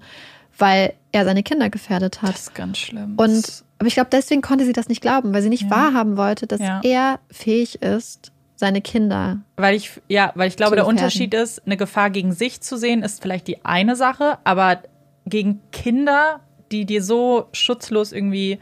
weil 0.59 0.93
er 1.13 1.25
seine 1.25 1.43
Kinder 1.43 1.71
gefährdet 1.71 2.21
hat. 2.23 2.31
Das 2.31 2.41
ist 2.43 2.55
ganz 2.55 2.77
schlimm. 2.79 3.15
Und 3.17 3.65
aber 3.79 3.89
ich 3.89 3.95
glaube, 3.95 4.09
deswegen 4.11 4.41
konnte 4.41 4.65
sie 4.65 4.73
das 4.73 4.89
nicht 4.89 5.03
glauben, 5.03 5.35
weil 5.35 5.43
sie 5.43 5.51
nicht 5.51 5.65
Ja. 5.65 5.71
wahrhaben 5.71 6.17
wollte, 6.17 6.47
dass 6.47 6.61
Ja. 6.61 6.81
er 6.83 7.19
fähig 7.31 7.83
ist, 7.83 8.33
seine 8.57 8.81
Kinder. 8.81 9.39
Weil 9.57 9.75
ich, 9.77 9.93
ja, 10.09 10.33
weil 10.35 10.49
ich 10.49 10.57
glaube, 10.57 10.77
der. 10.77 10.87
Unterschied 10.87 11.35
ist, 11.35 11.65
eine 11.67 11.77
Gefahr 11.77 12.11
gegen 12.11 12.33
sich 12.33 12.61
zu 12.63 12.77
sehen, 12.77 13.03
ist 13.03 13.23
vielleicht 13.23 13.47
die 13.47 13.65
eine 13.65 13.95
Sache, 13.97 14.39
aber 14.45 14.79
gegen 15.27 15.61
Kinder, 15.73 16.41
die 16.73 16.85
dir 16.87 17.03
so 17.03 17.49
schutzlos 17.53 18.13
irgendwie 18.13 18.59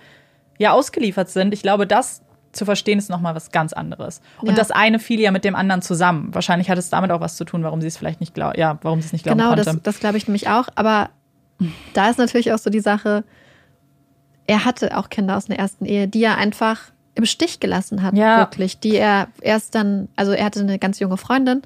ja 0.58 0.72
ausgeliefert 0.72 1.30
sind, 1.30 1.54
ich 1.54 1.62
glaube, 1.62 1.86
das 1.86 2.22
zu 2.52 2.64
verstehen 2.64 2.98
ist 2.98 3.10
nochmal 3.10 3.34
was 3.34 3.50
ganz 3.50 3.72
anderes. 3.72 4.20
Und 4.40 4.50
Ja. 4.50 4.54
das 4.54 4.70
eine 4.70 4.98
fiel 5.00 5.18
ja 5.20 5.32
mit 5.32 5.44
dem 5.44 5.56
anderen 5.56 5.82
zusammen. 5.82 6.32
Wahrscheinlich 6.34 6.70
hat 6.70 6.78
es 6.78 6.88
damit 6.90 7.10
auch 7.10 7.20
was 7.20 7.36
zu 7.36 7.44
tun, 7.44 7.64
warum 7.64 7.80
sie 7.80 7.88
es 7.88 7.96
vielleicht 7.96 8.20
nicht 8.20 8.32
glauben, 8.34 8.58
ja, 8.58 8.78
warum 8.82 9.00
sie 9.00 9.06
es 9.06 9.12
nicht 9.12 9.24
glauben 9.24 9.38
Genau, 9.38 9.50
konnte. 9.50 9.64
das, 9.64 9.82
das 9.82 9.98
glaube 10.00 10.18
ich 10.18 10.28
nämlich 10.28 10.48
auch. 10.48 10.68
Aber 10.76 11.10
da 11.94 12.10
ist 12.10 12.18
natürlich 12.18 12.52
auch 12.52 12.58
so 12.58 12.70
die 12.70 12.80
Sache, 12.80 13.24
er 14.46 14.64
hatte 14.64 14.96
auch 14.96 15.08
Kinder 15.08 15.36
aus 15.36 15.48
einer 15.50 15.58
ersten 15.58 15.84
Ehe, 15.84 16.06
die 16.06 16.22
er 16.22 16.36
einfach 16.36 16.92
im 17.14 17.26
Stich 17.26 17.60
gelassen 17.60 18.02
hat, 18.02 18.16
Ja. 18.16 18.38
wirklich. 18.38 18.80
Die 18.80 18.96
er 18.96 19.28
erst 19.40 19.74
dann, 19.74 20.08
also 20.16 20.32
er 20.32 20.44
hatte 20.44 20.60
eine 20.60 20.78
ganz 20.78 20.98
junge 20.98 21.16
Freundin, 21.16 21.62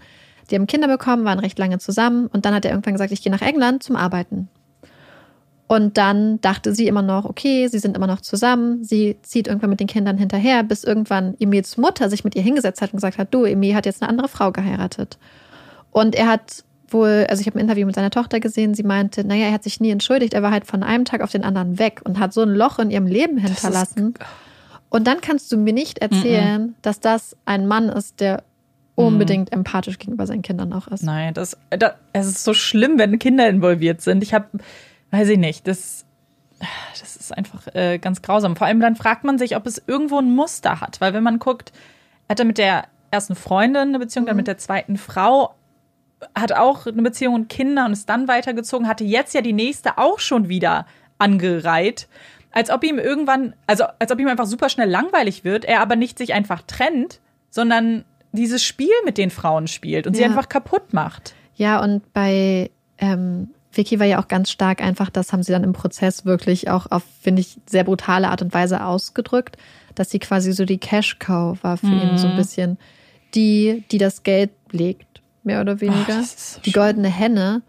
die 0.50 0.54
haben 0.54 0.66
Kinder 0.66 0.88
bekommen, 0.88 1.24
waren 1.24 1.38
recht 1.38 1.58
lange 1.58 1.78
zusammen 1.78 2.26
und 2.26 2.44
dann 2.44 2.54
hat 2.54 2.64
er 2.64 2.70
irgendwann 2.72 2.94
gesagt, 2.94 3.12
ich 3.12 3.22
gehe 3.22 3.32
nach 3.32 3.42
England 3.42 3.82
zum 3.82 3.96
Arbeiten. 3.96 4.48
Und 5.66 5.98
dann 5.98 6.40
dachte 6.40 6.74
sie 6.74 6.86
immer 6.86 7.02
noch, 7.02 7.26
okay, 7.26 7.68
sie 7.68 7.78
sind 7.78 7.94
immer 7.94 8.06
noch 8.06 8.22
zusammen. 8.22 8.82
Sie 8.84 9.18
zieht 9.22 9.48
irgendwann 9.48 9.68
mit 9.68 9.80
den 9.80 9.86
Kindern 9.86 10.16
hinterher, 10.16 10.62
bis 10.62 10.82
irgendwann 10.82 11.34
Emils 11.38 11.76
Mutter 11.76 12.08
sich 12.08 12.24
mit 12.24 12.34
ihr 12.34 12.40
hingesetzt 12.42 12.80
hat 12.80 12.94
und 12.94 12.96
gesagt 12.96 13.18
hat, 13.18 13.34
du, 13.34 13.44
Emil 13.44 13.74
hat 13.74 13.84
jetzt 13.84 14.02
eine 14.02 14.08
andere 14.08 14.28
Frau 14.28 14.50
geheiratet. 14.50 15.18
Und 15.90 16.14
er 16.14 16.26
hat 16.26 16.64
wohl, 16.88 17.26
also 17.28 17.42
ich 17.42 17.46
habe 17.46 17.58
ein 17.58 17.60
Interview 17.60 17.84
mit 17.84 17.94
seiner 17.94 18.10
Tochter 18.10 18.40
gesehen, 18.40 18.72
sie 18.72 18.82
meinte, 18.82 19.24
naja, 19.24 19.46
er 19.48 19.52
hat 19.52 19.62
sich 19.62 19.78
nie 19.78 19.90
entschuldigt, 19.90 20.32
er 20.32 20.42
war 20.42 20.52
halt 20.52 20.66
von 20.66 20.82
einem 20.82 21.04
Tag 21.04 21.20
auf 21.20 21.30
den 21.32 21.44
anderen 21.44 21.78
weg 21.78 22.00
und 22.04 22.18
hat 22.18 22.32
so 22.32 22.40
ein 22.40 22.48
Loch 22.48 22.78
in 22.78 22.90
ihrem 22.90 23.06
Leben 23.06 23.36
hinterlassen. 23.36 24.14
Und 24.90 25.06
dann 25.06 25.20
kannst 25.20 25.52
du 25.52 25.58
mir 25.58 25.72
nicht 25.72 25.98
erzählen, 25.98 26.74
dass 26.82 27.00
das 27.00 27.36
ein 27.44 27.66
Mann 27.66 27.88
ist, 27.88 28.20
der 28.20 28.42
unbedingt 28.94 29.52
empathisch 29.52 29.98
gegenüber 29.98 30.26
seinen 30.26 30.42
Kindern 30.42 30.72
auch 30.72 30.88
ist. 30.88 31.02
Nein, 31.02 31.32
das, 31.34 31.56
das, 31.70 31.92
es 32.12 32.26
ist 32.26 32.44
so 32.44 32.52
schlimm, 32.52 32.98
wenn 32.98 33.18
Kinder 33.18 33.48
involviert 33.48 34.00
sind. 34.00 34.22
Ich 34.22 34.34
habe, 34.34 34.46
weiß 35.12 35.28
ich 35.28 35.38
nicht, 35.38 35.68
das, 35.68 36.04
das 36.98 37.16
ist 37.16 37.36
einfach 37.36 37.68
äh, 37.74 37.98
ganz 37.98 38.22
grausam. 38.22 38.56
Vor 38.56 38.66
allem 38.66 38.80
dann 38.80 38.96
fragt 38.96 39.24
man 39.24 39.38
sich, 39.38 39.56
ob 39.56 39.66
es 39.66 39.80
irgendwo 39.86 40.18
ein 40.18 40.34
Muster 40.34 40.80
hat. 40.80 41.00
Weil 41.00 41.12
wenn 41.12 41.22
man 41.22 41.38
guckt, 41.38 41.72
hat 42.28 42.40
er 42.40 42.44
mit 42.44 42.58
der 42.58 42.86
ersten 43.10 43.36
Freundin 43.36 43.88
eine 43.88 43.98
Beziehung, 44.00 44.26
dann 44.26 44.36
mit 44.36 44.48
der 44.48 44.58
zweiten 44.58 44.96
Frau, 44.96 45.54
hat 46.34 46.52
auch 46.52 46.86
eine 46.86 47.02
Beziehung 47.02 47.34
und 47.34 47.48
Kinder 47.48 47.84
und 47.84 47.92
ist 47.92 48.08
dann 48.08 48.26
weitergezogen, 48.26 48.88
hatte 48.88 49.04
jetzt 49.04 49.34
ja 49.34 49.40
die 49.40 49.52
nächste 49.52 49.98
auch 49.98 50.18
schon 50.18 50.48
wieder 50.48 50.86
angereiht. 51.18 52.08
Als 52.50 52.70
ob 52.70 52.82
ihm 52.84 52.98
irgendwann, 52.98 53.54
also 53.66 53.84
als 53.98 54.10
ob 54.10 54.18
ihm 54.20 54.28
einfach 54.28 54.46
super 54.46 54.68
schnell 54.68 54.88
langweilig 54.88 55.44
wird, 55.44 55.64
er 55.64 55.80
aber 55.80 55.96
nicht 55.96 56.18
sich 56.18 56.32
einfach 56.34 56.62
trennt, 56.66 57.20
sondern 57.50 58.04
dieses 58.32 58.62
Spiel 58.62 58.90
mit 59.04 59.18
den 59.18 59.30
Frauen 59.30 59.66
spielt 59.68 60.06
und 60.06 60.14
sie 60.14 60.22
Ja. 60.22 60.28
einfach 60.28 60.48
kaputt 60.48 60.92
macht. 60.92 61.34
Ja, 61.56 61.80
und 61.82 62.12
bei 62.12 62.70
ähm, 62.98 63.50
Vicky 63.72 64.00
war 64.00 64.06
ja 64.06 64.20
auch 64.20 64.28
ganz 64.28 64.50
stark 64.50 64.80
einfach, 64.82 65.10
das 65.10 65.32
haben 65.32 65.42
sie 65.42 65.52
dann 65.52 65.64
im 65.64 65.72
Prozess 65.72 66.24
wirklich 66.24 66.68
auch 66.70 66.90
auf, 66.90 67.02
finde 67.22 67.40
ich, 67.42 67.56
sehr 67.66 67.84
brutale 67.84 68.28
Art 68.28 68.42
und 68.42 68.52
Weise 68.54 68.84
ausgedrückt, 68.84 69.56
dass 69.94 70.10
sie 70.10 70.18
quasi 70.18 70.52
so 70.52 70.64
die 70.64 70.78
Cash-Cow 70.78 71.62
war 71.62 71.76
für 71.76 71.86
ihn 71.86 72.12
Mhm. 72.12 72.18
so 72.18 72.28
ein 72.28 72.36
bisschen. 72.36 72.78
Die, 73.34 73.84
die 73.90 73.98
das 73.98 74.22
Geld 74.22 74.50
legt, 74.70 75.20
mehr 75.44 75.60
oder 75.60 75.80
weniger. 75.80 76.18
ist 76.20 76.54
so 76.54 76.60
die 76.62 76.72
goldene 76.72 77.08
Henne. 77.08 77.62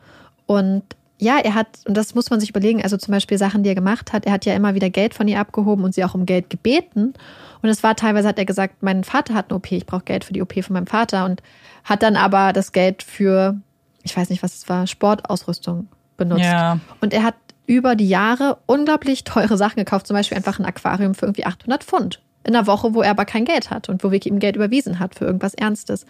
Und 0.45 0.83
ja, 1.19 1.37
er 1.37 1.53
hat, 1.53 1.67
und 1.85 1.97
das 1.97 2.15
muss 2.15 2.29
man 2.29 2.39
sich 2.39 2.49
überlegen, 2.49 2.81
also 2.81 2.95
zum 2.95 3.11
Beispiel 3.11 3.37
Sachen, 3.37 3.61
die 3.63 3.69
er 3.69 3.75
gemacht 3.75 4.13
hat, 4.13 4.25
er 4.25 4.31
hat 4.31 4.45
ja 4.45 4.53
immer 4.55 4.73
wieder 4.73 4.89
Geld 4.89 5.13
von 5.13 5.27
ihr 5.27 5.39
abgehoben 5.39 5.83
und 5.83 5.93
sie 5.93 6.03
auch 6.05 6.15
um 6.15 6.25
Geld 6.25 6.49
gebeten. 6.49 7.13
Und 7.61 7.69
es 7.69 7.83
war 7.83 7.95
teilweise, 7.95 8.29
hat 8.29 8.39
er 8.39 8.45
gesagt, 8.45 8.81
mein 8.81 9.03
Vater 9.03 9.33
hat 9.33 9.49
eine 9.49 9.57
OP, 9.57 9.71
ich 9.71 9.85
brauche 9.85 10.03
Geld 10.03 10.23
für 10.23 10.31
die 10.31 10.41
OP 10.41 10.63
von 10.63 10.73
meinem 10.73 10.87
Vater 10.87 11.25
und 11.25 11.43
hat 11.83 12.03
dann 12.03 12.15
aber 12.15 12.53
das 12.53 12.71
Geld 12.71 13.03
für, 13.03 13.59
ich 14.03 14.15
weiß 14.15 14.29
nicht, 14.29 14.41
was 14.43 14.55
es 14.55 14.69
war, 14.69 14.87
Sportausrüstung 14.87 15.89
benutzt. 16.15 16.45
Ja. 16.45 16.79
Und 17.01 17.13
er 17.13 17.23
hat 17.23 17.35
über 17.65 17.95
die 17.95 18.07
Jahre 18.07 18.57
unglaublich 18.65 19.25
teure 19.25 19.57
Sachen 19.57 19.77
gekauft, 19.77 20.07
zum 20.07 20.15
Beispiel 20.15 20.37
einfach 20.37 20.57
ein 20.57 20.65
Aquarium 20.65 21.15
für 21.15 21.25
irgendwie 21.25 21.45
800 21.45 21.83
Pfund. 21.83 22.21
In 22.45 22.55
einer 22.55 22.65
Woche, 22.65 22.93
wo 22.93 23.01
er 23.01 23.11
aber 23.11 23.25
kein 23.25 23.43
Geld 23.43 23.69
hat 23.69 23.89
und 23.89 24.03
wo 24.03 24.11
Vicky 24.11 24.29
ihm 24.29 24.39
Geld 24.39 24.55
überwiesen 24.55 24.99
hat 24.99 25.15
für 25.15 25.25
irgendwas 25.25 25.53
Ernstes. 25.53 26.05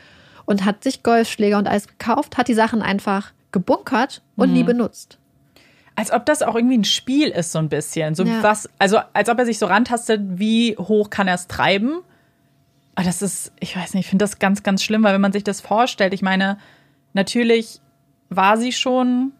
Und 0.46 0.66
hat 0.66 0.84
sich 0.84 1.04
Golfschläger 1.04 1.58
und 1.58 1.68
alles 1.68 1.88
gekauft, 1.88 2.38
hat 2.38 2.48
die 2.48 2.54
Sachen 2.54 2.82
einfach 2.82 3.32
gebunkert 3.52 4.22
und 4.36 4.50
Mhm. 4.50 4.56
nie 4.56 4.64
benutzt. 4.64 5.18
Als 5.96 6.12
ob 6.12 6.26
das 6.26 6.42
auch 6.42 6.56
irgendwie 6.56 6.78
ein 6.78 6.84
Spiel 6.86 7.28
ist, 7.30 7.52
so 7.52 7.60
ein 7.60 7.68
bisschen. 7.70 8.16
So 8.16 8.24
Ja. 8.24 8.42
was, 8.42 8.70
also 8.80 9.00
als 9.14 9.28
ob 9.30 9.38
er 9.40 9.46
sich 9.46 9.60
so 9.60 9.66
rantastet, 9.66 10.22
wie 10.40 10.76
hoch 10.78 11.10
kann 11.10 11.28
er 11.28 11.36
es 11.36 11.48
treiben. 11.48 12.00
Aber 12.96 13.06
das 13.06 13.22
ist, 13.22 13.52
ich 13.60 13.76
weiß 13.76 13.94
nicht, 13.94 14.06
ich 14.06 14.10
finde 14.10 14.24
das 14.24 14.40
ganz, 14.40 14.64
ganz 14.64 14.84
schlimm, 14.84 15.04
weil 15.04 15.14
wenn 15.14 15.22
man 15.22 15.32
sich 15.34 15.44
das 15.44 15.62
vorstellt, 15.62 16.14
ich 16.14 16.22
meine, 16.22 16.58
natürlich 17.14 17.80
war 18.30 18.58
sie 18.58 18.72
schon 18.72 19.32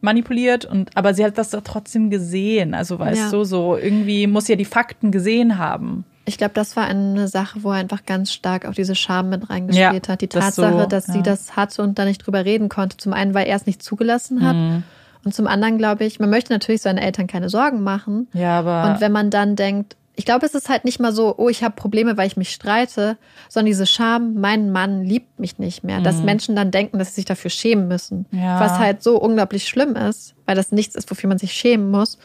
manipuliert 0.00 0.64
und 0.64 0.96
aber 0.96 1.12
sie 1.14 1.24
hat 1.24 1.36
das 1.36 1.50
doch 1.50 1.60
trotzdem 1.62 2.10
gesehen. 2.10 2.74
Also 2.74 2.98
weißt 2.98 3.20
Ja. 3.20 3.30
du, 3.30 3.44
so 3.44 3.76
irgendwie 3.76 4.26
muss 4.26 4.46
sie 4.46 4.52
ja 4.52 4.56
die 4.56 4.64
Fakten 4.64 5.10
gesehen 5.10 5.58
haben. 5.58 6.04
Ich 6.30 6.38
glaube, 6.38 6.54
das 6.54 6.76
war 6.76 6.84
eine 6.84 7.26
Sache, 7.26 7.64
wo 7.64 7.72
er 7.72 7.78
einfach 7.78 8.06
ganz 8.06 8.32
stark 8.32 8.64
auch 8.64 8.72
diese 8.72 8.94
Scham 8.94 9.30
mit 9.30 9.50
reingespielt 9.50 10.06
Ja, 10.06 10.12
hat. 10.12 10.20
Die 10.20 10.28
das 10.28 10.54
so, 10.54 10.62
Tatsache, 10.62 10.86
dass 10.86 11.08
ja. 11.08 11.14
sie 11.14 11.22
das 11.22 11.56
hatte 11.56 11.82
und 11.82 11.98
da 11.98 12.04
nicht 12.04 12.24
drüber 12.24 12.44
reden 12.44 12.68
konnte. 12.68 12.96
Zum 12.98 13.12
einen, 13.12 13.34
weil 13.34 13.48
er 13.48 13.56
es 13.56 13.66
nicht 13.66 13.82
zugelassen 13.82 14.46
hat. 14.46 14.54
Mhm. 14.54 14.84
Und 15.24 15.34
zum 15.34 15.48
anderen, 15.48 15.76
glaube 15.76 16.04
ich, 16.04 16.20
man 16.20 16.30
möchte 16.30 16.52
natürlich 16.52 16.82
seinen 16.82 16.98
Eltern 16.98 17.26
keine 17.26 17.48
Sorgen 17.48 17.82
machen. 17.82 18.28
Ja, 18.32 18.60
aber 18.60 18.92
Und 18.92 19.00
wenn 19.00 19.10
man 19.10 19.30
dann 19.30 19.56
denkt, 19.56 19.96
ich 20.14 20.24
glaube, 20.24 20.46
es 20.46 20.54
ist 20.54 20.68
halt 20.68 20.84
nicht 20.84 21.00
mal 21.00 21.12
so, 21.12 21.34
oh, 21.36 21.48
ich 21.48 21.64
habe 21.64 21.74
Probleme, 21.74 22.16
weil 22.16 22.28
ich 22.28 22.36
mich 22.36 22.50
streite, 22.52 23.16
sondern 23.48 23.66
diese 23.66 23.86
Scham, 23.86 24.34
mein 24.34 24.70
Mann 24.70 25.02
liebt 25.02 25.40
mich 25.40 25.58
nicht 25.58 25.82
mehr. 25.82 26.00
Dass 26.00 26.22
Menschen 26.22 26.54
dann 26.54 26.70
denken, 26.70 26.98
dass 26.98 27.08
sie 27.08 27.14
sich 27.16 27.24
dafür 27.24 27.50
schämen 27.50 27.88
müssen. 27.88 28.26
Mhm. 28.30 28.38
Ja. 28.38 28.60
Was 28.60 28.78
halt 28.78 29.02
so 29.02 29.18
unglaublich 29.18 29.66
schlimm 29.66 29.96
ist, 29.96 30.34
weil 30.46 30.54
das 30.54 30.70
nichts 30.70 30.94
ist, 30.94 31.10
wofür 31.10 31.28
man 31.28 31.38
sich 31.38 31.52
schämen 31.52 31.90
muss. 31.90 32.18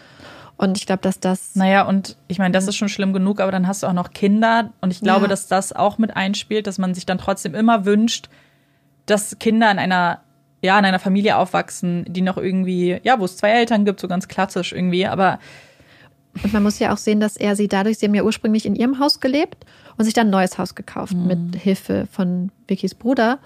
Und 0.57 0.77
ich 0.77 0.86
glaube, 0.86 1.02
dass 1.02 1.19
das. 1.19 1.56
Naja, 1.56 1.84
und 1.86 2.15
ich 2.27 2.40
meine, 2.40 2.52
das 2.53 2.68
ist 2.68 2.76
schon 2.77 2.88
schlimm 2.90 3.11
genug, 3.14 3.41
aber 3.41 3.52
dann 3.52 3.68
hast 3.68 3.84
du 3.84 3.88
auch 3.88 3.94
noch 3.94 4.11
Kinder. 4.11 4.72
Und 4.82 4.91
ich 4.91 5.02
glaube, 5.02 5.23
Ja. 5.23 5.27
dass 5.27 5.48
das 5.48 5.73
auch 5.73 5.98
mit 5.98 6.15
einspielt, 6.15 6.65
dass 6.68 6.77
man 6.77 6.94
sich 6.94 7.06
dann 7.06 7.18
trotzdem 7.18 7.53
immer 7.56 7.86
wünscht, 7.86 8.30
dass 9.06 9.38
Kinder 9.40 9.69
in 9.72 9.80
einer, 9.80 10.22
ja, 10.61 10.80
in 10.80 10.86
einer 10.86 10.99
Familie 10.99 11.38
aufwachsen, 11.38 12.06
die 12.07 12.22
noch 12.22 12.38
irgendwie, 12.38 12.99
ja, 13.03 13.19
wo 13.19 13.26
es 13.26 13.36
zwei 13.38 13.49
Eltern 13.52 13.84
gibt, 13.86 13.99
so 13.99 14.07
ganz 14.07 14.27
klassisch 14.30 14.72
irgendwie. 14.72 15.06
Aber 15.07 15.40
Und 16.44 16.53
man 16.53 16.64
muss 16.64 16.80
ja 16.80 16.94
auch 16.94 16.98
sehen, 16.98 17.19
dass 17.19 17.36
er 17.38 17.56
sie 17.56 17.68
dadurch, 17.68 17.98
sie 17.98 18.06
haben 18.07 18.15
ja 18.15 18.23
ursprünglich 18.23 18.65
in 18.65 18.76
ihrem 18.76 18.99
Haus 18.99 19.19
gelebt 19.19 19.65
und 19.98 20.06
sich 20.06 20.14
dann 20.14 20.27
ein 20.27 20.32
neues 20.32 20.57
Haus 20.57 20.73
gekauft 20.76 21.14
mit 21.14 21.56
Hilfe 21.57 22.07
von 22.11 22.52
Vickys 22.68 22.95
Bruder. 22.95 23.40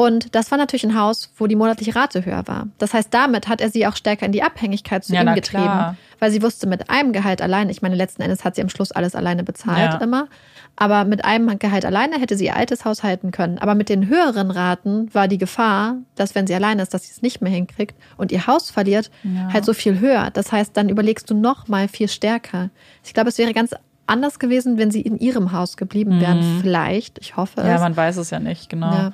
Und 0.00 0.36
das 0.36 0.52
war 0.52 0.58
natürlich 0.58 0.84
ein 0.84 0.96
Haus, 0.96 1.32
wo 1.38 1.48
die 1.48 1.56
monatliche 1.56 1.96
Rate 1.96 2.24
höher 2.24 2.46
war. 2.46 2.68
Das 2.78 2.94
heißt, 2.94 3.08
damit 3.12 3.48
hat 3.48 3.60
er 3.60 3.68
sie 3.68 3.84
auch 3.84 3.96
stärker 3.96 4.26
in 4.26 4.30
die 4.30 4.44
Abhängigkeit 4.44 5.04
zu 5.04 5.12
Ja, 5.12 5.22
ihm 5.22 5.34
getrieben. 5.34 5.64
klar. 5.64 5.96
Weil 6.20 6.30
sie 6.30 6.40
wusste, 6.40 6.68
mit 6.68 6.88
einem 6.88 7.12
Gehalt 7.12 7.42
allein, 7.42 7.68
ich 7.68 7.82
meine, 7.82 7.96
letzten 7.96 8.22
Endes 8.22 8.44
hat 8.44 8.54
sie 8.54 8.62
am 8.62 8.68
Schluss 8.68 8.92
alles 8.92 9.16
alleine 9.16 9.42
bezahlt 9.42 9.94
Ja. 9.94 9.98
immer. 9.98 10.28
Aber 10.76 11.04
mit 11.04 11.24
einem 11.24 11.58
Gehalt 11.58 11.84
alleine 11.84 12.20
hätte 12.20 12.36
sie 12.36 12.44
ihr 12.44 12.54
altes 12.54 12.84
Haus 12.84 13.02
halten 13.02 13.32
können. 13.32 13.58
Aber 13.58 13.74
mit 13.74 13.88
den 13.88 14.06
höheren 14.06 14.52
Raten 14.52 15.12
war 15.12 15.26
die 15.26 15.38
Gefahr, 15.38 15.96
dass 16.14 16.36
wenn 16.36 16.46
sie 16.46 16.54
alleine 16.54 16.82
ist, 16.82 16.94
dass 16.94 17.02
sie 17.06 17.12
es 17.12 17.20
nicht 17.22 17.40
mehr 17.42 17.50
hinkriegt 17.50 17.96
und 18.16 18.30
ihr 18.30 18.46
Haus 18.46 18.70
verliert, 18.70 19.10
Ja. 19.24 19.52
halt 19.52 19.64
so 19.64 19.72
viel 19.74 19.98
höher. 19.98 20.30
Das 20.32 20.52
heißt, 20.52 20.76
dann 20.76 20.88
überlegst 20.88 21.28
du 21.28 21.34
noch 21.34 21.66
mal 21.66 21.88
viel 21.88 22.06
stärker. 22.06 22.70
Ich 23.04 23.14
glaube, 23.14 23.30
es 23.30 23.38
wäre 23.38 23.52
ganz 23.52 23.74
anders 24.06 24.38
gewesen, 24.38 24.78
wenn 24.78 24.90
sie 24.92 25.02
in 25.02 25.18
ihrem 25.18 25.50
Haus 25.52 25.76
geblieben 25.76 26.20
wären. 26.20 26.60
Vielleicht, 26.62 27.18
ich 27.18 27.36
hoffe 27.36 27.60
Mhm. 27.62 27.66
ja, 27.66 27.74
es. 27.74 27.80
man 27.80 27.96
weiß 27.96 28.16
es 28.16 28.30
ja 28.30 28.38
nicht, 28.38 28.70
genau. 28.70 29.10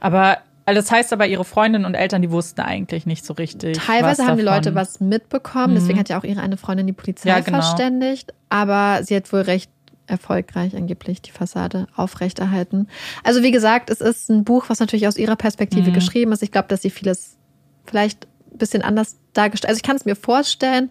Aber 0.00 0.38
also 0.68 0.80
das 0.80 0.90
heißt 0.90 1.12
aber, 1.12 1.26
ihre 1.28 1.44
Freundinnen 1.44 1.84
und 1.84 1.94
Eltern, 1.94 2.22
die 2.22 2.30
wussten 2.32 2.60
eigentlich 2.60 3.06
nicht 3.06 3.24
so 3.24 3.34
richtig. 3.34 3.78
Teilweise 3.78 4.26
haben 4.26 4.36
die 4.36 4.42
davon. 4.44 4.64
Leute 4.64 4.74
was 4.74 4.98
mitbekommen, 5.00 5.74
deswegen 5.76 5.98
hat 5.98 6.08
ja 6.08 6.18
auch 6.18 6.24
ihre 6.24 6.40
eine 6.40 6.56
Freundin 6.56 6.88
die 6.88 6.92
Polizei 6.92 7.28
Ja, 7.28 7.38
genau. 7.40 7.58
verständigt, 7.62 8.34
aber 8.48 9.04
sie 9.04 9.14
hat 9.14 9.32
wohl 9.32 9.42
recht 9.42 9.70
erfolgreich 10.08 10.74
angeblich 10.76 11.22
die 11.22 11.30
Fassade 11.30 11.86
aufrechterhalten. 11.96 12.88
Also 13.24 13.42
wie 13.42 13.50
gesagt, 13.52 13.90
es 13.90 14.00
ist 14.00 14.28
ein 14.28 14.44
Buch, 14.44 14.64
was 14.68 14.80
natürlich 14.80 15.06
aus 15.08 15.16
ihrer 15.16 15.32
Mhm. 15.32 15.38
Perspektive 15.38 15.92
geschrieben 15.92 16.32
ist. 16.32 16.42
Ich 16.42 16.50
glaube, 16.52 16.68
dass 16.68 16.82
sie 16.82 16.90
vieles 16.90 17.36
vielleicht 17.84 18.26
ein 18.52 18.58
bisschen 18.58 18.82
anders 18.82 19.16
dargestellt. 19.34 19.68
Also 19.68 19.78
ich 19.78 19.82
kann 19.84 19.96
es 19.96 20.04
mir 20.04 20.16
vorstellen, 20.16 20.90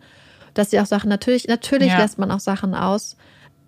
dass 0.53 0.71
sie 0.71 0.79
auch 0.79 0.85
Sachen 0.85 1.09
natürlich 1.09 1.47
natürlich 1.47 1.89
Ja. 1.91 1.97
lässt 1.99 2.17
man 2.17 2.31
auch 2.31 2.39
Sachen 2.39 2.73
aus. 2.75 3.17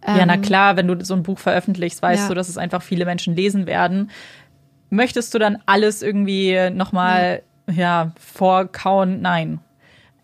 Ja, 0.05 0.25
na 0.25 0.35
Ähm, 0.35 0.41
klar, 0.41 0.77
wenn 0.77 0.87
du 0.87 1.03
so 1.03 1.13
ein 1.15 1.23
Buch 1.23 1.39
veröffentlichst, 1.39 2.01
weißt 2.01 2.23
Ja. 2.23 2.27
du, 2.29 2.33
dass 2.35 2.47
es 2.49 2.57
einfach 2.57 2.81
viele 2.81 3.03
Menschen 3.05 3.35
lesen 3.35 3.65
werden. 3.67 4.09
Möchtest 4.89 5.33
du 5.33 5.39
dann 5.39 5.57
alles 5.65 6.01
irgendwie 6.01 6.69
nochmal, 6.71 7.43
ja, 7.71 8.11
vorkauen? 8.19 9.21
Nein. 9.21 9.59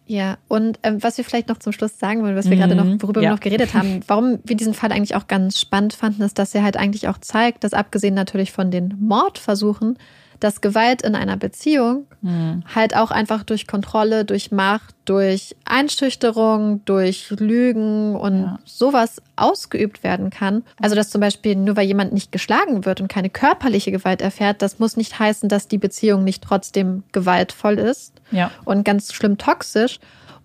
Ja, 0.05 0.37
und 0.49 0.79
ähm, 0.83 1.01
was 1.01 1.17
wir 1.17 1.23
vielleicht 1.23 1.47
noch 1.47 1.59
zum 1.59 1.71
Schluss 1.71 1.97
sagen 1.97 2.23
wollen, 2.23 2.35
was 2.35 2.49
wir 2.49 2.57
gerade 2.57 2.75
noch, 2.75 2.85
worüber 3.01 3.21
Mhm. 3.21 3.23
Ja. 3.23 3.29
wir 3.29 3.35
noch 3.35 3.39
geredet 3.39 3.73
haben, 3.73 4.01
warum 4.07 4.39
wir 4.43 4.57
diesen 4.57 4.73
Fall 4.73 4.91
eigentlich 4.91 5.15
auch 5.15 5.27
ganz 5.27 5.59
spannend 5.59 5.93
fanden, 5.93 6.21
ist, 6.23 6.37
dass 6.39 6.53
er 6.53 6.63
halt 6.63 6.75
eigentlich 6.77 7.07
auch 7.07 7.17
zeigt, 7.19 7.63
dass 7.63 7.73
abgesehen 7.73 8.13
natürlich 8.13 8.51
von 8.51 8.69
den 8.69 8.95
Mordversuchen, 8.99 9.97
dass 10.43 10.61
Gewalt 10.61 11.01
in 11.01 11.15
einer 11.15 11.37
Beziehung 11.37 12.05
Mhm. 12.21 12.63
halt 12.73 12.95
auch 12.95 13.11
einfach 13.11 13.43
durch 13.43 13.67
Kontrolle, 13.67 14.25
durch 14.25 14.51
Macht, 14.51 14.93
durch 15.05 15.55
Einschüchterung, 15.65 16.83
durch 16.85 17.29
Lügen 17.31 18.15
und 18.15 18.41
Ja. 18.43 18.59
sowas 18.65 19.21
ausgeübt 19.35 20.03
werden 20.03 20.29
kann. 20.29 20.63
Also 20.81 20.95
dass 20.95 21.09
zum 21.09 21.21
Beispiel 21.21 21.55
nur 21.55 21.75
weil 21.75 21.87
jemand 21.87 22.13
nicht 22.13 22.31
geschlagen 22.31 22.85
wird 22.85 23.01
und 23.01 23.07
keine 23.07 23.29
körperliche 23.29 23.91
Gewalt 23.91 24.21
erfährt, 24.21 24.61
das 24.61 24.79
muss 24.79 24.97
nicht 24.97 25.17
heißen, 25.19 25.49
dass 25.49 25.67
die 25.67 25.77
Beziehung 25.77 26.23
nicht 26.23 26.43
trotzdem 26.43 27.03
gewaltvoll 27.11 27.79
ist 27.79 28.13
Ja. 28.31 28.51
und 28.65 28.83
ganz 28.85 29.13
schlimm 29.13 29.37
toxisch. 29.37 29.99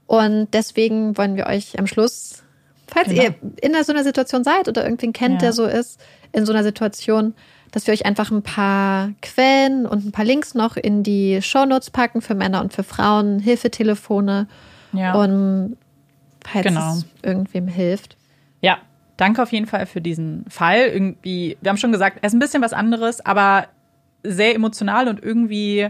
Und 0.06 0.48
deswegen 0.52 1.16
wollen 1.18 1.36
wir 1.36 1.46
euch 1.46 1.78
am 1.78 1.86
Schluss, 1.86 2.42
falls 2.86 3.08
Genau. 3.08 3.22
ihr 3.22 3.34
in 3.60 3.74
so 3.84 3.92
einer 3.92 4.04
Situation 4.04 4.44
seid 4.44 4.68
oder 4.68 4.84
irgendwen 4.84 5.12
kennt, 5.12 5.34
Ja. 5.34 5.38
der 5.48 5.52
so 5.52 5.64
ist, 5.66 6.00
in 6.32 6.46
so 6.46 6.52
einer 6.52 6.62
Situation, 6.62 7.34
dass 7.72 7.86
wir 7.86 7.92
euch 7.94 8.06
einfach 8.06 8.30
ein 8.30 8.42
paar 8.42 9.10
Quellen 9.22 9.86
und 9.86 10.04
ein 10.06 10.12
paar 10.12 10.24
Links 10.24 10.54
noch 10.54 10.76
in 10.76 11.02
die 11.02 11.40
Shownotes 11.42 11.90
packen 11.90 12.20
für 12.22 12.34
Männer 12.34 12.60
und 12.60 12.72
für 12.72 12.82
Frauen, 12.82 13.38
Hilfetelefone 13.38 14.46
Ja. 14.92 15.14
und 15.14 15.76
falls 16.44 16.64
Genau. 16.66 16.92
es 16.94 17.06
irgendwem 17.22 17.68
hilft. 17.68 18.16
Ja, 18.60 18.78
danke 19.16 19.42
auf 19.42 19.52
jeden 19.52 19.66
Fall 19.66 19.86
für 19.86 20.00
diesen 20.00 20.44
Fall. 20.48 20.86
Irgendwie, 20.86 21.56
wir 21.60 21.68
haben 21.68 21.76
schon 21.76 21.92
gesagt, 21.92 22.18
er 22.22 22.26
ist 22.26 22.32
ein 22.34 22.38
bisschen 22.38 22.62
was 22.62 22.72
anderes, 22.72 23.24
aber 23.24 23.66
sehr 24.22 24.54
emotional 24.54 25.08
und 25.08 25.22
irgendwie 25.22 25.88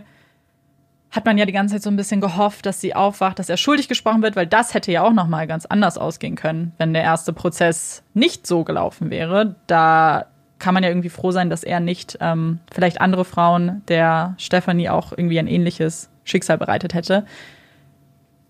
hat 1.11 1.25
man 1.25 1.39
ja 1.39 1.47
die 1.47 1.53
ganze 1.53 1.77
Zeit 1.77 1.83
so 1.83 1.89
ein 1.89 1.97
bisschen 1.97 2.21
gehofft, 2.21 2.67
dass 2.67 2.83
sie 2.83 2.95
aufwacht, 2.95 3.39
dass 3.39 3.49
er 3.49 3.57
schuldig 3.57 3.89
gesprochen 3.89 4.21
wird, 4.23 4.37
weil 4.37 4.47
das 4.47 4.75
hätte 4.75 4.93
ja 4.93 5.03
auch 5.03 5.15
noch 5.15 5.27
mal 5.27 5.47
ganz 5.47 5.65
anders 5.65 5.97
ausgehen 5.97 6.37
können, 6.37 6.73
wenn 6.77 6.93
der 6.93 7.03
erste 7.03 7.33
Prozess 7.33 8.03
nicht 8.13 8.47
so 8.47 8.63
gelaufen 8.63 9.09
wäre. 9.11 9.57
Da 9.67 10.27
kann 10.59 10.75
man 10.75 10.83
ja 10.83 10.89
irgendwie 10.89 11.09
froh 11.09 11.31
sein, 11.31 11.51
dass 11.51 11.63
er 11.63 11.81
nicht 11.81 12.19
ähm, 12.21 12.61
vielleicht 12.73 13.01
andere 13.01 13.25
Frauen 13.25 13.83
der 13.89 14.35
Stephanie 14.39 14.89
auch 14.89 15.13
irgendwie 15.13 15.39
ein 15.39 15.47
ähnliches 15.47 16.11
Schicksal 16.25 16.59
bereitet 16.59 16.95
hätte. 16.95 17.25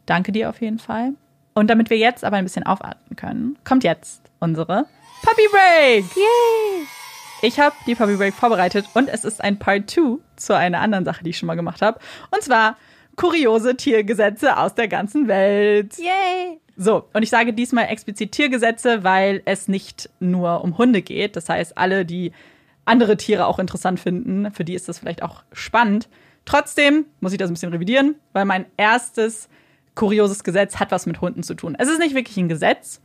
Danke 0.06 0.32
dir 0.32 0.48
auf 0.48 0.60
jeden 0.60 0.78
Fall. 0.78 1.12
Und 1.55 1.68
damit 1.68 1.90
wir 1.90 1.98
jetzt 1.98 2.24
aber 2.24 2.36
ein 2.36 2.44
bisschen 2.44 2.64
aufatmen 2.64 3.16
können, 3.16 3.59
kommt 3.64 3.85
jetzt 3.85 4.22
unsere 4.39 4.86
Puppy 5.22 5.48
Break. 5.51 6.05
Yay! 6.16 6.86
Ich 7.43 7.60
habe 7.60 7.74
die 7.86 7.94
Puppy 7.94 8.16
Break 8.16 8.35
vorbereitet 8.35 8.86
und 8.94 9.09
es 9.09 9.24
ist 9.24 9.43
ein 9.43 9.59
Part 9.59 9.90
2 9.90 10.18
zu 10.36 10.56
einer 10.56 10.80
anderen 10.80 11.05
Sache, 11.05 11.22
die 11.22 11.30
ich 11.30 11.39
schon 11.39 11.47
mal 11.47 11.55
gemacht 11.55 11.82
habe. 11.82 12.01
Und 12.30 12.43
zwar 12.43 12.76
kuriose 13.16 13.76
Tiergesetze 13.76 14.56
aus 14.56 14.74
der 14.74 14.89
ganzen 14.89 15.28
Welt. 15.28 15.98
Yay! 15.98 16.60
So, 16.80 17.09
und 17.12 17.24
ich 17.24 17.30
sage 17.30 17.52
diesmal 17.52 17.86
explizit 17.86 18.30
Tiergesetze, 18.30 19.02
weil 19.02 19.42
es 19.46 19.66
nicht 19.66 20.10
nur 20.20 20.62
um 20.62 20.78
Hunde 20.78 21.02
geht. 21.02 21.34
Das 21.34 21.48
heißt, 21.48 21.76
alle, 21.76 22.06
die 22.06 22.30
andere 22.84 23.16
Tiere 23.16 23.46
auch 23.46 23.59
interessant 23.59 23.98
finden, 23.98 24.52
für 24.52 24.64
die 24.64 24.74
ist 24.74 24.88
das 24.88 25.00
vielleicht 25.00 25.24
auch 25.24 25.42
spannend. 25.52 26.09
Trotzdem 26.44 27.06
muss 27.18 27.32
ich 27.32 27.38
das 27.38 27.50
ein 27.50 27.55
bisschen 27.55 27.72
revidieren, 27.72 28.14
weil 28.32 28.44
mein 28.44 28.64
erstes 28.76 29.48
kurioses 29.96 30.44
Gesetz 30.44 30.76
hat 30.76 30.92
was 30.92 31.05
mit 31.05 31.20
Hunden 31.20 31.42
zu 31.42 31.55
tun. 31.55 31.74
Es 31.76 31.88
ist 31.88 31.98
nicht 31.98 32.14
wirklich 32.14 32.36
ein 32.36 32.48
Gesetz, 32.48 33.00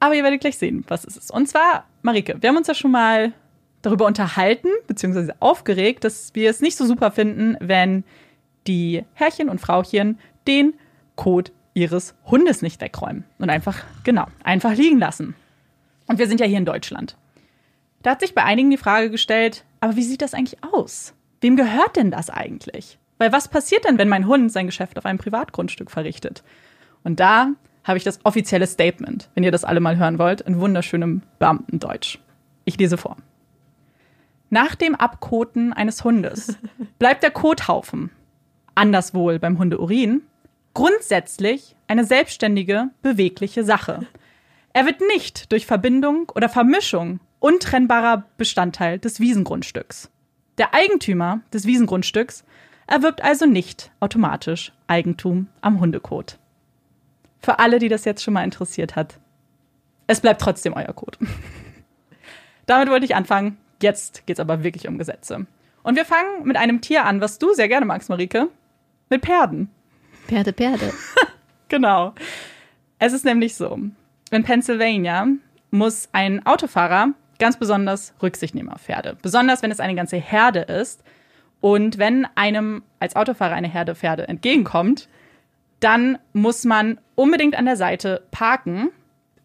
aber 0.00 0.16
ihr 0.16 0.24
werdet 0.24 0.40
gleich 0.40 0.58
sehen, 0.58 0.84
was 0.88 1.04
es 1.04 1.16
ist. 1.16 1.30
Und 1.30 1.46
zwar, 1.46 1.86
Marike, 2.02 2.36
wir 2.40 2.48
haben 2.48 2.56
uns 2.56 2.66
ja 2.66 2.74
schon 2.74 2.90
mal 2.90 3.32
darüber 3.80 4.06
unterhalten, 4.06 4.68
beziehungsweise 4.88 5.36
aufgeregt, 5.38 6.02
dass 6.02 6.34
wir 6.34 6.50
es 6.50 6.60
nicht 6.60 6.76
so 6.76 6.84
super 6.84 7.12
finden, 7.12 7.56
wenn 7.60 8.02
die 8.66 9.04
Herrchen 9.14 9.48
und 9.48 9.60
Frauchen 9.60 10.18
den 10.48 10.74
Kot 11.14 11.52
ihres 11.74 12.14
Hundes 12.26 12.62
nicht 12.62 12.80
wegräumen 12.80 13.24
und 13.38 13.50
einfach, 13.50 13.78
genau, 14.04 14.26
einfach 14.42 14.74
liegen 14.74 14.98
lassen. 14.98 15.34
Und 16.06 16.18
wir 16.18 16.26
sind 16.26 16.40
ja 16.40 16.46
hier 16.46 16.58
in 16.58 16.64
Deutschland. 16.64 17.16
Da 18.02 18.10
hat 18.10 18.20
sich 18.20 18.34
bei 18.34 18.42
einigen 18.42 18.70
die 18.70 18.76
Frage 18.76 19.10
gestellt, 19.10 19.64
aber 19.80 19.96
wie 19.96 20.02
sieht 20.02 20.22
das 20.22 20.34
eigentlich 20.34 20.62
aus? 20.72 21.14
Wem 21.40 21.56
gehört 21.56 21.96
denn 21.96 22.10
das 22.10 22.30
eigentlich? 22.30 22.98
Weil 23.18 23.32
was 23.32 23.48
passiert 23.48 23.84
denn, 23.84 23.98
wenn 23.98 24.08
mein 24.08 24.26
Hund 24.26 24.50
sein 24.50 24.66
Geschäft 24.66 24.98
auf 24.98 25.04
einem 25.04 25.18
Privatgrundstück 25.18 25.90
verrichtet? 25.90 26.42
Und 27.04 27.20
da 27.20 27.50
habe 27.84 27.98
ich 27.98 28.04
das 28.04 28.20
offizielle 28.24 28.66
Statement, 28.66 29.28
wenn 29.34 29.44
ihr 29.44 29.52
das 29.52 29.64
alle 29.64 29.80
mal 29.80 29.96
hören 29.96 30.18
wollt, 30.18 30.40
in 30.40 30.60
wunderschönem 30.60 31.22
Beamtendeutsch. 31.38 32.18
Ich 32.64 32.78
lese 32.78 32.96
vor. 32.96 33.16
Nach 34.48 34.74
dem 34.74 34.94
Abkoten 34.94 35.72
eines 35.72 36.02
Hundes 36.02 36.58
bleibt 36.98 37.22
der 37.22 37.30
Kothaufen, 37.30 38.10
anders 38.74 39.14
wohl 39.14 39.38
beim 39.38 39.58
Hundeurin, 39.58 40.22
grundsätzlich 40.74 41.76
eine 41.88 42.04
selbstständige, 42.04 42.90
bewegliche 43.02 43.64
Sache. 43.64 44.06
Er 44.72 44.86
wird 44.86 45.00
nicht 45.14 45.50
durch 45.52 45.66
Verbindung 45.66 46.30
oder 46.34 46.48
Vermischung 46.48 47.20
untrennbarer 47.40 48.24
Bestandteil 48.36 48.98
des 48.98 49.18
Wiesengrundstücks. 49.18 50.10
Der 50.58 50.74
Eigentümer 50.74 51.40
des 51.52 51.66
Wiesengrundstücks 51.66 52.44
erwirbt 52.86 53.22
also 53.22 53.46
nicht 53.46 53.90
automatisch 54.00 54.72
Eigentum 54.86 55.48
am 55.60 55.80
Hundekot. 55.80 56.38
Für 57.40 57.58
alle, 57.58 57.78
die 57.78 57.88
das 57.88 58.04
jetzt 58.04 58.22
schon 58.22 58.34
mal 58.34 58.44
interessiert 58.44 58.94
hat, 58.96 59.18
es 60.06 60.20
bleibt 60.20 60.40
trotzdem 60.40 60.74
euer 60.74 60.92
Kot. 60.92 61.18
Damit 62.66 62.90
wollte 62.90 63.06
ich 63.06 63.16
anfangen. 63.16 63.58
Jetzt 63.82 64.26
geht's 64.26 64.40
aber 64.40 64.62
wirklich 64.62 64.86
um 64.86 64.98
Gesetze. 64.98 65.46
Und 65.82 65.96
wir 65.96 66.04
fangen 66.04 66.44
mit 66.44 66.56
einem 66.56 66.80
Tier 66.80 67.06
an, 67.06 67.20
was 67.20 67.38
du 67.38 67.54
sehr 67.54 67.68
gerne 67.68 67.86
magst, 67.86 68.10
Marike. 68.10 68.48
Mit 69.08 69.24
Pferden. 69.24 69.70
Perde, 70.30 70.52
Perde. 70.52 70.92
Genau. 71.68 72.14
Es 72.98 73.12
ist 73.12 73.24
nämlich 73.24 73.54
so, 73.54 73.78
in 74.32 74.42
Pennsylvania 74.42 75.26
muss 75.70 76.08
ein 76.10 76.44
Autofahrer 76.44 77.14
ganz 77.38 77.56
besonders 77.56 78.12
Rücksicht 78.20 78.56
nehmen 78.56 78.70
auf 78.70 78.82
Pferde. 78.82 79.16
Besonders 79.22 79.62
wenn 79.62 79.70
es 79.70 79.78
eine 79.78 79.94
ganze 79.94 80.16
Herde 80.16 80.60
ist. 80.60 81.04
Und 81.60 81.98
wenn 81.98 82.26
einem 82.34 82.82
als 82.98 83.14
Autofahrer 83.14 83.54
eine 83.54 83.68
Herde 83.68 83.94
Pferde 83.94 84.26
entgegenkommt, 84.26 85.08
dann 85.78 86.18
muss 86.32 86.64
man 86.64 86.98
unbedingt 87.14 87.56
an 87.56 87.66
der 87.66 87.76
Seite 87.76 88.26
parken 88.32 88.88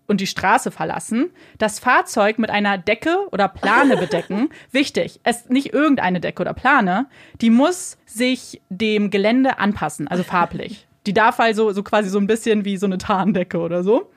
und 0.07 0.22
die 0.22 0.27
Straße 0.27 0.72
verlassen, 0.72 1.32
das 1.57 1.80
Fahrzeug 1.80 2.40
mit 2.40 2.49
einer 2.49 2.77
Decke 2.77 3.18
oder 3.32 3.48
Plane 3.48 3.98
bedecken. 3.99 4.49
Wichtig, 4.72 5.19
es 5.23 5.49
nicht 5.49 5.73
irgendeine 5.73 6.19
Decke 6.19 6.41
oder 6.41 6.53
Plane, 6.53 7.07
die 7.41 7.49
muss 7.49 7.98
sich 8.06 8.61
dem 8.69 9.10
Gelände 9.10 9.60
anpassen, 9.60 10.07
also 10.07 10.23
farblich. 10.23 10.88
Die 11.06 11.14
darf 11.14 11.40
also 11.40 11.72
so 11.72 11.84
quasi 11.84 12.10
so 12.10 12.19
ein 12.19 12.27
bisschen 12.27 12.65
wie 12.65 12.77
so 12.77 12.86
eine 12.86 12.98
Tarndecke 12.98 13.60
oder 13.60 13.84
so. 13.84 14.11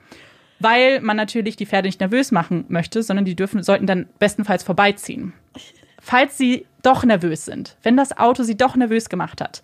Weil 0.59 0.99
man 0.99 1.15
natürlich 1.15 1.55
die 1.55 1.65
Pferde 1.65 1.87
nicht 1.87 2.01
nervös 2.01 2.31
machen 2.31 2.65
möchte, 2.67 3.01
sondern 3.01 3.25
die 3.25 3.35
dürfen, 3.35 3.63
sollten 3.63 3.87
dann 3.87 4.09
bestenfalls 4.19 4.63
vorbeiziehen. 4.63 5.33
Falls 6.01 6.37
sie 6.37 6.65
doch 6.81 7.05
nervös 7.05 7.45
sind, 7.45 7.77
wenn 7.81 7.95
das 7.95 8.17
Auto 8.17 8.43
sie 8.43 8.57
doch 8.57 8.75
nervös 8.75 9.09
gemacht 9.09 9.41
hat, 9.41 9.61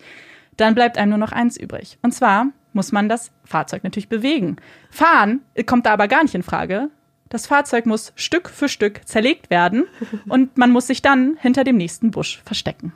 dann 0.56 0.74
bleibt 0.74 0.96
einem 0.96 1.10
nur 1.10 1.18
noch 1.18 1.32
eins 1.32 1.58
übrig. 1.58 1.98
Und 2.02 2.12
zwar 2.12 2.46
muss 2.76 2.92
man 2.92 3.08
das 3.08 3.32
Fahrzeug 3.44 3.82
natürlich 3.82 4.08
bewegen. 4.08 4.56
Fahren 4.90 5.40
kommt 5.66 5.86
da 5.86 5.92
aber 5.92 6.06
gar 6.06 6.22
nicht 6.22 6.36
in 6.36 6.44
Frage. 6.44 6.90
Das 7.28 7.48
Fahrzeug 7.48 7.86
muss 7.86 8.12
Stück 8.14 8.48
für 8.48 8.68
Stück 8.68 9.08
zerlegt 9.08 9.50
werden 9.50 9.86
und 10.28 10.56
man 10.56 10.70
muss 10.70 10.86
sich 10.86 11.02
dann 11.02 11.36
hinter 11.40 11.64
dem 11.64 11.76
nächsten 11.76 12.12
Busch 12.12 12.40
verstecken. 12.44 12.92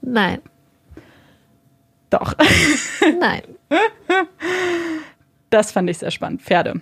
Nein. 0.00 0.40
Doch. 2.10 2.34
Nein. 3.20 3.42
Das 5.50 5.72
fand 5.72 5.88
ich 5.88 5.98
sehr 5.98 6.10
spannend. 6.10 6.42
Pferde. 6.42 6.80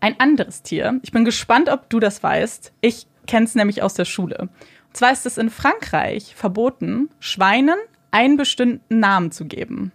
Ein 0.00 0.18
anderes 0.18 0.62
Tier. 0.62 1.00
Ich 1.02 1.12
bin 1.12 1.24
gespannt, 1.24 1.68
ob 1.68 1.88
du 1.90 2.00
das 2.00 2.22
weißt. 2.22 2.72
Ich 2.80 3.06
kenne 3.26 3.46
es 3.46 3.54
nämlich 3.54 3.82
aus 3.82 3.94
der 3.94 4.04
Schule. 4.04 4.48
Und 4.88 4.96
zwar 4.96 5.12
ist 5.12 5.26
es 5.26 5.38
in 5.38 5.50
Frankreich 5.50 6.34
verboten, 6.34 7.08
Schweinen 7.20 7.78
einen 8.10 8.36
bestimmten 8.36 8.98
Namen 8.98 9.30
zu 9.30 9.46
geben. 9.46 9.92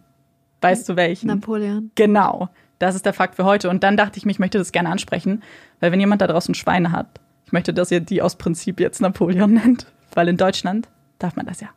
Weißt 0.62 0.88
du 0.90 0.96
welchen? 0.96 1.28
Napoleon. 1.28 1.92
Genau. 1.96 2.50
Das 2.80 2.96
ist 2.96 3.06
der 3.06 3.14
Fakt 3.14 3.36
für 3.36 3.46
heute. 3.46 3.70
Und 3.70 3.84
dann 3.84 3.98
dachte 3.98 4.18
ich 4.18 4.26
mir, 4.26 4.32
ich 4.32 4.40
möchte 4.40 4.58
das 4.58 4.72
gerne 4.72 4.90
ansprechen, 4.90 5.44
weil 5.80 5.92
wenn 5.92 6.00
jemand 6.00 6.22
da 6.22 6.28
draußen 6.28 6.54
Schweine 6.56 6.92
hat, 6.92 7.08
ich 7.46 7.52
möchte, 7.52 7.74
dass 7.74 7.92
ihr 7.92 8.00
die 8.02 8.22
aus 8.22 8.36
Prinzip 8.36 8.80
jetzt 8.80 9.02
Napoleon 9.02 9.54
nennt, 9.56 9.88
weil 10.14 10.28
in 10.28 10.38
Deutschland 10.38 10.88
darf 11.20 11.36
man 11.36 11.46
das 11.46 11.62
ja. 11.62 11.70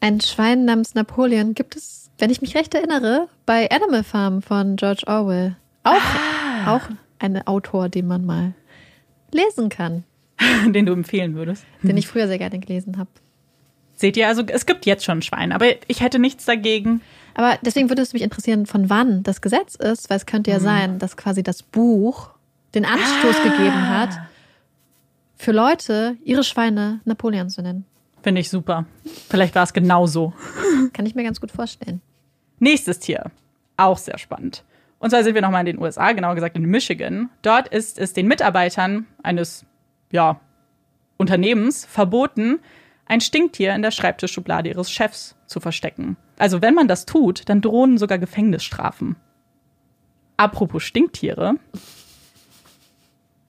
Ein 0.00 0.20
Schwein 0.20 0.64
namens 0.66 0.94
Napoleon 0.94 1.54
gibt 1.54 1.74
es, 1.76 2.10
wenn 2.18 2.30
ich 2.30 2.40
mich 2.42 2.54
recht 2.54 2.74
erinnere, 2.74 3.28
bei 3.46 3.70
Animal 3.70 4.04
Farm 4.04 4.42
von 4.42 4.76
George 4.76 5.04
Orwell. 5.06 5.56
Auch, 5.84 5.94
Ah. 5.94 6.76
auch 6.76 6.82
ein 7.18 7.46
Autor, 7.46 7.88
den 7.88 8.06
man 8.06 8.24
mal 8.26 8.52
lesen 9.32 9.68
kann, 9.70 10.04
Den 10.66 10.84
du 10.86 10.92
empfehlen 10.92 11.34
würdest. 11.34 11.64
den 11.82 11.96
ich 11.96 12.06
früher 12.08 12.26
sehr 12.26 12.38
gerne 12.38 12.58
gelesen 12.58 12.98
habe. 12.98 13.08
Seht 13.94 14.18
ihr, 14.18 14.28
also 14.28 14.42
es 14.46 14.66
gibt 14.66 14.84
jetzt 14.84 15.04
schon 15.04 15.22
Schweine, 15.22 15.54
aber 15.54 15.66
ich 15.88 16.00
hätte 16.02 16.18
nichts 16.18 16.44
dagegen. 16.44 17.00
Aber 17.38 17.58
deswegen 17.60 17.90
würde 17.90 18.00
es 18.00 18.14
mich 18.14 18.22
interessieren, 18.22 18.64
von 18.64 18.88
wann 18.88 19.22
das 19.22 19.42
Gesetz 19.42 19.74
ist, 19.74 20.08
weil 20.08 20.16
es 20.16 20.24
könnte 20.24 20.50
ja 20.50 20.58
sein, 20.58 20.98
dass 20.98 21.18
quasi 21.18 21.42
das 21.42 21.62
Buch 21.62 22.30
den 22.74 22.86
Anstoß 22.86 23.42
gegeben 23.42 23.90
hat, 23.90 24.08
für 25.36 25.52
Leute 25.52 26.16
ihre 26.24 26.42
Schweine 26.42 27.00
Napoleon 27.04 27.50
zu 27.50 27.60
nennen. 27.60 27.84
Finde 28.22 28.40
ich 28.40 28.48
super. 28.48 28.86
Vielleicht 29.28 29.54
war 29.54 29.64
es 29.64 29.74
genau 29.74 30.06
so. 30.06 30.32
Kann 30.94 31.04
ich 31.04 31.14
mir 31.14 31.24
ganz 31.24 31.38
gut 31.38 31.52
vorstellen. 31.52 32.00
Nächstes 32.58 33.00
Tier. 33.00 33.30
Auch 33.76 33.98
sehr 33.98 34.16
spannend. 34.16 34.64
Und 34.98 35.10
zwar 35.10 35.22
sind 35.22 35.34
wir 35.34 35.42
nochmal 35.42 35.60
in 35.60 35.76
den 35.76 35.78
USA, 35.78 36.12
genauer 36.12 36.36
gesagt 36.36 36.56
in 36.56 36.64
Michigan. 36.64 37.28
Dort 37.42 37.68
ist 37.68 37.98
es 37.98 38.14
den 38.14 38.28
Mitarbeitern 38.28 39.06
eines, 39.22 39.66
ja, 40.10 40.40
Unternehmens 41.18 41.84
verboten, 41.84 42.60
ein 43.04 43.20
Stinktier 43.20 43.74
in 43.74 43.82
der 43.82 43.90
Schreibtischschublade 43.90 44.70
ihres 44.70 44.90
Chefs 44.90 45.35
zu 45.46 45.60
verstecken. 45.60 46.16
Also 46.38 46.62
wenn 46.62 46.74
man 46.74 46.88
das 46.88 47.06
tut, 47.06 47.48
dann 47.48 47.60
drohen 47.60 47.98
sogar 47.98 48.18
Gefängnisstrafen. 48.18 49.16
Apropos 50.36 50.82
Stinktiere. 50.82 51.54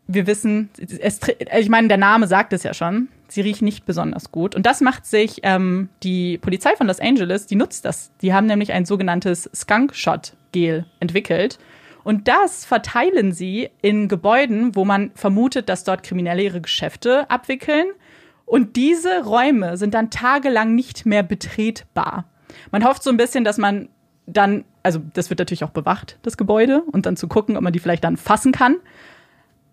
Wir 0.07 0.25
wissen, 0.25 0.69
es, 0.77 1.19
ich 1.59 1.69
meine, 1.69 1.89
der 1.89 1.97
Name 1.97 2.27
sagt 2.27 2.53
es 2.53 2.63
ja 2.63 2.73
schon. 2.73 3.09
Sie 3.27 3.41
riechen 3.41 3.65
nicht 3.65 3.85
besonders 3.85 4.31
gut. 4.31 4.55
Und 4.55 4.65
das 4.65 4.79
macht 4.79 5.05
sich 5.05 5.41
ähm, 5.43 5.89
die 6.01 6.37
Polizei 6.37 6.75
von 6.77 6.87
Los 6.87 7.01
Angeles, 7.01 7.45
die 7.45 7.57
nutzt 7.57 7.83
das. 7.83 8.11
Die 8.21 8.33
haben 8.33 8.47
nämlich 8.47 8.71
ein 8.71 8.85
sogenanntes 8.85 9.49
Skunk-Shot-Gel 9.53 10.85
entwickelt. 11.01 11.59
Und 12.05 12.29
das 12.29 12.63
verteilen 12.63 13.33
sie 13.33 13.69
in 13.81 14.07
Gebäuden, 14.07 14.77
wo 14.77 14.85
man 14.85 15.11
vermutet, 15.15 15.67
dass 15.67 15.83
dort 15.83 16.03
Kriminelle 16.03 16.41
ihre 16.41 16.61
Geschäfte 16.61 17.29
abwickeln. 17.29 17.87
Und 18.47 18.77
diese 18.77 19.25
Räume 19.25 19.75
sind 19.75 19.93
dann 19.93 20.09
tagelang 20.09 20.73
nicht 20.73 21.05
mehr 21.05 21.21
betretbar. 21.21 22.23
Man 22.71 22.85
hofft 22.85 23.03
so 23.03 23.09
ein 23.09 23.17
bisschen, 23.17 23.43
dass 23.43 23.57
man 23.57 23.89
dann, 24.25 24.63
also 24.83 25.01
das 25.13 25.29
wird 25.29 25.39
natürlich 25.39 25.65
auch 25.65 25.71
bewacht, 25.71 26.17
das 26.21 26.37
Gebäude, 26.37 26.81
und 26.93 27.05
dann 27.05 27.17
zu 27.17 27.27
gucken, 27.27 27.57
ob 27.57 27.63
man 27.63 27.73
die 27.73 27.79
vielleicht 27.79 28.05
dann 28.05 28.15
fassen 28.15 28.53
kann. 28.53 28.77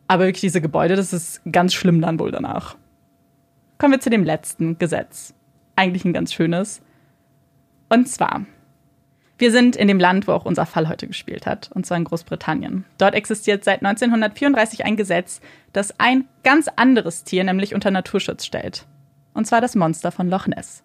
Aber 0.08 0.24
wirklich 0.24 0.40
diese 0.40 0.60
Gebäude, 0.60 0.96
das 0.96 1.12
ist 1.12 1.40
ganz 1.50 1.72
schlimm 1.72 2.00
dann 2.00 2.18
wohl 2.18 2.32
danach. 2.32 2.76
Kommen 3.78 3.92
wir 3.92 4.00
zu 4.00 4.10
dem 4.10 4.24
letzten 4.24 4.76
Gesetz. 4.76 5.34
Eigentlich 5.76 6.04
ein 6.04 6.12
ganz 6.12 6.32
schönes. 6.32 6.82
Und 7.88 8.08
zwar, 8.08 8.44
wir 9.36 9.50
sind 9.50 9.74
in 9.74 9.88
dem 9.88 9.98
Land, 9.98 10.28
wo 10.28 10.32
auch 10.32 10.44
unser 10.44 10.64
Fall 10.64 10.88
heute 10.88 11.08
gespielt 11.08 11.46
hat, 11.46 11.70
und 11.74 11.84
zwar 11.84 11.96
in 11.96 12.04
Großbritannien. 12.04 12.84
Dort 12.98 13.14
existiert 13.14 13.64
seit 13.64 13.84
1934 13.84 14.84
ein 14.84 14.96
Gesetz, 14.96 15.40
das 15.72 15.98
ein 15.98 16.26
ganz 16.44 16.68
anderes 16.76 17.24
Tier 17.24 17.42
nämlich 17.42 17.74
unter 17.74 17.90
Naturschutz 17.90 18.44
stellt. 18.44 18.86
Und 19.32 19.46
zwar 19.46 19.60
das 19.60 19.74
Monster 19.74 20.12
von 20.12 20.30
Loch 20.30 20.46
Ness. 20.46 20.84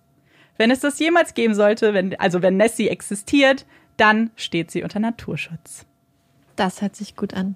Wenn 0.57 0.71
es 0.71 0.79
das 0.79 0.99
jemals 0.99 1.35
geben 1.35 1.53
sollte, 1.53 1.93
wenn, 1.93 2.19
also 2.19 2.41
wenn 2.41 2.57
Nessie 2.57 2.89
existiert, 2.89 3.65
dann 3.97 4.31
steht 4.35 4.71
sie 4.71 4.83
unter 4.83 4.99
Naturschutz. 4.99 5.85
Das 6.55 6.81
hört 6.81 6.95
sich 6.95 7.15
gut 7.15 7.33
an. 7.33 7.55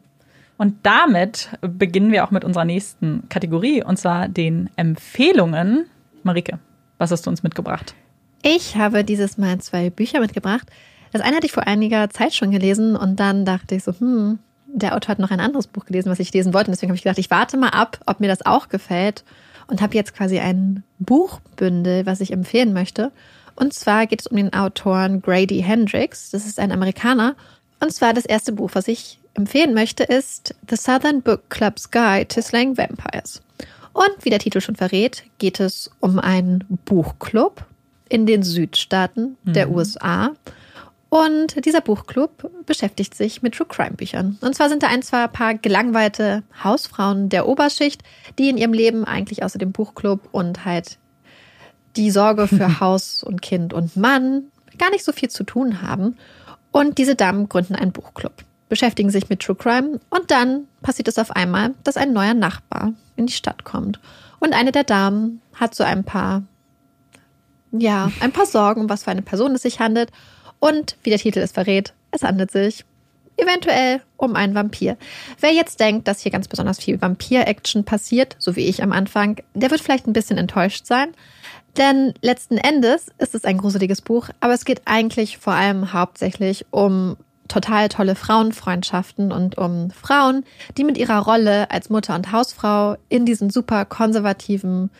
Und 0.58 0.78
damit 0.84 1.50
beginnen 1.62 2.12
wir 2.12 2.24
auch 2.24 2.32
mit 2.32 2.46
unserer 2.46 2.66
nächsten 2.66 3.28
Kategorie, 3.28 3.84
und 3.84 3.98
zwar 3.98 4.28
den 4.28 4.70
Empfehlungen. 4.76 5.88
Marike, 6.22 6.60
was 7.00 7.12
hast 7.12 7.26
du 7.26 7.32
uns 7.32 7.44
mitgebracht? 7.44 7.96
Ich 8.46 8.76
habe 8.76 9.06
dieses 9.06 9.38
Mal 9.38 9.60
zwei 9.60 9.90
Bücher 9.90 10.20
mitgebracht. 10.20 10.68
Das 11.14 11.22
eine 11.22 11.38
hatte 11.38 11.46
ich 11.46 11.54
vor 11.54 11.66
einiger 11.66 12.10
Zeit 12.10 12.36
schon 12.36 12.52
gelesen 12.52 12.98
und 12.98 13.18
dann 13.18 13.46
dachte 13.46 13.74
ich 13.74 13.86
so, 13.86 13.94
hm, 13.98 14.38
der 14.68 14.96
Autor 14.98 15.12
hat 15.12 15.20
noch 15.20 15.32
ein 15.32 15.40
anderes 15.40 15.68
Buch 15.68 15.86
gelesen, 15.86 16.12
was 16.12 16.20
ich 16.20 16.34
lesen 16.34 16.54
wollte. 16.54 16.70
Und 16.70 16.76
deswegen 16.76 16.90
habe 16.90 16.98
ich 16.98 17.04
gedacht, 17.04 17.20
ich 17.20 17.32
warte 17.32 17.56
mal 17.56 17.70
ab, 17.70 18.00
ob 18.06 18.20
mir 18.20 18.28
das 18.28 18.46
auch 18.46 18.68
gefällt 18.68 19.24
und 19.68 19.82
habe 19.82 19.96
jetzt 19.96 20.14
quasi 20.14 20.40
ein 20.40 20.84
Buchbündel, 21.00 22.06
was 22.06 22.20
ich 22.20 22.34
empfehlen 22.34 22.74
möchte. 22.74 23.14
Und 23.56 23.74
zwar 23.74 24.08
geht 24.08 24.20
es 24.20 24.28
um 24.28 24.36
den 24.36 24.52
Autoren 24.52 25.22
Grady 25.22 25.62
Hendrix. 25.62 26.32
Das 26.32 26.46
ist 26.46 26.60
ein 26.60 26.74
Amerikaner. 26.74 27.36
Und 27.80 27.94
zwar 27.94 28.14
das 28.14 28.26
erste 28.26 28.52
Buch, 28.52 28.72
was 28.74 28.90
ich 28.90 29.20
empfehlen 29.36 29.74
möchte, 29.74 30.04
ist 30.04 30.54
The 30.70 30.76
Southern 30.76 31.22
Book 31.22 31.50
Club's 31.50 31.92
Guide 31.92 32.28
to 32.28 32.42
Slaying 32.42 32.78
Vampires. 32.78 33.42
Und 33.94 34.12
wie 34.24 34.32
der 34.32 34.40
Titel 34.40 34.60
schon 34.60 34.76
verrät, 34.76 35.24
geht 35.38 35.62
es 35.62 35.92
um 36.02 36.20
einen 36.20 36.66
Buchclub 36.84 37.66
in 38.14 38.28
den 38.28 38.44
Südstaaten 38.44 39.38
der 39.44 39.72
USA. 39.72 40.32
Und 41.10 41.66
dieser 41.66 41.82
Buchclub 41.82 42.50
beschäftigt 42.66 43.16
sich 43.16 43.42
mit 43.42 43.56
True 43.56 43.68
Crime 43.68 43.96
Büchern. 43.96 44.38
Und 44.42 44.56
zwar 44.56 44.70
sind 44.70 44.84
da 44.84 44.88
ein, 44.88 45.02
zwei 45.02 45.28
paar 45.28 45.56
gelangweilte 45.56 46.44
Hausfrauen 46.64 47.30
der 47.30 47.48
Oberschicht, 47.48 48.04
die 48.38 48.50
in 48.50 48.58
ihrem 48.58 48.74
Leben 48.74 49.04
eigentlich 49.04 49.44
außer 49.44 49.58
dem 49.58 49.72
Buchclub 49.72 50.30
und 50.32 50.64
halt 50.64 51.00
die 51.96 52.12
Sorge 52.12 52.48
für 52.48 52.80
Haus 52.80 53.24
und 53.24 53.42
Kind 53.42 53.74
und 53.74 53.98
Mann 53.98 54.46
gar 54.78 54.92
nicht 54.92 55.04
so 55.04 55.12
viel 55.12 55.30
zu 55.30 55.44
tun 55.44 55.82
haben. 55.82 56.18
Und 56.72 57.00
diese 57.00 57.16
Damen 57.16 57.50
gründen 57.50 57.76
einen 57.76 57.92
Buchclub, 57.92 58.34
beschäftigen 58.70 59.10
sich 59.10 59.30
mit 59.30 59.40
True 59.40 59.56
Crime 59.56 60.00
und 60.12 60.30
dann 60.30 60.68
passiert 60.84 61.08
es 61.08 61.18
auf 61.18 61.32
einmal, 61.32 61.74
dass 61.84 61.98
ein 61.98 62.14
neuer 62.14 62.34
Nachbar 62.36 62.94
in 63.16 63.26
die 63.26 63.34
Stadt 63.34 63.64
kommt. 63.64 64.00
Und 64.40 64.54
eine 64.54 64.72
der 64.72 64.84
Damen 64.84 65.42
hat 65.56 65.74
so 65.74 65.84
ein 65.84 66.04
paar, 66.04 66.44
ja, 67.74 68.12
ein 68.20 68.32
paar 68.32 68.46
Sorgen, 68.46 68.82
um 68.82 68.90
was 68.90 69.04
für 69.04 69.12
eine 69.12 69.22
Person 69.22 69.56
es 69.56 69.64
sich 69.64 69.80
handelt. 69.80 70.12
Und 70.60 70.96
wie 71.04 71.10
der 71.10 71.20
Titel 71.20 71.40
es 71.40 71.52
verrät, 71.52 71.94
es 72.12 72.24
handelt 72.24 72.52
sich 72.52 72.86
eventuell 73.36 74.02
um 74.16 74.36
einen 74.36 74.56
Vampir. 74.56 74.96
Wer 75.40 75.52
jetzt 75.52 75.80
denkt, 75.80 76.08
dass 76.08 76.22
hier 76.22 76.32
ganz 76.32 76.48
besonders 76.48 76.80
viel 76.80 77.02
Vampir-Action 77.02 77.84
passiert, 77.84 78.36
so 78.38 78.56
wie 78.56 78.68
ich 78.68 78.84
am 78.84 78.92
Anfang, 78.92 79.38
der 79.56 79.72
wird 79.72 79.82
vielleicht 79.82 80.08
ein 80.08 80.14
bisschen 80.14 80.38
enttäuscht 80.38 80.86
sein. 80.86 81.10
Denn 81.78 82.14
letzten 82.22 82.58
Endes 82.58 83.08
ist 83.18 83.34
es 83.34 83.46
ein 83.46 83.58
gruseliges 83.58 84.02
Buch, 84.02 84.30
aber 84.40 84.54
es 84.54 84.66
geht 84.66 84.84
eigentlich 84.86 85.40
vor 85.40 85.54
allem 85.54 85.92
hauptsächlich 85.94 86.68
um 86.70 87.18
total 87.48 87.90
tolle 87.90 88.16
Frauenfreundschaften 88.16 89.32
und 89.32 89.58
um 89.58 89.90
Frauen, 89.92 90.46
die 90.78 90.84
mit 90.84 90.98
ihrer 90.98 91.20
Rolle 91.20 91.70
als 91.72 91.90
Mutter 91.90 92.16
und 92.16 92.32
Hausfrau 92.32 92.96
in 93.10 93.26
diesen 93.26 93.50
super 93.50 93.86
konservativen 93.86 94.92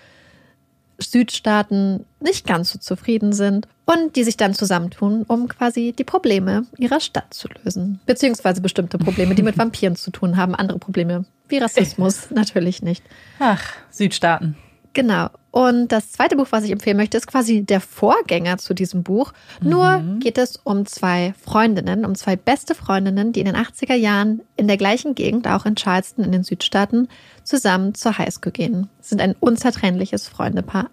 Südstaaten 0.98 2.06
nicht 2.20 2.46
ganz 2.46 2.72
so 2.72 2.80
zufrieden 2.80 3.34
sind 3.34 3.68
und 3.86 4.16
die 4.16 4.24
sich 4.24 4.38
dann 4.38 4.54
zusammentun, 4.54 5.24
um 5.24 5.48
quasi 5.48 5.94
die 5.98 6.04
Probleme 6.04 6.66
ihrer 6.78 7.00
Stadt 7.00 7.34
zu 7.34 7.48
lösen. 7.64 8.00
Beziehungsweise 8.06 8.62
bestimmte 8.62 8.98
Probleme, 8.98 9.36
die 9.36 9.44
mit 9.44 9.58
Vampiren 9.58 9.96
zu 9.96 10.12
tun 10.12 10.38
haben, 10.38 10.56
andere 10.56 10.80
Probleme 10.80 11.26
wie 11.50 11.58
Rassismus 11.58 12.30
natürlich 12.32 12.82
nicht. 12.82 13.04
Ach, 13.40 13.64
Südstaaten. 13.92 14.56
Genau. 14.94 15.30
Und 15.54 15.90
das 15.90 16.12
zweite 16.12 16.36
Buch, 16.36 16.48
was 16.50 16.64
ich 16.64 16.72
empfehlen 16.72 16.98
möchte, 16.98 17.16
ist 17.16 17.28
quasi 17.28 17.62
der 17.62 17.80
Vorgänger 17.80 18.58
zu 18.58 18.74
diesem 18.74 19.04
Buch. 19.04 19.34
Nur 19.62 20.04
geht 20.20 20.40
es 20.40 20.60
um 20.64 20.88
zwei 20.88 21.36
Freundinnen, 21.40 22.06
um 22.06 22.16
zwei 22.16 22.36
beste 22.36 22.74
Freundinnen, 22.74 23.34
die 23.34 23.42
in 23.42 23.46
den 23.46 23.56
80er 23.56 23.94
Jahren 23.94 24.42
in 24.56 24.68
der 24.68 24.78
gleichen 24.78 25.14
Gegend, 25.14 25.48
auch 25.48 25.68
in 25.68 25.76
Charleston 25.76 26.26
in 26.26 26.32
den 26.32 26.44
Südstaaten, 26.44 27.08
zusammen 27.44 27.94
zur 27.94 28.18
Highschool 28.18 28.52
gehen. 28.52 28.90
Sind 29.00 29.22
ein 29.22 29.36
unzertrennliches 29.40 30.28
Freundepaar. 30.28 30.90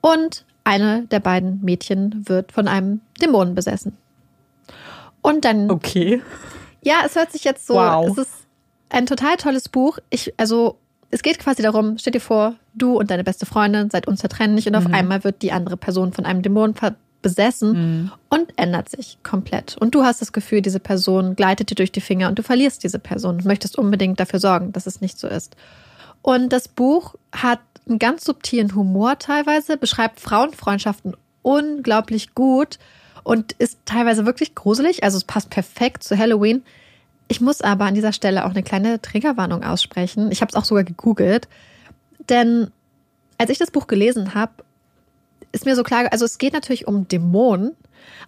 Und 0.00 0.44
eine 0.64 1.02
der 1.02 1.20
beiden 1.20 1.60
Mädchen 1.62 2.24
wird 2.28 2.50
von 2.50 2.66
einem 2.66 3.00
Dämonen 3.22 3.54
besessen. 3.54 3.96
Und 5.22 5.44
dann. 5.44 5.70
Okay. 5.70 6.20
Ja, 6.82 7.02
es 7.06 7.14
hört 7.14 7.30
sich 7.30 7.44
jetzt 7.44 7.64
so. 7.68 7.74
Wow. 7.74 8.08
Es 8.10 8.26
ist 8.26 8.34
ein 8.88 9.06
total 9.06 9.36
tolles 9.36 9.68
Buch. 9.68 10.00
Ich, 10.10 10.34
also, 10.36 10.78
es 11.10 11.22
geht 11.22 11.38
quasi 11.38 11.62
darum, 11.62 11.96
stell 11.96 12.10
dir 12.10 12.20
vor, 12.20 12.56
du 12.78 12.98
und 12.98 13.10
deine 13.10 13.24
beste 13.24 13.46
Freundin 13.46 13.90
seid 13.90 14.06
unzertrennlich 14.06 14.66
und 14.66 14.74
auf 14.74 14.86
einmal 14.86 15.24
wird 15.24 15.42
die 15.42 15.52
andere 15.52 15.76
Person 15.76 16.12
von 16.12 16.24
einem 16.24 16.42
Dämon 16.42 16.74
besessen 17.20 18.10
und 18.28 18.52
ändert 18.56 18.88
sich 18.88 19.18
komplett. 19.22 19.76
Und 19.78 19.94
du 19.94 20.04
hast 20.04 20.20
das 20.20 20.32
Gefühl, 20.32 20.62
diese 20.62 20.80
Person 20.80 21.36
gleitet 21.36 21.70
dir 21.70 21.74
durch 21.74 21.92
die 21.92 22.00
Finger 22.00 22.28
und 22.28 22.38
du 22.38 22.42
verlierst 22.42 22.84
diese 22.84 22.98
Person 22.98 23.36
und 23.36 23.44
möchtest 23.44 23.76
unbedingt 23.76 24.20
dafür 24.20 24.40
sorgen, 24.40 24.72
dass 24.72 24.86
es 24.86 25.00
nicht 25.00 25.18
so 25.18 25.26
ist. 25.26 25.56
Und 26.22 26.52
das 26.52 26.68
Buch 26.68 27.14
hat 27.32 27.60
einen 27.88 27.98
ganz 27.98 28.24
subtilen 28.24 28.74
Humor 28.74 29.18
teilweise, 29.18 29.76
beschreibt 29.76 30.20
Frauenfreundschaften 30.20 31.16
unglaublich 31.42 32.34
gut 32.34 32.78
und 33.24 33.52
ist 33.52 33.78
teilweise 33.84 34.26
wirklich 34.26 34.54
gruselig. 34.54 35.02
Also 35.04 35.16
es 35.16 35.24
passt 35.24 35.50
perfekt 35.50 36.02
zu 36.02 36.16
Halloween. 36.16 36.62
Ich 37.28 37.40
muss 37.40 37.60
aber 37.60 37.84
an 37.84 37.94
dieser 37.94 38.12
Stelle 38.12 38.44
auch 38.44 38.50
eine 38.50 38.62
kleine 38.62 39.00
Triggerwarnung 39.00 39.62
aussprechen. 39.62 40.30
Ich 40.30 40.40
habe 40.40 40.50
es 40.50 40.56
auch 40.56 40.64
sogar 40.64 40.84
gegoogelt. 40.84 41.48
Denn 42.18 42.70
als 43.38 43.50
ich 43.50 43.58
das 43.58 43.70
Buch 43.70 43.86
gelesen 43.86 44.34
habe, 44.34 44.52
ist 45.52 45.64
mir 45.64 45.76
so 45.76 45.82
klar, 45.82 46.08
also 46.10 46.24
es 46.24 46.38
geht 46.38 46.52
natürlich 46.52 46.86
um 46.86 47.08
Dämonen, 47.08 47.72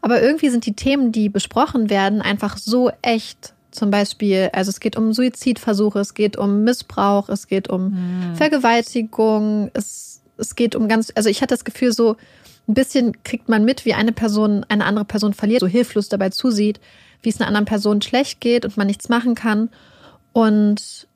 aber 0.00 0.22
irgendwie 0.22 0.48
sind 0.48 0.66
die 0.66 0.74
Themen, 0.74 1.12
die 1.12 1.28
besprochen 1.28 1.90
werden, 1.90 2.22
einfach 2.22 2.56
so 2.56 2.90
echt. 3.02 3.54
Zum 3.70 3.92
Beispiel, 3.92 4.50
also 4.52 4.70
es 4.70 4.80
geht 4.80 4.96
um 4.96 5.12
Suizidversuche, 5.12 6.00
es 6.00 6.14
geht 6.14 6.36
um 6.36 6.64
Missbrauch, 6.64 7.28
es 7.28 7.46
geht 7.46 7.68
um 7.68 7.96
Vergewaltigung, 8.34 9.70
es, 9.74 10.22
es 10.38 10.56
geht 10.56 10.74
um 10.74 10.88
ganz, 10.88 11.12
also 11.14 11.28
ich 11.28 11.40
hatte 11.40 11.54
das 11.54 11.64
Gefühl, 11.64 11.92
so 11.92 12.16
ein 12.66 12.74
bisschen 12.74 13.22
kriegt 13.22 13.48
man 13.48 13.64
mit, 13.64 13.84
wie 13.84 13.94
eine 13.94 14.10
Person 14.10 14.64
eine 14.68 14.84
andere 14.84 15.04
Person 15.04 15.34
verliert, 15.34 15.60
so 15.60 15.68
hilflos 15.68 16.08
dabei 16.08 16.30
zusieht, 16.30 16.80
wie 17.22 17.28
es 17.28 17.40
einer 17.40 17.46
anderen 17.46 17.66
Person 17.66 18.02
schlecht 18.02 18.40
geht 18.40 18.64
und 18.64 18.76
man 18.76 18.88
nichts 18.88 19.08
machen 19.08 19.36
kann. 19.36 19.68
Und 20.32 21.06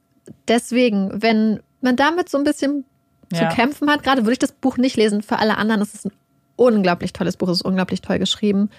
deswegen, 0.46 1.10
wenn 1.22 1.60
man 1.84 1.96
damit 1.96 2.28
so 2.28 2.38
ein 2.38 2.44
bisschen 2.44 2.84
Ja. 3.32 3.48
zu 3.48 3.56
kämpfen 3.56 3.88
hat, 3.90 4.02
gerade 4.02 4.22
würde 4.22 4.32
ich 4.32 4.38
das 4.38 4.52
Buch 4.52 4.76
nicht 4.76 4.96
lesen. 4.96 5.22
Für 5.22 5.38
alle 5.38 5.56
anderen 5.56 5.80
ist 5.80 5.94
es 5.94 6.04
ein 6.04 6.12
unglaublich 6.56 7.12
tolles 7.12 7.36
Buch, 7.36 7.48
es 7.48 7.58
ist 7.58 7.64
unglaublich 7.64 8.00
toll 8.02 8.18
geschrieben 8.18 8.70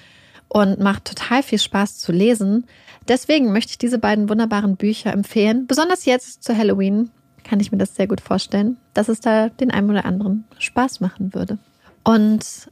und 0.50 0.80
macht 0.80 1.06
total 1.06 1.44
viel 1.44 1.60
Spaß 1.60 2.00
zu 2.00 2.12
lesen. 2.12 2.66
Deswegen 3.08 3.52
möchte 3.52 3.72
ich 3.72 3.78
diese 3.78 3.98
beiden 4.00 4.30
wunderbaren 4.30 4.76
Bücher 4.78 5.12
empfehlen. 5.14 5.68
Besonders 5.68 6.06
jetzt 6.06 6.44
zu 6.44 6.56
Halloween 6.56 7.10
kann 7.44 7.60
ich 7.60 7.72
mir 7.72 7.78
das 7.78 7.96
sehr 7.96 8.08
gut 8.08 8.22
vorstellen, 8.22 8.78
dass 8.94 9.10
es 9.10 9.20
da 9.20 9.50
den 9.50 9.72
einen 9.72 9.90
oder 9.90 10.06
anderen 10.06 10.46
Spaß 10.60 11.00
machen 11.00 11.34
würde. 11.34 11.58
Und 12.04 12.70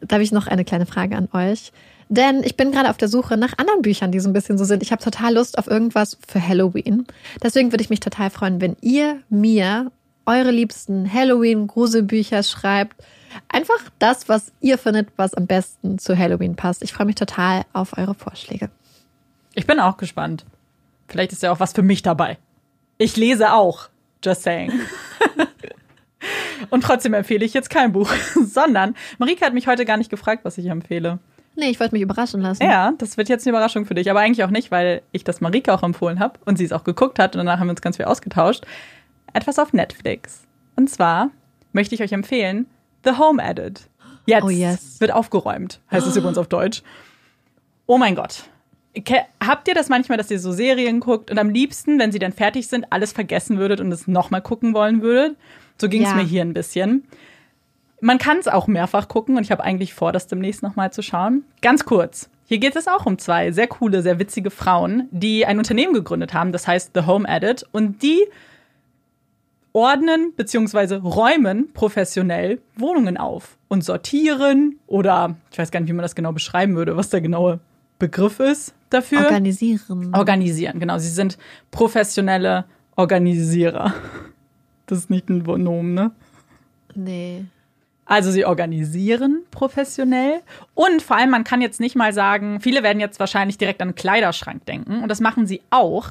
da 0.00 0.14
habe 0.14 0.22
ich 0.24 0.32
noch 0.32 0.46
eine 0.46 0.64
kleine 0.64 0.86
Frage 0.86 1.16
an 1.16 1.28
euch. 1.32 1.72
Denn 2.08 2.42
ich 2.44 2.56
bin 2.56 2.70
gerade 2.70 2.90
auf 2.90 2.96
der 2.96 3.08
Suche 3.08 3.36
nach 3.36 3.58
anderen 3.58 3.82
Büchern, 3.82 4.12
die 4.12 4.20
so 4.20 4.28
ein 4.28 4.32
bisschen 4.32 4.58
so 4.58 4.64
sind. 4.64 4.82
Ich 4.82 4.92
habe 4.92 5.02
total 5.02 5.34
Lust 5.34 5.58
auf 5.58 5.66
irgendwas 5.66 6.18
für 6.26 6.46
Halloween. 6.46 7.06
Deswegen 7.42 7.72
würde 7.72 7.82
ich 7.82 7.90
mich 7.90 8.00
total 8.00 8.30
freuen, 8.30 8.60
wenn 8.60 8.76
ihr 8.80 9.20
mir 9.28 9.90
eure 10.26 10.50
liebsten 10.50 11.12
Halloween-Gruselbücher 11.12 12.42
schreibt. 12.42 13.02
Einfach 13.48 13.78
das, 13.98 14.28
was 14.28 14.52
ihr 14.60 14.78
findet, 14.78 15.08
was 15.16 15.34
am 15.34 15.46
besten 15.46 15.98
zu 15.98 16.16
Halloween 16.16 16.56
passt. 16.56 16.82
Ich 16.82 16.92
freue 16.92 17.06
mich 17.06 17.16
total 17.16 17.64
auf 17.72 17.96
eure 17.98 18.14
Vorschläge. 18.14 18.70
Ich 19.54 19.66
bin 19.66 19.80
auch 19.80 19.96
gespannt. 19.96 20.44
Vielleicht 21.08 21.32
ist 21.32 21.42
ja 21.42 21.52
auch 21.52 21.60
was 21.60 21.72
für 21.72 21.82
mich 21.82 22.02
dabei. 22.02 22.38
Ich 22.98 23.16
lese 23.16 23.52
auch. 23.52 23.88
Just 24.24 24.42
saying. 24.42 24.72
Und 26.70 26.82
trotzdem 26.82 27.12
empfehle 27.12 27.44
ich 27.44 27.54
jetzt 27.54 27.70
kein 27.70 27.92
Buch, 27.92 28.10
sondern 28.44 28.94
Marika 29.18 29.46
hat 29.46 29.54
mich 29.54 29.66
heute 29.66 29.84
gar 29.84 29.96
nicht 29.96 30.10
gefragt, 30.10 30.44
was 30.44 30.56
ich 30.58 30.66
empfehle. 30.66 31.18
Nee, 31.56 31.70
ich 31.70 31.78
wollte 31.78 31.94
mich 31.94 32.02
überraschen 32.02 32.40
lassen. 32.40 32.62
Ja, 32.64 32.92
das 32.98 33.16
wird 33.16 33.28
jetzt 33.28 33.46
eine 33.46 33.50
Überraschung 33.56 33.86
für 33.86 33.94
dich, 33.94 34.10
aber 34.10 34.20
eigentlich 34.20 34.42
auch 34.44 34.50
nicht, 34.50 34.70
weil 34.70 35.02
ich 35.12 35.22
das 35.24 35.40
Marika 35.40 35.74
auch 35.74 35.82
empfohlen 35.82 36.18
habe 36.18 36.38
und 36.44 36.56
sie 36.58 36.64
es 36.64 36.72
auch 36.72 36.84
geguckt 36.84 37.18
hat 37.18 37.36
und 37.36 37.38
danach 37.44 37.60
haben 37.60 37.68
wir 37.68 37.72
uns 37.72 37.82
ganz 37.82 37.96
viel 37.96 38.06
ausgetauscht. 38.06 38.64
Etwas 39.32 39.58
auf 39.58 39.72
Netflix. 39.72 40.42
Und 40.76 40.90
zwar 40.90 41.30
möchte 41.72 41.94
ich 41.94 42.02
euch 42.02 42.12
empfehlen 42.12 42.66
The 43.04 43.12
Home 43.18 43.42
Edit. 43.42 43.82
Jetzt 44.26 44.44
Oh, 44.44 44.48
yes. 44.50 45.00
wird 45.00 45.12
aufgeräumt, 45.12 45.80
heißt 45.90 46.06
es 46.06 46.16
übrigens 46.16 46.38
auf 46.38 46.48
Deutsch. 46.48 46.82
Oh 47.86 47.98
mein 47.98 48.14
Gott. 48.14 48.44
Habt 49.44 49.68
ihr 49.68 49.74
das 49.74 49.88
manchmal, 49.88 50.18
dass 50.18 50.30
ihr 50.30 50.38
so 50.38 50.52
Serien 50.52 51.00
guckt 51.00 51.30
und 51.30 51.38
am 51.38 51.50
liebsten, 51.50 51.98
wenn 51.98 52.12
sie 52.12 52.18
dann 52.20 52.32
fertig 52.32 52.68
sind, 52.68 52.86
alles 52.90 53.12
vergessen 53.12 53.58
würdet 53.58 53.80
und 53.80 53.92
es 53.92 54.06
nochmal 54.06 54.40
gucken 54.40 54.72
wollen 54.72 55.02
würdet? 55.02 55.36
So 55.80 55.88
ging 55.88 56.02
es 56.02 56.10
Ja. 56.10 56.14
mir 56.16 56.22
hier 56.24 56.42
ein 56.42 56.54
bisschen. 56.54 57.04
Man 58.04 58.18
kann 58.18 58.36
es 58.36 58.48
auch 58.48 58.66
mehrfach 58.66 59.08
gucken 59.08 59.38
und 59.38 59.44
ich 59.44 59.50
habe 59.50 59.64
eigentlich 59.64 59.94
vor, 59.94 60.12
das 60.12 60.26
demnächst 60.26 60.62
nochmal 60.62 60.92
zu 60.92 61.00
schauen. 61.00 61.42
Ganz 61.62 61.86
kurz. 61.86 62.28
Hier 62.44 62.58
geht 62.58 62.76
es 62.76 62.86
auch 62.86 63.06
um 63.06 63.16
zwei 63.16 63.50
sehr 63.50 63.66
coole, 63.66 64.02
sehr 64.02 64.18
witzige 64.18 64.50
Frauen, 64.50 65.08
die 65.10 65.46
ein 65.46 65.56
Unternehmen 65.56 65.94
gegründet 65.94 66.34
haben, 66.34 66.52
das 66.52 66.68
heißt 66.68 66.90
The 66.92 67.06
Home 67.06 67.26
Edit. 67.26 67.64
Und 67.72 68.02
die 68.02 68.20
ordnen 69.72 70.34
bzw. 70.36 70.96
räumen 70.96 71.72
professionell 71.72 72.60
Wohnungen 72.76 73.16
auf 73.16 73.56
und 73.68 73.82
sortieren 73.82 74.78
oder 74.86 75.36
ich 75.50 75.56
weiß 75.56 75.70
gar 75.70 75.80
nicht, 75.80 75.88
wie 75.88 75.94
man 75.94 76.02
das 76.02 76.14
genau 76.14 76.32
beschreiben 76.32 76.76
würde, 76.76 76.98
was 76.98 77.08
der 77.08 77.22
genaue 77.22 77.60
Begriff 77.98 78.38
ist 78.38 78.74
dafür. 78.90 79.20
Organisieren. 79.20 80.14
Organisieren, 80.14 80.78
genau. 80.78 80.98
Sie 80.98 81.08
sind 81.08 81.38
professionelle 81.70 82.66
Organisierer. 82.96 83.94
Das 84.84 84.98
ist 84.98 85.08
nicht 85.08 85.30
ein 85.30 85.38
Nomen, 85.38 85.94
ne? 85.94 86.10
Nee. 86.94 87.46
Also 88.06 88.30
sie 88.30 88.44
organisieren 88.44 89.44
professionell 89.50 90.40
und 90.74 91.00
vor 91.00 91.16
allem 91.16 91.30
man 91.30 91.44
kann 91.44 91.62
jetzt 91.62 91.80
nicht 91.80 91.96
mal 91.96 92.12
sagen, 92.12 92.60
viele 92.60 92.82
werden 92.82 93.00
jetzt 93.00 93.18
wahrscheinlich 93.18 93.56
direkt 93.56 93.80
an 93.80 93.88
einen 93.88 93.94
Kleiderschrank 93.94 94.66
denken 94.66 95.02
und 95.02 95.08
das 95.08 95.20
machen 95.20 95.46
sie 95.46 95.62
auch. 95.70 96.10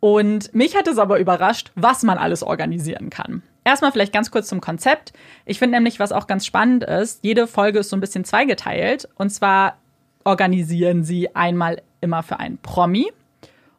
Und 0.00 0.54
mich 0.54 0.76
hat 0.76 0.88
es 0.88 0.98
aber 0.98 1.18
überrascht, 1.20 1.70
was 1.74 2.02
man 2.02 2.18
alles 2.18 2.42
organisieren 2.42 3.08
kann. 3.08 3.42
Erstmal 3.64 3.92
vielleicht 3.92 4.12
ganz 4.12 4.32
kurz 4.32 4.48
zum 4.48 4.60
Konzept. 4.60 5.12
Ich 5.46 5.60
finde 5.60 5.76
nämlich, 5.76 6.00
was 6.00 6.10
auch 6.10 6.26
ganz 6.26 6.44
spannend 6.44 6.82
ist, 6.82 7.20
jede 7.22 7.46
Folge 7.46 7.78
ist 7.78 7.90
so 7.90 7.96
ein 7.96 8.00
bisschen 8.00 8.24
zweigeteilt 8.24 9.08
und 9.14 9.30
zwar 9.30 9.76
organisieren 10.24 11.04
sie 11.04 11.34
einmal 11.34 11.82
immer 12.00 12.22
für 12.22 12.40
einen 12.40 12.58
Promi 12.58 13.10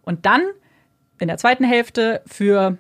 und 0.04 0.26
dann 0.26 0.42
in 1.20 1.28
der 1.28 1.38
zweiten 1.38 1.64
Hälfte 1.64 2.22
für 2.26 2.78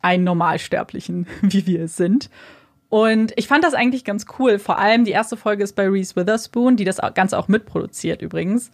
einen 0.00 0.24
Normalsterblichen, 0.24 1.26
wie 1.42 1.66
wir 1.66 1.82
es 1.82 1.96
sind. 1.96 2.30
Und 2.92 3.32
ich 3.36 3.48
fand 3.48 3.64
das 3.64 3.72
eigentlich 3.72 4.04
ganz 4.04 4.26
cool. 4.38 4.58
Vor 4.58 4.78
allem 4.78 5.06
die 5.06 5.12
erste 5.12 5.38
Folge 5.38 5.64
ist 5.64 5.74
bei 5.74 5.88
Reese 5.88 6.14
Witherspoon, 6.14 6.76
die 6.76 6.84
das 6.84 6.98
Ganze 7.14 7.38
auch 7.38 7.48
mitproduziert 7.48 8.20
übrigens. 8.20 8.70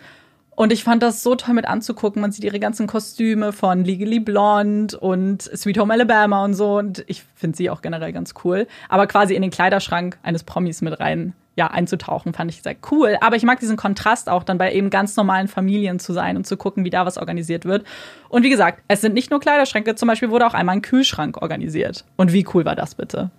Und 0.56 0.72
ich 0.72 0.82
fand 0.82 1.04
das 1.04 1.22
so 1.22 1.36
toll 1.36 1.54
mit 1.54 1.68
anzugucken. 1.68 2.20
Man 2.20 2.32
sieht 2.32 2.42
ihre 2.42 2.58
ganzen 2.58 2.88
Kostüme 2.88 3.52
von 3.52 3.84
Legally 3.84 4.18
Blonde 4.18 4.98
und 4.98 5.42
Sweet 5.42 5.78
Home 5.78 5.92
Alabama 5.92 6.44
und 6.44 6.54
so. 6.54 6.78
Und 6.78 7.04
ich 7.06 7.22
finde 7.36 7.56
sie 7.56 7.70
auch 7.70 7.80
generell 7.80 8.12
ganz 8.12 8.34
cool. 8.42 8.66
Aber 8.88 9.06
quasi 9.06 9.36
in 9.36 9.42
den 9.42 9.52
Kleiderschrank 9.52 10.18
eines 10.24 10.42
Promis 10.42 10.82
mit 10.82 10.98
rein, 10.98 11.32
ja, 11.54 11.68
einzutauchen, 11.68 12.32
fand 12.34 12.50
ich 12.50 12.60
sehr 12.60 12.74
cool. 12.90 13.16
Aber 13.20 13.36
ich 13.36 13.44
mag 13.44 13.60
diesen 13.60 13.76
Kontrast 13.76 14.28
auch 14.28 14.42
dann 14.42 14.58
bei 14.58 14.72
eben 14.72 14.90
ganz 14.90 15.14
normalen 15.14 15.46
Familien 15.46 16.00
zu 16.00 16.12
sein 16.12 16.36
und 16.36 16.44
zu 16.44 16.56
gucken, 16.56 16.84
wie 16.84 16.90
da 16.90 17.06
was 17.06 17.18
organisiert 17.18 17.66
wird. 17.66 17.86
Und 18.30 18.42
wie 18.42 18.50
gesagt, 18.50 18.82
es 18.88 19.00
sind 19.00 19.14
nicht 19.14 19.30
nur 19.30 19.38
Kleiderschränke, 19.38 19.94
zum 19.94 20.08
Beispiel 20.08 20.30
wurde 20.30 20.48
auch 20.48 20.54
einmal 20.54 20.74
ein 20.74 20.82
Kühlschrank 20.82 21.40
organisiert. 21.40 22.04
Und 22.16 22.32
wie 22.32 22.44
cool 22.52 22.64
war 22.64 22.74
das 22.74 22.96
bitte? 22.96 23.30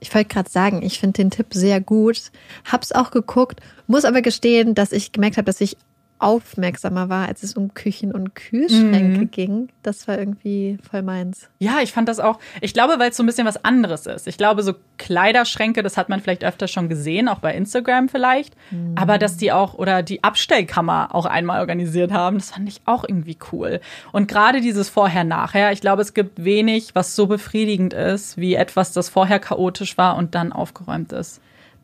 Ich 0.00 0.14
wollte 0.14 0.28
gerade 0.28 0.50
sagen, 0.50 0.82
ich 0.82 1.00
finde 1.00 1.14
den 1.14 1.30
Tipp 1.30 1.48
sehr 1.52 1.80
gut. 1.80 2.30
Hab's 2.64 2.92
auch 2.92 3.10
geguckt, 3.10 3.60
muss 3.86 4.04
aber 4.04 4.22
gestehen, 4.22 4.74
dass 4.74 4.92
ich 4.92 5.12
gemerkt 5.12 5.36
habe, 5.36 5.46
dass 5.46 5.60
ich 5.60 5.76
aufmerksamer 6.18 7.08
war, 7.08 7.28
als 7.28 7.42
es 7.42 7.54
um 7.54 7.74
Küchen 7.74 8.12
und 8.12 8.34
Kühlschränke 8.34 9.20
Mhm. 9.20 9.30
ging. 9.30 9.68
Das 9.82 10.08
war 10.08 10.18
irgendwie 10.18 10.78
voll 10.88 11.02
meins. 11.02 11.48
Ja, 11.58 11.80
ich 11.82 11.92
fand 11.92 12.08
das 12.08 12.20
auch. 12.20 12.38
Ich 12.60 12.72
glaube, 12.74 12.98
weil 12.98 13.10
es 13.10 13.16
so 13.16 13.22
ein 13.22 13.26
bisschen 13.26 13.46
was 13.46 13.64
anderes 13.64 14.06
ist. 14.06 14.26
Ich 14.26 14.36
glaube, 14.38 14.62
so 14.62 14.74
Kleiderschränke, 14.98 15.82
das 15.82 15.96
hat 15.96 16.08
man 16.08 16.20
vielleicht 16.20 16.44
öfter 16.44 16.68
schon 16.68 16.88
gesehen, 16.88 17.28
auch 17.28 17.38
bei 17.38 17.54
Instagram 17.54 18.08
vielleicht. 18.08 18.54
Aber 18.94 19.18
dass 19.18 19.36
die 19.36 19.52
auch 19.52 19.74
oder 19.74 20.02
die 20.02 20.24
Abstellkammer 20.24 21.14
auch 21.14 21.26
einmal 21.26 21.60
organisiert 21.60 22.12
haben, 22.12 22.38
das 22.38 22.50
fand 22.50 22.68
ich 22.68 22.80
auch 22.86 23.04
irgendwie 23.06 23.36
cool. 23.52 23.80
Und 24.12 24.28
gerade 24.28 24.60
dieses 24.60 24.88
Vorher-Nachher, 24.88 25.72
ich 25.72 25.80
glaube, 25.80 26.02
es 26.02 26.14
gibt 26.14 26.42
wenig, 26.44 26.94
was 26.94 27.14
so 27.14 27.26
befriedigend 27.26 27.92
ist, 27.92 28.36
wie 28.36 28.54
etwas, 28.54 28.92
das 28.92 29.08
vorher 29.08 29.38
chaotisch 29.38 29.98
war 29.98 30.16
und 30.16 30.34
dann 30.34 30.52
aufgeräumt 30.52 31.12
ist. 31.12 31.40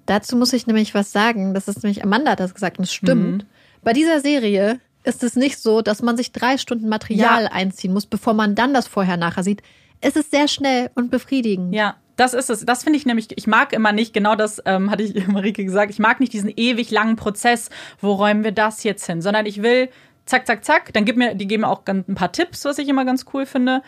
Dazu 0.07 0.37
muss 0.37 0.53
ich 0.53 0.67
nämlich 0.67 0.95
was 0.95 1.13
sagen. 1.13 1.55
Das 1.55 1.69
ist 1.69 1.85
nämlich, 1.85 2.03
Amanda 2.03 2.33
hat 2.33 2.41
das 2.41 2.55
gesagt 2.55 2.79
und 2.79 2.85
es 2.85 2.93
stimmt. 2.93 3.47
Bei 3.83 3.93
dieser 3.93 4.21
Serie 4.21 4.81
ist 5.05 5.23
es 5.25 5.35
nicht 5.37 5.59
so, 5.59 5.83
dass 5.83 6.03
man 6.03 6.17
sich 6.17 6.33
drei 6.33 6.59
Stunden 6.59 6.89
Material 6.89 7.45
Ja. 7.45 7.53
einziehen 7.53 7.93
muss, 7.93 8.07
bevor 8.07 8.35
man 8.35 8.55
dann 8.55 8.73
das 8.73 8.87
Vorher-Nachher 8.87 9.43
sieht. 9.43 9.63
Es 10.01 10.17
ist 10.17 10.31
sehr 10.31 10.49
schnell 10.49 10.91
und 10.95 11.11
befriedigend. 11.11 11.75
Ja, 11.75 11.97
das 12.17 12.35
ist 12.35 12.51
es. 12.51 12.65
Das 12.65 12.85
finde 12.85 12.99
ich 12.99 13.07
nämlich, 13.07 13.29
ich 13.37 13.47
mag 13.47 13.73
immer 13.73 13.93
nicht, 13.93 14.13
genau 14.15 14.37
das 14.37 14.63
ähm, 14.65 14.91
hatte 14.91 15.03
ich 15.03 15.27
Marike 15.27 15.65
gesagt, 15.65 15.91
ich 15.91 15.99
mag 15.99 16.21
nicht 16.21 16.33
diesen 16.33 16.53
ewig 16.57 16.91
langen 16.91 17.17
Prozess, 17.17 17.71
wo 18.01 18.13
räumen 18.13 18.45
wir 18.45 18.53
das 18.53 18.85
jetzt 18.85 19.07
hin, 19.07 19.23
sondern 19.23 19.47
ich 19.47 19.63
will 19.63 19.89
zack, 20.27 20.47
zack, 20.47 20.65
zack, 20.65 20.93
dann 20.93 21.05
gibt 21.05 21.19
mir, 21.19 21.35
die 21.35 21.49
geben 21.49 21.63
mir 21.63 21.69
auch 21.69 21.83
ein 21.87 22.05
paar 22.15 22.31
Tipps, 22.31 22.65
was 22.65 22.79
ich 22.79 22.89
immer 22.89 23.05
ganz 23.05 23.27
cool 23.35 23.45
finde. 23.47 23.83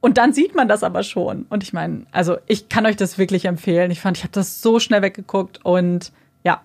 Und 0.00 0.18
dann 0.18 0.32
sieht 0.32 0.54
man 0.54 0.68
das 0.68 0.82
aber 0.84 1.02
schon. 1.02 1.46
Und 1.48 1.62
ich 1.62 1.72
meine, 1.72 2.06
also 2.12 2.36
ich 2.46 2.68
kann 2.68 2.84
euch 2.86 2.96
das 2.96 3.16
wirklich 3.18 3.46
empfehlen. 3.46 3.90
Ich 3.90 4.00
fand, 4.00 4.18
ich 4.18 4.22
habe 4.22 4.32
das 4.32 4.60
so 4.60 4.78
schnell 4.78 5.02
weggeguckt 5.02 5.64
und 5.64 6.12
ja, 6.44 6.62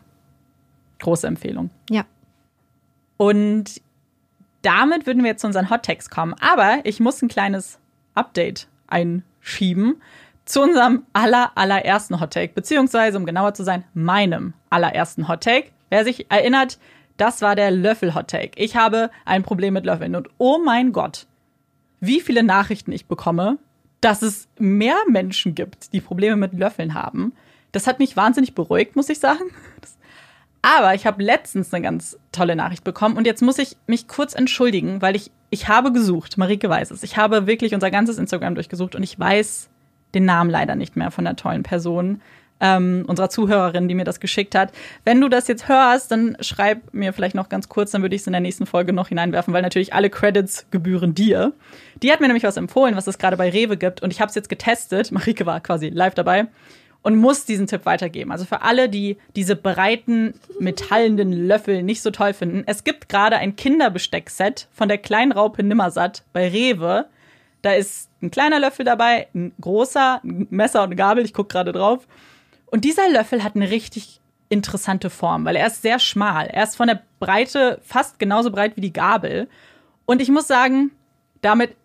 große 0.99 1.25
Empfehlung. 1.25 1.69
Ja. 1.89 2.05
Und 3.19 3.81
damit 4.61 5.05
würden 5.05 5.23
wir 5.23 5.31
jetzt 5.31 5.41
zu 5.41 5.47
unseren 5.47 5.69
Hot 5.69 5.83
Takes 5.83 6.09
kommen. 6.09 6.33
Aber 6.39 6.79
ich 6.85 7.01
muss 7.01 7.21
ein 7.21 7.27
kleines 7.27 7.77
Update 8.15 8.69
einschieben 8.87 10.01
zu 10.45 10.61
unserem 10.61 11.03
aller, 11.11 11.51
allerersten 11.55 12.21
Hot 12.21 12.31
Take, 12.31 12.53
beziehungsweise, 12.53 13.17
um 13.17 13.25
genauer 13.25 13.53
zu 13.53 13.65
sein, 13.65 13.83
meinem 13.93 14.53
allerersten 14.69 15.27
Hot 15.27 15.43
Take. 15.43 15.67
Wer 15.89 16.05
sich 16.05 16.31
erinnert, 16.31 16.79
das 17.17 17.41
war 17.41 17.57
der 17.57 17.71
Löffel-Hot 17.71 18.29
Take. 18.29 18.51
Ich 18.55 18.77
habe 18.77 19.11
ein 19.25 19.43
Problem 19.43 19.73
mit 19.73 19.85
Löffeln 19.85 20.15
und 20.15 20.29
oh 20.37 20.57
mein 20.63 20.93
Gott, 20.93 21.27
wie 21.99 22.21
viele 22.21 22.41
Nachrichten 22.41 22.93
ich 22.93 23.07
bekomme, 23.07 23.57
dass 23.99 24.21
es 24.21 24.47
mehr 24.57 24.95
Menschen 25.09 25.55
gibt, 25.55 25.91
die 25.91 25.99
Probleme 25.99 26.37
mit 26.37 26.53
Löffeln 26.53 26.93
haben. 26.93 27.33
Das 27.73 27.85
hat 27.85 27.99
mich 27.99 28.15
wahnsinnig 28.15 28.55
beruhigt, 28.55 28.95
muss 28.95 29.09
ich 29.09 29.19
sagen. 29.19 29.51
Aber 30.61 30.93
ich 30.93 31.05
habe 31.05 31.23
letztens 31.23 31.73
eine 31.73 31.83
ganz 31.83 32.17
tolle 32.31 32.55
Nachricht 32.55 32.83
bekommen 32.83 33.15
und 33.15 33.25
jetzt 33.25 33.41
muss 33.41 33.59
ich 33.59 33.77
mich 33.87 34.07
kurz 34.07 34.33
entschuldigen, 34.35 35.01
weil 35.01 35.15
ich, 35.15 35.31
ich 35.49 35.67
habe 35.67 35.93
gesucht, 35.93 36.37
Marike 36.37 36.69
weiß 36.69 36.91
es. 36.91 37.03
Ich 37.03 37.17
habe 37.17 37.47
wirklich 37.47 37.73
unser 37.73 37.91
ganzes 37.91 38.17
Instagram 38.17 38.55
durchgesucht 38.55 38.95
und 38.95 39.03
ich 39.03 39.17
weiß 39.17 39.69
den 40.13 40.25
Namen 40.25 40.49
leider 40.49 40.75
nicht 40.75 40.95
mehr 40.95 41.11
von 41.11 41.23
der 41.23 41.35
tollen 41.35 41.63
Person 41.63 42.21
ähm, 42.59 43.05
unserer 43.07 43.29
Zuhörerin, 43.29 43.87
die 43.87 43.95
mir 43.95 44.03
das 44.03 44.19
geschickt 44.19 44.53
hat. 44.53 44.73
Wenn 45.05 45.21
du 45.21 45.29
das 45.29 45.47
jetzt 45.47 45.69
hörst, 45.69 46.11
dann 46.11 46.35
schreib 46.41 46.93
mir 46.93 47.13
vielleicht 47.13 47.35
noch 47.35 47.47
ganz 47.47 47.69
kurz, 47.69 47.91
dann 47.91 48.01
würde 48.01 48.15
ich 48.15 48.21
es 48.21 48.27
in 48.27 48.33
der 48.33 48.41
nächsten 48.41 48.65
Folge 48.65 48.91
noch 48.91 49.07
hineinwerfen, 49.07 49.53
weil 49.53 49.61
natürlich 49.61 49.93
alle 49.93 50.09
Credits 50.09 50.65
gebühren 50.71 51.13
dir. 51.13 51.53
Die 52.03 52.11
hat 52.11 52.19
mir 52.19 52.27
nämlich 52.27 52.43
was 52.43 52.57
empfohlen, 52.57 52.97
was 52.97 53.07
es 53.07 53.17
gerade 53.17 53.37
bei 53.37 53.49
Rewe 53.49 53.77
gibt 53.77 54.01
und 54.01 54.11
ich 54.11 54.19
habe 54.19 54.29
es 54.29 54.35
jetzt 54.35 54.49
getestet. 54.49 55.11
Marike 55.11 55.45
war 55.45 55.61
quasi 55.61 55.89
live 55.89 56.15
dabei 56.15 56.47
und 57.01 57.15
muss 57.15 57.45
diesen 57.45 57.67
Tipp 57.67 57.85
weitergeben. 57.85 58.31
Also 58.31 58.45
für 58.45 58.61
alle, 58.61 58.89
die 58.89 59.17
diese 59.35 59.55
breiten, 59.55 60.33
metallenden 60.59 61.31
Löffel 61.31 61.83
nicht 61.83 62.01
so 62.01 62.11
toll 62.11 62.33
finden, 62.33 62.63
es 62.65 62.83
gibt 62.83 63.09
gerade 63.09 63.37
ein 63.37 63.55
Kinderbesteckset 63.55 64.67
von 64.71 64.89
der 64.89 64.97
kleinen 64.97 65.31
Raupe 65.31 65.63
Nimmersatt 65.63 66.23
bei 66.33 66.49
Rewe. 66.49 67.05
Da 67.61 67.73
ist 67.73 68.09
ein 68.21 68.31
kleiner 68.31 68.59
Löffel 68.59 68.85
dabei, 68.85 69.27
ein 69.33 69.53
großer, 69.61 70.21
ein 70.23 70.47
Messer 70.49 70.79
und 70.81 70.87
eine 70.87 70.95
Gabel, 70.95 71.23
ich 71.23 71.33
gucke 71.33 71.53
gerade 71.53 71.71
drauf. 71.71 72.07
Und 72.65 72.85
dieser 72.85 73.09
Löffel 73.09 73.43
hat 73.43 73.55
eine 73.55 73.69
richtig 73.69 74.19
interessante 74.49 75.09
Form, 75.09 75.45
weil 75.45 75.55
er 75.55 75.67
ist 75.67 75.81
sehr 75.81 75.99
schmal. 75.99 76.47
Er 76.47 76.63
ist 76.63 76.75
von 76.75 76.87
der 76.87 77.01
Breite 77.19 77.79
fast 77.83 78.19
genauso 78.19 78.51
breit 78.51 78.75
wie 78.75 78.81
die 78.81 78.93
Gabel. 78.93 79.47
Und 80.05 80.21
ich 80.21 80.29
muss 80.29 80.47
sagen, 80.47 80.91
damit 81.41 81.75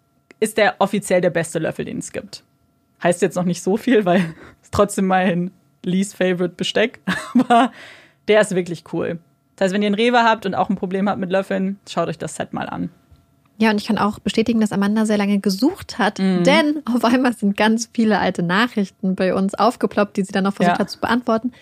ist 0.40 0.58
er 0.58 0.76
offiziell 0.78 1.20
der 1.20 1.30
beste 1.30 1.58
Löffel, 1.58 1.84
den 1.84 1.98
es 1.98 2.12
gibt. 2.12 2.42
Heißt 3.02 3.22
jetzt 3.22 3.34
noch 3.34 3.44
nicht 3.44 3.62
so 3.62 3.76
viel, 3.76 4.04
weil 4.04 4.34
es 4.64 4.70
trotzdem 4.70 5.06
mein 5.06 5.50
least 5.82 6.16
favorite 6.16 6.54
Besteck. 6.56 7.00
Aber 7.34 7.72
der 8.28 8.40
ist 8.40 8.54
wirklich 8.54 8.84
cool. 8.92 9.18
Das 9.56 9.66
heißt, 9.66 9.74
wenn 9.74 9.82
ihr 9.82 9.86
einen 9.86 9.94
Rewe 9.94 10.24
habt 10.24 10.46
und 10.46 10.54
auch 10.54 10.68
ein 10.68 10.76
Problem 10.76 11.08
habt 11.08 11.20
mit 11.20 11.30
Löffeln, 11.30 11.78
schaut 11.88 12.08
euch 12.08 12.18
das 12.18 12.34
Set 12.34 12.52
mal 12.52 12.68
an. 12.68 12.90
Ja, 13.58 13.70
und 13.70 13.80
ich 13.80 13.86
kann 13.86 13.98
auch 13.98 14.18
bestätigen, 14.18 14.60
dass 14.60 14.72
Amanda 14.72 15.06
sehr 15.06 15.16
lange 15.16 15.38
gesucht 15.38 15.98
hat, 15.98 16.18
mhm. 16.18 16.42
denn 16.42 16.82
auf 16.92 17.04
einmal 17.04 17.34
sind 17.34 17.56
ganz 17.56 17.88
viele 17.92 18.18
alte 18.18 18.42
Nachrichten 18.42 19.14
bei 19.14 19.32
uns 19.32 19.54
aufgeploppt, 19.54 20.16
die 20.16 20.24
sie 20.24 20.32
dann 20.32 20.42
noch 20.42 20.54
versucht 20.54 20.76
ja. 20.76 20.80
hat 20.80 20.90
zu 20.90 20.98
beantworten. 20.98 21.52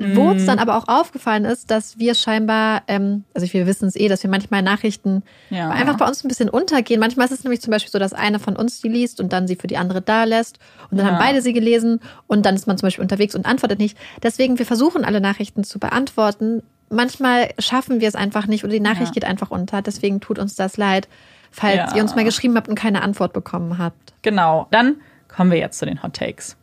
Mhm. 0.00 0.16
Wo 0.16 0.30
uns 0.30 0.44
dann 0.44 0.58
aber 0.58 0.76
auch 0.76 0.88
aufgefallen 0.88 1.44
ist, 1.44 1.70
dass 1.70 1.98
wir 1.98 2.14
scheinbar, 2.14 2.82
ähm, 2.88 3.24
also 3.32 3.50
wir 3.52 3.66
wissen 3.66 3.86
es 3.86 3.94
eh, 3.94 4.08
dass 4.08 4.22
wir 4.24 4.30
manchmal 4.30 4.60
Nachrichten 4.62 5.22
ja. 5.50 5.70
einfach 5.70 5.96
bei 5.96 6.06
uns 6.06 6.24
ein 6.24 6.28
bisschen 6.28 6.48
untergehen. 6.48 6.98
Manchmal 6.98 7.26
ist 7.26 7.32
es 7.32 7.44
nämlich 7.44 7.60
zum 7.60 7.70
Beispiel 7.70 7.92
so, 7.92 8.00
dass 8.00 8.12
eine 8.12 8.40
von 8.40 8.56
uns 8.56 8.80
die 8.80 8.88
liest 8.88 9.20
und 9.20 9.32
dann 9.32 9.46
sie 9.46 9.54
für 9.54 9.68
die 9.68 9.76
andere 9.76 10.02
da 10.02 10.24
lässt 10.24 10.58
und 10.90 10.98
dann 10.98 11.06
ja. 11.06 11.12
haben 11.12 11.18
beide 11.20 11.42
sie 11.42 11.52
gelesen 11.52 12.00
und 12.26 12.44
dann 12.44 12.56
ist 12.56 12.66
man 12.66 12.76
zum 12.76 12.88
Beispiel 12.88 13.02
unterwegs 13.02 13.36
und 13.36 13.46
antwortet 13.46 13.78
nicht. 13.78 13.96
Deswegen, 14.22 14.58
wir 14.58 14.66
versuchen 14.66 15.04
alle 15.04 15.20
Nachrichten 15.20 15.62
zu 15.62 15.78
beantworten, 15.78 16.62
manchmal 16.90 17.50
schaffen 17.60 18.00
wir 18.00 18.08
es 18.08 18.16
einfach 18.16 18.46
nicht 18.46 18.64
oder 18.64 18.72
die 18.72 18.80
Nachricht 18.80 19.08
ja. 19.08 19.12
geht 19.12 19.24
einfach 19.24 19.52
unter. 19.52 19.80
Deswegen 19.80 20.20
tut 20.20 20.40
uns 20.40 20.56
das 20.56 20.76
leid, 20.76 21.08
falls 21.52 21.94
ihr 21.94 22.02
uns 22.02 22.16
mal 22.16 22.24
geschrieben 22.24 22.56
habt 22.56 22.68
und 22.68 22.74
keine 22.74 23.02
Antwort 23.02 23.32
bekommen 23.32 23.78
habt. 23.78 24.12
Genau. 24.22 24.66
Dann 24.72 24.96
kommen 25.28 25.52
wir 25.52 25.58
jetzt 25.58 25.78
zu 25.78 25.86
den 25.86 26.02
Hot 26.02 26.14
Takes. 26.14 26.56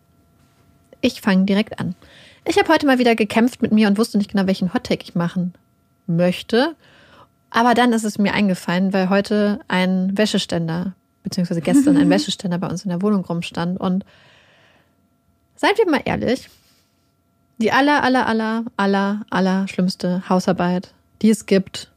Ich 1.01 1.21
fange 1.21 1.45
direkt 1.45 1.79
an. 1.79 1.95
Ich 2.45 2.57
habe 2.57 2.69
heute 2.69 2.85
mal 2.85 2.99
wieder 2.99 3.15
gekämpft 3.15 3.61
mit 3.61 3.71
mir 3.71 3.87
und 3.87 3.97
wusste 3.97 4.17
nicht 4.17 4.31
genau, 4.31 4.47
welchen 4.47 4.73
Hot 4.73 4.85
Take 4.85 5.03
ich 5.03 5.15
machen 5.15 5.53
möchte. 6.07 6.75
Aber 7.49 7.73
dann 7.73 7.93
ist 7.93 8.03
es 8.03 8.17
mir 8.17 8.33
eingefallen, 8.33 8.93
weil 8.93 9.09
heute 9.09 9.59
ein 9.67 10.17
Wäscheständer, 10.17 10.93
beziehungsweise 11.23 11.61
gestern 11.61 11.97
ein 11.97 12.09
Wäscheständer 12.09 12.57
bei 12.57 12.67
uns 12.67 12.83
in 12.83 12.89
der 12.89 13.01
Wohnung 13.01 13.25
rumstand. 13.25 13.79
Und 13.79 14.05
seid 15.55 15.77
wir 15.77 15.89
mal 15.89 16.01
ehrlich, 16.05 16.49
die 17.57 17.71
aller, 17.71 18.03
aller, 18.03 18.25
aller, 18.25 18.65
aller, 18.75 19.21
aller 19.29 19.67
schlimmste 19.67 20.27
Hausarbeit, 20.27 20.93
die 21.21 21.29
es 21.29 21.45
gibt, 21.45 21.91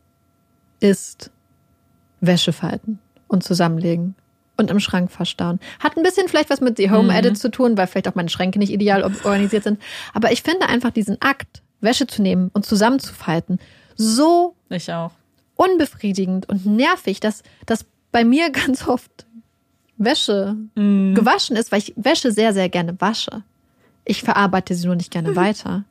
ist 0.81 1.31
Wäsche 2.21 2.53
falten 2.53 2.99
und 3.29 3.45
zusammenlegen 3.45 4.15
und 4.57 4.71
im 4.71 4.81
Schrank 4.81 5.11
verstauen. 5.11 5.61
Hat 5.81 5.97
ein 5.97 6.03
bisschen 6.03 6.29
vielleicht 6.29 6.51
was 6.51 6.61
mit 6.61 6.77
The 6.77 6.91
Home 6.91 7.05
mhm. 7.05 7.19
Edit 7.19 7.39
zu 7.39 7.51
tun, 7.51 7.77
weil 7.77 7.87
vielleicht 7.87 8.09
auch 8.09 8.15
meine 8.15 8.29
Schränke 8.29 8.59
nicht 8.59 8.73
ideal 8.73 9.03
organisiert 9.03 9.65
sind. 9.65 9.81
Aber 10.13 10.33
ich 10.33 10.43
finde 10.43 10.69
einfach 10.69 10.91
diesen 10.91 11.21
Akt, 11.21 11.63
Wäsche 11.81 12.07
zu 12.07 12.23
nehmen 12.23 12.51
und 12.53 12.65
zusammenzufalten, 12.65 13.59
so 13.97 14.55
ich 14.69 14.93
auch. 14.93 15.13
unbefriedigend 15.57 16.49
und 16.49 16.67
nervig, 16.67 17.21
dass, 17.21 17.43
dass 17.67 17.85
bei 18.13 18.25
mir 18.25 18.51
ganz 18.67 18.87
oft 18.87 19.27
Wäsche 19.97 20.57
mhm. 20.75 21.15
gewaschen 21.15 21.57
ist, 21.57 21.73
weil 21.73 21.79
ich 21.81 21.93
Wäsche 21.97 22.33
sehr, 22.33 22.53
sehr 22.53 22.69
gerne 22.69 23.01
wasche. 23.01 23.43
Ich 24.05 24.23
verarbeite 24.23 24.75
sie 24.75 24.87
nur 24.87 24.97
nicht 24.97 25.11
gerne 25.11 25.37
weiter. 25.37 25.85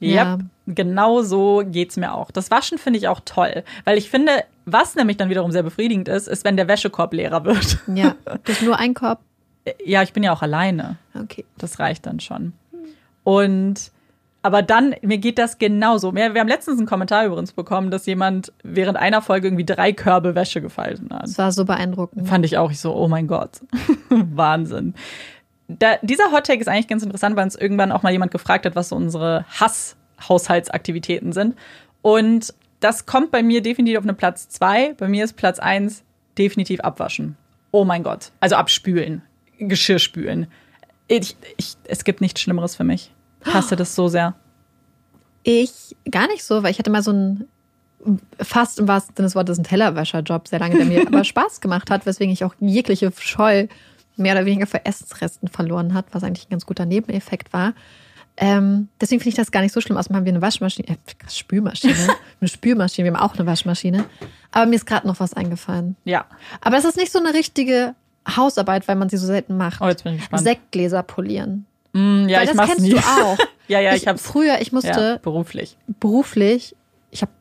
Ja, 0.00 0.34
yep, 0.34 0.40
genau 0.66 1.22
so 1.22 1.62
geht's 1.64 1.96
mir 1.96 2.14
auch. 2.14 2.30
Das 2.30 2.50
Waschen 2.50 2.78
finde 2.78 2.98
ich 2.98 3.08
auch 3.08 3.20
toll, 3.24 3.64
weil 3.84 3.98
ich 3.98 4.10
finde, 4.10 4.32
was 4.66 4.94
nämlich 4.96 5.16
dann 5.16 5.30
wiederum 5.30 5.52
sehr 5.52 5.62
befriedigend 5.62 6.08
ist, 6.08 6.28
ist, 6.28 6.44
wenn 6.44 6.56
der 6.56 6.68
Wäschekorb 6.68 7.12
leerer 7.12 7.44
wird. 7.44 7.78
Ja, 7.94 8.14
das 8.44 8.56
ist 8.56 8.62
nur 8.62 8.78
ein 8.78 8.94
Korb. 8.94 9.20
Ja, 9.84 10.02
ich 10.02 10.12
bin 10.12 10.22
ja 10.22 10.32
auch 10.32 10.42
alleine. 10.42 10.96
Okay. 11.14 11.44
Das 11.56 11.78
reicht 11.78 12.06
dann 12.06 12.20
schon. 12.20 12.52
Und 13.22 13.92
aber 14.42 14.60
dann, 14.60 14.94
mir 15.00 15.16
geht 15.16 15.38
das 15.38 15.56
genauso. 15.56 16.14
Wir, 16.14 16.34
wir 16.34 16.40
haben 16.42 16.48
letztens 16.48 16.76
einen 16.76 16.86
Kommentar 16.86 17.24
übrigens 17.24 17.52
bekommen, 17.52 17.90
dass 17.90 18.04
jemand 18.04 18.52
während 18.62 18.98
einer 18.98 19.22
Folge 19.22 19.46
irgendwie 19.46 19.64
drei 19.64 19.94
Körbe 19.94 20.34
Wäsche 20.34 20.60
gefalten 20.60 21.08
hat. 21.14 21.22
Das 21.22 21.38
war 21.38 21.50
so 21.50 21.64
beeindruckend. 21.64 22.28
Fand 22.28 22.44
ich 22.44 22.58
auch. 22.58 22.70
Ich 22.70 22.78
so, 22.78 22.94
oh 22.94 23.08
mein 23.08 23.26
Gott. 23.26 23.60
Wahnsinn 24.10 24.94
da, 25.68 25.96
dieser 26.02 26.30
Hottake 26.30 26.60
ist 26.60 26.68
eigentlich 26.68 26.88
ganz 26.88 27.02
interessant, 27.02 27.36
weil 27.36 27.44
uns 27.44 27.56
irgendwann 27.56 27.92
auch 27.92 28.02
mal 28.02 28.12
jemand 28.12 28.32
gefragt 28.32 28.66
hat, 28.66 28.76
was 28.76 28.90
so 28.90 28.96
unsere 28.96 29.44
Hass-Haushaltsaktivitäten 29.48 31.32
sind. 31.32 31.56
Und 32.02 32.54
das 32.80 33.06
kommt 33.06 33.30
bei 33.30 33.42
mir 33.42 33.62
definitiv 33.62 33.98
auf 33.98 34.04
eine 34.04 34.14
Platz 34.14 34.48
zwei. 34.48 34.92
Bei 34.94 35.08
mir 35.08 35.24
ist 35.24 35.36
Platz 35.36 35.58
eins 35.58 36.04
definitiv 36.36 36.80
abwaschen. 36.80 37.36
Oh 37.70 37.84
mein 37.84 38.02
Gott. 38.02 38.30
Also 38.40 38.56
abspülen. 38.56 39.22
Geschirr 39.58 39.98
spülen. 39.98 40.48
Ich, 41.08 41.36
ich, 41.56 41.76
es 41.84 42.04
gibt 42.04 42.20
nichts 42.20 42.40
Schlimmeres 42.40 42.76
für 42.76 42.84
mich. 42.84 43.12
Ich 43.44 43.54
hasse 43.54 43.76
das 43.76 43.94
so 43.94 44.08
sehr. 44.08 44.34
Ich 45.44 45.96
gar 46.10 46.26
nicht 46.28 46.44
so, 46.44 46.62
weil 46.62 46.70
ich 46.70 46.78
hatte 46.78 46.90
mal 46.90 47.02
so 47.02 47.10
einen 47.10 47.48
fast 48.40 48.78
im 48.78 48.88
wahrsten 48.88 49.14
Sinne 49.16 49.26
des 49.26 49.34
Wortes 49.34 49.58
einen 49.58 49.64
Tellerwäscher-Job 49.64 50.48
sehr 50.48 50.58
lange, 50.58 50.76
der 50.76 50.86
mir 50.86 51.06
aber 51.06 51.24
Spaß 51.24 51.60
gemacht 51.60 51.90
hat, 51.90 52.06
weswegen 52.06 52.32
ich 52.32 52.44
auch 52.44 52.54
jegliche 52.60 53.12
Scheu 53.18 53.66
mehr 54.16 54.34
oder 54.34 54.46
weniger 54.46 54.66
für 54.66 54.84
Essensresten 54.84 55.48
verloren 55.48 55.94
hat, 55.94 56.06
was 56.12 56.22
eigentlich 56.24 56.46
ein 56.46 56.50
ganz 56.50 56.66
guter 56.66 56.86
Nebeneffekt 56.86 57.52
war. 57.52 57.74
Ähm, 58.36 58.88
deswegen 59.00 59.20
finde 59.20 59.30
ich 59.30 59.36
das 59.36 59.52
gar 59.52 59.60
nicht 59.60 59.72
so 59.72 59.80
schlimm. 59.80 59.96
Außerdem 59.96 60.16
haben 60.16 60.24
wir 60.24 60.32
eine 60.32 60.42
Waschmaschine, 60.42 60.88
äh, 60.88 60.96
Spülmaschine, 61.28 61.94
eine 62.40 62.48
Spülmaschine, 62.48 63.04
wir 63.08 63.16
haben 63.16 63.22
auch 63.22 63.36
eine 63.36 63.46
Waschmaschine. 63.46 64.04
Aber 64.50 64.66
mir 64.66 64.76
ist 64.76 64.86
gerade 64.86 65.06
noch 65.06 65.20
was 65.20 65.34
eingefallen. 65.34 65.96
Ja. 66.04 66.26
Aber 66.60 66.76
es 66.76 66.84
ist 66.84 66.96
nicht 66.96 67.12
so 67.12 67.20
eine 67.20 67.32
richtige 67.32 67.94
Hausarbeit, 68.28 68.88
weil 68.88 68.96
man 68.96 69.08
sie 69.08 69.18
so 69.18 69.26
selten 69.26 69.56
macht. 69.56 69.80
Oh, 69.80 69.88
jetzt 69.88 70.04
bin 70.04 70.14
ich 70.14 70.20
gespannt. 70.20 70.42
Sektgläser 70.42 71.02
polieren. 71.02 71.66
Mm, 71.92 72.28
ja, 72.28 72.38
weil 72.38 72.48
ich 72.48 72.56
das 72.56 72.66
kennst 72.66 72.82
nie. 72.82 72.90
du 72.90 72.98
auch. 72.98 73.38
ja, 73.68 73.80
ja, 73.80 73.94
ich, 73.94 74.02
ich 74.02 74.08
habe 74.08 74.18
früher, 74.18 74.60
ich 74.60 74.72
musste 74.72 74.88
ja, 74.88 75.18
beruflich. 75.18 75.76
Beruflich, 75.86 76.74
ich 77.12 77.22
habe 77.22 77.32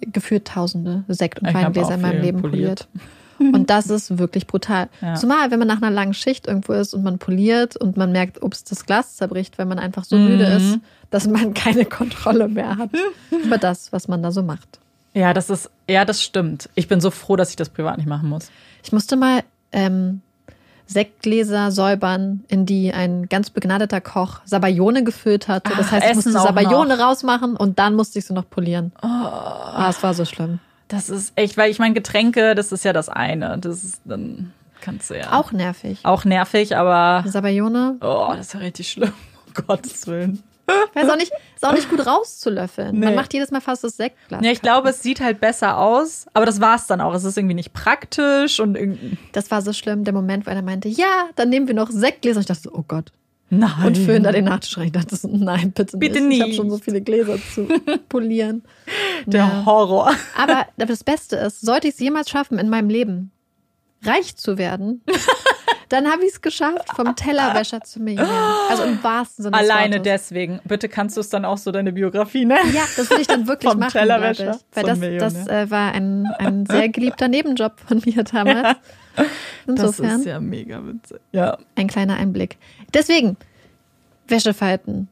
gefühlt 0.00 0.46
tausende 0.46 1.04
Sekt- 1.08 1.40
und 1.40 1.52
Weingläser 1.52 1.94
in 1.94 2.00
meinem 2.00 2.22
Leben 2.22 2.40
poliert. 2.40 2.88
poliert. 2.92 3.08
Und 3.38 3.70
das 3.70 3.88
ist 3.88 4.18
wirklich 4.18 4.46
brutal. 4.46 4.88
Ja. 5.00 5.14
Zumal, 5.14 5.50
wenn 5.50 5.58
man 5.58 5.68
nach 5.68 5.80
einer 5.80 5.90
langen 5.90 6.14
Schicht 6.14 6.46
irgendwo 6.46 6.72
ist 6.72 6.94
und 6.94 7.02
man 7.02 7.18
poliert 7.18 7.76
und 7.76 7.96
man 7.96 8.12
merkt, 8.12 8.42
ups, 8.42 8.64
das 8.64 8.84
Glas 8.84 9.16
zerbricht, 9.16 9.58
weil 9.58 9.66
man 9.66 9.78
einfach 9.78 10.04
so 10.04 10.16
mhm. 10.16 10.28
müde 10.28 10.44
ist, 10.44 10.78
dass 11.10 11.26
man 11.26 11.54
keine 11.54 11.84
Kontrolle 11.84 12.48
mehr 12.48 12.76
hat 12.76 12.90
über 13.30 13.58
das, 13.58 13.92
was 13.92 14.08
man 14.08 14.22
da 14.22 14.32
so 14.32 14.42
macht. 14.42 14.80
Ja, 15.14 15.32
das 15.32 15.50
ist, 15.50 15.70
ja, 15.88 16.04
das 16.04 16.22
stimmt. 16.22 16.68
Ich 16.74 16.88
bin 16.88 17.00
so 17.00 17.10
froh, 17.10 17.36
dass 17.36 17.50
ich 17.50 17.56
das 17.56 17.70
privat 17.70 17.96
nicht 17.98 18.08
machen 18.08 18.28
muss. 18.28 18.50
Ich 18.84 18.92
musste 18.92 19.16
mal 19.16 19.42
ähm, 19.72 20.20
Sektgläser 20.86 21.70
säubern, 21.70 22.44
in 22.48 22.66
die 22.66 22.92
ein 22.92 23.28
ganz 23.28 23.50
begnadeter 23.50 24.00
Koch 24.00 24.40
Sabayone 24.44 25.04
gefüllt 25.04 25.48
hatte. 25.48 25.72
Das 25.76 25.92
heißt, 25.92 26.06
ich 26.08 26.14
musste 26.14 26.32
Sabayone 26.32 26.98
rausmachen 26.98 27.56
und 27.56 27.78
dann 27.78 27.94
musste 27.94 28.18
ich 28.18 28.26
sie 28.26 28.32
noch 28.32 28.48
polieren. 28.48 28.92
Oh. 29.02 29.06
Ah, 29.06 29.88
es 29.90 30.02
war 30.02 30.14
so 30.14 30.24
schlimm. 30.24 30.60
Das 30.88 31.08
ist 31.10 31.32
echt, 31.36 31.56
weil 31.56 31.70
ich 31.70 31.78
meine, 31.78 31.94
Getränke, 31.94 32.54
das 32.54 32.72
ist 32.72 32.84
ja 32.84 32.92
das 32.92 33.08
eine. 33.08 33.58
Das 33.58 33.84
ist 33.84 34.00
dann 34.04 34.52
kannst 34.80 35.10
du 35.10 35.18
ja. 35.18 35.32
Auch 35.32 35.52
nervig. 35.52 36.00
Auch 36.04 36.24
nervig, 36.24 36.76
aber. 36.76 37.28
Sabayone? 37.28 37.96
Oh, 38.00 38.32
das 38.36 38.48
ist 38.48 38.52
ja 38.54 38.60
richtig 38.60 38.90
schlimm. 38.90 39.12
Um 39.58 39.66
Gottes 39.66 40.06
Willen. 40.06 40.42
Weil 40.94 41.04
es 41.06 41.10
auch 41.10 41.16
nicht, 41.16 41.32
ist 41.56 41.66
auch 41.66 41.72
nicht 41.72 41.88
gut 41.88 42.06
rauszulöffeln. 42.06 42.98
Man 43.00 43.08
Nee. 43.10 43.16
macht 43.16 43.32
jedes 43.32 43.50
Mal 43.50 43.60
fast 43.62 43.82
das 43.84 43.96
Sektglas. 43.96 44.44
Ja, 44.44 44.50
ich 44.52 44.60
glaube, 44.60 44.90
es 44.90 45.02
sieht 45.02 45.20
halt 45.20 45.40
besser 45.40 45.78
aus, 45.78 46.26
aber 46.34 46.44
das 46.44 46.60
war's 46.60 46.86
dann 46.86 47.00
auch. 47.00 47.14
Es 47.14 47.24
ist 47.24 47.38
irgendwie 47.38 47.54
nicht 47.54 47.72
praktisch 47.72 48.60
und 48.60 48.76
irgendwie. 48.76 49.16
Das 49.32 49.50
war 49.50 49.62
so 49.62 49.72
schlimm, 49.72 50.04
der 50.04 50.12
Moment, 50.12 50.44
weil 50.46 50.54
er 50.56 50.62
meinte, 50.62 50.88
ja, 50.88 51.28
dann 51.36 51.48
nehmen 51.48 51.66
wir 51.68 51.74
noch 51.74 51.90
Sektgläser. 51.90 52.36
Und 52.36 52.40
ich 52.42 52.46
dachte 52.46 52.60
so, 52.62 52.72
oh 52.74 52.84
Gott. 52.86 53.10
Nein. 53.50 53.86
Und 53.86 53.96
füllen 53.98 54.22
da 54.22 54.32
den 54.32 54.44
Nachtisch 54.44 54.76
rein. 54.76 54.86
Ich 54.86 54.92
dachte 54.92 55.16
nein, 55.26 55.72
bitte 55.72 55.84
nicht. 55.96 55.98
Bitte 56.00 56.18
Ich 56.18 56.40
habe 56.40 56.48
nicht. 56.48 56.56
schon 56.56 56.70
so 56.70 56.78
viele 56.78 57.00
Gläser 57.00 57.36
zu 57.54 57.66
polieren. 58.08 58.62
Der 59.26 59.40
Ja. 59.40 59.62
Horror. 59.64 60.10
Aber 60.36 60.66
das 60.76 61.02
Beste 61.04 61.36
ist, 61.36 61.60
sollte 61.62 61.88
ich 61.88 61.94
es 61.94 62.00
jemals 62.00 62.28
schaffen, 62.28 62.58
in 62.58 62.68
meinem 62.68 62.90
Leben 62.90 63.30
reich 64.04 64.36
zu 64.36 64.58
werden, 64.58 65.02
dann 65.88 66.06
habe 66.12 66.22
ich 66.24 66.32
es 66.32 66.40
geschafft, 66.42 66.84
vom 66.94 67.16
Tellerwäscher 67.16 67.80
zu 67.80 68.00
Millionär. 68.00 68.54
Also 68.68 68.82
im 68.84 69.02
wahrsten 69.02 69.44
Sinne 69.44 69.56
des 69.58 69.70
Alleine 69.70 69.96
Wortes. 69.96 70.12
deswegen. 70.12 70.60
Bitte 70.64 70.88
kannst 70.90 71.16
du 71.16 71.20
es 71.22 71.30
dann 71.30 71.44
auch 71.46 71.58
so 71.58 71.72
deine 71.72 71.92
Biografie 71.92 72.44
nennen. 72.44 72.72
Ja, 72.74 72.82
das 72.96 73.08
will 73.10 73.18
ich 73.20 73.26
dann 73.26 73.46
wirklich 73.48 73.70
Vom 73.70 73.80
machen, 73.80 73.92
Tellerwäscher 73.92 74.50
ich. 74.56 74.76
Weil 74.76 74.84
das, 75.18 75.34
das 75.34 75.48
äh, 75.48 75.70
war 75.70 75.92
ein, 75.92 76.26
ein 76.38 76.66
sehr 76.66 76.90
geliebter 76.90 77.28
Nebenjob 77.28 77.80
von 77.86 78.02
mir 78.04 78.22
damals. 78.30 78.62
Das 78.62 78.76
Insofern 79.66 80.20
ist 80.20 80.26
ja 80.26 80.40
mega 80.40 80.84
witzig. 80.86 81.18
Ja. 81.32 81.58
ein 81.76 81.88
kleiner 81.88 82.16
Einblick. 82.16 82.56
Deswegen, 82.94 83.36
Wäsche 84.26 84.54
falten, 84.54 85.08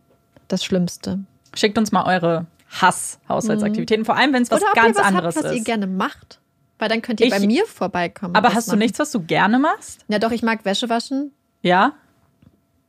das 0.49 0.65
Schlimmste. 0.65 1.21
Schickt 1.55 1.79
uns 1.79 1.93
mal 1.93 2.05
eure 2.07 2.47
Hass-Haushaltsaktivitäten, 2.71 4.05
vor 4.05 4.17
allem 4.17 4.33
wenn 4.33 4.43
es 4.43 4.51
was 4.51 4.61
Oder 4.63 4.73
ganz 4.75 4.97
ihr 4.97 5.01
was 5.01 5.07
anderes 5.07 5.37
habt, 5.37 5.45
was 5.47 5.53
ihr 5.53 5.59
ist. 5.59 5.65
gerne 5.65 5.87
macht. 5.87 6.41
Weil 6.79 6.89
dann 6.91 7.01
könnt 7.01 7.21
ihr 7.21 7.27
Ich- 7.27 7.33
bei 7.33 7.41
mir 7.41 7.65
vorbeikommen. 7.67 8.35
Aber 8.35 8.49
hast 8.49 8.57
das 8.57 8.65
du 8.67 8.71
machen. 8.73 8.79
nichts, 8.81 8.99
was 8.99 9.11
du 9.11 9.21
gerne 9.21 9.59
machst? 9.59 10.05
Ja, 10.09 10.19
doch, 10.19 10.31
ich 10.31 10.43
mag 10.43 10.65
Wäsche 10.65 10.89
waschen. 10.91 11.33
Ja? 11.63 11.93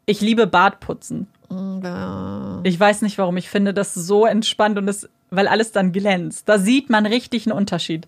Ich 0.05 0.19
liebe 0.21 0.47
Bartputzen. 0.47 1.27
Ja. 1.49 2.59
Ich 2.63 2.77
weiß 2.77 3.01
nicht, 3.03 3.17
warum. 3.17 3.37
Ich 3.37 3.49
finde 3.49 3.73
das 3.73 3.93
so 3.93 4.25
entspannt 4.25 4.77
und 4.77 4.85
das, 4.87 5.07
weil 5.29 5.47
alles 5.47 5.71
dann 5.71 5.93
glänzt. 5.93 6.49
Da 6.49 6.59
sieht 6.59 6.89
man 6.89 7.05
richtig 7.05 7.45
einen 7.47 7.57
Unterschied. 7.57 8.07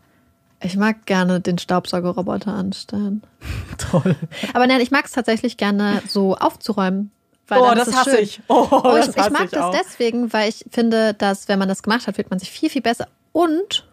Ich 0.61 0.76
mag 0.76 1.06
gerne 1.06 1.40
den 1.40 1.57
Staubsaugerroboter 1.57 2.53
anstellen. 2.53 3.23
Toll. 3.77 4.15
Aber 4.53 4.68
nein, 4.68 4.81
ich 4.81 4.91
mag 4.91 5.06
es 5.06 5.11
tatsächlich 5.14 5.56
gerne 5.57 6.02
so 6.07 6.36
aufzuräumen. 6.36 7.11
Weil 7.48 7.61
Oh, 7.61 7.72
das 7.73 7.95
hasse 7.95 8.11
schön. 8.11 8.23
ich. 8.23 8.41
Oh, 8.48 8.68
Oh, 8.69 8.81
das 8.84 9.07
ich, 9.10 9.15
ich 9.15 9.22
hasse 9.22 9.31
mag 9.31 9.45
ich 9.45 9.52
das 9.52 9.61
auch. 9.64 9.72
deswegen, 9.76 10.31
weil 10.34 10.49
ich 10.49 10.65
finde, 10.69 11.14
dass 11.14 11.48
wenn 11.48 11.57
man 11.60 11.68
das 11.69 11.81
gemacht 11.81 12.06
hat, 12.07 12.15
fühlt 12.15 12.30
man 12.30 12.40
sich 12.40 12.52
viel, 12.52 12.69
viel 12.69 12.81
besser. 12.81 13.07
Und 13.31 13.88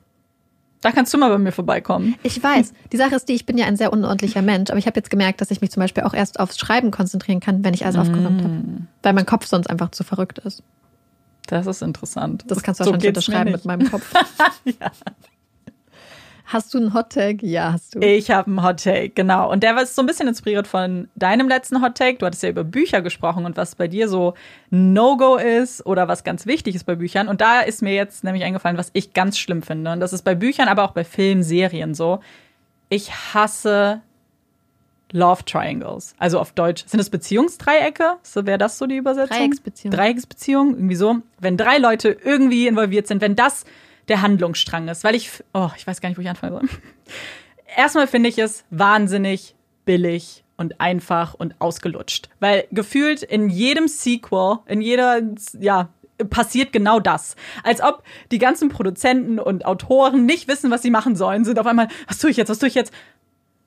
Da 0.83 0.91
kannst 0.93 1.15
du 1.15 1.19
mal 1.19 1.31
bei 1.31 1.39
mir 1.39 1.53
vorbeikommen. 1.53 2.17
ich 2.23 2.43
weiß, 2.43 2.73
die 2.93 2.97
Sache 2.97 3.15
ist 3.15 3.29
die, 3.29 3.35
ich 3.35 3.47
bin 3.47 3.57
ja 3.57 3.67
ein 3.67 3.77
sehr 3.77 3.93
unordentlicher 3.93 4.43
Mensch, 4.43 4.69
aber 4.71 4.79
ich 4.79 4.87
habe 4.87 4.99
jetzt 4.99 5.09
gemerkt, 5.09 5.41
dass 5.41 5.51
ich 5.51 5.61
mich 5.61 5.71
zum 5.71 5.81
Beispiel 5.81 6.03
auch 6.03 6.13
erst 6.15 6.39
aufs 6.41 6.59
Schreiben 6.59 6.91
konzentrieren 6.91 7.41
kann, 7.41 7.65
wenn 7.65 7.73
ich 7.75 7.85
alles 7.87 7.97
aufgeräumt 7.97 8.43
habe. 8.43 8.53
Mm. 8.55 8.89
Weil 9.03 9.13
mein 9.15 9.25
Kopf 9.27 9.47
sonst 9.47 9.71
einfach 9.71 9.91
zu 9.93 10.05
verrückt 10.05 10.39
ist. 10.41 10.63
Das 11.47 11.67
ist 11.67 11.81
interessant. 11.81 12.45
Das 12.49 12.63
kannst 12.63 12.81
du 12.81 12.85
So 12.85 12.91
wahrscheinlich 12.91 13.09
unterschreiben 13.09 13.53
mit 13.53 13.65
meinem 13.65 13.89
Kopf. 13.91 14.13
Hast 16.47 16.73
du 16.75 16.79
einen 16.79 16.95
Hottag? 16.95 17.43
Ja, 17.43 17.73
hast 17.73 17.97
du. 17.97 17.99
Ich 17.99 18.31
habe 18.31 18.47
einen 18.47 18.63
Hot 18.63 18.85
Take, 18.85 19.11
genau. 19.11 19.51
Und 19.51 19.65
der 19.65 19.75
war 19.75 19.85
so 19.85 20.01
ein 20.01 20.07
bisschen 20.07 20.29
inspiriert 20.29 20.69
von 20.69 21.09
deinem 21.17 21.49
letzten 21.49 21.83
Hot 21.83 21.97
Take. 21.97 22.19
Du 22.19 22.27
hattest 22.27 22.45
ja 22.45 22.51
über 22.51 22.63
Bücher 22.63 23.03
gesprochen 23.03 23.45
und 23.45 23.57
was 23.57 23.75
bei 23.75 23.89
dir 23.89 24.09
so 24.09 24.35
No-Go 24.71 25.37
ist 25.37 25.85
oder 25.85 26.07
was 26.07 26.23
ganz 26.23 26.47
wichtig 26.47 26.77
ist 26.77 26.85
bei 26.85 26.95
Büchern. 26.95 27.27
Und 27.27 27.41
da 27.41 27.63
ist 27.63 27.83
mir 27.83 27.95
jetzt 27.95 28.23
nämlich 28.23 28.45
eingefallen, 28.45 28.79
was 28.79 28.91
ich 28.93 29.13
ganz 29.13 29.39
schlimm 29.39 29.63
finde. 29.63 29.91
Und 29.91 29.99
das 29.99 30.13
ist 30.13 30.23
bei 30.23 30.37
Büchern, 30.37 30.69
aber 30.69 30.85
auch 30.85 30.93
bei 30.93 31.03
Filmen, 31.03 31.43
Serien 31.43 31.95
so. 31.95 32.21
Ich 32.91 33.13
hasse 33.35 34.03
Love 35.11 35.45
Triangles. 35.45 36.15
Also 36.19 36.39
auf 36.39 36.53
Deutsch. 36.53 36.85
Sind 36.87 37.01
es 37.01 37.11
Beziehungsdreiecke? 37.11 38.19
So 38.23 38.47
wäre 38.47 38.59
das 38.59 38.79
so 38.79 38.87
die 38.87 38.97
Übersetzung? 38.97 39.37
Dreiecksbeziehung. 39.37 39.95
Dreiecksbeziehung, 39.95 40.75
irgendwie 40.75 40.97
so. 40.97 41.17
Wenn 41.41 41.57
drei 41.57 41.79
Leute 41.79 42.17
irgendwie 42.25 42.69
involviert 42.69 43.09
sind, 43.09 43.21
wenn 43.21 43.35
das 43.35 43.65
der 44.09 44.23
Handlungsstrang 44.23 44.89
ist. 44.89 45.05
Weil 45.05 45.15
ich, 45.15 45.31
oh, 45.55 45.71
ich 45.77 45.87
weiß 45.87 46.01
gar 46.01 46.09
nicht, 46.09 46.19
wo 46.19 46.23
ich 46.23 46.29
anfangen 46.29 46.53
soll. 46.53 46.69
Erstmal 47.77 48.07
finde 48.07 48.29
ich 48.29 48.39
es 48.39 48.65
wahnsinnig 48.71 49.55
billig 49.85 50.45
und 50.57 50.81
einfach 50.81 51.35
und 51.35 51.55
ausgelutscht. 51.61 52.29
Weil 52.41 52.67
gefühlt 52.71 53.23
in 53.23 53.49
jedem 53.49 53.89
Sequel, 53.89 54.59
in 54.67 54.81
jeder, 54.81 55.21
ja, 55.59 55.89
passiert 56.31 56.73
genau 56.73 57.01
das. 57.01 57.37
Als 57.63 57.83
ob 57.83 58.03
die 58.33 58.39
ganzen 58.39 58.69
Produzenten 58.69 59.39
und 59.39 59.65
Autoren 59.65 60.27
nicht 60.27 60.49
wissen, 60.49 60.71
was 60.71 60.83
sie 60.83 60.91
machen 60.91 61.17
sollen, 61.17 61.45
sind 61.45 61.59
auf 61.59 61.67
einmal, 61.67 61.89
was 62.09 62.19
tue 62.19 62.31
ich 62.31 62.37
jetzt, 62.37 62.49
was 62.49 62.59
tue 62.59 62.69
ich 62.69 62.75
jetzt? 62.75 62.93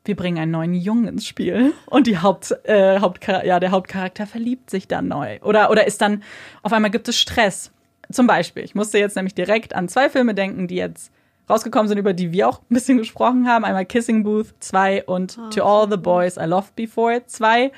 Wir 0.06 0.16
bringen 0.16 0.40
einen 0.40 0.52
neuen 0.52 0.74
Jungen 0.74 1.08
ins 1.08 1.28
Spiel 1.28 1.74
und 1.86 2.08
die 2.08 2.18
Haupt, 2.18 2.56
äh, 2.64 3.00
Hauptchar 3.00 3.46
ja, 3.46 3.60
der 3.60 3.72
Hauptcharakter 3.72 4.26
verliebt 4.26 4.70
sich 4.70 4.88
dann 4.88 5.08
neu. 5.08 5.40
Oder, 5.42 5.70
oder 5.70 5.86
ist 5.86 6.02
dann, 6.02 6.24
auf 6.64 6.74
einmal 6.74 6.90
gibt 6.90 7.08
es 7.08 7.20
Stress. 7.20 7.72
Zum 8.12 8.28
Beispiel, 8.28 8.64
ich 8.64 8.76
musste 8.76 8.98
jetzt 8.98 9.16
nämlich 9.16 9.36
direkt 9.36 9.76
an 9.76 9.88
zwei 9.88 10.10
Filme 10.10 10.34
denken, 10.34 10.68
die 10.68 10.76
jetzt 10.76 11.12
rausgekommen 11.50 11.88
sind, 11.88 11.98
über 11.98 12.14
die 12.14 12.32
wir 12.32 12.48
auch 12.48 12.62
ein 12.62 12.74
bisschen 12.74 12.98
gesprochen 12.98 13.48
haben. 13.48 13.66
Einmal 13.66 13.86
Kissing 13.86 14.24
Booth 14.24 14.54
2 14.60 15.06
und 15.06 15.40
To 15.54 15.64
All 15.64 15.90
the 15.90 15.98
Boys 15.98 16.38
I 16.38 16.46
Loved 16.46 16.76
Before 16.76 17.24
2. 17.26 17.72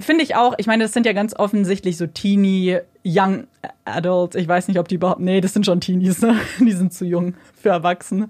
Finde 0.00 0.24
ich 0.24 0.34
auch, 0.34 0.54
ich 0.58 0.66
meine, 0.66 0.84
das 0.84 0.92
sind 0.92 1.06
ja 1.06 1.12
ganz 1.12 1.34
offensichtlich 1.34 1.96
so 1.96 2.06
Teenie, 2.06 2.78
Young 3.04 3.46
Adults. 3.84 4.36
Ich 4.36 4.48
weiß 4.48 4.68
nicht, 4.68 4.78
ob 4.78 4.88
die 4.88 4.96
überhaupt, 4.96 5.20
nee, 5.20 5.40
das 5.40 5.52
sind 5.52 5.64
schon 5.64 5.80
Teenies, 5.80 6.22
ne? 6.22 6.38
Die 6.60 6.72
sind 6.72 6.92
zu 6.92 7.04
jung 7.04 7.34
für 7.54 7.70
Erwachsene. 7.70 8.28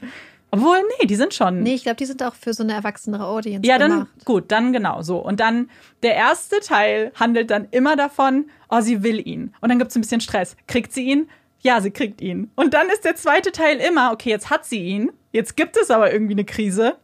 Obwohl, 0.55 0.77
nee, 1.01 1.07
die 1.07 1.17
sind 1.17 1.33
schon. 1.33 1.63
Nee, 1.63 1.75
ich 1.75 1.83
glaube, 1.83 1.97
die 1.97 2.05
sind 2.05 2.23
auch 2.23 2.35
für 2.35 2.53
so 2.53 2.63
eine 2.63 2.75
erwachsenere 2.75 3.25
Audience 3.27 3.67
Ja, 3.67 3.79
dann 3.79 3.91
gemacht. 3.91 4.25
gut, 4.27 4.53
dann 4.53 4.73
genau 4.75 5.01
so. 5.01 5.17
Und 5.19 5.41
dann 5.41 5.71
der 6.03 6.15
erste 6.15 6.61
Teil 6.61 7.11
handelt 7.19 7.51
dann 7.51 7.67
immer 7.71 7.97
davon, 7.97 8.51
oh, 8.69 8.81
sie 8.83 9.03
will 9.03 9.27
ihn. 9.27 9.55
Und 9.63 9.71
dann 9.71 9.79
gibt 9.79 9.91
es 9.91 9.97
ein 9.97 10.03
bisschen 10.03 10.21
Stress. 10.21 10.57
Kriegt 10.67 10.93
sie 10.93 11.05
ihn? 11.07 11.29
Ja, 11.61 11.81
sie 11.81 11.91
kriegt 11.91 12.21
ihn. 12.21 12.51
Und 12.55 12.75
dann 12.75 12.91
ist 12.91 13.05
der 13.07 13.17
zweite 13.17 13.51
Teil 13.51 13.79
immer, 13.79 14.13
okay, 14.13 14.29
jetzt 14.29 14.51
hat 14.51 14.67
sie 14.67 14.83
ihn, 14.83 15.11
jetzt 15.33 15.57
gibt 15.57 15.77
es 15.79 15.91
aber 15.91 16.13
irgendwie 16.13 16.35
eine 16.35 16.45
Krise. 16.45 16.97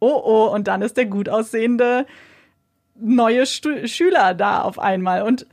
Oh, 0.00 0.20
oh, 0.24 0.52
und 0.52 0.66
dann 0.66 0.82
ist 0.82 0.96
der 0.96 1.06
gut 1.06 1.28
aussehende 1.28 2.04
neue 2.96 3.46
Stu 3.46 3.86
Schüler 3.86 4.34
da 4.34 4.62
auf 4.62 4.78
einmal. 4.80 5.22
Und 5.22 5.46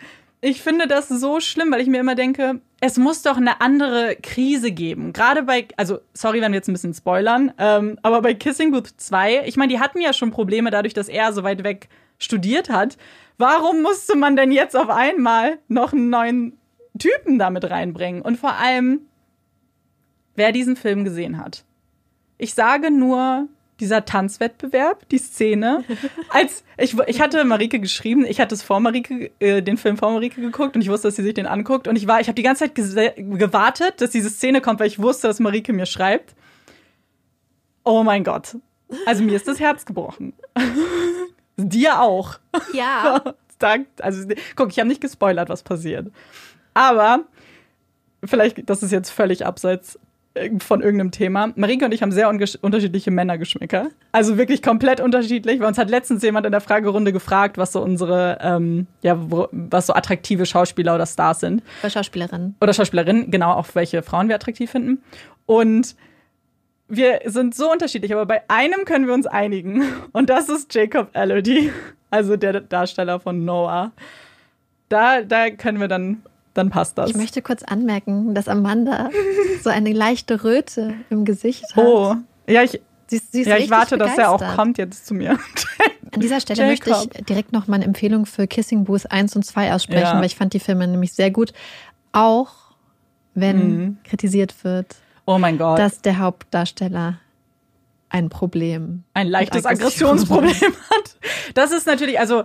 ich 0.46 0.62
finde 0.62 0.88
das 0.88 1.10
so 1.10 1.40
schlimm, 1.40 1.72
weil 1.72 1.82
ich 1.82 1.88
mir 1.88 2.00
immer 2.00 2.14
denke, 2.14 2.62
es 2.80 2.98
muss 3.00 3.24
doch 3.24 3.38
eine 3.38 3.62
andere 3.62 4.16
Krise 4.22 4.72
geben. 4.72 5.12
Gerade 5.12 5.42
bei, 5.42 5.68
also 5.76 5.98
sorry, 6.14 6.40
wenn 6.40 6.52
wir 6.52 6.58
jetzt 6.58 6.68
ein 6.68 6.74
bisschen 6.74 6.94
spoilern, 6.94 7.52
ähm, 7.58 7.98
aber 8.04 8.22
bei 8.22 8.36
Kissing 8.36 8.72
Booth 8.72 8.94
2, 8.96 9.48
ich 9.48 9.58
meine, 9.58 9.74
die 9.74 9.80
hatten 9.80 10.00
ja 10.00 10.14
schon 10.14 10.30
Probleme 10.30 10.70
dadurch, 10.70 10.94
dass 10.94 11.10
er 11.10 11.34
so 11.34 11.42
weit 11.42 11.64
weg 11.64 11.90
studiert 12.20 12.70
hat. 12.70 12.96
Warum 13.40 13.82
musste 13.82 14.16
man 14.16 14.36
denn 14.36 14.52
jetzt 14.52 14.78
auf 14.78 14.90
einmal 14.90 15.58
noch 15.68 15.94
einen 15.94 16.12
neuen 16.12 16.60
Typen 17.00 17.40
damit 17.40 17.68
reinbringen? 17.68 18.22
Und 18.22 18.38
vor 18.38 18.54
allem, 18.54 19.02
wer 20.36 20.52
diesen 20.52 20.76
Film 20.76 21.04
gesehen 21.06 21.40
hat. 21.40 21.66
Ich 22.38 22.54
sage 22.54 22.92
nur 22.92 23.48
dieser 23.80 24.06
Tanzwettbewerb, 24.06 25.08
die 25.10 25.18
Szene. 25.18 25.84
Als 26.30 26.64
ich, 26.78 26.98
ich 27.08 27.22
hatte 27.22 27.44
Marike 27.46 27.80
geschrieben, 27.80 28.26
ich 28.26 28.40
hatte 28.40 28.56
es 28.56 28.64
vor 28.64 28.80
Marike, 28.80 29.32
äh, 29.40 29.62
den 29.62 29.78
Film 29.78 29.98
vor 29.98 30.12
Marike 30.12 30.42
geguckt 30.42 30.76
und 30.76 30.82
ich 30.82 30.90
wusste, 30.90 31.08
dass 31.08 31.16
sie 31.16 31.24
sich 31.24 31.34
den 31.34 31.46
anguckt. 31.46 31.88
Und 31.88 31.96
ich 31.96 32.08
war, 32.08 32.22
ich 32.22 32.28
habe 32.28 32.36
die 32.36 32.44
ganze 32.44 32.66
Zeit 32.74 32.76
gewartet, 32.76 34.02
dass 34.02 34.12
diese 34.12 34.30
Szene 34.30 34.62
kommt, 34.62 34.80
weil 34.80 34.88
ich 34.88 35.00
wusste, 35.00 35.28
dass 35.28 35.40
Marike 35.40 35.74
mir 35.74 35.86
schreibt. 35.86 36.36
Oh 37.84 38.04
mein 38.04 38.24
Gott. 38.24 38.58
Also 39.06 39.24
mir 39.24 39.36
ist 39.36 39.48
das 39.48 39.60
Herz 39.60 39.86
gebrochen. 39.86 40.34
Dir 41.58 42.02
auch. 42.02 42.40
Ja. 42.74 43.22
Also, 44.02 44.28
guck, 44.58 44.70
ich 44.70 44.80
habe 44.80 44.90
nicht 44.90 45.02
gespoilert, 45.02 45.48
was 45.50 45.64
passiert. 45.64 46.12
Aber, 46.74 47.24
vielleicht, 48.24 48.70
das 48.70 48.84
ist 48.84 48.92
jetzt 48.92 49.10
völlig 49.10 49.46
abseits 49.46 49.98
von 50.60 50.82
irgendeinem 50.82 51.12
Thema. 51.12 51.54
Marike 51.56 51.86
und 51.86 51.94
ich 51.94 52.02
haben 52.02 52.12
sehr 52.12 52.30
unterschiedliche 52.30 53.12
Männergeschmäcker. 53.12 53.90
Also 54.12 54.38
wirklich 54.38 54.62
komplett 54.62 55.00
unterschiedlich. 55.00 55.60
Weil 55.60 55.68
uns 55.68 55.78
hat 55.78 55.90
letztens 55.90 56.24
jemand 56.24 56.46
in 56.46 56.52
der 56.52 56.62
Fragerunde 56.62 57.14
gefragt, 57.14 57.58
was 57.58 57.72
so 57.72 57.82
unsere, 57.82 58.38
ähm, 58.42 58.88
ja, 59.02 59.16
wo, 59.18 59.48
was 59.52 59.88
so 59.88 59.94
attraktive 59.94 60.46
Schauspieler 60.46 60.96
oder 60.96 61.06
Stars 61.06 61.40
sind. 61.40 61.64
Bei 61.82 61.90
Schauspielerinnen. 61.90 62.56
Oder 62.60 62.74
Schauspielerinnen, 62.74 63.32
genau, 63.32 63.54
auch 63.54 63.68
welche 63.74 64.04
Frauen 64.04 64.28
wir 64.28 64.36
attraktiv 64.36 64.70
finden. 64.70 65.02
Und 65.46 65.96
wir 66.88 67.22
sind 67.26 67.56
so 67.56 67.72
unterschiedlich, 67.72 68.14
aber 68.14 68.26
bei 68.26 68.44
einem 68.50 68.86
können 68.86 69.08
wir 69.08 69.14
uns 69.14 69.26
einigen. 69.26 69.84
Und 70.12 70.30
das 70.30 70.50
ist 70.50 70.74
Jacob 70.74 71.10
Elodie, 71.14 71.72
also 72.10 72.38
der 72.38 72.62
Darsteller 72.62 73.20
von 73.20 73.46
Noah. 73.46 73.92
Da, 74.90 75.22
da 75.22 75.50
können 75.50 75.80
wir 75.80 75.88
dann, 75.88 76.24
dann 76.56 76.70
passt 76.72 76.98
das. 76.98 77.12
Ich 77.12 77.16
möchte 77.16 77.42
kurz 77.44 77.62
anmerken, 77.64 78.34
dass 78.34 78.48
Amanda 78.48 79.10
so 79.64 79.70
eine 79.70 79.94
leichte 79.94 80.44
Röte 80.44 80.96
im 81.12 81.24
Gesicht 81.26 81.64
hat. 81.76 81.86
oh, 81.86 82.16
ja, 82.48 82.64
ich, 82.64 82.82
Sie, 83.08 83.20
sie 83.20 83.44
ja, 83.44 83.58
ich 83.58 83.70
warte, 83.70 84.00
dass 84.00 84.18
er 84.18 84.32
auch 84.32 84.38
begeistert. 84.40 84.58
kommt 84.58 84.78
jetzt 84.80 85.06
zu 85.06 85.14
mir. 85.14 85.38
An 86.12 86.22
dieser 86.22 86.40
Stelle 86.40 86.66
möchte 86.66 86.90
Jacob. 86.90 87.12
ich 87.16 87.26
direkt 87.26 87.54
noch 87.54 87.68
mal 87.68 87.76
eine 87.76 87.86
Empfehlung 87.86 88.26
für 88.26 88.48
Kissing 88.48 88.84
Booth 88.86 89.12
1 89.12 89.36
und 89.36 89.46
2 89.46 89.74
aussprechen, 89.74 90.02
Ja. 90.02 90.18
weil 90.18 90.26
ich 90.26 90.36
fand 90.36 90.54
die 90.54 90.60
Filme 90.60 90.88
nämlich 90.88 91.14
sehr 91.14 91.30
gut. 91.30 91.54
Auch 92.14 92.50
wenn 93.36 93.58
Mhm. 93.78 93.98
kritisiert 94.06 94.64
wird, 94.64 94.96
Oh 95.28 95.38
mein 95.38 95.60
Gott. 95.60 95.78
dass 95.78 96.02
der 96.02 96.18
Hauptdarsteller 96.18 97.20
ein 98.10 98.30
Problem 98.30 99.04
ein 99.14 99.28
leichtes 99.28 99.66
Aggression. 99.68 100.10
Aggressionsproblem 100.18 100.74
hat. 100.90 101.18
Das 101.54 101.72
ist 101.72 101.86
natürlich, 101.86 102.20
also 102.20 102.44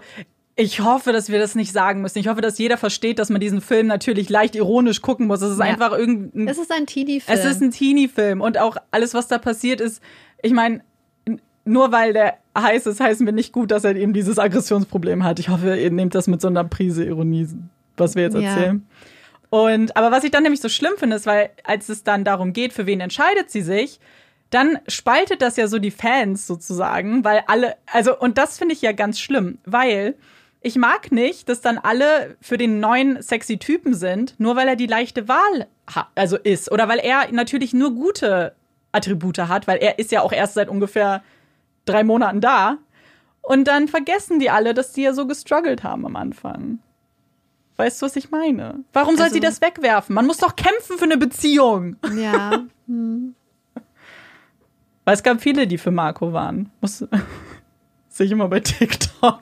Ich 0.61 0.81
hoffe, 0.81 1.13
dass 1.13 1.31
wir 1.31 1.39
das 1.39 1.55
nicht 1.55 1.73
sagen 1.73 2.03
müssen. 2.03 2.19
Ich 2.19 2.29
hoffe, 2.29 2.43
dass 2.43 2.59
jeder 2.59 2.77
versteht, 2.77 3.19
dass 3.19 3.31
man 3.31 3.41
diesen 3.41 3.61
Film 3.63 3.87
natürlich 3.87 4.29
leicht 4.29 4.55
ironisch 4.55 5.01
gucken 5.01 5.27
muss. 5.27 5.41
Es 5.41 5.53
ist 5.53 5.59
Ja. 5.59 5.65
einfach 5.65 5.93
irgendein. 5.93 6.49
Es 6.49 6.59
ist 6.59 6.71
ein 6.71 6.87
Teenie-Film. 6.87 7.39
Es 7.39 7.45
ist 7.45 7.63
ein 7.63 7.71
Teenie-Film 7.71 8.41
und 8.43 8.59
auch 8.59 8.77
alles, 8.91 9.15
was 9.15 9.27
da 9.27 9.39
passiert 9.39 9.81
ist. 9.81 10.03
Ich 10.43 10.53
meine, 10.53 10.83
nur 11.65 11.93
weil 11.93 12.13
der 12.13 12.35
heiß 12.59 12.87
ist, 12.87 13.01
heißen 13.01 13.25
wir 13.25 13.33
nicht 13.33 13.53
gut, 13.53 13.71
dass 13.71 13.85
er 13.85 13.97
eben 13.97 14.13
dieses 14.13 14.39
Aggressionsproblem 14.39 15.25
hat. 15.25 15.39
Ich 15.39 15.49
hoffe, 15.49 15.77
ihr 15.77 15.91
nehmt 15.91 16.15
das 16.15 16.27
mit 16.27 16.41
so 16.43 16.49
einer 16.49 16.65
Prise 16.65 17.05
Ironie, 17.05 17.49
was 17.97 18.15
wir 18.15 18.25
jetzt 18.25 18.35
Ja. 18.35 18.41
erzählen. 18.43 18.87
Und 19.49 19.97
aber 19.97 20.11
was 20.11 20.25
ich 20.25 20.31
dann 20.31 20.43
nämlich 20.43 20.61
so 20.61 20.69
schlimm 20.69 20.93
finde, 20.99 21.17
ist, 21.17 21.27
weil 21.27 21.51
als 21.65 21.89
es 21.89 22.05
dann 22.05 22.23
darum 22.25 22.53
geht, 22.53 22.73
für 22.73 22.87
wen 22.87 23.01
entscheidet 23.01 23.51
sie 23.51 23.63
sich, 23.63 23.99
dann 24.51 24.79
spaltet 24.89 25.43
das 25.43 25.57
ja 25.57 25.69
so 25.69 25.79
die 25.79 25.91
Fans 25.91 26.47
sozusagen, 26.47 27.25
weil 27.25 27.43
alle, 27.47 27.77
also 27.87 28.19
und 28.19 28.37
das 28.37 28.59
finde 28.59 28.75
ich 28.75 28.83
ja 28.83 28.93
ganz 28.93 29.19
schlimm, 29.21 29.59
weil 29.65 30.15
ich 30.63 30.77
mag 30.77 31.11
nicht, 31.13 31.49
dass 31.49 31.61
dann 31.61 31.79
alle 31.79 32.37
für 32.41 32.59
den 32.59 32.81
neuen 32.81 33.23
sexy 33.23 33.59
Typen 33.59 33.95
sind, 33.95 34.35
nur 34.39 34.57
weil 34.57 34.69
er 34.69 34.77
die 34.77 34.87
leichte 34.87 35.27
Wahl 35.29 35.67
also 36.15 36.37
ist 36.37 36.71
oder 36.71 36.87
weil 36.89 36.99
er 36.99 37.33
natürlich 37.33 37.73
nur 37.73 37.95
gute 37.95 38.55
Attribute 38.93 39.39
hat, 39.39 39.67
weil 39.67 39.79
er 39.79 39.99
ist 39.99 40.13
ja 40.13 40.21
auch 40.23 40.33
erst 40.33 40.55
seit 40.55 40.69
ungefähr 40.69 41.23
drei 41.87 42.05
Monaten 42.05 42.41
da. 42.41 42.79
Und 43.43 43.65
dann 43.69 43.89
vergessen 43.89 44.39
die 44.39 44.51
alle, 44.51 44.75
dass 44.75 44.93
die 44.93 45.03
ja 45.03 45.13
so 45.15 45.27
gestruggelt 45.27 45.83
haben 45.83 46.05
am 46.05 46.15
Anfang. 46.17 46.79
Weißt 47.77 48.03
du, 48.03 48.07
was 48.07 48.17
ich 48.17 48.31
meine? 48.31 48.85
Warum 48.93 49.17
soll 49.17 49.25
Also- 49.25 49.35
sie 49.35 49.41
das 49.41 49.63
wegwerfen? 49.63 50.15
Man 50.15 50.27
muss 50.27 50.37
doch 50.39 50.55
kämpfen 50.57 50.99
für 50.99 51.05
eine 51.05 51.17
Beziehung. 51.17 51.97
Ja. 52.19 52.65
Weil 55.05 55.15
es 55.15 55.23
gab 55.23 55.41
viele, 55.41 55.67
die 55.67 55.79
für 55.79 55.91
Marco 55.91 56.33
waren. 56.35 56.71
Muss 56.83 57.05
sehe 58.21 58.27
ich 58.27 58.33
immer 58.33 58.49
bei 58.49 58.61
TikTok. 58.61 59.41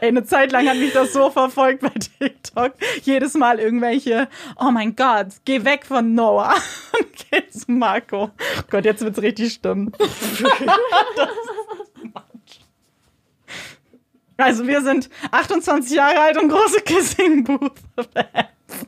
Eine 0.00 0.24
Zeit 0.24 0.52
lang 0.52 0.66
hat 0.66 0.78
mich 0.78 0.94
das 0.94 1.12
so 1.12 1.30
verfolgt 1.30 1.82
bei 1.82 1.90
TikTok. 1.90 2.72
Jedes 3.02 3.34
Mal 3.34 3.60
irgendwelche, 3.60 4.28
oh 4.58 4.70
mein 4.70 4.96
Gott, 4.96 5.26
geh 5.44 5.64
weg 5.64 5.84
von 5.84 6.14
Noah 6.14 6.54
und 6.98 7.08
geh 7.30 7.46
zu 7.50 7.70
Marco. 7.70 8.30
Oh 8.58 8.62
Gott, 8.70 8.86
jetzt 8.86 9.02
richtig. 9.20 9.60
Das 9.60 9.76
ist 9.76 10.38
too 10.40 12.04
much. 12.04 12.60
also 14.38 14.66
wir 14.66 14.80
sind 14.80 15.10
28 15.32 15.94
Jahre 15.94 16.20
alt 16.20 16.38
und 16.38 16.48
große 16.48 16.80
Kissing 16.80 17.44
Booth 17.44 17.80
Fans. 18.14 18.86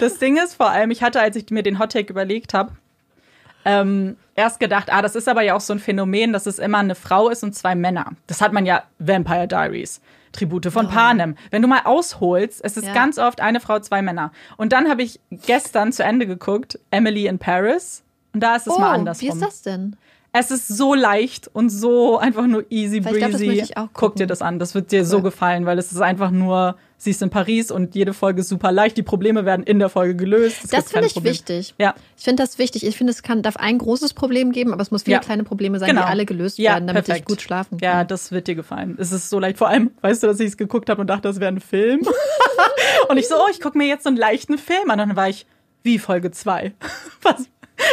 Das 0.00 0.18
Ding 0.18 0.36
ist 0.36 0.54
vor 0.54 0.70
allem, 0.70 0.90
ich 0.90 1.04
hatte, 1.04 1.20
als 1.20 1.36
ich 1.36 1.48
mir 1.50 1.62
den 1.62 1.78
Hottake 1.78 2.10
überlegt 2.10 2.54
habe, 2.54 2.72
ähm, 3.64 4.16
erst 4.40 4.60
gedacht, 4.60 4.92
ah, 4.92 5.02
das 5.02 5.14
ist 5.16 5.28
aber 5.28 5.42
ja 5.42 5.54
auch 5.54 5.60
so 5.60 5.72
ein 5.72 5.78
Phänomen, 5.78 6.32
dass 6.32 6.46
es 6.46 6.58
immer 6.58 6.78
eine 6.78 6.94
Frau 6.94 7.28
ist 7.28 7.42
und 7.44 7.54
zwei 7.54 7.74
Männer. 7.74 8.12
Das 8.26 8.40
hat 8.40 8.52
man 8.52 8.66
ja 8.66 8.82
Vampire 8.98 9.46
Diaries. 9.48 10.00
Tribute 10.32 10.66
von 10.72 10.88
Panem. 10.88 11.34
Wenn 11.50 11.60
du 11.60 11.66
mal 11.66 11.80
ausholst, 11.84 12.64
es 12.64 12.76
ist 12.76 12.86
Ja. 12.86 12.94
ganz 12.94 13.18
oft 13.18 13.40
eine 13.40 13.58
Frau, 13.58 13.80
zwei 13.80 14.00
Männer. 14.00 14.30
Und 14.56 14.72
dann 14.72 14.88
habe 14.88 15.02
ich 15.02 15.18
gestern 15.32 15.92
zu 15.92 16.04
Ende 16.04 16.26
geguckt, 16.26 16.78
Emily 16.92 17.26
in 17.26 17.38
Paris. 17.40 18.04
Und 18.32 18.40
da 18.40 18.54
ist 18.54 18.68
es 18.68 18.74
oh, 18.74 18.78
mal 18.78 18.94
andersrum. 18.94 19.28
wie 19.28 19.32
ist 19.32 19.42
das 19.42 19.62
denn? 19.62 19.96
Es 20.32 20.52
ist 20.52 20.68
so 20.68 20.94
leicht 20.94 21.48
und 21.52 21.70
so 21.70 22.18
einfach 22.18 22.46
nur 22.46 22.64
easy 22.70 23.00
glaub, 23.00 23.18
das 23.32 23.40
breezy. 23.40 23.74
auch 23.74 23.88
Guck 23.92 24.14
dir 24.14 24.28
das 24.28 24.40
an, 24.42 24.60
das 24.60 24.76
wird 24.76 24.92
dir 24.92 25.04
so 25.04 25.16
Cool. 25.16 25.22
gefallen, 25.24 25.66
weil 25.66 25.76
es 25.80 25.90
ist 25.90 26.00
einfach 26.00 26.30
nur, 26.30 26.76
sie 27.02 27.10
ist 27.10 27.22
in 27.22 27.30
Paris 27.30 27.70
und 27.70 27.94
jede 27.94 28.12
Folge 28.12 28.42
ist 28.42 28.48
super 28.50 28.70
leicht. 28.70 28.96
Die 28.98 29.02
Probleme 29.02 29.46
werden 29.46 29.62
in 29.62 29.78
der 29.78 29.88
Folge 29.88 30.14
gelöst. 30.14 30.58
Es 30.64 30.70
Das 30.70 30.92
finde 30.92 31.06
ich 31.06 31.14
Probleme. 31.14 31.32
wichtig. 31.34 31.74
Ja. 31.78 31.94
Ich 32.18 32.24
finde 32.24 32.42
das 32.42 32.58
wichtig. 32.58 32.84
Ich 32.86 32.96
finde, 32.96 33.12
es 33.12 33.22
kann, 33.22 33.40
darf 33.42 33.56
ein 33.56 33.78
großes 33.78 34.12
Problem 34.12 34.52
geben, 34.52 34.72
aber 34.74 34.82
es 34.82 34.90
muss 34.90 35.04
viele 35.04 35.14
Ja. 35.14 35.20
kleine 35.20 35.42
Probleme 35.44 35.78
sein, 35.78 35.88
Genau. 35.88 36.02
die 36.02 36.06
alle 36.08 36.26
gelöst 36.26 36.58
Ja, 36.58 36.72
werden, 36.74 36.86
damit 36.88 37.06
perfekt. 37.06 37.24
ich 37.28 37.34
gut 37.34 37.40
schlafen 37.42 37.78
kann. 37.78 37.88
Ja, 37.88 38.04
das 38.04 38.32
wird 38.32 38.48
dir 38.48 38.54
gefallen. 38.54 38.96
Es 38.98 39.12
ist 39.12 39.30
so 39.30 39.38
leicht. 39.40 39.56
Vor 39.56 39.68
allem, 39.68 39.90
weißt 40.02 40.22
du, 40.22 40.26
dass 40.26 40.38
ich 40.40 40.48
es 40.48 40.56
geguckt 40.58 40.90
habe 40.90 41.00
und 41.00 41.06
dachte, 41.06 41.22
das 41.22 41.40
wäre 41.40 41.50
ein 41.50 41.60
Film. 41.60 42.00
und 43.08 43.16
ich 43.16 43.28
so, 43.28 43.36
oh, 43.36 43.48
ich 43.50 43.60
gucke 43.60 43.78
mir 43.78 43.86
jetzt 43.86 44.04
so 44.04 44.08
einen 44.08 44.18
leichten 44.18 44.58
Film 44.58 44.90
an. 44.90 45.00
Und 45.00 45.08
dann 45.08 45.16
war 45.16 45.28
ich, 45.28 45.46
wie 45.82 45.98
Folge 45.98 46.30
2. 46.30 46.72
Was? 47.22 47.48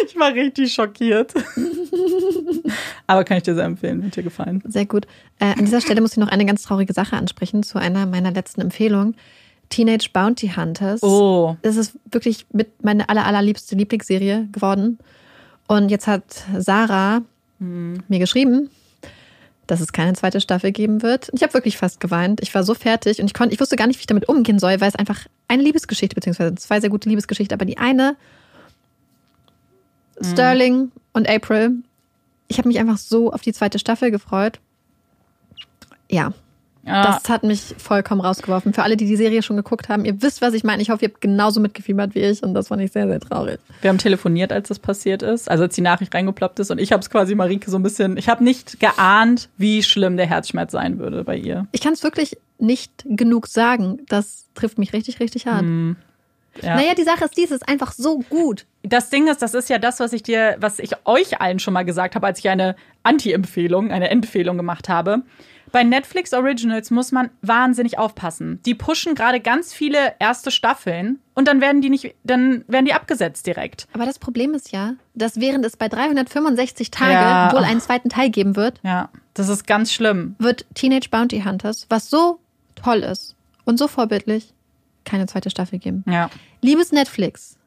Ich 0.08 0.18
war 0.20 0.34
richtig 0.34 0.74
schockiert. 0.74 1.34
Aber 3.08 3.24
kann 3.24 3.38
ich 3.38 3.44
dir 3.44 3.56
sehr 3.56 3.66
empfehlen, 3.66 4.04
hat 4.06 4.16
dir 4.16 4.24
gefallen. 4.24 4.62
Sehr 4.68 4.86
gut. 4.86 5.06
Äh, 5.40 5.54
an 5.58 5.66
dieser 5.66 5.82
Stelle 5.82 6.02
muss 6.02 6.12
ich 6.12 6.18
noch 6.18 6.28
eine 6.28 6.46
ganz 6.46 6.64
traurige 6.64 6.94
Sache 6.94 7.16
ansprechen 7.16 7.64
zu 7.64 7.78
einer 7.80 8.06
meiner 8.06 8.32
letzten 8.32 8.62
Empfehlungen. 8.62 9.16
Teenage 9.70 10.10
Bounty 10.14 10.50
Hunters. 10.56 11.04
Oh. 11.04 11.58
Das 11.62 11.76
ist 11.76 11.98
wirklich 12.12 12.46
mit 12.54 12.84
meine 12.84 13.10
aller, 13.10 13.26
allerliebste 13.26 13.76
Lieblingsserie 13.76 14.48
geworden. 14.52 14.98
Und 15.68 15.90
jetzt 15.90 16.08
hat 16.08 16.24
Sarah 16.58 17.22
Hm. 17.60 18.04
mir 18.08 18.20
geschrieben, 18.20 18.70
dass 19.66 19.82
es 19.82 19.92
keine 19.92 20.14
zweite 20.14 20.40
Staffel 20.40 20.72
geben 20.72 21.02
wird. 21.02 21.30
Ich 21.34 21.44
habe 21.44 21.54
wirklich 21.54 21.78
fast 21.78 22.00
geweint. 22.00 22.40
Ich 22.42 22.54
war 22.54 22.64
so 22.64 22.74
fertig 22.74 23.20
und 23.20 23.26
ich 23.26 23.34
konnte, 23.34 23.54
ich 23.54 23.60
wusste 23.60 23.76
gar 23.76 23.88
nicht, 23.88 23.98
wie 23.98 24.02
ich 24.02 24.08
damit 24.08 24.30
umgehen 24.30 24.60
soll, 24.60 24.80
weil 24.80 24.88
es 24.90 24.96
einfach 24.96 25.26
eine 25.48 25.64
Liebesgeschichte, 25.64 26.16
beziehungsweise 26.16 26.56
zwei 26.56 26.80
sehr 26.80 26.90
gute 26.90 27.10
Liebesgeschichten, 27.10 27.54
aber 27.54 27.66
die 27.66 27.78
eine, 27.78 28.16
Sterling 30.24 30.92
und 31.14 31.30
April, 31.30 31.72
ich 32.48 32.58
habe 32.58 32.68
mich 32.68 32.80
einfach 32.80 32.98
so 32.98 33.32
auf 33.32 33.42
die 33.42 33.54
zweite 33.54 33.80
Staffel 33.80 34.12
gefreut. 34.12 34.60
Ja, 36.10 36.34
Ja, 36.86 37.04
das 37.04 37.28
hat 37.28 37.44
mich 37.44 37.76
vollkommen 37.78 38.22
rausgeworfen. 38.22 38.74
Für 38.74 38.84
alle, 38.84 38.96
die 38.96 39.06
die 39.06 39.18
Serie 39.18 39.44
schon 39.44 39.58
geguckt 39.58 39.90
haben, 39.90 40.06
ihr 40.06 40.22
wisst, 40.22 40.42
was 40.42 40.54
ich 40.54 40.64
meine. 40.64 40.82
Ich 40.82 40.90
hoffe, 40.90 41.04
ihr 41.04 41.10
habt 41.10 41.20
genauso 41.20 41.60
mitgefiebert 41.60 42.16
wie 42.16 42.20
ich 42.20 42.42
und 42.42 42.54
das 42.54 42.70
fand 42.70 42.82
ich 42.82 42.94
sehr, 42.94 43.08
sehr 43.08 43.20
traurig. 43.20 43.60
wir 43.82 43.90
haben 43.90 43.98
telefoniert, 43.98 44.54
als 44.54 44.70
das 44.70 44.80
passiert 44.80 45.22
ist, 45.22 45.52
also 45.52 45.66
als 45.66 45.76
die 45.76 45.82
Nachricht 45.82 46.14
reingeploppt 46.16 46.60
ist. 46.60 46.72
Und 46.72 46.80
ich 46.80 46.94
habe 46.94 47.02
es 47.02 47.10
quasi 47.10 47.36
Marike 47.36 47.70
so 47.70 47.78
ein 47.78 47.84
bisschen, 47.84 48.16
ich 48.16 48.30
habe 48.30 48.42
nicht 48.42 48.80
geahnt, 48.80 49.50
wie 49.58 49.84
schlimm 49.84 50.16
der 50.16 50.28
Herzschmerz 50.28 50.72
sein 50.72 50.98
würde 50.98 51.26
bei 51.26 51.36
ihr. 51.36 51.68
Ich 51.74 51.82
kann 51.82 51.92
es 51.92 52.04
wirklich 52.04 52.38
nicht 52.58 53.06
genug 53.06 53.48
sagen. 53.48 54.00
Das 54.08 54.46
trifft 54.56 54.78
mich 54.78 54.94
richtig, 54.94 55.20
richtig 55.20 55.46
hart. 55.46 55.66
Ja. 56.64 56.76
Naja, 56.76 56.94
die 56.96 57.04
Sache 57.04 57.26
ist, 57.26 57.38
dies 57.38 57.52
ist 57.52 57.68
einfach 57.68 57.92
so 57.92 58.20
gut. 58.30 58.66
Das 58.84 59.10
Ding 59.10 59.28
ist, 59.28 59.42
das 59.42 59.54
ist 59.54 59.70
ja 59.70 59.78
das, 59.80 60.00
was 60.00 60.14
ich 60.14 60.24
dir, 60.24 60.56
was 60.60 60.80
ich 60.80 60.92
euch 61.06 61.42
allen 61.42 61.60
schon 61.60 61.74
mal 61.74 61.84
gesagt 61.84 62.16
habe, 62.16 62.26
als 62.28 62.40
ich 62.40 62.50
eine 62.50 62.76
Anti-Empfehlung, 63.04 63.92
eine 63.92 64.10
Empfehlung 64.10 64.58
gemacht 64.58 64.90
habe. 64.90 65.24
Bei 65.74 65.84
Netflix 65.84 66.34
Originals 66.34 66.92
muss 66.92 67.12
man 67.12 67.30
wahnsinnig 67.42 67.98
aufpassen. 68.00 68.62
Die 68.66 68.74
pushen 68.74 69.16
gerade 69.16 69.42
ganz 69.42 69.74
viele 69.74 70.14
erste 70.20 70.50
Staffeln 70.50 71.20
und 71.34 71.48
dann 71.50 71.60
werden 71.60 71.82
die 71.82 71.90
nicht, 71.90 72.16
dann 72.24 72.64
werden 72.70 72.86
die 72.86 72.94
abgesetzt 72.94 73.46
direkt. 73.48 73.86
Aber 73.92 74.06
das 74.06 74.18
Problem 74.18 74.54
ist 74.54 74.72
ja, 74.72 74.94
dass 75.14 75.42
während 75.42 75.66
es 75.66 75.76
bei 75.76 75.90
365 75.90 76.90
Tage 76.92 77.12
Ja. 77.12 77.52
wohl 77.52 77.64
einen 77.66 77.82
zweiten 77.82 78.08
Teil 78.08 78.30
geben 78.30 78.56
wird, 78.56 78.80
Ja, 78.84 79.10
das 79.34 79.50
ist 79.50 79.68
ganz 79.68 79.92
schlimm. 79.92 80.36
wird 80.40 80.66
Teenage 80.74 81.10
Bounty 81.10 81.42
Hunters, 81.42 81.86
was 81.90 82.10
so 82.10 82.40
toll 82.76 83.00
ist 83.00 83.36
und 83.66 83.78
so 83.78 83.90
vorbildlich, 83.90 84.54
keine 85.04 85.26
zweite 85.26 85.50
Staffel 85.50 85.80
geben. 85.80 86.06
Ja. 86.08 86.30
Liebes 86.62 86.92
Netflix, 86.92 87.58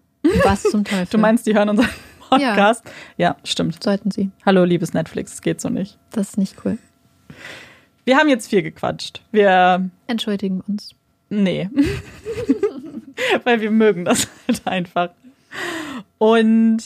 was 0.45 0.63
zum 0.63 0.85
Teufel. 0.85 1.07
Du 1.11 1.19
meinst, 1.19 1.47
die 1.47 1.55
hören 1.55 1.69
unseren 1.69 1.89
Podcast? 2.29 2.85
Ja, 3.17 3.37
stimmt. 3.45 3.83
Sollten 3.83 4.11
sie. 4.11 4.31
Hallo, 4.45 4.65
liebes 4.65 4.93
Netflix, 4.95 5.35
es 5.35 5.43
geht 5.43 5.61
so 5.61 5.69
nicht. 5.69 5.99
Das 6.11 6.31
ist 6.31 6.39
nicht 6.39 6.57
cool. 6.65 6.79
Wir 8.05 8.17
haben 8.17 8.29
jetzt 8.29 8.49
viel 8.49 8.63
gequatscht. 8.63 9.23
Wir, 9.31 9.89
Entschuldigen 10.07 10.61
uns. 10.67 10.95
nee. 11.29 11.69
Weil 13.45 13.61
wir 13.61 13.71
mögen 13.71 14.05
das 14.07 14.29
halt 14.49 14.67
einfach. 14.67 15.11
Und 16.17 16.79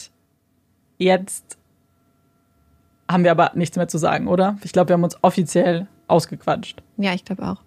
jetzt 0.97 1.57
haben 3.09 3.23
wir 3.23 3.31
aber 3.31 3.51
nichts 3.55 3.77
mehr 3.77 3.87
zu 3.87 3.97
sagen, 3.97 4.27
oder? 4.27 4.57
Ich 4.63 4.73
glaube, 4.73 4.89
wir 4.89 4.93
haben 4.95 5.03
uns 5.05 5.17
offiziell 5.21 5.87
ausgequatscht. 6.07 6.81
Ja, 6.97 7.13
ich 7.13 7.23
glaube 7.23 7.47
auch. 7.47 7.61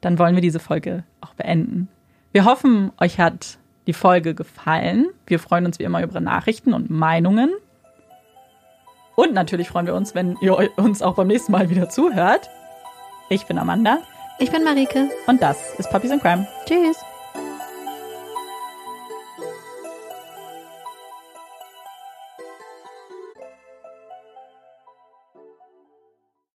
Dann 0.00 0.18
wollen 0.18 0.34
wir 0.34 0.40
diese 0.42 0.58
Folge 0.58 1.04
auch 1.20 1.34
beenden. 1.34 1.88
Wir 2.34 2.46
hoffen, 2.46 2.90
euch 2.98 3.20
hat 3.20 3.58
die 3.86 3.92
Folge 3.92 4.34
gefallen. 4.34 5.06
Wir 5.24 5.38
freuen 5.38 5.66
uns 5.66 5.78
wie 5.78 5.84
immer 5.84 6.02
über 6.02 6.18
Nachrichten 6.18 6.74
und 6.74 6.90
Meinungen. 6.90 7.52
Und 9.14 9.34
natürlich 9.34 9.68
freuen 9.68 9.86
wir 9.86 9.94
uns, 9.94 10.16
wenn 10.16 10.36
ihr 10.40 10.68
uns 10.76 11.00
auch 11.00 11.14
beim 11.14 11.28
nächsten 11.28 11.52
Mal 11.52 11.70
wieder 11.70 11.88
zuhört. 11.88 12.50
Ich 13.28 13.46
bin 13.46 13.56
Amanda 13.56 13.98
Ich 14.40 14.50
bin 14.50 14.64
Marike. 14.64 15.10
und 15.28 15.42
das 15.42 15.78
ist 15.78 15.88
Puppies 15.90 16.10
and 16.10 16.22
Crime. 16.22 16.44
Tschüss. 16.66 16.96